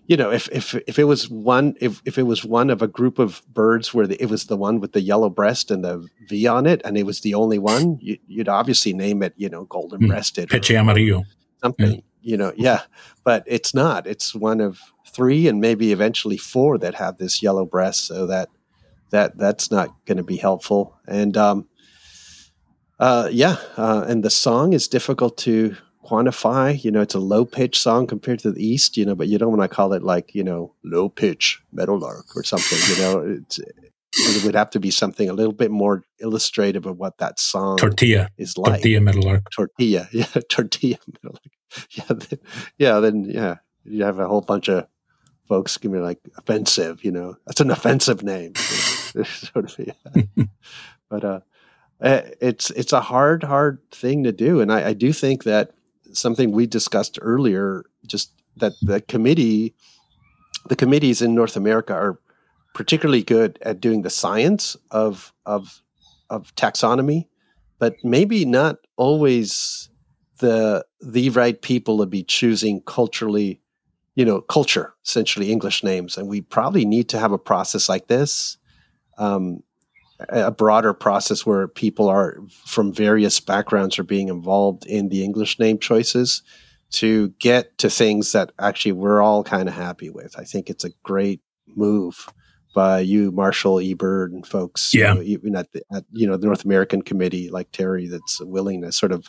you 0.06 0.16
know 0.16 0.30
if 0.30 0.48
if 0.50 0.74
if 0.86 0.98
it 0.98 1.04
was 1.04 1.28
one 1.30 1.74
if 1.80 2.02
if 2.04 2.18
it 2.18 2.24
was 2.24 2.44
one 2.44 2.70
of 2.70 2.82
a 2.82 2.88
group 2.88 3.18
of 3.18 3.42
birds 3.48 3.94
where 3.94 4.06
the, 4.06 4.20
it 4.22 4.28
was 4.28 4.46
the 4.46 4.56
one 4.56 4.80
with 4.80 4.92
the 4.92 5.00
yellow 5.00 5.30
breast 5.30 5.70
and 5.70 5.84
the 5.84 6.08
v 6.28 6.46
on 6.46 6.66
it 6.66 6.80
and 6.84 6.96
it 6.96 7.04
was 7.04 7.20
the 7.20 7.34
only 7.34 7.58
one 7.58 7.98
you, 8.00 8.18
would 8.36 8.48
obviously 8.48 8.92
name 8.92 9.22
it 9.22 9.32
you 9.36 9.48
know 9.48 9.64
golden 9.64 10.06
breasted 10.08 10.48
Pecho 10.48 10.78
amarillo. 10.78 11.24
something 11.62 12.02
you 12.22 12.36
know 12.36 12.52
yeah. 12.56 12.82
But 13.24 13.44
it's 13.46 13.74
not. 13.74 14.06
It's 14.06 14.34
one 14.34 14.60
of 14.60 14.80
three 15.06 15.46
and 15.46 15.60
maybe 15.60 15.92
eventually 15.92 16.36
four 16.36 16.78
that 16.78 16.94
have 16.94 17.18
this 17.18 17.42
yellow 17.42 17.66
breast 17.66 18.06
so 18.06 18.26
that 18.26 18.48
that 19.10 19.36
that's 19.36 19.70
not 19.70 19.94
going 20.06 20.16
to 20.16 20.22
be 20.22 20.36
helpful. 20.36 20.98
And 21.06 21.36
um 21.36 21.68
uh 22.98 23.28
yeah 23.30 23.56
uh 23.76 24.04
and 24.08 24.22
the 24.22 24.30
song 24.30 24.72
is 24.72 24.88
difficult 24.88 25.36
to 25.38 25.76
quantify 26.04 26.82
you 26.82 26.90
know 26.90 27.00
it's 27.00 27.14
a 27.14 27.20
low 27.20 27.44
pitch 27.44 27.78
song 27.78 28.06
compared 28.06 28.38
to 28.38 28.50
the 28.50 28.64
east 28.64 28.96
you 28.96 29.04
know 29.04 29.14
but 29.14 29.28
you 29.28 29.38
don't 29.38 29.56
want 29.56 29.62
to 29.62 29.74
call 29.74 29.92
it 29.92 30.02
like 30.02 30.34
you 30.34 30.42
know 30.42 30.74
low 30.82 31.08
pitch 31.08 31.62
meadowlark 31.72 32.26
or 32.34 32.42
something 32.42 32.78
you 32.88 33.00
know 33.00 33.20
it's, 33.20 33.60
it 34.14 34.44
would 34.44 34.54
have 34.54 34.70
to 34.70 34.80
be 34.80 34.90
something 34.90 35.28
a 35.28 35.32
little 35.32 35.52
bit 35.52 35.70
more 35.70 36.04
illustrative 36.20 36.86
of 36.86 36.98
what 36.98 37.18
that 37.18 37.40
song 37.40 37.78
Tortilla. 37.78 38.28
is 38.36 38.58
like 38.58 38.74
Tortilla 38.74 39.00
meadowlark. 39.00 39.50
tortilla. 39.50 40.08
Yeah, 40.12 40.26
tortilla. 40.48 40.98
yeah, 41.90 42.04
then, 42.08 42.38
yeah, 42.78 43.00
then 43.00 43.24
yeah, 43.24 43.56
you 43.84 44.04
have 44.04 44.18
a 44.18 44.28
whole 44.28 44.42
bunch 44.42 44.68
of 44.68 44.86
folks 45.48 45.78
give 45.78 45.90
me 45.90 45.98
like 45.98 46.18
offensive. 46.36 47.04
You 47.04 47.12
know, 47.12 47.36
that's 47.46 47.60
an 47.60 47.70
offensive 47.70 48.22
name. 48.22 48.54
sort 48.56 49.56
of, 49.56 49.76
yeah. 49.78 50.44
but 51.08 51.24
uh, 51.24 51.40
eh, 52.02 52.22
it's 52.40 52.70
it's 52.70 52.92
a 52.92 53.00
hard, 53.00 53.42
hard 53.42 53.78
thing 53.90 54.24
to 54.24 54.32
do, 54.32 54.60
and 54.60 54.70
I, 54.70 54.88
I 54.88 54.92
do 54.92 55.12
think 55.12 55.44
that 55.44 55.70
something 56.12 56.52
we 56.52 56.66
discussed 56.66 57.18
earlier, 57.20 57.84
just 58.06 58.32
that 58.56 58.72
the 58.82 59.00
committee, 59.00 59.74
the 60.68 60.76
committees 60.76 61.22
in 61.22 61.34
North 61.34 61.56
America 61.56 61.94
are 61.94 62.18
particularly 62.74 63.22
good 63.22 63.58
at 63.62 63.80
doing 63.80 64.02
the 64.02 64.10
science 64.10 64.76
of 64.90 65.32
of 65.46 65.82
of 66.30 66.54
taxonomy, 66.54 67.26
but 67.78 67.96
maybe 68.02 68.44
not 68.44 68.76
always 68.96 69.90
the 70.38 70.84
the 71.00 71.30
right 71.30 71.60
people 71.60 71.98
to 71.98 72.06
be 72.06 72.22
choosing 72.22 72.80
culturally, 72.82 73.60
you 74.14 74.24
know, 74.24 74.40
culture 74.40 74.94
essentially 75.04 75.50
English 75.50 75.82
names, 75.82 76.16
and 76.16 76.28
we 76.28 76.40
probably 76.40 76.84
need 76.84 77.08
to 77.08 77.18
have 77.18 77.32
a 77.32 77.38
process 77.38 77.88
like 77.88 78.06
this, 78.08 78.56
um, 79.18 79.62
a 80.28 80.50
broader 80.50 80.92
process 80.94 81.46
where 81.46 81.68
people 81.68 82.08
are 82.08 82.38
from 82.66 82.92
various 82.92 83.40
backgrounds 83.40 83.98
are 83.98 84.04
being 84.04 84.28
involved 84.28 84.86
in 84.86 85.08
the 85.08 85.24
English 85.24 85.58
name 85.58 85.78
choices 85.78 86.42
to 86.90 87.28
get 87.38 87.76
to 87.78 87.88
things 87.88 88.32
that 88.32 88.52
actually 88.58 88.92
we're 88.92 89.22
all 89.22 89.42
kind 89.42 89.68
of 89.68 89.74
happy 89.74 90.10
with. 90.10 90.38
I 90.38 90.44
think 90.44 90.68
it's 90.68 90.84
a 90.84 90.90
great 91.02 91.40
move 91.66 92.28
by 92.74 93.00
you, 93.00 93.30
Marshall 93.32 93.76
eBird, 93.76 94.26
and 94.26 94.46
folks. 94.46 94.94
Yeah. 94.94 95.10
You 95.10 95.14
know, 95.14 95.22
even 95.22 95.56
at 95.56 95.72
the 95.72 95.82
at, 95.92 96.04
you 96.12 96.26
know 96.26 96.36
the 96.36 96.46
North 96.46 96.64
American 96.64 97.02
committee 97.02 97.50
like 97.50 97.70
Terry, 97.72 98.08
that's 98.08 98.40
willing 98.40 98.82
to 98.82 98.92
sort 98.92 99.12
of 99.12 99.28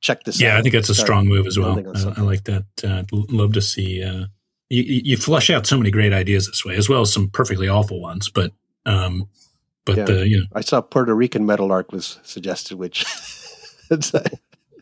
check 0.00 0.24
this. 0.24 0.40
Yeah, 0.40 0.58
I 0.58 0.62
think 0.62 0.74
that's 0.74 0.88
a 0.88 0.94
strong 0.94 1.26
move 1.28 1.46
as 1.46 1.58
well. 1.58 1.78
I, 1.78 2.20
I 2.20 2.22
like 2.22 2.44
that. 2.44 2.64
Uh, 2.82 3.04
love 3.12 3.52
to 3.54 3.62
see 3.62 4.02
uh, 4.02 4.26
you, 4.68 4.82
you 4.82 5.00
you 5.04 5.16
flush 5.16 5.50
out 5.50 5.66
so 5.66 5.76
many 5.76 5.90
great 5.90 6.12
ideas 6.12 6.46
this 6.46 6.64
way, 6.64 6.76
as 6.76 6.88
well 6.88 7.02
as 7.02 7.12
some 7.12 7.28
perfectly 7.28 7.68
awful 7.68 8.00
ones. 8.00 8.28
But 8.28 8.52
um, 8.86 9.28
but 9.84 9.96
Yeah. 9.96 10.04
the 10.04 10.28
you 10.28 10.38
know 10.38 10.44
I 10.54 10.60
saw 10.60 10.80
Puerto 10.80 11.14
Rican 11.14 11.46
meadowlark 11.46 11.92
was 11.92 12.18
suggested, 12.22 12.76
which 12.78 13.04
it's 13.90 14.12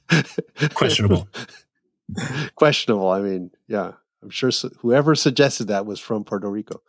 questionable. 0.74 1.28
questionable. 2.54 3.10
I 3.10 3.20
mean, 3.20 3.50
yeah, 3.66 3.92
I'm 4.22 4.30
sure 4.30 4.50
su- 4.50 4.70
whoever 4.80 5.14
suggested 5.14 5.68
that 5.68 5.86
was 5.86 6.00
from 6.00 6.24
Puerto 6.24 6.48
Rico. 6.50 6.80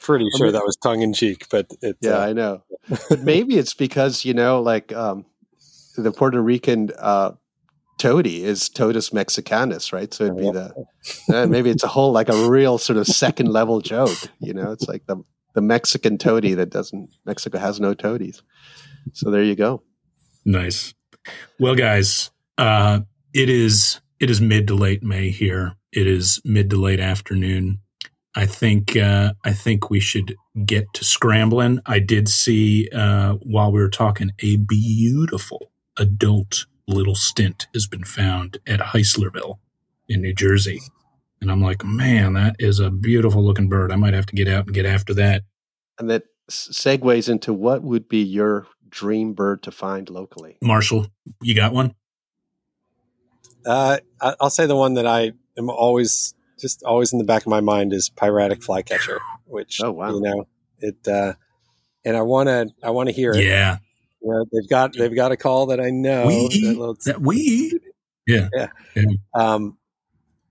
Pretty 0.00 0.26
I 0.34 0.36
sure 0.38 0.46
mean- 0.46 0.52
that 0.54 0.64
was 0.64 0.76
tongue 0.76 1.02
in 1.02 1.12
cheek, 1.14 1.46
but 1.50 1.66
it, 1.80 1.96
Yeah, 2.00 2.18
uh, 2.18 2.26
I 2.26 2.32
know. 2.32 2.62
but 3.08 3.20
maybe 3.22 3.56
it's 3.58 3.74
because 3.74 4.24
you 4.24 4.34
know, 4.34 4.60
like 4.60 4.92
um, 4.92 5.24
the 5.96 6.12
Puerto 6.12 6.40
Rican 6.42 6.90
uh, 6.98 7.32
tody 7.98 8.44
is 8.44 8.68
Todus 8.68 9.12
mexicanus, 9.12 9.92
right? 9.92 10.12
So 10.12 10.24
it'd 10.24 10.36
be 10.36 10.50
the 10.50 10.74
uh, 11.32 11.46
maybe 11.46 11.70
it's 11.70 11.84
a 11.84 11.88
whole 11.88 12.12
like 12.12 12.28
a 12.28 12.48
real 12.48 12.76
sort 12.78 12.98
of 12.98 13.06
second 13.06 13.46
level 13.48 13.80
joke. 13.80 14.16
You 14.40 14.52
know, 14.54 14.72
it's 14.72 14.86
like 14.88 15.06
the 15.06 15.16
the 15.54 15.60
Mexican 15.60 16.18
tody 16.18 16.54
that 16.54 16.70
doesn't 16.70 17.10
Mexico 17.24 17.58
has 17.58 17.80
no 17.80 17.94
todies. 17.94 18.42
So 19.12 19.30
there 19.30 19.42
you 19.42 19.54
go. 19.54 19.82
Nice. 20.44 20.94
Well, 21.58 21.74
guys, 21.74 22.30
uh, 22.58 23.00
it 23.32 23.48
is 23.48 24.00
it 24.20 24.30
is 24.30 24.40
mid 24.40 24.66
to 24.68 24.74
late 24.74 25.02
May 25.02 25.30
here. 25.30 25.74
It 25.92 26.06
is 26.06 26.40
mid 26.44 26.70
to 26.70 26.76
late 26.76 27.00
afternoon. 27.00 27.80
I 28.34 28.46
think 28.46 28.96
uh, 28.96 29.34
I 29.44 29.52
think 29.52 29.90
we 29.90 30.00
should 30.00 30.36
get 30.64 30.92
to 30.94 31.04
scrambling. 31.04 31.80
I 31.86 32.00
did 32.00 32.28
see 32.28 32.88
uh, 32.90 33.34
while 33.34 33.72
we 33.72 33.80
were 33.80 33.90
talking 33.90 34.32
a 34.40 34.56
beautiful 34.56 35.72
adult 35.96 36.66
little 36.88 37.14
stint 37.14 37.68
has 37.72 37.86
been 37.86 38.04
found 38.04 38.58
at 38.66 38.80
Heislerville 38.80 39.58
in 40.08 40.20
New 40.20 40.34
Jersey, 40.34 40.80
and 41.40 41.50
I'm 41.50 41.60
like, 41.60 41.84
man, 41.84 42.32
that 42.34 42.56
is 42.58 42.80
a 42.80 42.90
beautiful 42.90 43.42
looking 43.44 43.68
bird. 43.68 43.92
I 43.92 43.96
might 43.96 44.14
have 44.14 44.26
to 44.26 44.36
get 44.36 44.48
out 44.48 44.66
and 44.66 44.74
get 44.74 44.86
after 44.86 45.12
that. 45.14 45.42
And 45.98 46.08
that 46.10 46.24
segues 46.50 47.28
into 47.28 47.52
what 47.52 47.82
would 47.82 48.08
be 48.08 48.22
your 48.22 48.66
dream 48.88 49.32
bird 49.34 49.62
to 49.64 49.70
find 49.70 50.08
locally. 50.10 50.56
Marshall, 50.62 51.06
you 51.42 51.54
got 51.54 51.72
one? 51.72 51.94
Uh, 53.66 53.98
I- 54.20 54.36
I'll 54.40 54.50
say 54.50 54.66
the 54.66 54.76
one 54.76 54.94
that 54.94 55.06
I 55.06 55.32
am 55.56 55.70
always 55.70 56.34
just 56.60 56.82
always 56.84 57.12
in 57.12 57.18
the 57.18 57.24
back 57.24 57.42
of 57.42 57.48
my 57.48 57.60
mind 57.60 57.92
is 57.92 58.10
piratic 58.10 58.62
flycatcher, 58.62 59.20
which 59.46 59.80
Oh, 59.82 59.90
wow. 59.92 60.14
you 60.14 60.20
know 60.20 60.44
it. 60.80 60.96
Uh, 61.08 61.32
and 62.04 62.16
I 62.16 62.22
want 62.22 62.48
to 62.48 62.68
I 62.82 62.90
want 62.90 63.08
to 63.08 63.14
hear 63.14 63.32
it. 63.32 63.42
Yeah, 63.44 63.78
You 64.22 64.44
they've 64.52 64.68
got 64.68 64.92
they've 64.96 65.14
got 65.14 65.32
a 65.32 65.36
call 65.36 65.66
that 65.66 65.80
I 65.80 65.90
know. 65.90 66.26
We- 66.26 66.48
that 66.66 66.78
little- 66.78 66.96
that 67.06 67.20
we. 67.20 67.78
um, 69.34 69.76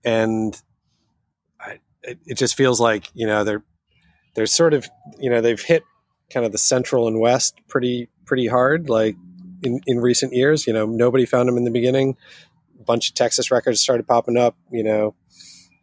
and 0.04 0.54
I, 0.54 0.73
it, 2.06 2.18
it 2.26 2.38
just 2.38 2.56
feels 2.56 2.80
like 2.80 3.10
you 3.14 3.26
know 3.26 3.44
they're 3.44 3.62
they're 4.34 4.46
sort 4.46 4.74
of 4.74 4.88
you 5.18 5.30
know 5.30 5.40
they've 5.40 5.60
hit 5.60 5.82
kind 6.30 6.46
of 6.46 6.52
the 6.52 6.58
central 6.58 7.06
and 7.06 7.20
west 7.20 7.60
pretty 7.68 8.08
pretty 8.24 8.46
hard 8.46 8.88
like 8.88 9.16
in, 9.62 9.80
in 9.86 10.00
recent 10.00 10.32
years 10.32 10.66
you 10.66 10.72
know 10.72 10.86
nobody 10.86 11.26
found 11.26 11.48
them 11.48 11.56
in 11.56 11.64
the 11.64 11.70
beginning. 11.70 12.16
A 12.80 12.82
bunch 12.84 13.08
of 13.08 13.14
texas 13.14 13.50
records 13.50 13.80
started 13.80 14.06
popping 14.06 14.36
up 14.36 14.56
you 14.70 14.82
know 14.84 15.14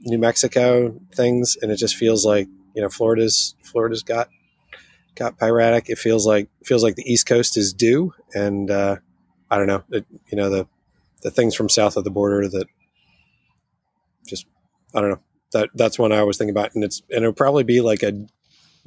new 0.01 0.17
mexico 0.17 0.99
things 1.13 1.57
and 1.61 1.71
it 1.71 1.77
just 1.77 1.95
feels 1.95 2.25
like 2.25 2.47
you 2.75 2.81
know 2.81 2.89
florida's 2.89 3.55
florida's 3.63 4.03
got 4.03 4.29
got 5.13 5.37
piratic. 5.37 5.89
It 5.89 5.97
feels 5.97 6.25
like 6.25 6.47
feels 6.63 6.83
like 6.83 6.95
the 6.95 7.11
east 7.11 7.25
coast 7.25 7.57
is 7.57 7.73
due 7.73 8.13
and 8.33 8.71
uh 8.71 8.97
i 9.49 9.57
don't 9.57 9.67
know 9.67 9.83
it, 9.91 10.05
you 10.31 10.37
know 10.37 10.49
the 10.49 10.67
the 11.21 11.31
things 11.31 11.55
from 11.55 11.69
south 11.69 11.97
of 11.97 12.03
the 12.03 12.11
border 12.11 12.47
that 12.47 12.65
just 14.25 14.45
I 14.93 15.01
don't 15.01 15.11
know 15.11 15.21
that 15.53 15.69
that's 15.75 15.99
one 15.99 16.11
I 16.11 16.23
was 16.23 16.37
thinking 16.37 16.55
about, 16.55 16.73
and 16.75 16.83
it's 16.83 17.01
and 17.09 17.23
it'll 17.23 17.33
probably 17.33 17.63
be 17.63 17.81
like 17.81 18.03
a 18.03 18.25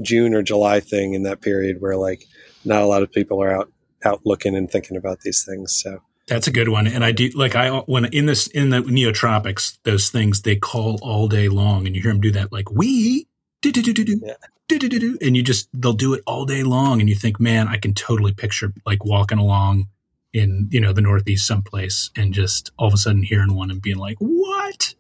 June 0.03 0.35
or 0.35 0.43
July 0.43 0.81
thing 0.81 1.15
in 1.15 1.23
that 1.23 1.41
period 1.41 1.81
where 1.81 1.97
like 1.97 2.27
not 2.65 2.83
a 2.83 2.87
lot 2.87 3.03
of 3.03 3.13
people 3.13 3.43
are 3.43 3.53
out 3.53 3.71
out 4.05 4.21
looking 4.25 4.55
and 4.55 4.71
thinking 4.71 4.97
about 4.97 5.21
these 5.21 5.45
things. 5.45 5.73
So 5.73 6.01
That's 6.27 6.47
a 6.47 6.53
good 6.53 6.69
one. 6.69 6.87
And 6.87 7.05
I 7.05 7.13
do 7.13 7.29
like 7.35 7.55
I 7.55 7.71
when 7.81 8.07
in 8.07 8.27
this 8.27 8.47
in 8.49 8.71
the 8.71 8.81
neotropics, 8.81 9.79
those 9.85 10.11
things 10.11 10.43
they 10.43 10.57
call 10.57 10.99
all 11.03 11.29
day 11.29 11.49
long, 11.49 11.87
and 11.87 11.95
you 11.95 12.03
hear 12.03 12.13
them 12.13 12.21
do 12.21 12.33
that 12.33 12.53
like 12.53 12.71
we 12.71 13.27
do 13.63 13.73
do 13.73 13.83
do 13.83 13.93
do 13.93 14.05
do 14.05 14.21
Yeah. 14.23 14.35
do 14.69 14.79
do 14.79 14.89
do 14.89 14.99
do, 14.99 15.19
and 15.23 15.37
you 15.37 15.43
just 15.43 15.69
they'll 15.73 15.93
do 15.93 16.15
it 16.15 16.23
all 16.27 16.45
day 16.45 16.63
long, 16.63 17.01
and 17.01 17.09
you 17.09 17.15
think, 17.15 17.41
man, 17.41 17.69
I 17.69 17.77
can 17.77 17.95
totally 17.95 18.33
picture 18.33 18.73
like 18.85 19.05
walking 19.05 19.39
along 19.39 19.89
in 20.33 20.69
you 20.71 20.81
know 20.81 20.93
the 20.93 21.01
Northeast 21.01 21.47
someplace, 21.47 22.11
and 22.17 22.35
just 22.35 22.73
all 22.79 22.89
of 22.89 22.95
a 22.95 22.99
sudden 22.99 23.23
hearing 23.23 23.55
one 23.55 23.71
and 23.71 23.81
being 23.81 23.97
like, 23.99 24.17
what? 24.19 24.95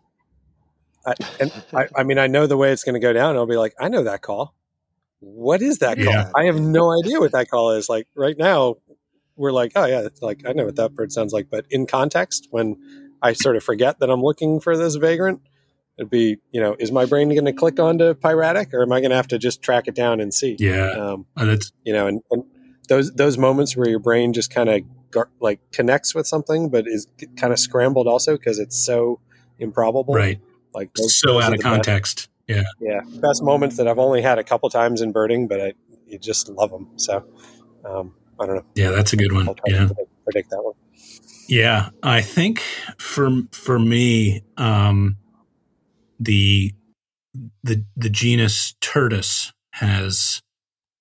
I, 1.07 1.15
and 1.41 1.53
I, 1.75 1.89
I 1.97 2.03
mean 2.03 2.19
I 2.19 2.27
know 2.27 2.47
the 2.47 2.57
way 2.57 2.73
it's 2.73 2.85
going 2.85 2.95
to 2.95 3.01
go 3.01 3.13
down. 3.13 3.37
I'll 3.37 3.47
be 3.47 3.57
like, 3.57 3.75
I 3.81 3.89
know 3.89 4.05
that 4.05 4.23
call. 4.23 4.55
What 5.21 5.63
is 5.63 5.79
that 5.79 5.99
Yeah. 5.99 6.25
call? 6.25 6.33
I 6.37 6.45
have 6.47 6.61
no 6.61 6.93
idea 6.93 7.21
what 7.21 7.33
that 7.33 7.49
call 7.49 7.73
is. 7.73 7.89
Like 7.89 8.07
right 8.15 8.37
now, 8.37 8.77
we're 9.37 9.53
like, 9.53 9.73
oh 9.75 9.85
yeah, 9.87 10.03
it's 10.03 10.23
like 10.23 10.43
I 10.47 10.53
know 10.53 10.67
what 10.67 10.77
that 10.77 10.95
bird 10.95 11.13
sounds 11.13 11.33
like. 11.33 11.49
But 11.51 11.67
in 11.71 11.87
context, 11.87 12.49
when 12.51 12.77
I 13.23 13.33
sort 13.33 13.57
of 13.57 13.65
forget 13.65 13.99
that 14.01 14.11
I'm 14.11 14.23
looking 14.23 14.61
for 14.61 14.77
this 14.77 14.95
vagrant, 14.97 15.41
it'd 15.99 16.11
be 16.11 16.37
you 16.53 16.61
know, 16.61 16.77
is 16.79 16.93
my 16.93 17.05
brain 17.07 17.29
going 17.31 17.45
to 17.47 17.53
click 17.53 17.81
onto 17.81 18.15
piratic, 18.15 18.73
or 18.73 18.83
am 18.83 18.93
I 18.93 19.01
going 19.01 19.11
to 19.11 19.17
have 19.17 19.29
to 19.29 19.39
just 19.39 19.63
track 19.63 19.89
it 19.89 19.95
down 19.95 20.21
and 20.21 20.33
see? 20.33 20.57
Yeah, 20.59 20.91
Um, 20.91 21.27
that's 21.37 21.73
you 21.85 21.93
know, 21.93 22.07
and, 22.07 22.21
and 22.31 22.45
those 22.89 23.13
those 23.13 23.39
moments 23.39 23.77
where 23.77 23.89
your 23.89 23.99
brain 23.99 24.33
just 24.35 24.51
kind 24.51 24.69
of 24.69 24.83
gar- 25.11 25.31
like 25.41 25.59
connects 25.73 26.15
with 26.15 26.27
something, 26.27 26.69
but 26.69 26.87
is 26.87 27.07
kind 27.37 27.53
of 27.53 27.59
scrambled 27.59 28.07
also 28.07 28.37
because 28.37 28.59
it's 28.59 28.77
so 28.85 29.21
improbable. 29.59 30.15
right. 30.15 30.39
Like 30.75 30.91
So 30.97 31.41
out 31.41 31.53
of 31.53 31.59
the 31.59 31.63
best- 31.63 31.63
context. 31.63 32.29
Yeah, 32.47 32.65
yeah, 32.79 33.01
best 33.23 33.43
moments 33.43 33.79
that 33.79 33.89
I've 33.89 33.99
only 33.99 34.21
had 34.21 34.39
a 34.39 34.45
couple 34.45 34.69
times 34.69 35.01
in 35.01 35.13
birding, 35.13 35.49
but 35.49 35.61
I 35.63 35.73
you 36.07 36.19
just 36.19 36.49
love 36.51 36.71
them. 36.71 36.91
So 36.97 37.25
um, 37.87 38.15
I 38.39 38.45
don't 38.47 38.57
know. 38.57 38.65
yeah, 38.75 38.91
that's 38.91 39.15
a 39.15 39.17
good 39.17 39.33
one. 39.33 39.47
Yeah. 39.67 39.87
predict, 39.87 40.25
predict 40.25 40.51
that 40.51 40.63
one. 40.63 40.75
Yeah, 41.49 41.89
I 42.03 42.21
think 42.21 42.61
for 42.99 43.31
for 43.53 43.79
me, 43.79 44.43
um, 44.59 45.17
the 46.21 46.75
the 47.63 47.85
the 47.97 48.11
genus 48.11 48.75
Turdus 48.83 49.53
has 49.75 50.43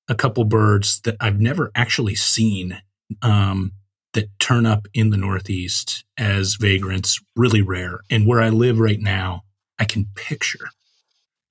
a 0.07 0.15
couple 0.15 0.43
birds 0.45 1.01
that 1.01 1.15
I've 1.19 1.39
never 1.39 1.71
actually 1.75 2.15
seen 2.15 2.81
um, 3.21 3.73
that 4.13 4.27
turn 4.39 4.65
up 4.65 4.87
in 4.93 5.09
the 5.09 5.17
Northeast 5.17 6.05
as 6.17 6.55
vagrants, 6.55 7.19
really 7.35 7.61
rare. 7.61 7.99
And 8.09 8.25
where 8.27 8.41
I 8.41 8.49
live 8.49 8.79
right 8.79 8.99
now, 8.99 9.43
I 9.83 9.85
can 9.85 10.07
picture, 10.15 10.69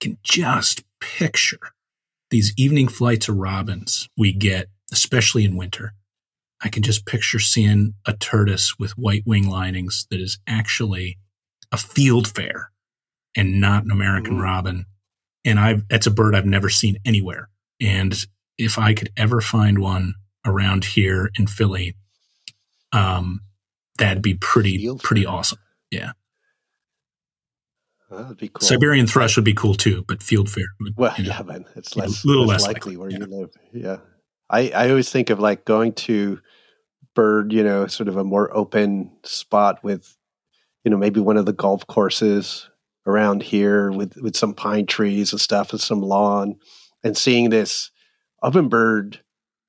can 0.01 0.17
just 0.23 0.85
picture 1.01 1.59
these 2.31 2.55
evening 2.57 2.89
flights 2.89 3.29
of 3.29 3.37
robins 3.37 4.09
we 4.17 4.33
get, 4.33 4.69
especially 4.91 5.45
in 5.45 5.55
winter. 5.55 5.93
I 6.63 6.71
can 6.71 6.83
just 6.83 7.05
picture 7.05 7.39
seeing 7.39 7.93
a 8.07 8.15
tortoise 8.15 8.79
with 8.79 8.93
white 8.93 9.25
wing 9.27 9.51
linings 9.51 10.07
that 10.11 10.19
is 10.19 10.39
actually 10.47 11.19
a 11.73 11.77
fieldfare 11.77 12.69
and 13.37 13.61
not 13.61 13.85
an 13.85 13.91
American 13.91 14.39
Mm. 14.39 14.43
robin. 14.43 14.87
And 15.45 15.61
I've 15.61 15.87
that's 15.89 16.07
a 16.07 16.11
bird 16.11 16.35
I've 16.35 16.47
never 16.47 16.71
seen 16.71 16.97
anywhere. 17.05 17.51
And 17.83 18.15
if 18.57 18.79
I 18.79 18.95
could 18.95 19.11
ever 19.15 19.43
find 19.43 19.79
one 19.81 20.15
around 20.47 20.87
here 20.87 21.31
in 21.39 21.47
Philly, 21.49 21.97
um, 22.93 23.43
that'd 23.99 24.23
be 24.23 24.37
pretty 24.37 24.79
Field 24.79 25.03
pretty 25.03 25.27
awesome. 25.27 25.59
That 25.91 26.17
would 28.13 28.37
be 28.37 28.49
cool. 28.49 28.67
Siberian 28.67 29.07
thrush 29.07 29.37
would 29.37 29.45
be 29.45 29.55
cool 29.55 29.75
too, 29.75 30.05
but 30.07 30.23
field. 30.23 30.49
Would, 30.81 30.95
Well, 30.97 31.15
you 31.17 31.25
know, 31.25 31.31
yeah, 31.31 31.43
man, 31.43 31.65
it's 31.77 31.97
less, 31.97 32.25
little 32.25 32.47
less, 32.47 32.63
less 32.63 32.75
likely 32.75 32.97
likely, 32.97 32.97
where 32.97 33.11
yeah. 33.11 33.19
you 33.19 33.27
live. 33.27 33.51
Yeah, 33.73 33.97
I 34.51 34.71
I 34.71 34.91
always 34.91 35.11
think 35.11 35.31
of 35.31 35.39
like 35.39 35.65
going 35.65 35.93
to 35.95 36.41
bird, 37.15 37.53
you 37.53 37.63
know, 37.63 37.87
sort 37.87 38.09
of 38.09 38.17
a 38.17 38.25
more 38.25 38.55
open 38.57 39.13
spot 39.25 39.83
with, 39.85 40.17
you 40.85 40.91
know, 40.91 40.97
maybe 40.97 41.21
one 41.21 41.37
of 41.37 41.47
the 41.47 41.53
golf 41.53 41.87
courses 41.87 42.69
around 43.07 43.43
here 43.43 43.91
with 43.91 44.17
with 44.17 44.37
some 44.37 44.55
pine 44.55 44.87
trees 44.87 45.33
and 45.33 45.41
stuff 45.41 45.73
and 45.73 45.81
some 45.81 46.01
lawn, 46.01 46.57
and 47.03 47.17
seeing 47.17 47.51
this 47.51 47.91
ovenbird 48.43 49.19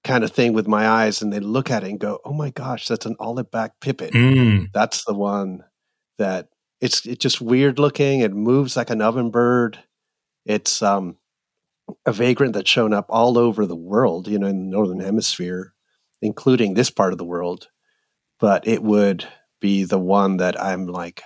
kind 0.04 0.24
of 0.24 0.32
thing 0.32 0.54
with 0.54 0.68
my 0.68 0.88
eyes, 0.88 1.22
and 1.22 1.32
they 1.32 1.40
look 1.40 1.72
at 1.72 1.84
it 1.84 1.90
and 1.90 2.00
go, 2.00 2.20
"Oh 2.26 2.34
my 2.34 2.50
gosh, 2.50 2.88
that's 2.88 3.06
an 3.06 3.16
olive 3.20 3.52
back 3.52 3.80
pipit." 3.80 4.14
Mm, 4.14 4.68
That's 4.74 5.06
the 5.06 5.14
one 5.14 5.64
that 6.18 6.50
it's 6.84 7.06
it's 7.06 7.22
just 7.22 7.40
weird 7.42 7.80
looking. 7.80 8.20
It 8.20 8.34
moves 8.34 8.76
like 8.76 8.90
an 8.90 9.02
oven 9.02 9.32
bird. 9.32 9.80
It's 10.46 10.82
um 10.82 11.18
a 12.06 12.12
vagrant 12.12 12.54
that's 12.54 12.70
shown 12.70 12.94
up 12.94 13.06
all 13.10 13.38
over 13.38 13.66
the 13.66 13.76
world, 13.76 14.28
you 14.28 14.38
know, 14.40 14.48
in 14.48 14.58
the 14.66 14.72
northern 14.76 15.00
hemisphere, 15.00 15.74
including 16.22 16.74
this 16.74 16.90
part 16.90 17.14
of 17.14 17.18
the 17.18 17.26
world. 17.26 17.70
But 18.40 18.68
it 18.68 18.84
would 18.84 19.26
be 19.62 19.84
the 19.86 20.00
one 20.00 20.38
that 20.38 20.62
I'm 20.62 20.88
like, 20.88 21.22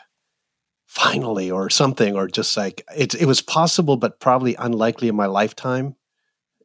finally, 0.85 1.49
or 1.49 1.69
something, 1.69 2.15
or 2.15 2.27
just 2.27 2.55
like 2.55 2.83
it. 2.95 3.15
It 3.15 3.25
was 3.25 3.41
possible, 3.41 3.97
but 3.97 4.19
probably 4.19 4.55
unlikely 4.55 5.07
in 5.07 5.15
my 5.15 5.25
lifetime. 5.25 5.95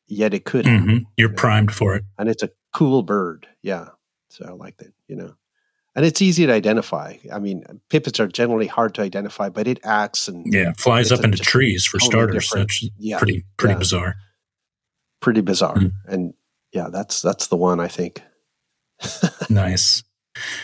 Yet 0.07 0.35
it 0.35 0.45
could, 0.45 0.67
mhm. 0.67 1.07
You're 1.17 1.33
primed 1.33 1.73
for 1.73 1.95
it. 1.95 2.05
and 2.19 2.29
it's 2.29 2.43
a 2.43 2.51
cool 2.75 3.03
bird. 3.03 3.47
Yeah, 3.63 3.89
so 4.29 4.45
I 4.47 4.53
like 4.53 4.77
that. 4.79 4.93
You 5.09 5.17
know, 5.17 5.35
and 5.95 6.05
it's 6.07 6.23
easy 6.23 6.47
to 6.47 6.53
identify. 6.53 7.17
I 7.33 7.39
mean, 7.39 7.65
pipits 7.91 8.19
are 8.21 8.27
generally 8.29 8.67
hard 8.67 8.95
to 8.95 9.03
identify, 9.03 9.49
but 9.49 9.67
it 9.69 9.79
acts 9.85 10.29
and 10.29 10.45
Yeah, 10.53 10.73
flies 10.79 11.13
up 11.13 11.23
into 11.25 11.39
trees 11.39 11.85
for 11.85 11.99
totally 11.99 12.11
starters. 12.11 12.45
different- 12.49 12.69
That's 12.69 12.91
yeah, 12.99 13.19
pretty 13.19 13.45
pretty 13.57 13.75
yeah. 13.75 13.79
bizarre. 13.79 14.15
pretty 15.21 15.41
bizarre. 15.41 15.77
Mm. 15.77 15.93
And 16.09 16.35
yeah, 16.73 16.89
that's 16.91 17.21
that's 17.23 17.47
the 17.49 17.57
one 17.57 17.81
I 17.81 17.89
think. 17.89 18.23
Nice. 19.51 20.03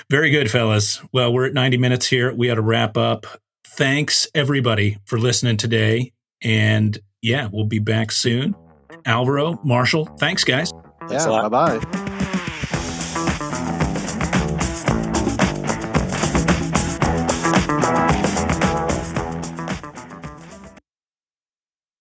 Very 0.09 0.31
good, 0.31 0.51
fellas. 0.51 1.03
Well, 1.13 1.33
we're 1.33 1.45
at 1.47 1.53
90 1.53 1.77
minutes 1.77 2.07
here. 2.07 2.33
We 2.35 2.47
got 2.47 2.55
to 2.55 2.63
wrap 2.63 2.97
up. 2.97 3.27
thanks 3.67 4.27
everybody 4.35 4.97
for 5.05 5.19
listening 5.19 5.57
today. 5.59 6.13
And 6.43 6.99
yeah, 7.21 7.49
we'll 7.53 7.67
be 7.67 7.79
back 7.81 8.11
soon. 8.11 8.55
Alvaro, 9.05 9.61
Marshall, 9.63 10.07
thanks 10.19 10.43
guys. 10.45 10.73
Thanks 11.09 11.27
a 11.27 11.29
Yeah, 11.29 11.43
lot. 11.43 11.51
bye 11.51 11.79
bye. 11.79 12.18